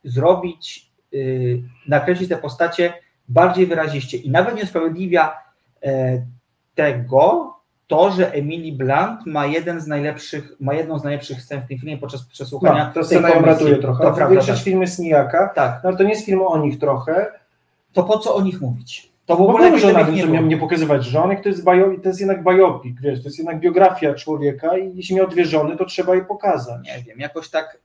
zrobić, 0.03 0.91
yy, 1.11 1.63
nakreślić 1.88 2.30
te 2.30 2.38
postacie 2.38 2.93
bardziej 3.30 3.65
wyraziście 3.65 4.17
i 4.17 4.30
nawet 4.32 4.55
nie 4.55 4.63
usprawiedliwia 4.63 5.30
e, 5.30 5.34
tego 6.76 7.54
to, 7.88 8.12
że 8.12 8.34
Emily 8.34 8.78
Blunt 8.78 9.26
ma 9.26 9.46
jeden 9.46 9.82
z 9.82 9.88
najlepszych, 9.88 10.56
ma 10.60 10.74
jedną 10.74 11.00
z 11.00 11.04
najlepszych 11.04 11.42
scen 11.42 11.62
w 11.62 11.68
tym 11.68 11.78
filmie 11.78 11.98
podczas 11.98 12.26
przesłuchania. 12.26 12.86
No, 12.88 12.94
to 12.94 13.04
scena 13.04 13.30
ją 13.30 13.42
ratuje 13.42 13.76
trochę. 13.76 14.04
To 14.04 14.10
To 14.10 14.16
prawda, 14.16 14.34
Większość 14.36 14.60
tak. 14.60 14.66
filmu 14.66 14.82
jest 14.82 15.00
nijaka, 15.00 15.48
tak. 15.56 15.80
no 15.84 15.90
ale 15.90 15.98
to 15.98 16.04
nie 16.04 16.10
jest 16.10 16.26
film 16.26 16.42
o 16.42 16.58
nich 16.58 16.80
trochę. 16.80 17.32
To 17.94 18.04
po 18.04 18.20
co 18.20 18.36
o 18.36 18.42
nich 18.42 18.62
mówić? 18.62 19.14
To 19.26 19.36
w 19.36 19.42
ogóle 19.42 19.80
że 19.80 19.88
gdyby 19.88 19.94
na 19.94 20.06
tym, 20.06 20.32
nie 20.32 20.42
nie 20.44 20.58
pokazywać 20.58 21.06
żonek, 21.06 21.44
to 21.44 21.50
jest, 21.50 21.64
bio, 21.64 21.86
to 22.04 22.10
jest 22.10 22.20
jednak 22.20 22.44
biopik, 22.44 23.02
wiesz, 23.02 23.20
to 23.20 23.26
jest 23.26 23.38
jednak 23.38 23.60
biografia 23.60 24.14
człowieka 24.14 24.78
i 24.78 24.96
jeśli 24.96 25.16
miał 25.16 25.28
dwie 25.28 25.46
żony, 25.46 25.78
to 25.78 25.86
trzeba 25.86 26.16
je 26.16 26.26
pokazać. 26.26 26.86
Nie 26.86 27.04
wiem, 27.04 27.20
jakoś 27.20 27.50
tak. 27.50 27.82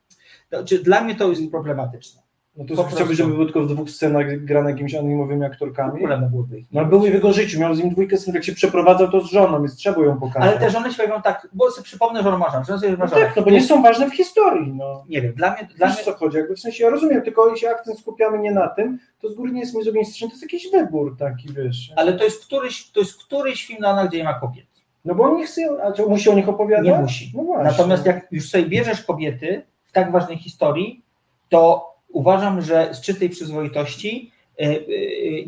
Znaczy, 0.49 0.83
dla 0.83 1.01
mnie 1.01 1.15
to 1.15 1.31
jest 1.31 1.51
problematyczne. 1.51 2.23
No 2.59 2.65
to 2.65 3.15
żeby 3.15 3.33
były 3.33 3.45
tylko 3.45 3.61
w 3.63 3.69
dwóch 3.69 3.91
scenach 3.91 4.45
grane 4.45 4.71
jakimiś 4.71 4.95
anonimowymi 4.95 5.41
W 5.41 5.45
aktorkami? 5.45 6.07
mogłoby 6.21 6.59
ich. 6.59 6.67
No 6.73 6.85
były 6.85 7.11
w 7.11 7.15
jego 7.15 7.33
życiu, 7.33 7.61
miał 7.61 7.75
z 7.75 7.79
nim 7.79 7.91
dwójkę 7.91 8.17
synów, 8.17 8.35
jak 8.35 8.45
się 8.45 8.53
przeprowadzał 8.53 9.11
to 9.11 9.21
z 9.21 9.31
żoną, 9.31 9.59
więc 9.59 9.77
trzeba 9.77 10.05
ją 10.05 10.21
pokazać. 10.21 10.51
Ale 10.51 10.61
te 10.61 10.71
żony 10.71 10.93
śpiewają 10.93 11.23
tak, 11.23 11.49
bo 11.53 11.71
sobie 11.71 11.85
przypomnę, 11.85 12.23
że 12.23 12.39
marzam, 12.39 12.65
że 12.65 12.79
sobie 12.79 12.93
no 12.93 12.99
marzam. 12.99 13.21
tak, 13.21 13.37
no 13.37 13.43
bo 13.43 13.51
nie 13.51 13.63
są 13.63 13.83
ważne 13.83 14.11
w 14.11 14.15
historii, 14.15 14.73
no. 14.73 15.05
Nie 15.09 15.23
wiem, 15.23 15.35
dla 15.35 15.51
mnie, 15.51 15.69
dla 15.77 15.87
Wiesz 15.87 15.97
mnie 15.97 16.05
co 16.05 16.13
chodzi, 16.13 16.37
jakby 16.37 16.57
w 16.57 16.61
sensie 16.61 16.85
ja 16.85 16.91
rozumiem, 16.91 17.23
tylko 17.23 17.51
jeśli 17.51 17.69
akcent 17.69 17.99
skupiamy 17.99 18.39
nie 18.39 18.51
na 18.51 18.69
tym, 18.69 18.99
to 19.21 19.29
z 19.29 19.35
góry 19.35 19.53
nie 19.53 19.61
jest 19.61 19.75
mizoginistyczny, 19.75 20.29
to 20.29 20.33
jest 20.33 20.43
jakiś 20.43 20.71
wybór 20.71 21.17
taki, 21.19 21.49
wiesz. 21.53 21.93
ale 21.97 22.13
to 22.13 22.25
jest 22.25 22.45
któryś, 22.45 22.91
to 22.91 23.01
jest 23.01 23.25
któryś 23.25 23.67
film 23.67 23.81
na 23.81 24.07
gdzie 24.07 24.19
nie 24.19 24.25
ma 24.25 24.35
kobiet. 24.41 24.67
No 25.05 25.15
bo 25.15 25.25
on 25.25 25.37
nie 25.37 25.47
chce, 25.47 25.63
a 25.85 25.93
czy 25.93 26.07
musi 26.07 26.31
o 26.31 26.35
nich 26.35 26.49
opowiadać? 26.49 26.87
Nie 26.87 26.99
musi. 26.99 27.33
No. 27.35 27.63
Natomiast 27.63 28.07
jak 28.07 28.27
już 28.31 28.49
sobie 28.51 28.67
bierzesz 28.67 29.05
kobiety 29.05 29.63
w 29.85 29.93
tak 29.93 30.13
ważnej 30.13 30.39
historii, 30.39 31.03
to 31.49 31.89
uważam, 32.19 32.63
że 32.63 32.95
z 32.95 33.01
czystej 33.01 33.29
przyzwoitości 33.29 34.33
e, 34.61 34.65
e, 34.65 34.77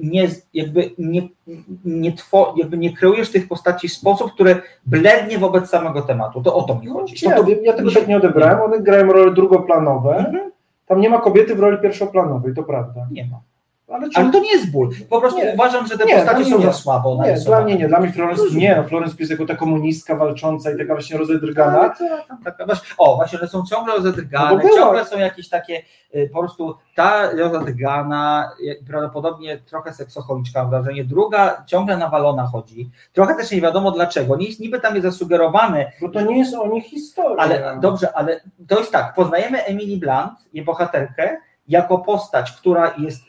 nie, 0.03 0.29
jakby 0.55 0.91
nie, 0.99 1.29
nie, 1.85 2.13
two, 2.13 2.55
jakby 2.57 2.79
nie 2.79 2.97
kreujesz 2.97 3.31
tych 3.31 3.49
postaci 3.49 3.89
w 3.89 3.93
sposób, 3.93 4.33
który 4.33 4.63
blednie 4.87 5.39
wobec 5.39 5.71
samego 5.71 6.03
tematu. 6.03 6.43
To 6.43 6.55
o 6.55 6.63
to 6.63 6.75
mi 6.75 6.87
chodzi. 6.87 7.15
No, 7.27 7.31
To, 7.31 7.51
ja, 7.51 7.57
to, 7.57 7.63
ja 7.63 7.73
tego 7.73 7.91
tak 7.91 8.09
nie 8.09 8.17
odebrałem, 8.17 8.61
one 8.61 8.81
grają 8.81 9.13
role 9.13 9.35
drugoplanowe. 9.35 10.17
Mhm. 10.17 10.51
Tam 10.87 11.01
nie 11.01 11.11
ma 11.11 11.19
kobiety 11.19 11.55
w 11.55 11.61
roli 11.61 11.79
pierwszoplanowej, 11.83 12.55
to 12.55 12.63
prawda. 12.63 13.07
Nie 13.11 13.27
ma. 13.27 13.41
Ale, 13.91 14.11
czy... 14.11 14.21
Ale 14.21 14.33
to 14.33 14.39
nie 14.41 14.53
jest 14.53 14.71
ból. 14.71 14.91
Po 15.11 15.21
prostu 15.21 15.39
Nie. 15.41 15.53
uważam, 15.55 15.87
że 15.87 15.99
te 15.99 16.05
Nie, 16.05 16.17
postacie 16.17 16.45
są 16.45 16.59
nie. 16.59 16.65
za 16.67 16.73
słabo 16.73 17.23
nie, 17.25 17.35
dla 17.41 17.61
mnie 17.61 17.77
nie, 17.77 17.89
dla 17.89 18.01
mnie 18.01 18.13
Florence 18.13 18.43
nie, 18.55 18.77
no 18.77 18.83
Florence 18.85 19.11
Pugh 19.13 19.21
jest 19.21 19.31
jako 19.31 19.47
ta 19.47 19.55
komunistka 19.57 20.17
walcząca 20.17 20.71
i 20.71 20.79
taka 20.79 20.95
właśnie 20.95 21.19
rozedrgana. 21.19 21.95
O, 22.99 23.17
właśnie, 23.17 23.39
one 23.39 23.49
są 23.49 23.65
ciągle 23.71 23.95
rozedrgane, 23.97 24.63
No 24.65 24.71
ciągle 24.77 25.05
są 25.05 25.19
jakieś 25.19 25.49
takie, 25.49 25.83
y, 26.15 26.31
po 26.33 26.39
prostu 26.39 26.75
ta 26.95 27.31
rozedrgana, 27.33 28.51
prawdopodobnie 28.89 29.59
trochę 29.59 29.93
seksocholiczka 29.93 30.61
mam 30.63 30.71
wrażenie, 30.71 31.05
druga 31.05 31.63
ciągle 31.67 31.97
nawalona 31.97 32.47
chodzi, 32.47 32.91
trochę 33.13 33.35
też 33.35 33.51
nie 33.51 33.61
wiadomo 33.61 33.91
dlaczego, 33.91 34.37
nie 34.37 34.47
jest, 34.47 34.61
niby 34.61 34.81
tam 34.81 34.95
jest 34.95 35.07
zasugerowane, 35.07 35.93
Bo 36.01 36.09
to 36.09 36.21
nie 36.21 36.39
jest 36.39 36.55
o 36.55 36.67
nich 36.67 36.85
historia. 36.85 37.37
ale 37.45 37.79
dobrze, 37.81 38.17
ale 38.17 38.41
to 38.69 38.79
jest 38.79 38.93
tak, 38.93 39.15
poznajemy 39.15 39.65
Emily 39.65 39.97
Blunt, 39.97 40.33
jej 40.53 40.65
bohaterkę, 40.65 41.37
jako 41.69 41.99
postać, 41.99 42.53
która 42.53 42.95
jest 42.99 43.23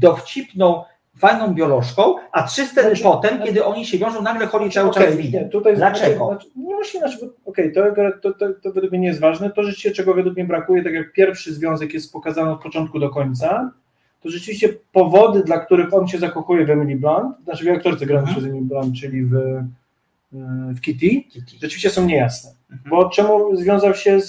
dowcipną, 0.00 0.82
fajną 1.18 1.54
biolożką, 1.54 2.14
a 2.32 2.42
trzy 2.42 2.66
sceny 2.66 2.88
Znaczy- 2.88 3.02
potem, 3.02 3.42
kiedy 3.42 3.64
oni 3.64 3.86
się 3.86 3.98
wiążą, 3.98 4.22
nagle 4.22 4.46
chodzi 4.46 4.70
cały 4.70 4.90
czas 4.90 5.02
Okej, 5.02 5.14
z 5.14 5.16
nie, 5.16 5.22
widem. 5.22 5.48
tutaj 5.50 5.76
Dlaczego? 5.76 6.26
Znaczy, 6.26 6.46
nie 6.56 6.74
musi, 6.74 6.98
znaczy, 6.98 7.30
okej, 7.44 7.72
to, 7.72 7.82
to, 8.22 8.32
to, 8.32 8.46
to 8.62 8.72
według 8.72 8.90
mnie 8.92 9.00
nie 9.00 9.08
jest 9.08 9.20
ważne. 9.20 9.50
To 9.50 9.62
rzeczywiście, 9.62 9.90
czego 9.90 10.14
według 10.14 10.36
mnie 10.36 10.44
brakuje, 10.44 10.84
tak 10.84 10.92
jak 10.92 11.12
pierwszy 11.12 11.54
związek 11.54 11.94
jest 11.94 12.12
pokazany 12.12 12.50
od 12.50 12.62
początku 12.62 12.98
do 12.98 13.10
końca, 13.10 13.70
to 14.22 14.28
rzeczywiście 14.30 14.68
powody, 14.92 15.42
dla 15.44 15.58
których 15.58 15.94
on 15.94 16.08
się 16.08 16.18
zakochuje 16.18 16.66
w 16.66 16.70
Emily 16.70 16.96
Blunt, 16.96 17.36
znaczy 17.44 17.64
w 17.64 17.68
aktorce 17.68 18.06
granej 18.06 18.28
Mhm. 18.28 18.36
przez 18.36 18.50
Emily 18.50 18.66
Blunt, 18.68 18.96
czyli 19.00 19.24
w, 19.24 19.34
e, 19.34 19.64
w 20.74 20.80
Kitty, 20.80 21.08
Kitty. 21.08 21.52
rzeczywiście 21.62 21.90
są 21.90 22.06
niejasne. 22.06 22.50
Mhm. 22.72 22.90
Bo 22.90 23.08
czemu 23.08 23.56
związał 23.56 23.94
się 23.94 24.20
z, 24.20 24.28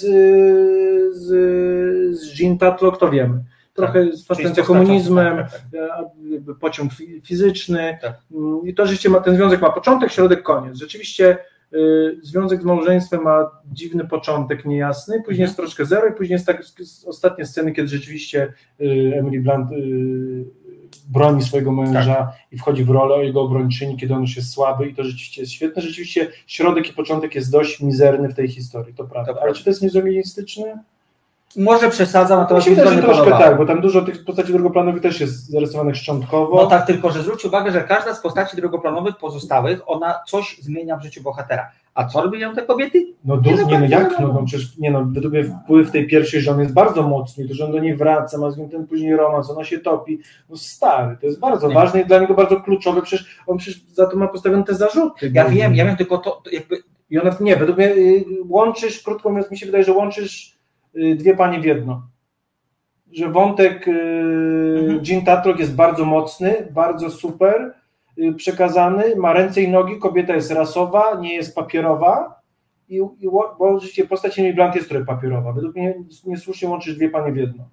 z, 1.16 1.26
z 2.20 2.40
Jean 2.40 2.58
Tatlock, 2.58 2.98
to 2.98 3.10
wiemy. 3.10 3.44
Trochę 3.74 4.04
Tak. 4.06 4.14
Z 4.14 4.26
fascynacja 4.26 4.62
postacią- 4.64 4.66
komunizmem, 4.84 5.36
tak, 5.36 5.50
tak, 5.50 5.60
e, 5.74 6.32
jakby 6.34 6.54
pociąg 6.54 6.92
fi- 6.92 7.20
fizyczny. 7.24 7.98
Tak. 8.02 8.18
Mm, 8.34 8.66
I 8.66 8.74
to 8.74 8.82
rzeczywiście 8.86 9.08
ma, 9.10 9.20
ten 9.20 9.36
związek 9.36 9.60
ma 9.60 9.70
początek, 9.70 10.12
środek, 10.12 10.42
koniec. 10.42 10.76
Rzeczywiście 10.78 11.38
y, 11.74 12.18
związek 12.22 12.62
z 12.62 12.64
małżeństwem 12.64 13.22
ma 13.22 13.50
dziwny 13.72 14.04
początek, 14.08 14.64
niejasny, 14.64 15.14
później 15.16 15.30
Mhm. 15.34 15.46
jest 15.46 15.56
troszkę 15.56 15.84
zero 15.86 16.06
i 16.08 16.12
później 16.12 16.32
jest 16.34 16.46
tak, 16.46 16.62
ostatnie 17.06 17.46
sceny, 17.46 17.72
kiedy 17.72 17.88
rzeczywiście 17.88 18.52
y, 18.80 19.12
Emily 19.18 19.40
Blunt 19.40 19.72
y, 19.72 20.44
broni 21.10 21.42
swojego 21.42 21.72
męża 21.72 22.14
Tak. 22.14 22.28
i 22.52 22.58
wchodzi 22.58 22.84
w 22.84 22.90
rolę 22.90 23.24
jego 23.24 23.40
obrończyni, 23.42 23.96
kiedy 23.96 24.14
on 24.14 24.20
już 24.20 24.36
jest 24.36 24.50
słaby 24.52 24.88
i 24.88 24.94
to 24.94 25.04
rzeczywiście 25.04 25.40
jest 25.42 25.52
świetne. 25.52 25.82
Rzeczywiście 25.82 26.28
środek 26.46 26.90
i 26.90 26.92
początek 26.92 27.34
jest 27.34 27.52
dość 27.52 27.80
mizerny 27.80 28.28
w 28.28 28.34
tej 28.34 28.48
historii, 28.48 28.94
to 28.94 29.04
prawda. 29.04 29.32
To 29.32 29.38
Ale 29.38 29.42
prawda. 29.42 29.58
czy 29.58 29.64
to 29.64 29.70
jest 29.70 29.82
mizoginistyczne? 29.82 30.82
Może 31.56 31.90
przesadzam, 31.90 32.28
To 32.28 32.34
mi 32.36 32.42
natomiast 32.42 32.64
się 32.64 32.70
mi 32.70 32.76
to 32.76 32.82
wydaje, 32.82 32.96
że 32.96 33.02
troszkę 33.02 33.24
podobało. 33.24 33.44
tak, 33.44 33.58
bo 33.58 33.66
tam 33.66 33.80
dużo 33.80 34.02
tych 34.02 34.24
postaci 34.24 34.52
drugoplanowych 34.52 35.02
też 35.02 35.20
jest 35.20 35.50
zarysowanych 35.50 35.96
szczątkowo. 35.96 36.56
No 36.56 36.66
tak, 36.66 36.86
tylko 36.86 37.10
że 37.10 37.22
zwróć 37.22 37.44
uwagę, 37.44 37.72
że 37.72 37.80
każda 37.80 38.14
z 38.14 38.20
postaci 38.20 38.56
drugoplanowych 38.56 39.16
pozostałych, 39.16 39.80
ona 39.86 40.14
coś 40.28 40.58
zmienia 40.62 40.96
w 40.96 41.02
życiu 41.02 41.22
bohatera. 41.22 41.70
A 41.94 42.04
co 42.04 42.22
robią 42.22 42.54
te 42.54 42.62
kobiety? 42.62 43.06
No, 43.24 43.36
Nie 43.36 43.56
do 43.56 43.62
nie, 43.62 43.78
no 43.78 43.86
jak? 43.86 44.20
No, 44.20 44.28
no 44.32 44.42
przecież 44.46 44.78
nie 44.78 44.90
no, 44.90 45.04
według 45.10 45.32
mnie 45.34 45.44
wpływ 45.44 45.90
tej 45.90 46.06
pierwszej 46.06 46.40
żony 46.40 46.62
jest 46.62 46.74
bardzo 46.74 47.02
mocny, 47.02 47.48
to 47.48 47.54
że 47.54 47.64
on 47.64 47.72
do 47.72 47.78
niej 47.78 47.96
wraca, 47.96 48.38
ma 48.38 48.50
z 48.50 48.56
nim 48.58 48.68
ten 48.68 48.86
później 48.86 49.16
romans, 49.16 49.50
ona 49.50 49.64
się 49.64 49.78
topi. 49.78 50.20
No 50.50 50.56
stary, 50.56 51.16
to 51.20 51.26
jest 51.26 51.40
bardzo 51.40 51.68
Nie. 51.68 51.74
ważne 51.74 52.00
i 52.00 52.06
dla 52.06 52.18
niego 52.18 52.34
bardzo 52.34 52.60
kluczowe, 52.60 53.02
przecież 53.02 53.38
on 53.46 53.58
przecież 53.58 53.82
za 53.92 54.06
to 54.06 54.16
ma 54.16 54.28
postawione 54.28 54.64
te 54.64 54.74
zarzuty. 54.74 55.30
Ja 55.34 55.44
wiem, 55.48 55.74
ja 55.74 55.84
wiem, 55.84 55.96
tylko 55.96 56.18
to, 56.18 56.30
to 56.44 56.50
jakby 56.50 56.76
I 57.10 57.18
ona, 57.18 57.30
nie, 57.40 57.56
według 57.56 57.78
mnie 57.78 57.88
y, 57.90 58.24
łączysz, 58.48 59.02
krótko 59.02 59.28
mówiąc, 59.30 59.50
mi 59.50 59.58
się 59.58 59.66
wydaje, 59.66 59.84
że 59.84 59.92
łączysz 59.92 60.52
dwie 60.94 61.36
panie 61.36 61.60
w 61.60 61.64
jedno. 61.64 62.02
Że 63.12 63.28
wątek 63.28 63.88
y, 63.88 64.62
Mhm. 64.82 65.00
Jean 65.04 65.24
Tatrock 65.24 65.58
jest 65.58 65.74
bardzo 65.74 66.04
mocny, 66.04 66.68
bardzo 66.70 67.10
super 67.10 67.74
y, 68.18 68.32
przekazany, 68.32 69.16
ma 69.16 69.32
ręce 69.32 69.62
i 69.62 69.68
nogi, 69.68 69.98
kobieta 69.98 70.34
jest 70.34 70.50
rasowa, 70.50 71.18
nie 71.20 71.34
jest 71.34 71.54
papierowa 71.54 72.40
i, 72.88 72.96
i 72.96 73.30
bo 73.30 73.80
postać 74.08 74.38
Emily 74.38 74.54
Blunt 74.54 74.74
jest 74.74 74.88
trochę 74.88 75.04
papierowa. 75.04 75.52
Według 75.52 75.74
mnie 75.74 75.94
niesłusznie 76.26 76.68
łączysz 76.68 76.96
dwie 76.96 77.10
panie 77.10 77.32
w 77.32 77.36
jedno. 77.36 77.64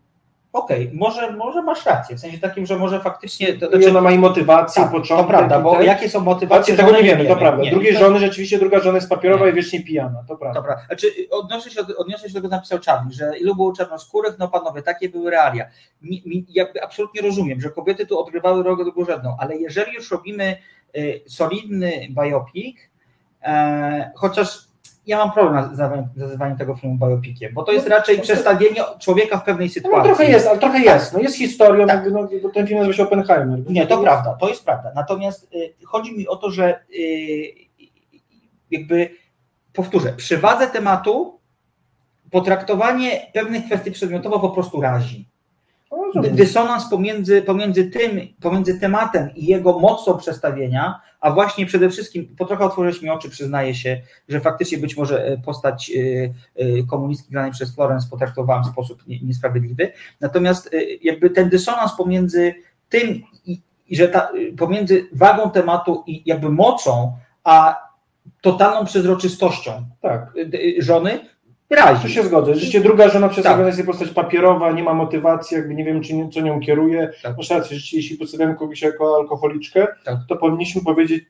Okej, 0.53 0.91
może, 0.93 1.31
może 1.31 1.61
masz 1.61 1.85
rację, 1.85 2.15
w 2.15 2.19
sensie 2.19 2.37
takim, 2.39 2.65
że 2.65 2.77
może 2.77 2.99
faktycznie, 2.99 3.53
to, 3.53 3.67
I 3.67 3.69
znaczy, 3.69 3.89
ona 3.89 4.01
ma 4.01 4.11
i 4.11 4.17
motywację, 4.17 4.83
tak, 4.83 4.91
początek. 4.91 5.25
to 5.25 5.29
prawda, 5.29 5.59
i 5.59 5.63
bo 5.63 5.75
ten- 5.75 5.85
jakie 5.85 6.09
są 6.09 6.19
motywacje 6.19 6.77
tego 6.77 6.91
nie 6.91 7.03
wiemy, 7.03 7.25
to 7.25 7.35
prawda. 7.35 7.63
Nie, 7.63 7.71
Drugiej 7.71 7.93
to- 7.93 7.99
żony 7.99 8.19
rzeczywiście, 8.19 8.57
druga 8.59 8.79
żona 8.79 8.95
jest 8.95 9.09
papierowa 9.09 9.45
Nie. 9.45 9.51
i 9.51 9.53
wiecznie 9.53 9.83
pijana, 9.83 10.23
to 10.27 10.35
prawda. 10.37 10.59
Dobra, 10.61 10.81
znaczy 10.87 11.07
odnoszę 11.31 11.69
się, 11.71 11.81
odniosę 11.97 12.27
się 12.27 12.33
do 12.33 12.39
tego, 12.39 12.49
co 12.49 12.55
napisał 12.55 12.79
Czarny, 12.79 13.11
że 13.13 13.37
ilu 13.37 13.55
było 13.55 13.73
czarnoskórych, 13.73 14.35
no 14.39 14.47
panowie, 14.47 14.81
takie 14.81 15.09
były 15.09 15.31
realia. 15.31 15.65
Mi, 16.01 16.23
mi, 16.25 16.45
absolutnie 16.83 17.21
rozumiem, 17.21 17.61
że 17.61 17.69
kobiety 17.69 18.05
tu 18.05 18.19
odgrywały 18.19 18.63
rolę 18.63 18.83
drugorzędną, 18.83 19.35
ale 19.39 19.55
jeżeli 19.57 19.93
już 19.93 20.11
robimy 20.11 20.57
y, 20.97 21.21
solidny 21.27 22.07
biopic, 22.09 22.77
e, 23.43 24.11
chociaż 24.15 24.68
ja 25.09 25.17
mam 25.17 25.31
problem 25.31 25.75
z 25.75 25.77
nazywaniem- 26.15 26.57
tego 26.57 26.75
filmu 26.75 26.97
biopikiem, 26.97 27.53
bo 27.53 27.63
to 27.63 27.71
jest 27.71 27.89
No, 27.89 27.95
raczej 27.95 28.17
to- 28.17 28.23
przedstawienie 28.23 28.81
człowieka 28.99 29.37
w 29.37 29.43
pewnej 29.43 29.67
No, 29.67 29.73
sytuacji. 29.73 30.03
trochę 30.09 30.25
jest, 30.31 30.47
ale 30.47 30.59
trochę 30.59 30.79
jest. 30.79 31.13
No 31.13 31.19
jest 31.19 31.35
historią, 31.37 31.87
Tak. 31.87 32.11
no, 32.11 32.27
bo 32.43 32.49
ten 32.49 32.67
film 32.67 32.79
nazywa 32.79 32.97
się 32.97 33.03
Oppenheimer. 33.03 33.59
Nie, 33.71 33.87
to 33.87 33.97
prawda, 33.97 34.33
to 34.39 34.49
jest 34.49 34.65
prawda. 34.65 34.91
Natomiast 34.95 35.53
y, 35.53 35.73
chodzi 35.85 36.17
mi 36.17 36.27
o 36.27 36.35
to, 36.35 36.51
że 36.51 36.79
y, 36.99 37.53
jakby 38.71 39.09
powtórzę, 39.73 40.13
przy 40.13 40.37
wadze 40.37 40.67
tematu 40.67 41.39
potraktowanie 42.31 43.27
pewnych 43.33 43.65
kwestii 43.65 43.91
przedmiotowo 43.91 44.39
po 44.39 44.49
prostu 44.49 44.81
razi. 44.81 45.28
Rozumiem. 46.15 46.35
Dysonans 46.35 46.89
pomiędzy, 46.89 47.41
pomiędzy 47.41 47.85
tym, 47.85 48.19
pomiędzy 48.41 48.79
tematem 48.79 49.29
i 49.35 49.45
jego 49.45 49.79
mocą 49.79 50.17
przedstawienia, 50.17 51.01
a 51.21 51.31
właśnie 51.31 51.65
przede 51.65 51.89
wszystkim, 51.89 52.35
po 52.37 52.45
trochę 52.45 52.65
otworzyłeś 52.65 53.01
mi 53.01 53.09
oczy, 53.09 53.29
przyznaję 53.29 53.75
się, 53.75 54.01
że 54.29 54.39
faktycznie 54.39 54.77
być 54.77 54.97
może 54.97 55.25
e, 55.25 55.37
postać 55.37 55.91
e, 55.91 56.33
e, 56.55 56.83
komunistki 56.83 57.31
granej 57.31 57.51
przez 57.51 57.75
Florence 57.75 58.07
potraktowałam 58.09 58.63
w 58.63 58.67
sposób 58.67 59.07
nie- 59.07 59.19
niesprawiedliwy. 59.19 59.91
Natomiast 60.21 60.69
jakby 61.01 61.29
ten 61.29 61.49
dysonans 61.49 61.95
pomiędzy 61.97 62.53
tym 62.89 63.21
i, 63.45 63.61
że 63.91 64.07
ta, 64.07 64.31
pomiędzy 64.57 65.07
wagą 65.13 65.51
tematu 65.51 66.03
i 66.07 66.23
jakby 66.25 66.49
mocą, 66.49 67.17
a 67.43 67.75
totalną 68.41 68.85
przezroczystością 68.85 69.85
Tak, 70.01 70.33
żony 70.79 71.19
razi. 71.75 72.01
tu 72.01 72.07
się 72.09 72.23
zgodzę. 72.23 72.53
Rzeczywiście 72.53 72.81
druga 72.81 73.09
żona 73.09 73.29
przedstawiona 73.29 73.61
Tak. 73.63 73.67
jest 73.67 73.79
jako 73.79 73.91
postać 73.91 74.09
papierowa, 74.09 74.71
nie 74.71 74.83
ma 74.83 74.93
motywacji, 74.93 75.57
jakby 75.57 75.75
nie 75.75 75.83
wiem, 75.85 76.01
czy 76.01 76.13
nie, 76.15 76.29
co 76.29 76.41
nią 76.41 76.59
kieruje. 76.59 77.11
Tak. 77.23 77.37
Masz 77.37 77.49
rację, 77.49 77.63
rzeczywiście, 77.63 77.97
jeśli 77.97 78.17
przedstawiamy 78.17 78.55
kogoś 78.55 78.81
jako 78.81 79.15
alkoholiczkę, 79.15 79.87
Tak. 80.05 80.17
to 80.29 80.35
powinniśmy 80.35 80.81
powiedzieć, 80.81 81.23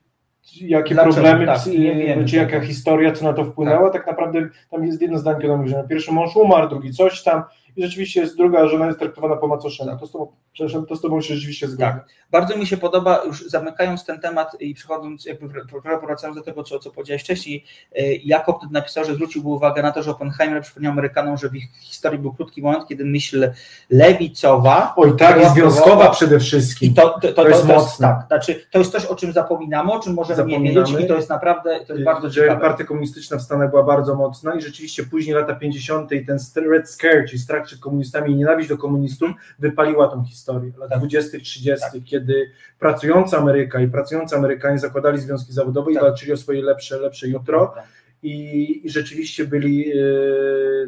jakie 0.60 0.94
Dlaczego? 0.94 1.14
problemy, 1.14 1.46
Tak, 1.46 1.60
wiemy. 1.68 2.24
czy 2.24 2.36
jaka 2.36 2.60
historia, 2.60 3.12
co 3.12 3.24
na 3.24 3.32
to 3.32 3.44
wpłynęła, 3.44 3.90
tak, 3.90 4.06
naprawdę 4.06 4.48
tam 4.70 4.86
jest 4.86 5.02
jedno 5.02 5.18
zdanie, 5.18 5.38
które 5.38 5.56
mówi, 5.56 5.68
że 5.70 5.84
pierwszy 5.88 6.12
mąż 6.12 6.36
umarł, 6.36 6.68
drugi 6.68 6.92
coś 6.92 7.22
tam 7.22 7.42
i 7.76 7.82
rzeczywiście 7.82 8.20
jest 8.20 8.36
druga 8.36 8.68
żona 8.68 8.86
jest 8.86 8.98
traktowana 8.98 9.36
po 9.36 9.48
macoszemu. 9.48 9.98
To 10.00 10.06
z 10.06 10.12
tobą, 10.12 10.32
przepraszam, 10.52 10.86
to 10.86 10.96
z 10.96 11.00
tobą 11.00 11.20
się 11.20 11.34
rzeczywiście 11.34 11.68
zgadzam. 11.68 11.98
Tak. 12.00 12.08
Bardzo 12.30 12.56
mi 12.56 12.66
się 12.66 12.76
podoba, 12.76 13.22
już 13.26 13.46
zamykając 13.46 14.04
ten 14.04 14.20
temat 14.20 14.56
i 14.60 14.74
przechodząc, 14.74 15.24
jakby 15.24 15.48
wr- 15.48 16.00
wracając 16.06 16.36
do 16.38 16.42
tego, 16.44 16.64
co, 16.64 16.78
co 16.78 16.90
powiedziałeś 16.90 17.22
wcześniej, 17.22 17.64
e, 17.96 18.14
Jakob 18.14 18.58
wtedy 18.58 18.72
napisał, 18.72 19.04
że 19.04 19.14
zwróciłby 19.14 19.48
uwagę 19.48 19.82
na 19.82 19.92
to, 19.92 20.02
że 20.02 20.10
Oppenheimer 20.10 20.62
przypomniał 20.62 20.92
Amerykanom, 20.92 21.36
że 21.36 21.48
w 21.48 21.54
ich 21.56 21.64
historii 21.80 22.18
był 22.18 22.32
krótki 22.34 22.62
moment, 22.62 22.86
kiedy 22.88 23.04
myśl 23.04 23.50
lewicowa 23.90 24.92
Oj 24.96 25.16
tak, 25.16 25.42
i 25.42 25.48
związkowa 25.48 26.10
przede 26.10 26.40
wszystkim. 26.40 26.90
i 26.90 26.94
to, 26.94 27.08
to, 27.08 27.20
to, 27.28 27.32
to, 27.32 27.48
jest 27.48 27.64
mocne. 27.66 28.06
tak, 28.08 28.26
znaczy, 28.26 28.66
to 28.70 28.78
jest 28.78 28.92
coś, 28.92 29.04
o 29.06 29.14
czym 29.14 29.32
zapominamy, 29.32 29.92
o 29.92 30.00
czym 30.00 30.14
możemy 30.14 30.44
nie 30.44 30.52
Zapominamy. 30.52 30.86
wiedzieć 30.86 31.04
i 31.04 31.08
to 31.08 31.16
jest 31.16 31.28
naprawdę, 31.28 31.80
to 31.86 31.92
jest 31.92 32.04
bardzo 32.04 32.30
ciekawe. 32.30 32.60
partia 32.60 32.84
komunistyczna 32.84 33.36
w 33.36 33.42
Stanach 33.42 33.70
była 33.70 33.82
bardzo 33.82 34.14
mocna 34.14 34.54
i 34.54 34.60
rzeczywiście 34.60 35.02
później 35.04 35.34
lata 35.36 35.54
50. 35.54 36.12
i 36.12 36.26
ten 36.26 36.38
Red 36.70 36.90
Scare, 36.90 37.24
czyli 37.28 37.38
strach 37.38 37.59
przed 37.62 37.80
komunistami 37.80 38.32
i 38.32 38.36
nienawiść 38.36 38.68
do 38.68 38.78
komunistów 38.78 39.30
wypaliła 39.58 40.08
tą 40.08 40.24
historię. 40.24 40.72
Lat 40.78 40.90
Tak. 40.90 40.98
20., 40.98 41.38
30., 41.38 42.02
kiedy 42.04 42.50
pracująca 42.78 43.38
Ameryka 43.38 43.80
i 43.80 43.88
pracujący 43.88 44.36
Amerykanie 44.36 44.78
zakładali 44.78 45.18
związki 45.18 45.52
zawodowe 45.52 45.92
Tak. 45.92 46.02
i 46.02 46.06
walczyli 46.06 46.32
o 46.32 46.36
swoje 46.36 46.62
lepsze, 46.62 46.98
lepsze 46.98 47.28
jutro 47.28 47.74
i, 48.22 48.86
i 48.86 48.90
rzeczywiście 48.90 49.44
byli, 49.44 49.92
e, 49.92 49.96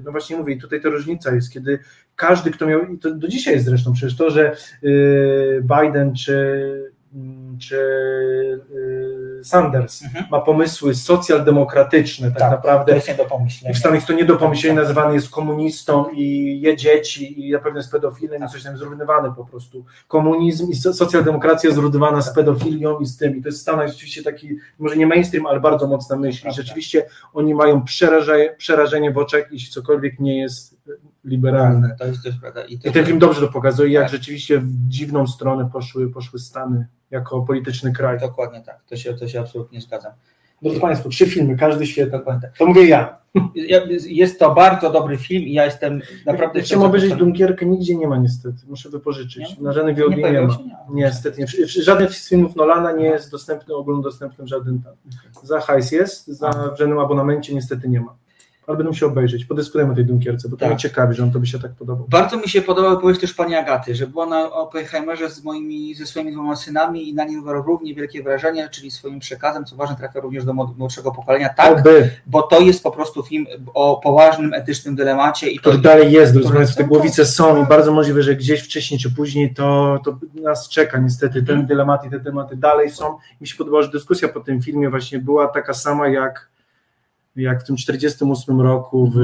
no 0.05 0.11
właśnie 0.11 0.37
mówię, 0.37 0.57
tutaj 0.57 0.81
ta 0.81 0.89
różnica 0.89 1.35
jest, 1.35 1.53
kiedy 1.53 1.79
każdy, 2.17 2.51
kto 2.51 2.67
miał, 2.67 2.87
i 2.87 2.99
to 2.99 3.15
do 3.15 3.29
dzisiaj 3.29 3.55
jest 3.55 3.67
zresztą 3.67 3.93
przecież 3.93 4.17
to, 4.17 4.31
że 4.31 4.53
e, 4.53 4.57
Biden 5.61 6.15
czy, 6.15 6.93
czy 7.61 7.77
e, 9.41 9.45
Sanders 9.45 10.03
Mhm. 10.05 10.25
ma 10.31 10.41
pomysły 10.41 10.95
socjaldemokratyczne 10.95 12.31
tak, 12.31 12.39
Tak, 12.39 12.51
To 12.51 12.57
naprawdę 12.57 12.95
jest 12.95 13.09
nie 13.09 13.15
do 13.15 13.25
pomyślenia. 13.25 13.75
w 13.75 13.79
Stanach 13.79 14.05
to 14.07 14.13
nie 14.13 14.25
do 14.25 14.37
pomyślenia, 14.37 14.81
nazywany 14.81 15.15
jest 15.15 15.31
komunistą 15.31 16.05
i 16.13 16.61
je 16.61 16.77
dzieci 16.77 17.49
i 17.49 17.53
na 17.53 17.59
pewno 17.59 17.79
jest 17.79 17.93
pedofilem 17.93 18.45
i 18.45 18.49
coś 18.49 18.63
tam 18.63 18.77
zrównywany 18.77 19.33
po 19.37 19.45
prostu. 19.45 19.85
Komunizm 20.09 20.71
i 20.71 20.75
so- 20.75 20.93
socjaldemokracja 20.95 21.71
zrównywana 21.71 22.23
z 22.23 22.35
pedofilią 22.35 22.99
i 22.99 23.07
z 23.07 23.17
tym. 23.17 23.37
I 23.37 23.43
to 23.43 23.49
jest 23.49 23.59
w 23.59 23.63
Stanach 23.63 23.89
rzeczywiście 23.89 24.23
taki, 24.23 24.57
może 24.79 24.97
nie 24.97 25.07
mainstream, 25.07 25.47
ale 25.47 25.61
bardzo 25.61 25.87
mocna 25.87 26.17
myśl. 26.17 26.49
I 26.49 26.53
rzeczywiście 26.53 27.07
oni 27.35 27.55
mają 27.55 27.83
przerażenie, 27.85 28.55
przerażenie 28.59 29.11
w 29.11 29.19
oczach, 29.19 29.53
jeśli 29.53 29.73
cokolwiek 29.73 30.21
nie 30.21 30.41
jest 30.41 30.82
liberalne. 31.25 31.97
To 31.99 32.07
jest 32.07 32.23
też 32.23 32.35
prawda. 32.41 32.65
I, 32.65 32.79
to, 32.79 32.89
I 32.89 32.93
ten 32.93 33.07
film 33.07 33.19
dobrze 33.19 33.41
to 33.41 33.49
pokazuje, 33.53 33.93
jak 33.93 34.03
Tak. 34.05 34.13
rzeczywiście 34.13 34.59
w 34.61 34.89
dziwną 34.89 35.27
stronę 35.27 35.71
poszły, 35.73 36.11
poszły 36.11 36.39
Stany 36.39 36.87
jako 37.11 37.43
polityczny 37.43 37.93
kraj. 37.93 38.19
Dokładnie 38.21 38.63
tak, 38.67 38.81
to 38.89 38.97
się, 38.97 39.15
to 39.15 39.29
się 39.29 39.41
absolutnie 39.41 39.81
zgadzam. 39.81 40.13
Drodzy 40.63 40.81
Państwo, 40.81 41.09
trzy 41.09 41.27
filmy, 41.27 41.57
każdy 41.57 41.87
świetny. 41.87 42.19
Dokładnie 42.19 42.43
tak. 42.49 42.59
To 42.59 42.67
mówię 42.67 42.89
ja. 42.89 43.23
Jest 44.07 44.39
to 44.39 44.55
bardzo 44.55 44.91
dobry 44.93 45.17
film 45.17 45.43
i 45.45 45.53
ja 45.53 45.65
jestem 45.65 46.01
naprawdę... 46.27 46.59
Ja 46.59 46.65
chciałem 46.65 46.85
obejrzeć 46.87 47.15
Dunkierkę, 47.15 47.67
nigdzie 47.67 47.97
nie 47.97 48.09
ma 48.09 48.17
niestety. 48.17 48.59
Muszę 48.69 48.91
wypożyczyć. 48.91 49.57
Nie? 49.59 49.65
Na 49.65 49.73
żadnych 49.73 49.97
Nie 49.97 50.03
VOD 50.05 50.17
nie, 50.17 50.23
pojawiło 50.23 50.47
ma. 50.47 50.55
się? 50.55 50.65
Nie. 50.65 50.77
Niestety 50.91 51.41
nie. 51.41 51.67
Żaden 51.83 52.09
z 52.09 52.29
filmów 52.29 52.57
Nolana 52.57 52.93
nie 52.93 53.05
jest 53.05 53.31
dostępny, 53.31 53.75
ogólnodostępnym, 53.75 54.47
żaden 54.49 54.83
tam. 54.83 54.93
Za 55.43 55.61
hajs 55.61 55.93
jest, 55.93 56.27
za 56.27 56.51
w 56.51 56.79
żadnym 56.79 56.99
abonamencie 56.99 57.55
niestety 57.55 57.89
nie 57.89 58.01
ma. 58.01 58.15
Ale 58.73 58.77
będę 58.77 58.91
musiał 58.91 59.09
obejrzeć. 59.09 59.45
Podyskutujemy 59.45 59.93
o 59.93 59.95
tej 59.95 60.05
Dunkierce, 60.05 60.49
bo 60.49 60.57
to 60.57 60.61
Tak. 60.61 60.69
mnie 60.71 60.79
ciekawi, 60.79 61.15
że 61.15 61.23
on 61.23 61.33
to 61.33 61.39
by 61.41 61.47
się 61.47 61.59
tak 61.59 61.73
podobał. 61.73 62.07
Bardzo 62.09 62.37
mi 62.37 62.49
się 62.49 62.63
podoba 62.63 62.91
wypowiedź 62.91 63.21
też 63.21 63.35
pani 63.35 63.55
Agaty, 63.55 63.95
że 63.95 64.07
była 64.07 64.27
na 64.27 64.53
Oppenheimerze 64.53 65.31
z 65.31 65.45
moimi, 65.45 65.95
ze 65.95 66.07
swoimi 66.07 66.33
dwoma 66.33 66.57
synami 66.57 67.09
i 67.09 67.15
na 67.15 67.25
nim 67.25 67.49
równie 67.49 67.95
wielkie 67.95 68.23
wrażenie, 68.23 68.69
czyli 68.69 68.91
swoim 68.91 69.19
przekazem, 69.21 69.65
co 69.65 69.77
ważne, 69.77 69.97
trafia 69.97 70.21
również 70.21 70.45
do 70.45 70.53
młod- 70.53 70.77
młodszego 70.79 71.11
pokolenia. 71.13 71.49
Tak, 71.49 71.79
Oby, 71.81 72.11
bo 72.27 72.43
to 72.43 72.61
jest 72.61 72.83
po 72.83 72.91
prostu 72.91 73.23
film 73.23 73.47
o 73.75 74.01
poważnym, 74.05 74.55
etycznym 74.55 74.95
dylemacie 74.97 75.51
i 75.51 75.57
to 75.57 75.61
który 75.61 75.79
dalej 75.79 76.13
jest, 76.13 76.35
Państwo, 76.55 76.77
te 76.83 76.89
głowice 76.89 77.27
są 77.27 77.63
i 77.65 77.67
bardzo 77.67 77.93
możliwe, 77.93 78.23
że 78.23 78.37
gdzieś 78.37 78.61
wcześniej 78.63 79.01
czy 79.01 79.15
później 79.15 79.55
to, 79.55 79.99
to 80.05 80.19
nas 80.43 80.69
czeka 80.69 80.99
niestety. 80.99 81.43
Ten 81.43 81.67
dylemat 81.67 82.05
i 82.07 82.11
te 82.11 82.21
tematy 82.21 82.57
dalej 82.57 82.91
są. 82.91 83.17
Mi 83.41 83.47
się 83.47 83.57
podobało, 83.57 83.83
że 83.83 83.89
dyskusja 83.91 84.29
po 84.29 84.41
tym 84.41 84.63
filmie 84.63 84.91
właśnie 84.91 85.19
była 85.19 85.49
taka 85.49 85.75
sama 85.75 86.09
jak 86.09 86.52
jak 87.37 87.63
w 87.63 87.67
tym 87.67 87.77
48 87.77 88.61
roku 88.61 89.11
w, 89.15 89.19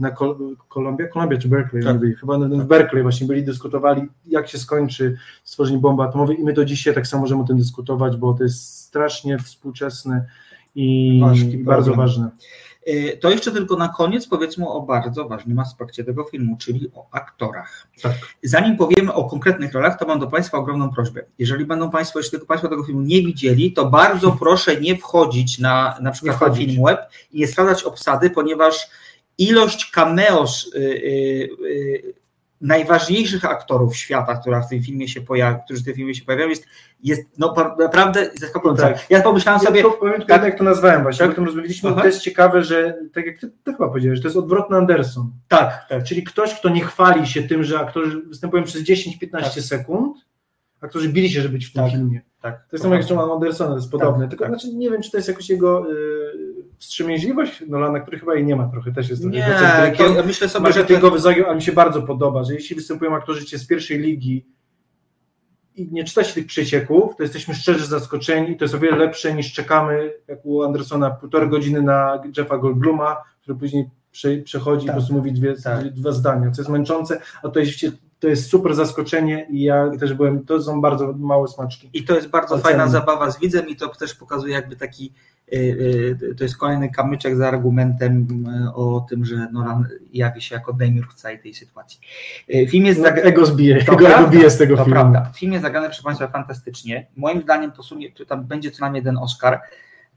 na 0.00 0.10
Kol- 0.10 0.56
Kolumbia, 0.68 1.08
Kolumbia 1.08 1.38
czy 1.38 1.48
Berkeley, 1.48 1.84
Tak. 1.84 1.98
byli, 1.98 2.14
chyba 2.14 2.38
w 2.38 2.64
Berkeley 2.66 3.02
właśnie 3.02 3.26
byli, 3.26 3.44
dyskutowali 3.44 4.02
jak 4.26 4.48
się 4.48 4.58
skończy 4.58 5.16
stworzenie 5.44 5.78
bomby 5.78 6.02
atomowej 6.02 6.40
i 6.40 6.44
my 6.44 6.52
do 6.52 6.64
dzisiaj 6.64 6.94
tak 6.94 7.06
samo 7.06 7.20
możemy 7.20 7.42
o 7.42 7.46
tym 7.46 7.56
dyskutować, 7.58 8.16
bo 8.16 8.34
to 8.34 8.42
jest 8.42 8.78
strasznie 8.78 9.38
współczesne 9.38 10.26
i 10.74 11.18
Ważki 11.22 11.58
bardzo 11.58 11.94
ważne. 11.94 12.30
Y, 12.88 13.18
To 13.20 13.30
jeszcze 13.30 13.52
tylko 13.52 13.76
na 13.76 13.88
koniec 13.88 14.26
powiedzmy 14.26 14.68
o 14.68 14.82
bardzo 14.82 15.28
ważnym 15.28 15.58
aspekcie 15.58 16.04
tego 16.04 16.24
filmu, 16.24 16.56
czyli 16.56 16.90
o 16.94 17.06
aktorach. 17.10 17.86
Tak. 18.02 18.12
Zanim 18.42 18.76
powiemy 18.76 19.12
o 19.12 19.24
konkretnych 19.24 19.72
rolach, 19.72 19.98
to 19.98 20.06
mam 20.06 20.20
do 20.20 20.26
Państwa 20.26 20.58
ogromną 20.58 20.90
prośbę. 20.90 21.24
Jeżeli 21.38 21.64
będą 21.64 21.90
Państwo, 21.90 22.18
jeśli 22.18 22.30
tylko 22.30 22.46
Państwo 22.46 22.68
tego 22.68 22.84
filmu 22.84 23.00
nie 23.00 23.22
widzieli, 23.22 23.72
to 23.72 23.86
bardzo 23.86 24.32
proszę 24.40 24.80
nie 24.80 24.96
wchodzić 24.96 25.58
na 25.58 25.98
na 26.00 26.10
przykład 26.10 26.40
na 26.40 26.54
film 26.54 26.84
web 26.84 27.00
i 27.32 27.38
nie 27.40 27.46
sprawdzać 27.46 27.82
obsady, 27.82 28.30
ponieważ 28.30 28.88
ilość 29.38 29.90
cameos 29.90 30.70
y, 30.74 30.78
y, 30.78 31.48
y, 31.66 32.21
najważniejszych 32.62 33.44
aktorów 33.44 33.96
świata, 33.96 34.36
która 34.36 34.60
w 34.62 34.68
tym 34.68 34.82
filmie 34.82 35.08
się 35.08 35.20
pojawia, 35.20 35.58
którzy 35.58 35.82
w 35.82 35.84
tym 35.84 35.94
filmie 35.94 36.14
się 36.14 36.24
pojawiają, 36.24 36.48
jest, 36.48 36.66
jest 37.02 37.22
no, 37.38 37.54
naprawdę 37.78 38.30
zaskakująca. 38.40 38.82
Tak. 38.82 39.10
Ja 39.10 39.22
pomyślałem 39.22 39.60
sobie, 39.60 39.80
Ja 39.80 40.18
to 40.18 40.26
tak. 40.28 40.42
jak 40.42 40.58
to 40.58 40.64
nazwałem 40.64 41.02
właśnie, 41.02 41.18
Tak. 41.26 41.32
o 41.32 41.34
tym 41.34 41.44
rozmawialiśmy, 41.44 41.90
Aha. 41.90 42.00
to 42.00 42.06
jest 42.06 42.20
ciekawe, 42.20 42.64
że 42.64 42.98
tak 43.14 43.26
jak 43.26 43.38
ty, 43.38 43.50
ty 43.64 43.72
chyba 43.72 43.88
powiedziałeś, 43.88 44.20
to 44.20 44.26
jest 44.28 44.36
odwrotny 44.36 44.76
Anderson. 44.76 45.30
tak, 45.48 45.86
tak, 45.88 46.04
Czyli 46.04 46.22
ktoś, 46.24 46.54
kto 46.54 46.68
nie 46.68 46.80
chwali 46.84 47.26
się 47.26 47.42
tym, 47.42 47.64
że 47.64 47.78
aktorzy 47.80 48.20
występują 48.22 48.64
przez 48.64 48.82
10-15 48.82 49.30
Tak. 49.30 49.52
sekund, 49.52 50.16
aktorzy 50.80 51.08
bili 51.08 51.30
się, 51.30 51.40
żeby 51.40 51.52
być 51.54 51.66
w 51.66 51.72
tym 51.72 51.82
Tak. 51.82 51.92
filmie. 51.92 52.20
tak. 52.42 52.56
To 52.56 52.76
jest 52.76 52.82
samo 52.82 52.94
jak 52.94 53.10
John 53.10 53.30
Andersona, 53.30 53.70
to 53.70 53.76
jest 53.76 53.90
podobne. 53.90 54.20
Tak, 54.20 54.30
Tylko 54.30 54.44
tak. 54.44 54.52
znaczy, 54.52 54.76
nie 54.76 54.90
wiem, 54.90 55.02
czy 55.02 55.10
to 55.10 55.16
jest 55.16 55.28
jakoś 55.28 55.50
jego 55.50 55.90
y, 55.92 55.94
wstrzemięźliwość 56.82 57.62
Nolana, 57.68 58.00
który 58.00 58.18
chyba 58.18 58.34
jej 58.34 58.44
nie 58.44 58.56
ma 58.56 58.68
trochę, 58.68 58.92
też 58.92 59.08
jest 59.08 59.22
trochę 59.22 59.36
Nie, 59.36 59.94
to 59.96 60.14
ja 60.14 60.22
myślę 60.22 60.48
sobie, 60.48 60.72
że 60.72 60.78
marketingowy 60.78 61.18
zagiął, 61.18 61.50
a 61.50 61.54
mi 61.54 61.62
się 61.62 61.72
bardzo 61.72 62.02
podoba, 62.02 62.44
że 62.44 62.54
jeśli 62.54 62.76
występują 62.76 63.14
aktorzy 63.14 63.58
z 63.58 63.66
pierwszej 63.66 63.98
ligi 63.98 64.46
i 65.76 65.88
nie 65.92 66.04
czyta 66.04 66.24
się 66.24 66.34
tych 66.34 66.46
przecieków, 66.46 67.16
to 67.16 67.22
jesteśmy 67.22 67.54
szczerze 67.54 67.86
zaskoczeni 67.86 68.50
i 68.50 68.56
to 68.56 68.64
jest 68.64 68.74
o 68.74 68.78
wiele 68.78 68.96
lepsze 68.96 69.34
niż 69.34 69.52
czekamy, 69.52 70.12
jak 70.28 70.46
u 70.46 70.62
Andersona, 70.62 71.10
półtorej 71.10 71.48
godziny 71.48 71.82
na 71.82 72.22
Jeffa 72.36 72.58
Goldbluma, 72.58 73.16
który 73.40 73.58
później 73.58 73.90
prze, 74.10 74.36
przechodzi 74.36 74.86
Tak. 74.86 74.94
i 74.94 74.96
po 74.96 75.00
prostu 75.00 75.14
mówi 75.14 75.32
dwie, 75.32 75.54
Tak. 75.56 75.90
dwa 75.90 76.12
zdania, 76.12 76.50
co 76.50 76.62
jest 76.62 76.70
męczące, 76.70 77.20
a 77.42 77.48
to 77.48 77.60
jest, 77.60 77.72
to 78.22 78.28
jest 78.28 78.50
super 78.50 78.74
zaskoczenie 78.74 79.46
i 79.50 79.62
ja 79.62 79.90
też 80.00 80.14
byłem, 80.14 80.44
to 80.44 80.62
są 80.62 80.80
bardzo 80.80 81.12
małe 81.18 81.48
smaczki. 81.48 81.90
I 81.92 82.04
to 82.04 82.14
jest 82.14 82.28
bardzo 82.28 82.54
Oceny. 82.54 82.62
fajna 82.62 82.88
zabawa 82.88 83.30
z 83.30 83.40
widzem 83.40 83.68
i 83.68 83.76
to 83.76 83.88
też 83.88 84.14
pokazuje 84.14 84.54
jakby 84.54 84.76
taki, 84.76 85.12
y, 85.52 85.56
y, 86.30 86.34
to 86.38 86.44
jest 86.44 86.56
kolejny 86.56 86.90
kamyczek 86.90 87.36
za 87.36 87.48
argumentem 87.48 88.26
y, 88.68 88.74
o 88.74 89.06
tym, 89.10 89.24
że 89.24 89.48
Nolan 89.52 89.88
jawi 90.12 90.42
się 90.42 90.54
jako 90.54 90.72
demiurg 90.72 91.12
w 91.12 91.14
całej 91.14 91.38
tej 91.38 91.54
sytuacji. 91.54 92.00
Film 92.68 92.86
jest 92.86 93.02
Tak, 93.02 93.18
ego 93.26 93.46
zbije, 93.46 93.84
To 93.84 93.92
ego, 93.92 94.08
ego 94.08 94.28
bije 94.28 94.50
z 94.50 94.58
tego 94.58 94.76
to 94.76 94.84
filmu. 94.84 95.00
prawda. 95.00 95.30
Film 95.34 95.52
jest 95.52 95.62
zagrany, 95.62 95.86
proszę 95.86 96.02
Państwa, 96.02 96.28
fantastycznie. 96.28 97.06
Moim 97.16 97.42
zdaniem 97.42 97.72
to, 97.72 97.82
sumie, 97.82 98.08
tam 98.26 98.44
będzie 98.44 98.70
co 98.70 98.80
najmniej 98.80 99.00
jeden 99.00 99.18
Oscar. 99.18 99.60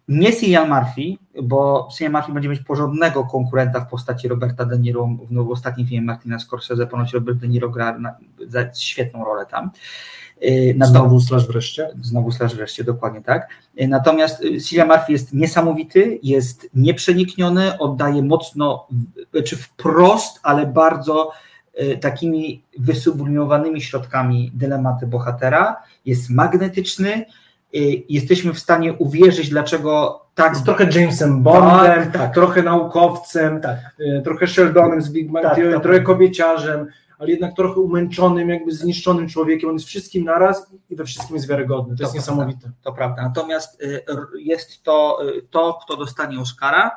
Nie 0.07 0.34
Cillian 0.34 0.69
Murphy, 0.69 1.18
bo 1.44 1.90
Cillian 1.91 2.14
Murphy 2.14 2.34
będzie 2.34 2.49
mieć 2.49 2.60
porządnego 2.60 3.23
konkurenta 3.23 3.80
w 3.80 3.90
postaci 3.90 4.27
Roberta 4.27 4.65
De 4.65 4.80
Niro 4.80 5.06
w, 5.06 5.32
no, 5.32 5.44
w 5.44 5.52
ostatnim 5.52 5.88
filmie 5.88 6.06
Martina 6.06 6.40
Scorsese. 6.40 6.88
Ponoć 6.88 7.14
Robert 7.14 7.38
De 7.38 7.48
Niro 7.48 7.69
gra 7.69 7.99
na, 7.99 8.15
za 8.48 8.73
świetną 8.73 9.26
rolę 9.26 9.45
tam. 9.45 9.72
Y, 10.44 10.77
Znowu 10.82 11.19
slash 11.19 11.48
wreszcie. 11.48 11.90
Znowu 12.02 12.32
slash 12.32 12.56
wreszcie, 12.56 12.84
dokładnie 12.84 13.22
tak. 13.22 13.49
Y, 13.82 13.88
Natomiast 13.88 14.44
y, 14.44 14.61
Cillian 14.61 14.88
Murphy 14.88 15.11
jest 15.11 15.34
niesamowity, 15.34 16.19
jest 16.23 16.69
nieprzenikniony, 16.73 17.77
oddaje 17.77 18.23
mocno, 18.23 18.88
czy 19.45 19.57
wprost, 19.57 20.40
ale 20.44 20.68
bardzo 20.68 21.32
takimi 22.02 22.64
wysublimowanymi 22.80 23.82
środkami 23.82 24.52
dylematy 24.53 25.07
bohatera. 25.07 25.84
Jest 26.06 26.30
magnetyczny, 26.30 27.26
jesteśmy 28.10 28.53
w 28.53 28.60
stanie 28.60 28.93
uwierzyć, 28.93 29.49
dlaczego 29.49 30.22
tak 30.35 30.53
Jest 30.53 30.65
trochę 30.65 30.89
Jamesem 30.99 31.43
Bondem, 31.43 32.03
Tak, 32.03 32.11
tak. 32.14 32.34
trochę 32.34 32.64
naukowcem, 32.64 33.61
Tak. 33.61 33.77
y, 33.99 34.22
trochę 34.23 34.47
Sheldonem 34.47 35.02
z 35.02 35.10
Big 35.10 35.31
Bang 35.31 35.45
Tak, 35.45 35.56
Theory, 35.56 35.73
tak. 35.73 35.84
trochę 35.84 35.99
kobieciarzem, 36.02 36.88
ale 37.19 37.30
jednak 37.30 37.56
trochę 37.56 37.80
umęczonym, 37.80 38.49
jakby 38.49 38.72
zniszczonym 38.72 39.27
człowiekiem. 39.30 39.69
On 39.69 39.76
jest 39.76 39.88
wszystkim 39.88 40.23
naraz 40.23 40.72
i 40.89 40.95
we 40.95 41.03
wszystkim 41.03 41.35
jest 41.35 41.47
wiarygodny. 41.49 41.95
To 41.95 42.03
jest 42.03 42.14
To 42.14 42.18
niesamowite. 42.19 42.72
To 42.84 42.93
prawda. 42.93 43.22
Natomiast 43.23 43.81
y, 43.84 44.03
jest 44.39 44.84
to 44.84 45.19
y, 45.38 45.41
to, 45.49 45.80
kto 45.85 45.97
dostanie 45.97 46.39
Oscara. 46.39 46.91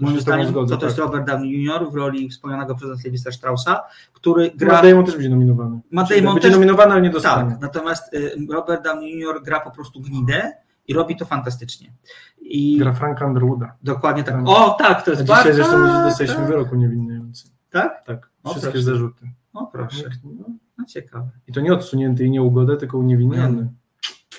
Moim 0.00 0.20
zdaniem 0.20 0.46
zgodzę, 0.48 0.74
to, 0.74 0.80
to 0.80 0.86
jest 0.86 0.96
tak. 0.98 1.06
Robert 1.06 1.26
Downey 1.26 1.50
Jr. 1.62 1.90
w 1.92 1.94
roli 1.94 2.28
wspomnianego 2.28 2.74
przez 2.74 2.88
nas 2.88 3.04
Lewisa 3.04 3.32
Straussa, 3.32 3.80
który 4.12 4.50
Gra... 4.54 4.68
gra. 4.68 4.82
Damon 4.90 5.04
też 5.04 5.14
będzie 5.14 5.28
nominowany. 5.28 5.80
Matt 5.90 6.08
Damon 6.08 6.24
będzie 6.34 6.40
też- 6.48 6.52
nominowany, 6.56 6.92
ale 6.92 7.02
nie 7.02 7.10
dostanie. 7.10 7.50
Tak, 7.50 7.60
natomiast 7.60 8.14
y, 8.14 8.32
Robert 8.52 8.84
Downey 8.84 9.10
Jr. 9.18 9.42
gra 9.44 9.60
po 9.60 9.70
prostu 9.70 10.00
gnidę 10.00 10.52
i 10.88 10.94
robi 10.94 11.16
to 11.16 11.24
fantastycznie. 11.24 11.92
I 12.40 12.78
Gra 12.78 12.92
Franka 12.92 13.26
Underwooda. 13.26 13.72
dokładnie 13.82 14.24
tak. 14.24 14.34
Tak. 14.34 14.44
O, 14.48 14.76
tak, 14.78 15.02
to 15.02 15.10
A 15.10 15.14
jest 15.14 15.22
dzisiaj 15.22 15.44
bardzo... 15.44 15.52
zresztą 15.54 15.72
tak, 15.86 16.04
dostaliśmy 16.04 16.36
tak. 16.36 16.46
wyrok 16.46 16.72
uniewinniający. 16.72 17.48
Tak? 17.70 18.04
Tak, 18.04 18.30
O, 18.44 18.50
wszystkie 18.50 18.70
proszę. 18.72 18.84
zarzuty. 18.84 19.30
O, 19.54 19.66
proszę. 19.66 20.10
No, 20.24 20.44
No 20.78 20.84
ciekawe. 20.84 21.28
I 21.46 21.52
to 21.52 21.60
nie 21.60 21.72
odsunięty 21.72 22.24
i 22.24 22.30
nie 22.30 22.42
ugodę, 22.42 22.76
tylko 22.76 22.98
uniewinniony. 22.98 23.68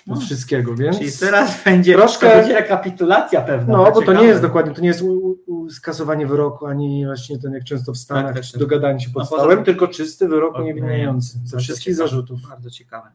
No. 0.10 0.16
Od 0.16 0.22
wszystkiego, 0.24 0.76
więc... 0.76 0.98
Czyli 0.98 1.12
teraz 1.20 1.64
będzie 1.64 1.94
troszkę- 1.94 2.36
będzie 2.38 2.54
rekapitulacja 2.54 3.42
pewna. 3.42 3.78
No, 3.78 3.92
bo 3.92 4.02
to 4.02 4.14
nie 4.14 4.24
jest 4.28 4.42
dokładnie, 4.42 4.74
to 4.74 4.82
nie 4.82 4.88
jest 4.88 5.02
u, 5.02 5.38
u, 5.46 5.70
skasowanie 5.70 6.28
wyroku, 6.28 6.66
ani 6.66 7.06
właśnie 7.06 7.40
ten, 7.40 7.54
jak 7.54 7.64
często 7.64 7.94
w 7.94 7.98
Stanach, 7.98 8.36
Tak, 8.36 8.44
czy 8.44 8.60
dogadanie 8.60 9.00
się 9.00 9.08
No, 9.08 9.14
pod 9.14 9.26
stołem, 9.28 9.58
tym- 9.58 9.66
tylko 9.66 9.88
czysty 9.88 10.28
wyrok 10.28 10.60
uniewinniający 10.60 11.38
ze 11.46 11.58
wszystkich 11.58 11.94
ciekawe. 11.96 12.10
zarzutów. 12.10 12.40
Bardzo 12.50 12.70
ciekawe. 12.70 13.12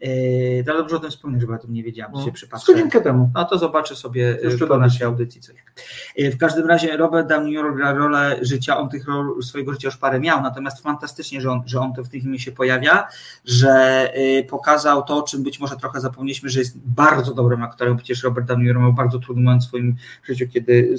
Yy, 0.00 0.64
to 0.66 0.74
dobrze 0.78 0.96
o 0.96 0.98
tym 0.98 1.10
wspomnieć, 1.10 1.44
bo 1.46 1.52
ja 1.52 1.58
o 1.58 1.62
tym 1.62 1.72
nie 1.72 1.82
wiedziałam, 1.82 2.12
No. 2.14 2.24
się 2.24 2.32
przypatrzę. 2.32 2.72
godzinkę 2.72 3.00
temu. 3.00 3.30
No 3.34 3.44
to 3.44 3.58
zobaczę 3.58 3.96
sobie 3.96 4.38
Już 4.42 4.54
przed 4.56 4.68
po 4.68 4.78
naszej 4.78 5.06
audycji 5.06 5.40
coś. 5.40 5.56
Yy, 6.16 6.30
W 6.30 6.38
każdym 6.38 6.66
razie 6.66 6.96
Robert 6.96 7.28
Downey 7.28 7.52
Jr. 7.52 7.74
gra 7.76 7.92
rolę 7.92 8.38
życia, 8.42 8.78
on 8.78 8.88
tych 8.88 9.06
ról 9.08 9.42
swojego 9.42 9.72
życia 9.72 9.88
już 9.88 9.96
parę 9.96 10.20
miał, 10.20 10.42
natomiast 10.42 10.82
fantastycznie, 10.82 11.40
że 11.40 11.50
on, 11.50 11.62
że 11.66 11.80
on 11.80 11.92
to 11.94 12.04
w 12.04 12.08
tym 12.08 12.20
filmie 12.20 12.38
się 12.38 12.52
pojawia, 12.52 13.06
że 13.44 14.08
yy, 14.16 14.44
pokazał 14.44 15.02
to, 15.02 15.16
o 15.16 15.22
czym 15.22 15.42
być 15.42 15.60
może 15.60 15.76
trochę 15.76 16.00
zapomnieliśmy, 16.00 16.48
że 16.48 16.58
jest 16.60 16.78
bardzo 16.78 17.34
dobrym 17.34 17.62
aktorem, 17.62 17.96
przecież 17.96 18.22
Robert 18.24 18.46
Downey 18.46 18.66
Jr. 18.66 18.80
miał 18.80 18.92
bardzo 18.92 19.18
trudny 19.18 19.42
moment 19.42 19.62
w 19.62 19.66
swoim 19.66 19.96
życiu, 20.22 20.46
kiedy 20.52 20.94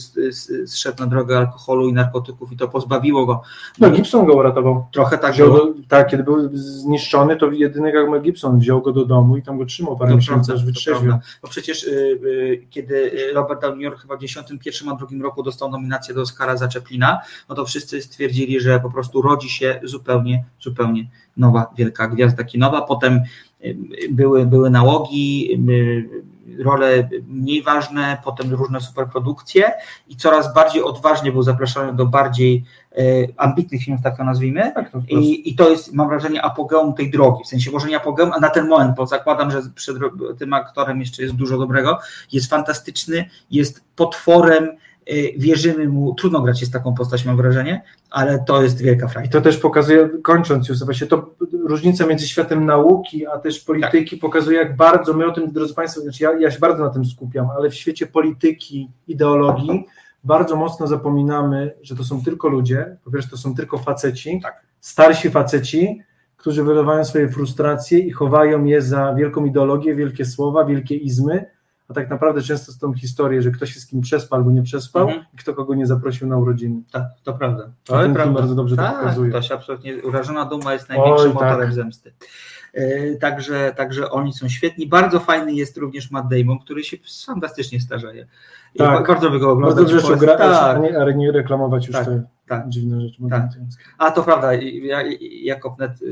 zszedł 0.65 1.03
na 1.03 1.07
drogę 1.07 1.37
alkoholu 1.37 1.87
i 1.89 1.93
narkotyków 1.93 2.51
i 2.51 2.57
to 2.57 2.67
pozbawiło 2.67 3.25
go. 3.25 3.41
No, 3.79 3.89
Gibson 3.91 4.25
go 4.25 4.33
uratował. 4.33 4.85
Trochę 4.91 5.17
tak 5.17 5.33
Wziął 5.33 5.49
go, 5.53 5.73
tak, 5.87 6.07
kiedy 6.09 6.23
był 6.23 6.49
zniszczony, 6.57 7.35
to 7.35 7.51
jedyny 7.51 7.91
jak 7.91 8.21
Gibson 8.21 8.59
wziął 8.59 8.81
go 8.81 8.90
do 8.93 9.05
domu 9.05 9.38
i 9.38 9.41
tam 9.41 9.57
go 9.57 9.65
trzymał 9.65 9.97
parę 9.97 10.11
To 10.11 10.18
miesięcy, 10.18 10.47
prawda, 10.47 10.53
aż 10.53 10.65
wytrzeźwiał. 10.65 11.19
Bo 11.41 11.47
przecież 11.47 11.84
y, 11.84 12.19
y, 12.23 12.68
kiedy 12.69 13.11
Robert 13.34 13.61
Downey 13.61 13.84
Jr. 13.84 13.97
chyba 13.97 14.18
w 14.18 14.19
91 14.19 14.89
a 14.89 14.95
drugim 14.95 15.22
roku 15.22 15.43
dostał 15.43 15.72
nominację 15.72 16.15
do 16.15 16.22
Oscara 16.22 16.57
za 16.57 16.68
Chaplina, 16.68 17.22
no 17.49 17.55
to 17.55 17.65
wszyscy 17.65 18.01
stwierdzili, 18.01 18.59
że 18.59 18.80
po 18.80 18.91
prostu 18.91 19.22
rodzi 19.22 19.49
się 19.49 19.80
zupełnie, 19.84 20.43
zupełnie 20.61 21.09
nowa 21.38 21.73
wielka 21.77 22.07
gwiazda 22.07 22.43
kinowa. 22.43 22.81
Potem 22.81 23.22
y, 23.65 23.76
były, 24.11 24.45
były 24.45 24.69
nałogi, 24.69 25.53
y, 25.69 26.23
role 26.59 27.09
mniej 27.27 27.63
ważne, 27.63 28.17
potem 28.23 28.53
różne 28.53 28.81
superprodukcje 28.81 29.71
i 30.07 30.15
coraz 30.15 30.53
bardziej 30.53 30.83
odważnie 30.83 31.31
był 31.31 31.43
zapraszany 31.43 31.93
do 31.93 32.05
bardziej 32.05 32.63
y, 32.97 33.33
ambitnych 33.37 33.83
filmów, 33.83 34.03
tak 34.03 34.17
to 34.17 34.23
nazwijmy. 34.23 34.71
Tak, 34.75 34.91
to. 34.91 35.01
I, 35.07 35.49
I 35.49 35.55
to 35.55 35.69
jest, 35.69 35.93
mam 35.93 36.09
wrażenie, 36.09 36.41
apogeum 36.41 36.93
tej 36.93 37.11
drogi. 37.11 37.43
W 37.43 37.47
sensie 37.47 37.71
może 37.71 37.87
nie 37.87 37.97
apogeum, 37.97 38.31
a 38.33 38.39
na 38.39 38.49
ten 38.49 38.67
moment, 38.67 38.95
bo 38.95 39.05
zakładam, 39.05 39.51
że 39.51 39.61
przed 39.75 39.97
tym 40.39 40.53
aktorem 40.53 40.99
jeszcze 40.99 41.23
jest 41.23 41.35
dużo 41.35 41.57
dobrego. 41.57 41.99
Jest 42.31 42.49
fantastyczny, 42.49 43.29
jest 43.51 43.83
potworem, 43.95 44.77
wierzymy 45.37 45.89
mu. 45.89 46.15
Trudno 46.15 46.41
grać 46.41 46.61
jest 46.61 46.73
taką 46.73 46.93
postać, 46.93 47.25
mam 47.25 47.37
wrażenie, 47.37 47.81
ale 48.09 48.43
to 48.47 48.63
jest 48.63 48.81
wielka 48.81 49.05
I 49.05 49.09
frajda. 49.09 49.31
to 49.31 49.41
też 49.41 49.57
pokazuje, 49.57 50.09
kończąc 50.23 50.69
już, 50.69 50.83
właśnie 50.83 51.07
to 51.07 51.29
różnica 51.63 52.05
między 52.05 52.27
światem 52.27 52.65
nauki, 52.65 53.27
a 53.27 53.39
też 53.39 53.59
polityki 53.59 54.17
pokazuje, 54.17 54.57
jak 54.57 54.75
bardzo 54.75 55.13
my 55.13 55.25
o 55.25 55.31
tym, 55.31 55.51
drodzy 55.51 55.73
Państwo, 55.73 56.01
znaczy 56.01 56.23
ja, 56.23 56.39
ja 56.39 56.51
się 56.51 56.59
bardzo 56.59 56.83
na 56.83 56.89
tym 56.89 57.05
skupiam, 57.05 57.47
ale 57.57 57.69
w 57.69 57.75
świecie 57.75 58.07
polityki, 58.07 58.89
ideologii 59.07 59.85
bardzo 60.23 60.55
mocno 60.55 60.87
zapominamy, 60.87 61.73
że 61.81 61.95
to 61.95 62.03
są 62.03 62.23
tylko 62.23 62.49
ludzie, 62.49 62.97
po 63.03 63.11
pierwsze 63.11 63.29
to 63.29 63.37
są 63.37 63.55
tylko 63.55 63.77
faceci, 63.77 64.41
starsi 64.79 65.29
faceci, 65.29 66.01
którzy 66.37 66.63
wylewają 66.63 67.05
swoje 67.05 67.29
frustracje 67.29 67.99
i 67.99 68.11
chowają 68.11 68.65
je 68.65 68.81
za 68.81 69.13
wielką 69.13 69.45
ideologię, 69.45 69.95
wielkie 69.95 70.25
słowa, 70.25 70.65
wielkie 70.65 70.95
izmy, 70.95 71.45
a 71.91 71.93
tak 71.93 72.09
naprawdę 72.09 72.41
często 72.41 72.72
z 72.72 72.77
tą 72.77 72.93
historię, 72.93 73.41
że 73.41 73.51
ktoś 73.51 73.73
się 73.73 73.80
z 73.80 73.88
kim 73.88 74.01
przespał 74.01 74.38
albo 74.39 74.51
nie 74.51 74.61
przespał 74.63 75.03
Mhm. 75.07 75.26
i 75.34 75.38
kto 75.38 75.53
kogo 75.53 75.76
nie 75.76 75.85
zaprosił 75.85 76.27
na 76.27 76.38
urodziny. 76.38 76.81
Tak, 76.91 77.03
to 77.23 77.34
prawda. 77.34 77.72
To 77.85 78.01
ten 78.01 78.15
film 78.15 78.34
bardzo 78.34 78.55
dobrze 78.55 78.76
to 78.76 78.81
tak, 78.81 78.99
pokazuje. 78.99 79.31
To 79.31 79.41
się 79.41 79.53
absolutnie, 79.53 80.03
urażona 80.03 80.45
duma 80.45 80.73
jest 80.73 80.89
największym 80.89 81.27
Oj, 81.31 81.34
tak. 81.38 81.43
motorem 81.49 81.73
zemsty. 81.73 82.13
E, 82.73 83.15
Także, 83.15 83.73
także 83.77 84.09
oni 84.11 84.34
są 84.34 84.49
świetni. 84.49 84.88
Bardzo 84.88 85.19
fajny 85.19 85.53
jest 85.53 85.77
również 85.77 86.11
Matt 86.11 86.27
Damon, 86.27 86.59
który 86.59 86.84
się 86.84 86.97
fantastycznie 87.26 87.80
starzeje. 87.81 88.27
I 88.76 88.77
Tak. 88.77 89.07
Bardzo 89.07 89.31
by 89.31 89.39
go 89.39 89.51
oglądać. 89.51 89.85
Bardzo 89.93 90.11
jest- 90.11 90.22
gra, 90.22 90.38
tak, 90.38 90.76
a, 90.76 90.80
nie, 90.80 91.15
nie 91.15 91.31
reklamować 91.31 91.88
już 91.88 91.95
Tak, 91.95 92.07
tak. 92.57 92.69
dziwne 92.69 93.01
rzeczy. 93.01 93.17
Tak. 93.29 93.49
A 93.97 94.11
to 94.11 94.23
prawda, 94.23 94.49
Jakob 95.43 95.79
net 95.79 96.01
y, 96.01 96.05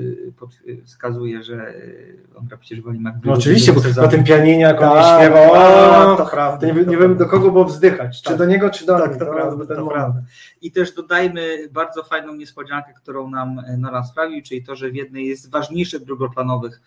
y, 0.67 0.81
wskazuje, 0.85 1.43
że 1.43 1.75
y, 1.75 2.17
on 2.35 2.45
gra 2.45 2.57
przecież 2.57 2.81
woli 2.81 2.99
McBride. 2.99 3.27
No 3.27 3.33
oczywiście, 3.33 3.73
bo 3.73 3.81
na 4.01 4.07
tym 4.07 4.23
pianinie 4.23 4.59
jak 4.61 4.81
on 4.81 5.17
śpiewał, 5.17 5.51
o, 5.53 6.15
to 6.15 6.25
prawda, 6.25 6.67
to 6.67 6.73
nie, 6.73 6.83
to 6.85 6.91
nie 6.91 6.97
wiem 6.97 7.17
do 7.17 7.25
kogo 7.25 7.51
było 7.51 7.65
wzdychać, 7.65 8.21
czy 8.21 8.29
Tak. 8.29 8.37
do 8.37 8.45
niego, 8.45 8.69
czy 8.69 8.85
do 8.85 8.99
Tak, 8.99 9.09
nich. 9.09 9.19
to 9.19 9.25
No, 9.25 9.31
prawda, 9.33 9.75
to 9.75 9.87
prawda. 9.87 10.21
I 10.61 10.71
też 10.71 10.95
dodajmy 10.95 11.69
bardzo 11.71 12.03
fajną 12.03 12.35
niespodziankę, 12.35 12.93
którą 12.93 13.29
nam 13.29 13.59
e, 13.59 13.77
Nolan 13.77 14.03
sprawił, 14.05 14.43
czyli 14.43 14.63
to, 14.63 14.75
że 14.75 14.89
w 14.89 14.95
jednej 14.95 15.35
z 15.35 15.47
ważniejszych 15.47 16.03
drugoplanowych 16.05 16.81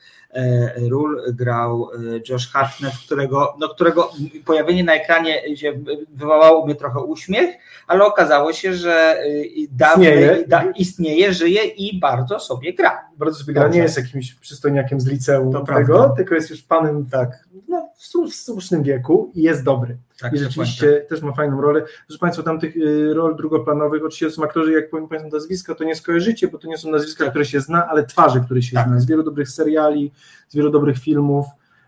ról 0.91 1.23
grał 1.33 1.89
e, 1.95 2.21
Josh 2.29 2.49
Hartnett, 2.53 2.93
którego, 3.07 3.55
no, 3.61 3.69
którego 3.69 4.11
pojawienie 4.45 4.85
na 4.85 4.95
ekranie 4.95 5.57
się 5.57 5.73
wywołało 6.11 6.67
mnie 6.67 6.75
trochę 6.75 7.01
uśmiech, 7.01 7.55
ale 7.87 8.05
okazało 8.05 8.53
się, 8.53 8.75
że 8.75 8.93
e, 8.93 9.25
dawniej 9.71 10.13
Istnieje. 10.13 10.47
da, 10.47 10.63
istnieje, 10.77 11.33
żyje 11.33 11.65
i 11.65 12.01
bardzo 12.01 12.41
sobie 12.41 12.75
gra. 12.75 13.09
Bardzo 13.17 13.39
sobie 13.39 13.55
gra, 13.55 13.69
nie 13.69 13.79
jest 13.79 13.97
jakimś 13.97 14.35
przystojniakiem 14.35 15.01
z 15.01 15.07
liceum 15.07 15.53
To 15.53 15.61
tego, 15.61 15.67
prawda. 15.67 16.09
tylko 16.17 16.35
jest 16.35 16.51
już 16.51 16.63
panem 16.63 17.07
tak, 17.11 17.49
no, 17.69 17.89
w 17.97 18.35
słusznym 18.35 18.83
wieku 18.83 19.31
i 19.35 19.43
jest 19.43 19.65
dobry. 19.65 19.97
Tak, 20.23 20.33
I 20.33 20.39
rzeczywiście 20.39 21.07
też 21.09 21.23
ma 21.23 21.33
fajną 21.33 21.61
rolę. 21.61 21.83
Proszę 22.07 22.19
Państwa, 22.19 22.43
tam 22.43 22.61
tych 22.61 22.77
y, 22.77 23.15
rol 23.15 23.37
drugoplanowych, 23.37 24.05
oczywiście 24.05 24.31
są 24.31 24.45
aktorzy, 24.45 24.73
jak 24.73 24.91
powiem 24.91 25.09
Państwu 25.09 25.31
nazwiska, 25.31 25.75
to 25.75 25.85
nie 25.85 25.95
skojarzycie, 25.95 26.49
bo 26.49 26.59
to 26.59 26.69
nie 26.69 26.79
są 26.79 26.91
nazwiska, 26.91 27.31
które 27.31 27.45
się 27.45 27.61
zna, 27.61 27.89
ale 27.89 28.07
twarze, 28.07 28.41
które 28.41 28.63
się 28.63 28.75
Tak. 28.75 28.89
zna. 28.89 29.01
Z 29.01 29.07
wielu 29.07 29.23
dobrych 29.23 29.49
seriali, 29.49 30.13
z 30.49 30.57
wielu 30.57 30.71
dobrych 30.71 30.99
filmów. 30.99 31.47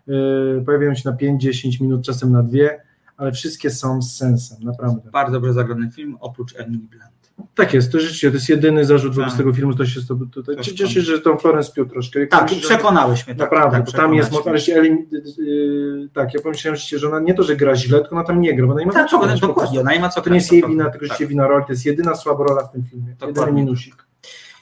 Y, 0.09 0.63
pojawiają 0.67 0.95
się 0.95 1.11
na 1.11 1.17
5-10 1.17 1.81
minut, 1.81 2.05
czasem 2.05 2.33
na 2.33 2.43
dwie, 2.43 2.81
ale 3.17 3.33
wszystkie 3.33 3.71
są 3.71 4.03
z 4.03 4.17
sensem, 4.17 4.59
naprawdę. 4.63 5.11
Bardzo 5.11 5.33
dobrze 5.33 5.53
zagrany 5.53 5.91
film, 5.91 6.17
oprócz 6.21 6.57
Emily 6.57 6.79
Blunt. 6.91 7.14
Tak 7.55 7.75
jest, 7.75 7.93
to 7.93 8.01
rzeczywiście, 8.01 8.31
to 8.31 8.35
jest 8.35 8.49
jedyny 8.49 8.85
zarzut 8.85 9.15
wobec 9.15 9.31
Tak. 9.31 9.39
tego 9.39 9.53
filmu, 9.53 9.75
to 9.75 9.87
się 9.87 10.01
z 10.01 10.07
tobą 10.07 10.31
tutaj. 10.31 10.57
To 10.57 10.63
Cieszę 10.63 10.89
się, 10.89 11.01
że 11.01 11.21
tą 11.21 11.37
Florence 11.37 11.73
Pugh 11.73 11.91
troszkę. 11.93 12.27
Tak, 12.27 12.49
że- 12.49 12.57
przekonałeś 12.61 13.27
mnie. 13.27 13.35
Tak, 13.37 13.51
Naprawdę, 13.51 13.77
tak, 13.77 13.87
bo 13.87 13.93
tam 13.93 14.15
jest 14.15 14.31
przekonałeś 14.31 14.69
moc, 14.69 14.77
ale 14.77 14.87
się 14.87 14.97
yy, 15.39 16.09
tak, 16.13 16.35
ja 16.35 16.41
pomyślałem 16.41 16.81
że 16.97 17.09
ona 17.09 17.21
nie 17.21 17.35
to, 17.35 17.43
że 17.43 17.57
gra 17.57 17.77
źle, 17.77 18.01
tylko 18.01 18.17
ona 18.17 18.25
tam 18.25 18.41
nie 18.41 18.57
gra, 18.57 18.67
bo 18.67 18.73
ona 18.73 18.81
nie 18.81 18.87
ma 18.87 18.93
Tak, 18.93 19.11
co 19.11 19.19
grać, 19.19 19.41
dokładnie, 19.41 19.81
ona 19.81 19.93
nie 19.95 20.01
ma 20.01 20.09
co 20.09 20.21
To 20.21 20.31
nie 20.31 20.37
jest 20.37 20.53
jej 20.53 20.63
wina, 20.63 20.85
tylko 20.85 20.93
Tak. 20.93 21.03
rzeczywiście 21.03 21.27
wina 21.27 21.49
roli, 21.49 21.65
to 21.67 21.73
jest 21.73 21.87
jedyna 21.87 22.15
słaba 22.15 22.45
rola 22.45 22.63
w 22.63 22.73
tym 22.73 22.85
filmie, 22.85 23.09
jedyny 23.09 23.33
Dokładnie. 23.33 23.63
minusik. 23.63 24.07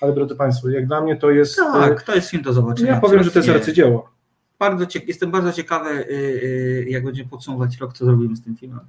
Ale 0.00 0.12
drodzy 0.12 0.36
Państwo, 0.36 0.68
jak 0.68 0.86
dla 0.86 1.00
mnie 1.00 1.16
to 1.16 1.30
jest, 1.30 1.56
Tak, 1.56 2.02
to 2.02 2.14
jest 2.14 2.30
film 2.30 2.42
do 2.42 2.52
zobaczenia. 2.52 2.92
ja 2.92 3.00
powiem, 3.00 3.22
że 3.24 3.30
to 3.30 3.38
jest 3.38 3.48
arcydzieło. 3.50 4.10
Bardzo 4.58 4.86
cie, 4.86 5.00
jestem 5.06 5.30
bardzo 5.30 5.52
ciekawy, 5.52 5.90
y, 5.90 6.10
y, 6.10 6.86
jak 6.88 7.04
będziemy 7.04 7.28
podsumować 7.30 7.78
rok, 7.78 7.92
co 7.92 8.04
zrobimy 8.04 8.36
z 8.36 8.42
tym 8.44 8.56
filmem. 8.56 8.80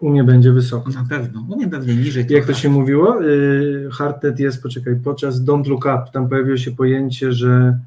U 0.00 0.10
mnie 0.10 0.24
będzie 0.24 0.52
wysoko. 0.52 0.90
Na 0.90 1.04
pewno, 1.08 1.46
no 1.48 1.56
nie 1.56 1.68
pewnie 1.68 1.96
niżej. 1.96 2.26
Jak 2.28 2.46
to 2.46 2.54
się 2.54 2.68
mówiło? 2.68 3.20
Yy, 3.22 3.88
Hartet 3.92 4.40
jest, 4.40 4.62
poczekaj, 4.62 4.96
podczas 5.04 5.44
Don't 5.44 5.68
Look 5.68 5.84
Up, 5.84 6.02
tam 6.12 6.28
pojawiło 6.28 6.56
się 6.56 6.70
pojęcie, 6.70 7.32
że 7.32 7.78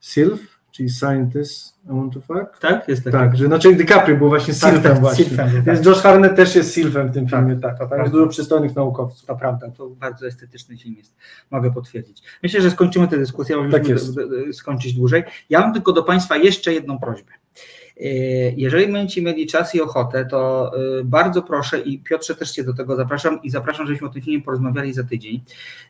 SILF, 0.00 0.40
czyli 0.70 0.90
Scientist, 0.90 1.72
I 1.84 1.88
want 1.88 2.14
to 2.14 2.20
fuck? 2.20 2.58
Tak, 2.60 2.88
jest 2.88 3.04
taki. 3.04 3.16
Tak, 3.16 3.36
że 3.36 3.46
znaczy 3.46 3.74
DiCaprio 3.76 4.16
był 4.16 4.28
właśnie 4.28 4.54
Tak, 4.54 4.72
Silfem 4.72 4.92
tak, 4.92 5.00
właśnie. 5.00 5.24
Silfem, 5.24 5.50
tak. 5.50 5.62
Więc 5.62 5.86
Josh 5.86 5.98
Harnett 5.98 6.36
też 6.36 6.54
jest 6.54 6.74
Silfem 6.74 7.08
w 7.08 7.14
tym 7.14 7.28
filmie, 7.28 7.56
tak. 7.56 7.78
to 7.78 7.86
Tam 7.86 8.00
jest 8.00 8.12
dużo 8.12 8.26
przystojnych 8.26 8.76
naukowców. 8.76 9.26
To 9.26 9.36
prawda, 9.36 9.70
to 9.70 9.88
bardzo 9.88 10.26
estetyczny 10.26 10.76
film 10.78 10.94
jest. 10.98 11.14
Mogę 11.50 11.72
potwierdzić. 11.72 12.22
Myślę, 12.42 12.60
że 12.60 12.70
skończymy 12.70 13.08
tę 13.08 13.18
dyskusję, 13.18 13.56
bo 13.56 13.70
Tak 13.70 13.88
musimy 13.88 14.52
skończyć 14.52 14.94
dłużej. 14.94 15.24
Ja 15.50 15.60
mam 15.60 15.72
tylko 15.72 15.92
do 15.92 16.02
Państwa 16.02 16.36
jeszcze 16.36 16.72
jedną 16.72 16.98
prośbę. 16.98 17.32
Yy, 18.02 18.54
Jeżeli 18.56 18.92
będziecie 18.92 19.22
mieli 19.22 19.46
czas 19.46 19.74
i 19.74 19.80
ochotę, 19.80 20.26
to 20.26 20.70
yy, 20.96 21.04
bardzo 21.04 21.42
proszę 21.42 21.80
i 21.80 21.98
Piotrze 21.98 22.34
też 22.34 22.50
Cię 22.50 22.64
do 22.64 22.74
tego 22.74 22.96
zapraszam 22.96 23.42
i 23.42 23.50
zapraszam, 23.50 23.86
żebyśmy 23.86 24.06
o 24.08 24.10
tym 24.10 24.22
filmie 24.22 24.42
porozmawiali 24.42 24.92
za 24.92 25.04
tydzień. 25.04 25.40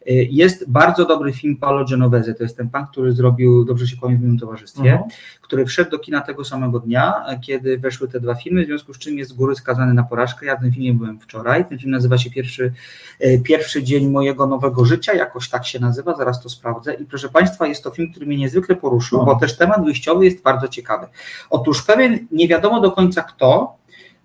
Yy, 0.07 0.15
Jest 0.31 0.71
bardzo 0.71 1.05
dobry 1.07 1.33
film 1.33 1.57
Paolo 1.57 1.85
Genovese, 1.85 2.35
to 2.35 2.43
jest 2.43 2.57
ten 2.57 2.69
pan, 2.71 2.87
który 2.87 3.13
zrobił 3.13 3.65
Dobrze 3.65 3.87
się 3.87 3.97
kłamie 3.97 4.17
w 4.17 4.21
moim 4.21 4.39
towarzystwie, 4.39 4.93
Mhm. 4.93 5.11
który 5.43 5.65
wszedł 5.67 5.91
do 5.91 5.99
kina 5.99 6.21
tego 6.21 6.45
samego 6.45 6.81
dnia, 6.81 7.25
kiedy 7.47 7.79
weszły 7.79 8.09
te 8.09 8.21
dwa 8.21 8.35
filmy, 8.35 8.63
w 8.65 8.67
związku 8.67 8.95
z 8.95 8.99
czym 8.99 9.19
jest 9.19 9.31
z 9.31 9.35
góry 9.35 9.55
skazany 9.55 9.95
na 9.95 10.03
porażkę. 10.03 10.47
Ja 10.47 10.57
tym 10.57 10.73
filmie 10.73 10.95
byłem 10.95 11.21
wczoraj. 11.21 11.65
Ten 11.69 11.79
film 11.79 11.91
nazywa 11.91 12.19
się 12.19 12.31
Pierwszy, 12.31 12.73
e, 13.21 13.39
pierwszy 13.39 13.83
dzień 13.83 14.11
mojego 14.11 14.47
nowego 14.47 14.85
życia, 14.85 15.15
jakoś 15.15 15.49
tak 15.49 15.67
się 15.67 15.81
nazywa, 15.81 16.17
zaraz 16.17 16.43
to 16.43 16.49
sprawdzę. 16.49 16.95
I 16.95 17.05
proszę 17.05 17.29
Państwa, 17.29 17.67
jest 17.67 17.85
to 17.85 17.91
film, 17.91 18.11
który 18.11 18.27
mnie 18.27 18.37
niezwykle 18.37 18.77
poruszył, 18.77 19.21
O. 19.21 19.25
bo 19.25 19.35
też 19.35 19.57
temat 19.57 19.85
wyjściowy 19.85 20.25
jest 20.25 20.43
bardzo 20.43 20.69
ciekawy. 20.69 21.07
Otóż 21.51 21.83
pewien 21.83 22.02
nie 22.31 22.49
wiadomo 22.49 22.81
do 22.81 22.93
końca 22.93 23.23
kto 23.23 23.77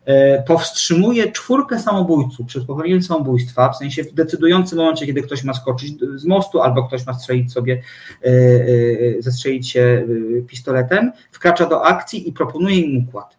e, 0.06 0.44
powstrzymuje 0.44 1.32
czwórkę 1.32 1.80
samobójców 1.80 2.48
przed 2.48 2.66
popełnieniem 2.66 3.04
samobójstwa, 3.04 3.70
w 3.70 3.78
sensie 3.78 4.04
w 4.04 4.14
decydującym 4.14 4.78
momencie, 4.78 5.06
kiedy 5.06 5.22
ktoś 5.22 5.44
ma 5.44 5.54
skoczyć 5.54 5.94
z 6.16 6.26
mostu 6.26 6.62
albo 6.62 6.84
ktoś 6.84 7.06
ma 7.06 7.14
strzelić 7.14 7.54
sobie, 7.54 7.82
e, 8.24 8.28
e, 8.28 9.22
zestrzelić 9.22 9.70
się 9.70 10.08
pistoletem, 10.48 11.12
wkracza 11.32 11.66
do 11.66 11.86
akcji 11.86 12.30
i 12.30 12.34
proponuje 12.34 12.80
im 12.80 13.08
układ. 13.08 13.38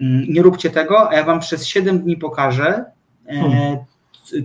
Mm, 0.00 0.26
nie 0.28 0.42
róbcie 0.42 0.70
tego, 0.70 1.10
a 1.10 1.14
ja 1.14 1.24
wam 1.24 1.40
przez 1.40 1.66
7 1.66 1.98
dni 1.98 2.16
pokażę, 2.16 2.84
hmm. 3.26 3.78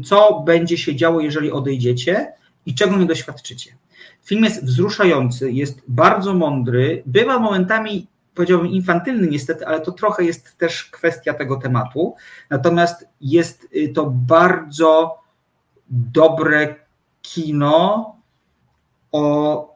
co 0.05 0.43
będzie 0.45 0.77
się 0.77 0.95
działo, 0.95 1.21
jeżeli 1.21 1.51
odejdziecie 1.51 2.33
i 2.65 2.75
czego 2.75 2.97
nie 2.97 3.05
doświadczycie. 3.05 3.71
Film 4.23 4.43
jest 4.43 4.65
wzruszający, 4.65 5.51
jest 5.51 5.81
bardzo 5.87 6.33
mądry, 6.33 7.03
bywa 7.05 7.39
momentami 7.39 8.07
powiedziałbym 8.39 8.71
infantylny 8.71 9.27
niestety, 9.27 9.67
ale 9.67 9.81
to 9.81 9.91
trochę 9.91 10.23
jest 10.23 10.57
też 10.57 10.83
kwestia 10.83 11.33
tego 11.33 11.55
tematu. 11.55 12.15
Natomiast 12.49 13.07
jest 13.21 13.67
y, 13.75 13.93
to 13.95 14.05
bardzo 14.05 15.17
dobre 15.89 16.75
kino 17.21 18.15
o 19.11 19.69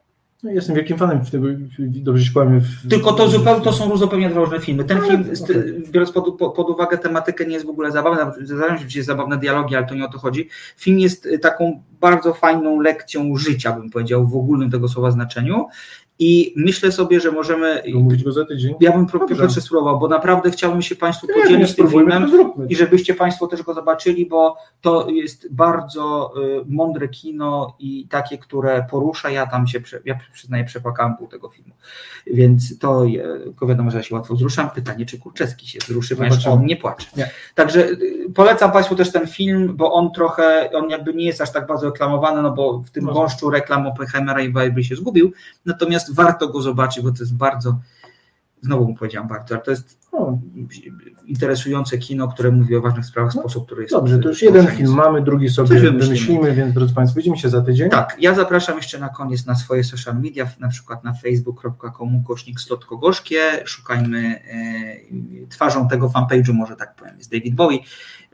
no, 0.44 0.52
jestem 0.52 0.76
wielkim 0.76 0.98
fanem 0.98 1.26
tego, 1.26 1.48
dobrze 1.80 2.26
się 2.26 2.34
kłamie. 2.34 2.60
W... 2.60 2.90
Tylko 2.90 3.14
to, 3.14 3.30
zupełnie, 3.30 3.64
to 3.64 3.73
są 3.73 3.98
zupełnie 3.98 4.30
dwa 4.30 4.40
różne 4.40 4.60
filmy. 4.60 4.84
Ten 4.84 5.02
film, 5.02 5.26
biorąc 5.91 6.11
pod, 6.11 6.38
pod, 6.38 6.69
uwagę 6.69 6.98
tematykę, 6.98 7.45
nie 7.45 7.53
jest 7.53 7.65
w 7.65 7.69
ogóle 7.69 7.91
zabawny, 7.91 8.45
zdarzają 8.45 8.77
się 8.77 8.85
gdzieś 8.85 9.06
zabawne 9.06 9.38
dialogi, 9.38 9.76
ale 9.76 9.88
to 9.88 9.95
nie 9.95 10.06
o 10.06 10.10
to 10.10 10.18
chodzi. 10.18 10.49
Film 10.77 10.99
jest 10.99 11.26
y, 11.26 11.40
taką 11.40 11.84
bardzo 12.02 12.34
fajną 12.34 12.80
lekcją 12.80 13.35
życia, 13.38 13.72
bym 13.72 13.90
powiedział, 13.90 14.27
w 14.27 14.35
ogólnym 14.35 14.72
tego 14.72 14.88
słowa 14.88 15.11
znaczeniu. 15.11 15.68
I 16.19 16.53
myślę 16.56 16.91
sobie, 16.91 17.19
że 17.19 17.31
możemy. 17.31 17.84
Mówić 17.94 18.23
go 18.23 18.31
za 18.31 18.45
tydzień. 18.45 18.76
Ja 18.80 18.91
bym 18.91 19.07
Piotrze 19.07 19.61
spróbował, 19.61 19.99
bo 19.99 20.07
naprawdę 20.07 20.52
chciałbym 20.52 20.81
się 20.81 20.95
Państwu 20.95 21.27
nie, 21.27 21.34
podzielić 21.34 21.69
nie, 21.69 21.76
tym 21.76 21.90
filmem 21.90 22.31
i 22.69 22.76
żebyście 22.76 23.14
Państwo 23.14 23.48
też 23.48 23.64
go 23.64 23.73
zobaczyli, 23.73 24.26
bo 24.26 24.57
to 24.81 25.10
jest 25.10 25.53
bardzo 25.53 26.34
y, 26.38 26.65
mądre 26.68 27.07
kino 27.07 27.76
i 27.80 28.07
takie, 28.07 28.38
które 28.38 28.85
porusza. 28.91 29.30
Ja 29.30 29.48
tam 29.48 29.68
się, 29.68 29.81
ja 30.06 30.19
przyznaję, 30.34 30.64
przepłakałem 30.64 31.18
pół 31.18 31.27
tego 31.27 31.49
filmu. 31.49 31.73
Więc 32.27 32.80
to 32.80 33.06
tylko 33.44 33.68
wiadomo, 33.68 33.91
że 33.91 33.98
ja 33.98 34.03
się 34.03 34.15
łatwo 34.15 34.34
wzruszam. 34.35 34.69
Pytanie, 34.69 35.06
czy 35.06 35.19
Kurczewski 35.19 35.68
się 35.68 35.80
wzruszy, 35.80 36.15
ponieważ 36.15 36.48
on 36.48 36.65
nie 36.65 36.76
płacze. 36.76 37.07
Nie. 37.18 37.30
Także 37.56 37.90
y, 37.90 38.31
polecam 38.35 38.72
Państwu 38.72 38.95
też 38.95 39.11
ten 39.11 39.27
film, 39.27 39.73
bo 39.76 39.94
on 39.94 40.11
trochę, 40.11 40.69
on 40.73 40.90
jakby 40.90 41.14
nie 41.14 41.26
jest 41.26 41.41
aż 41.41 41.52
tak 41.52 41.68
bardzo 41.68 41.90
reklamowany, 41.90 42.41
no 42.41 42.52
bo 42.52 42.80
w 42.80 42.90
tym 42.90 43.06
gąszczu 43.06 43.49
reklam 43.49 43.88
Oppenheimera 43.88 44.41
i 44.41 44.49
Barbie 44.49 44.84
się 44.84 44.95
zgubił. 44.95 45.31
Natomiast 45.65 46.02
warto 46.11 46.47
go 46.47 46.61
zobaczyć, 46.61 47.03
bo 47.03 47.11
to 47.11 47.19
jest 47.19 47.35
bardzo, 47.35 47.80
znowu 48.61 48.88
mu 48.88 48.95
powiedziałam 48.95 49.27
bardzo, 49.27 49.55
ale 49.55 49.63
to 49.63 49.71
jest 49.71 50.03
no, 50.13 50.39
interesujące 51.25 51.97
kino, 51.97 52.27
które 52.27 52.51
mówi 52.51 52.75
o 52.75 52.81
ważnych 52.81 53.05
sprawach 53.05 53.31
w 53.31 53.35
no, 53.35 53.41
sposób, 53.41 53.65
który 53.65 53.81
jest... 53.81 53.93
Dobrze, 53.93 54.19
to 54.19 54.30
już 54.30 54.41
jeden 54.41 54.67
film 54.67 54.93
mamy, 54.93 55.21
drugi 55.21 55.49
sobie 55.49 55.80
wymyślimy, 55.80 56.53
więc 56.53 56.73
drodzy 56.73 56.93
Państwo, 56.93 57.17
widzimy 57.17 57.38
się 57.38 57.49
za 57.49 57.61
tydzień. 57.61 57.89
Tak, 57.89 58.15
ja 58.19 58.35
zapraszam 58.35 58.77
jeszcze 58.77 58.99
na 58.99 59.09
koniec 59.09 59.45
na 59.45 59.55
swoje 59.55 59.84
social 59.84 60.21
media, 60.21 60.47
na 60.59 60.67
przykład 60.67 61.03
na 61.03 61.13
facebook.com 61.13 62.23
kośnik 62.23 62.59
slotkogorzkie, 62.59 63.41
szukajmy 63.65 64.41
e, 65.43 65.47
twarzą 65.49 65.88
tego 65.88 66.09
fanpage'u, 66.09 66.53
może 66.53 66.75
tak 66.75 66.95
powiem, 66.95 67.17
jest 67.17 67.31
David 67.31 67.55
Bowie, 67.55 67.80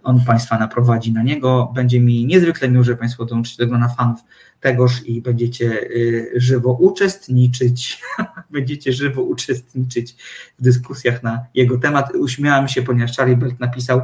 on 0.03 0.25
Państwa 0.25 0.59
naprowadzi 0.59 1.13
na 1.13 1.23
niego, 1.23 1.71
będzie 1.75 1.99
mi 1.99 2.25
niezwykle 2.25 2.69
miło, 2.69 2.83
że 2.83 2.95
Państwo 2.95 3.25
dołączycie 3.25 3.63
do 3.63 3.69
grona 3.69 3.89
fanów 3.89 4.19
tegoż 4.59 5.05
i 5.05 5.21
będziecie 5.21 5.65
y, 5.65 6.31
żywo 6.35 6.73
uczestniczyć, 6.73 8.01
będziecie 8.51 8.93
żywo 8.93 9.21
uczestniczyć 9.21 10.15
w 10.59 10.61
dyskusjach 10.61 11.23
na 11.23 11.45
jego 11.53 11.77
temat. 11.77 12.15
Uśmiałam 12.15 12.67
się, 12.67 12.81
ponieważ 12.81 13.17
Charlie 13.17 13.37
Belt 13.37 13.59
napisał 13.59 14.01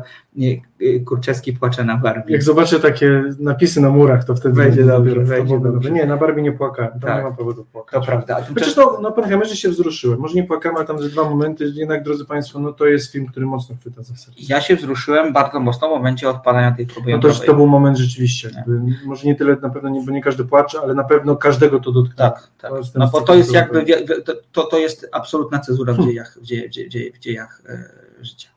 Kurczewski 1.05 1.53
płacze 1.53 1.84
na 1.84 1.97
Barbie. 1.97 2.34
Jak 2.34 2.43
zobaczę 2.43 2.80
takie 2.80 3.23
napisy 3.39 3.81
na 3.81 3.89
murach, 3.89 4.23
to 4.23 4.35
wtedy 4.35 4.55
będzie 4.55 4.84
dobrze. 4.84 5.15
Będzie 5.15 5.59
dobrze. 5.59 5.91
Nie, 5.91 6.05
na 6.05 6.17
Barbie 6.17 6.41
nie 6.41 6.51
płakałem, 6.51 6.99
tak. 6.99 7.17
nie 7.17 7.30
ma 7.30 7.35
powodu 7.35 7.65
płakać. 7.65 7.93
To 7.93 8.07
prawda. 8.07 8.41
Chociaż 8.53 8.76
no, 8.76 8.97
no 9.01 9.09
Oppenheimerze 9.09 9.55
się 9.55 9.69
wzruszyłem. 9.69 10.19
Może 10.19 10.35
nie 10.35 10.43
płakałem, 10.43 10.77
ale 10.77 10.85
tam 10.85 10.99
ze 10.99 11.09
dwa 11.09 11.30
momenty, 11.30 11.72
jednak 11.76 12.03
drodzy 12.03 12.26
Państwo, 12.26 12.59
no 12.59 12.73
to 12.73 12.85
jest 12.85 13.11
film, 13.11 13.26
który 13.26 13.45
mocno 13.45 13.76
chwyta 13.76 14.03
za 14.03 14.15
serce. 14.15 14.41
Ja 14.49 14.61
się 14.61 14.76
wzruszyłem 14.76 15.34
bardzo 15.34 15.59
mocno 15.59 15.88
w 15.88 15.91
momencie 15.91 16.30
odpalania 16.30 16.72
tej 16.72 16.88
próby 16.88 17.11
No 17.11 17.19
to, 17.19 17.30
to 17.30 17.53
był 17.53 17.67
moment 17.67 17.97
rzeczywiście. 17.97 18.63
Może 19.05 19.27
nie 19.27 19.35
tyle 19.35 19.57
na 19.61 19.69
pewno, 19.69 19.89
nie, 19.89 20.01
bo 20.05 20.11
nie 20.11 20.22
każdy 20.22 20.45
płacze, 20.45 20.80
ale 20.84 20.93
na 20.93 21.03
pewno 21.03 21.35
każdego 21.35 21.80
to 21.80 21.91
dotknęło. 21.91 22.31
Tak, 22.31 22.49
tak. 22.61 22.72
no 22.95 23.09
bo 23.11 23.22
to 23.22 23.35
jest 23.35 23.53
jakby, 23.53 23.85
to, 24.26 24.34
to 24.51 24.77
jest 24.77 25.07
absolutna 25.11 25.59
cezura 25.59 25.93
w 25.93 26.05
dziejach, 26.05 26.37
w 26.41 26.45
dziejach, 26.45 27.15
w 27.15 27.19
dziejach 27.19 27.61
e, 27.69 27.89
życia. 28.21 28.49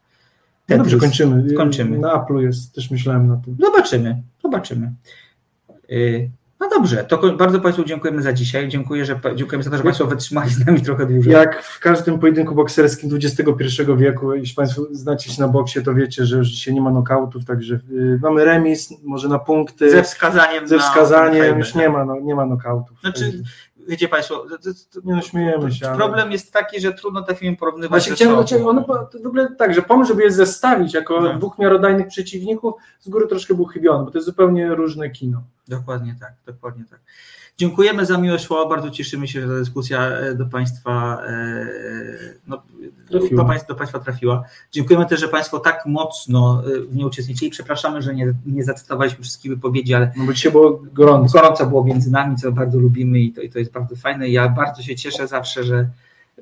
No 0.69 0.79
dobrze, 0.79 0.97
kończymy. 0.97 1.55
kończymy. 1.55 1.99
Na 1.99 2.23
Apple 2.23 2.39
jest, 2.39 2.75
też 2.75 2.91
myślałem 2.91 3.29
na 3.29 3.37
tym. 3.37 3.57
Zobaczymy, 3.61 4.23
zobaczymy. 4.43 4.93
Y, 5.91 6.31
no 6.61 6.69
dobrze, 6.69 7.05
to 7.05 7.33
bardzo 7.33 7.61
Państwu 7.61 7.85
dziękujemy 7.85 8.23
za 8.23 8.33
dzisiaj. 8.33 8.69
Dziękuję, 8.69 9.05
że, 9.05 9.21
dziękujemy 9.35 9.65
za 9.65 9.71
to, 9.71 9.77
że 9.77 9.83
Państwo 9.83 10.07
wytrzymali 10.07 10.51
z 10.51 10.67
nami 10.67 10.83
trochę 10.83 11.07
dłużej. 11.07 11.33
Jak 11.33 11.63
w 11.63 11.81
każdym 11.81 12.19
pojedynku 12.19 12.55
bokserskim 12.55 13.11
XXI 13.15 13.83
wieku, 13.97 14.35
jeśli 14.35 14.55
Państwo 14.55 14.83
znacie 14.91 15.31
się 15.31 15.43
na 15.43 15.49
boksie, 15.49 15.83
to 15.83 15.95
wiecie, 15.95 16.25
że 16.27 16.37
już 16.37 16.49
dzisiaj 16.49 16.75
nie 16.75 16.81
ma 16.81 16.91
nokautów, 16.91 17.45
także 17.45 17.75
y, 17.75 18.19
mamy 18.23 18.45
remis, 18.45 18.95
może 19.03 19.29
na 19.29 19.39
punkty. 19.39 19.91
Ze 19.91 20.03
wskazaniem. 20.03 20.69
Ze 20.69 20.79
wskazaniem, 20.79 21.51
na... 21.51 21.59
już 21.59 21.75
nie 21.75 21.89
ma, 21.89 22.05
no, 22.05 22.21
nie 22.21 22.35
ma 22.35 22.47
nokautów. 22.47 23.01
Znaczy, 23.01 23.43
wiecie 23.89 24.09
Państwo, 24.09 24.47
to, 24.51 24.59
to, 24.93 25.01
nie 25.05 25.15
no, 25.15 25.23
śmiejemy 25.23 25.73
się. 25.73 25.87
Problem 25.97 26.21
ale... 26.21 26.33
jest 26.33 26.53
taki, 26.53 26.81
że 26.81 26.93
trudno 26.93 27.23
te 27.23 27.35
filmy 27.35 27.57
porównywać 27.57 27.91
Właśnie 27.91 28.15
chciałem, 28.15 28.47
chciałem 28.47 28.67
one, 28.67 28.85
w 29.23 29.27
ogóle 29.27 29.55
tak, 29.59 29.75
że 29.75 29.83
pomysł, 29.83 30.09
żeby 30.09 30.23
je 30.23 30.33
zestawić 30.33 30.95
jako 30.95 31.21
no. 31.21 31.35
dwóch 31.35 31.59
miarodajnych 31.59 32.07
przeciwników, 32.07 32.75
z 33.01 33.09
góry 33.09 33.27
troszkę 33.27 33.55
był 33.55 33.65
chybiony, 33.65 34.05
bo 34.05 34.11
to 34.11 34.19
jest 34.19 34.27
zupełnie 34.27 34.75
różne 34.75 35.11
kino. 35.11 35.43
Dokładnie 35.69 36.17
tak, 36.21 36.33
dokładnie 36.47 36.85
tak. 36.91 37.01
Dziękujemy 37.59 38.07
za 38.07 38.19
miłe 38.19 38.39
słowa, 38.39 38.69
bardzo 38.69 38.91
cieszymy 38.91 39.29
się, 39.29 39.41
że 39.41 39.49
ta 39.49 39.55
dyskusja 39.55 40.01
e, 40.01 40.35
do 40.35 40.47
Państwa, 40.47 41.23
e, 41.27 41.67
no, 42.47 42.63
do, 43.37 43.45
państwa, 43.45 43.69
do 43.69 43.75
Państwa 43.75 43.99
trafiła. 43.99 44.45
Dziękujemy 44.73 45.07
też, 45.07 45.21
że 45.21 45.29
Państwo 45.29 45.59
tak 45.59 45.87
mocno 45.87 46.63
e, 46.77 46.81
w 46.81 46.97
niej 46.97 47.05
uczestniczyli. 47.05 47.51
Przepraszamy, 47.51 48.03
że 48.03 48.15
nie, 48.15 48.35
nie 48.47 48.65
zacytowaliśmy 48.65 49.25
wszystkich 49.25 49.53
wypowiedzi, 49.53 49.95
ale 49.95 50.13
no 50.17 50.27
bo 50.27 50.33
dzisiaj 50.33 50.53
było 50.53 50.83
gorąco. 50.93 51.39
gorąco 51.39 51.67
było 51.67 51.85
między 51.85 52.11
nami, 52.11 52.37
co 52.37 52.53
bardzo 52.53 52.79
lubimy 52.79 53.21
i 53.21 53.33
to, 53.33 53.41
i 53.41 53.51
to 53.51 53.59
jest 53.59 53.73
bardzo 53.73 53.97
fajne. 53.97 54.29
Ja 54.29 54.49
bardzo 54.49 54.83
się 54.83 54.97
cieszę 54.97 55.27
zawsze, 55.27 55.65
że 55.65 55.89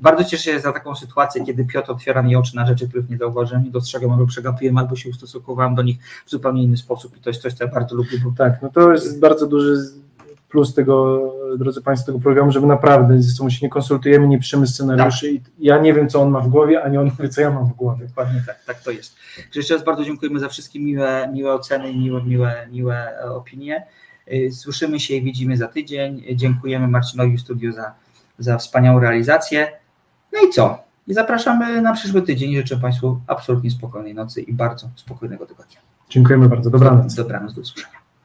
bardzo 0.01 0.25
cieszę 0.25 0.53
się 0.53 0.61
za 0.61 0.73
taką 0.73 0.95
sytuację, 0.95 1.45
kiedy 1.45 1.65
Piotr 1.65 1.91
otwiera 1.91 2.23
mi 2.23 2.37
oczy 2.37 2.57
na 2.57 2.67
rzeczy, 2.67 2.89
których 2.89 3.09
nie 3.11 3.19
zauważyłem, 3.19 3.65
nie 3.65 3.71
dostrzegam 3.71 4.11
albo 4.11 4.27
przegapiłem, 4.27 4.79
albo 4.79 4.97
się 4.97 5.11
ustosunkowałem 5.11 5.75
do 5.75 5.83
nich 5.83 5.99
w 6.27 6.31
zupełnie 6.31 6.63
inny 6.63 6.77
sposób 6.77 7.17
i 7.17 7.21
to 7.21 7.31
jest 7.31 7.43
coś, 7.43 7.53
co 7.53 7.65
ja 7.65 7.71
bardzo 7.71 7.95
lubię. 7.95 8.19
Bo... 8.25 8.33
Tak, 8.39 8.63
no 8.63 8.71
to 8.71 8.93
jest 8.93 9.21
bardzo 9.21 9.47
duży 9.47 10.06
plus 10.49 10.75
tego, 10.75 11.23
drodzy 11.59 11.83
Państwo, 11.83 12.07
tego 12.07 12.19
programu, 12.19 12.53
że 12.53 12.61
my 12.61 12.67
naprawdę 12.67 13.23
ze 13.23 13.31
sobą 13.31 13.51
się 13.51 13.67
nie 13.67 13.71
konsultujemy, 13.71 14.29
nie 14.29 14.39
piszemy 14.39 14.67
scenariuszy 14.67 15.35
tak. 15.35 15.53
ja 15.59 15.79
nie 15.79 15.95
wiem, 15.95 16.09
co 16.09 16.23
on 16.23 16.31
ma 16.31 16.41
w 16.41 16.49
głowie, 16.49 16.83
ani 16.83 16.99
on 16.99 17.11
wie, 17.21 17.29
co 17.29 17.41
ja 17.41 17.51
mam 17.51 17.67
w 17.67 17.73
głowie. 17.73 18.07
Dokładnie 18.07 18.43
tak, 18.47 18.65
tak 18.65 18.81
to 18.81 18.91
jest. 18.91 19.17
Jeszcze 19.55 19.75
raz 19.75 19.85
bardzo 19.85 20.05
dziękujemy 20.05 20.41
za 20.41 20.49
wszystkie 20.49 20.81
miłe, 20.81 21.29
miłe 21.33 21.55
oceny 21.55 21.91
i 21.91 21.99
miłe, 21.99 22.23
miłe, 22.23 22.69
miłe 22.71 23.19
opinie. 23.31 23.87
Y, 24.33 24.53
słyszymy 24.53 25.01
się 25.01 25.15
i 25.15 25.23
widzimy 25.23 25.57
za 25.57 25.69
tydzień. 25.69 26.23
Dziękujemy 26.35 26.89
Marcinowi 26.89 27.37
w 27.37 27.41
studiu 27.41 27.73
za, 27.73 27.95
za 28.39 28.59
wspaniałą 28.59 29.01
realizację. 29.01 29.69
No 30.33 30.49
i 30.49 30.53
co? 30.53 30.79
I 31.07 31.15
zapraszamy 31.15 31.83
na 31.83 31.93
przyszły 31.93 32.23
tydzień. 32.23 32.57
Życzę 32.57 32.77
Państwu 32.77 33.21
absolutnie 33.27 33.71
spokojnej 33.71 34.15
nocy 34.15 34.43
i 34.43 34.53
bardzo 34.53 34.89
spokojnego 34.97 35.47
tygodnia. 35.47 35.81
Dziękujemy 36.09 36.49
bardzo. 36.49 36.71
Dobranoc. 36.71 37.15
Dobranoc, 37.15 37.55
do 37.55 37.61
usłyszenia. 37.61 38.06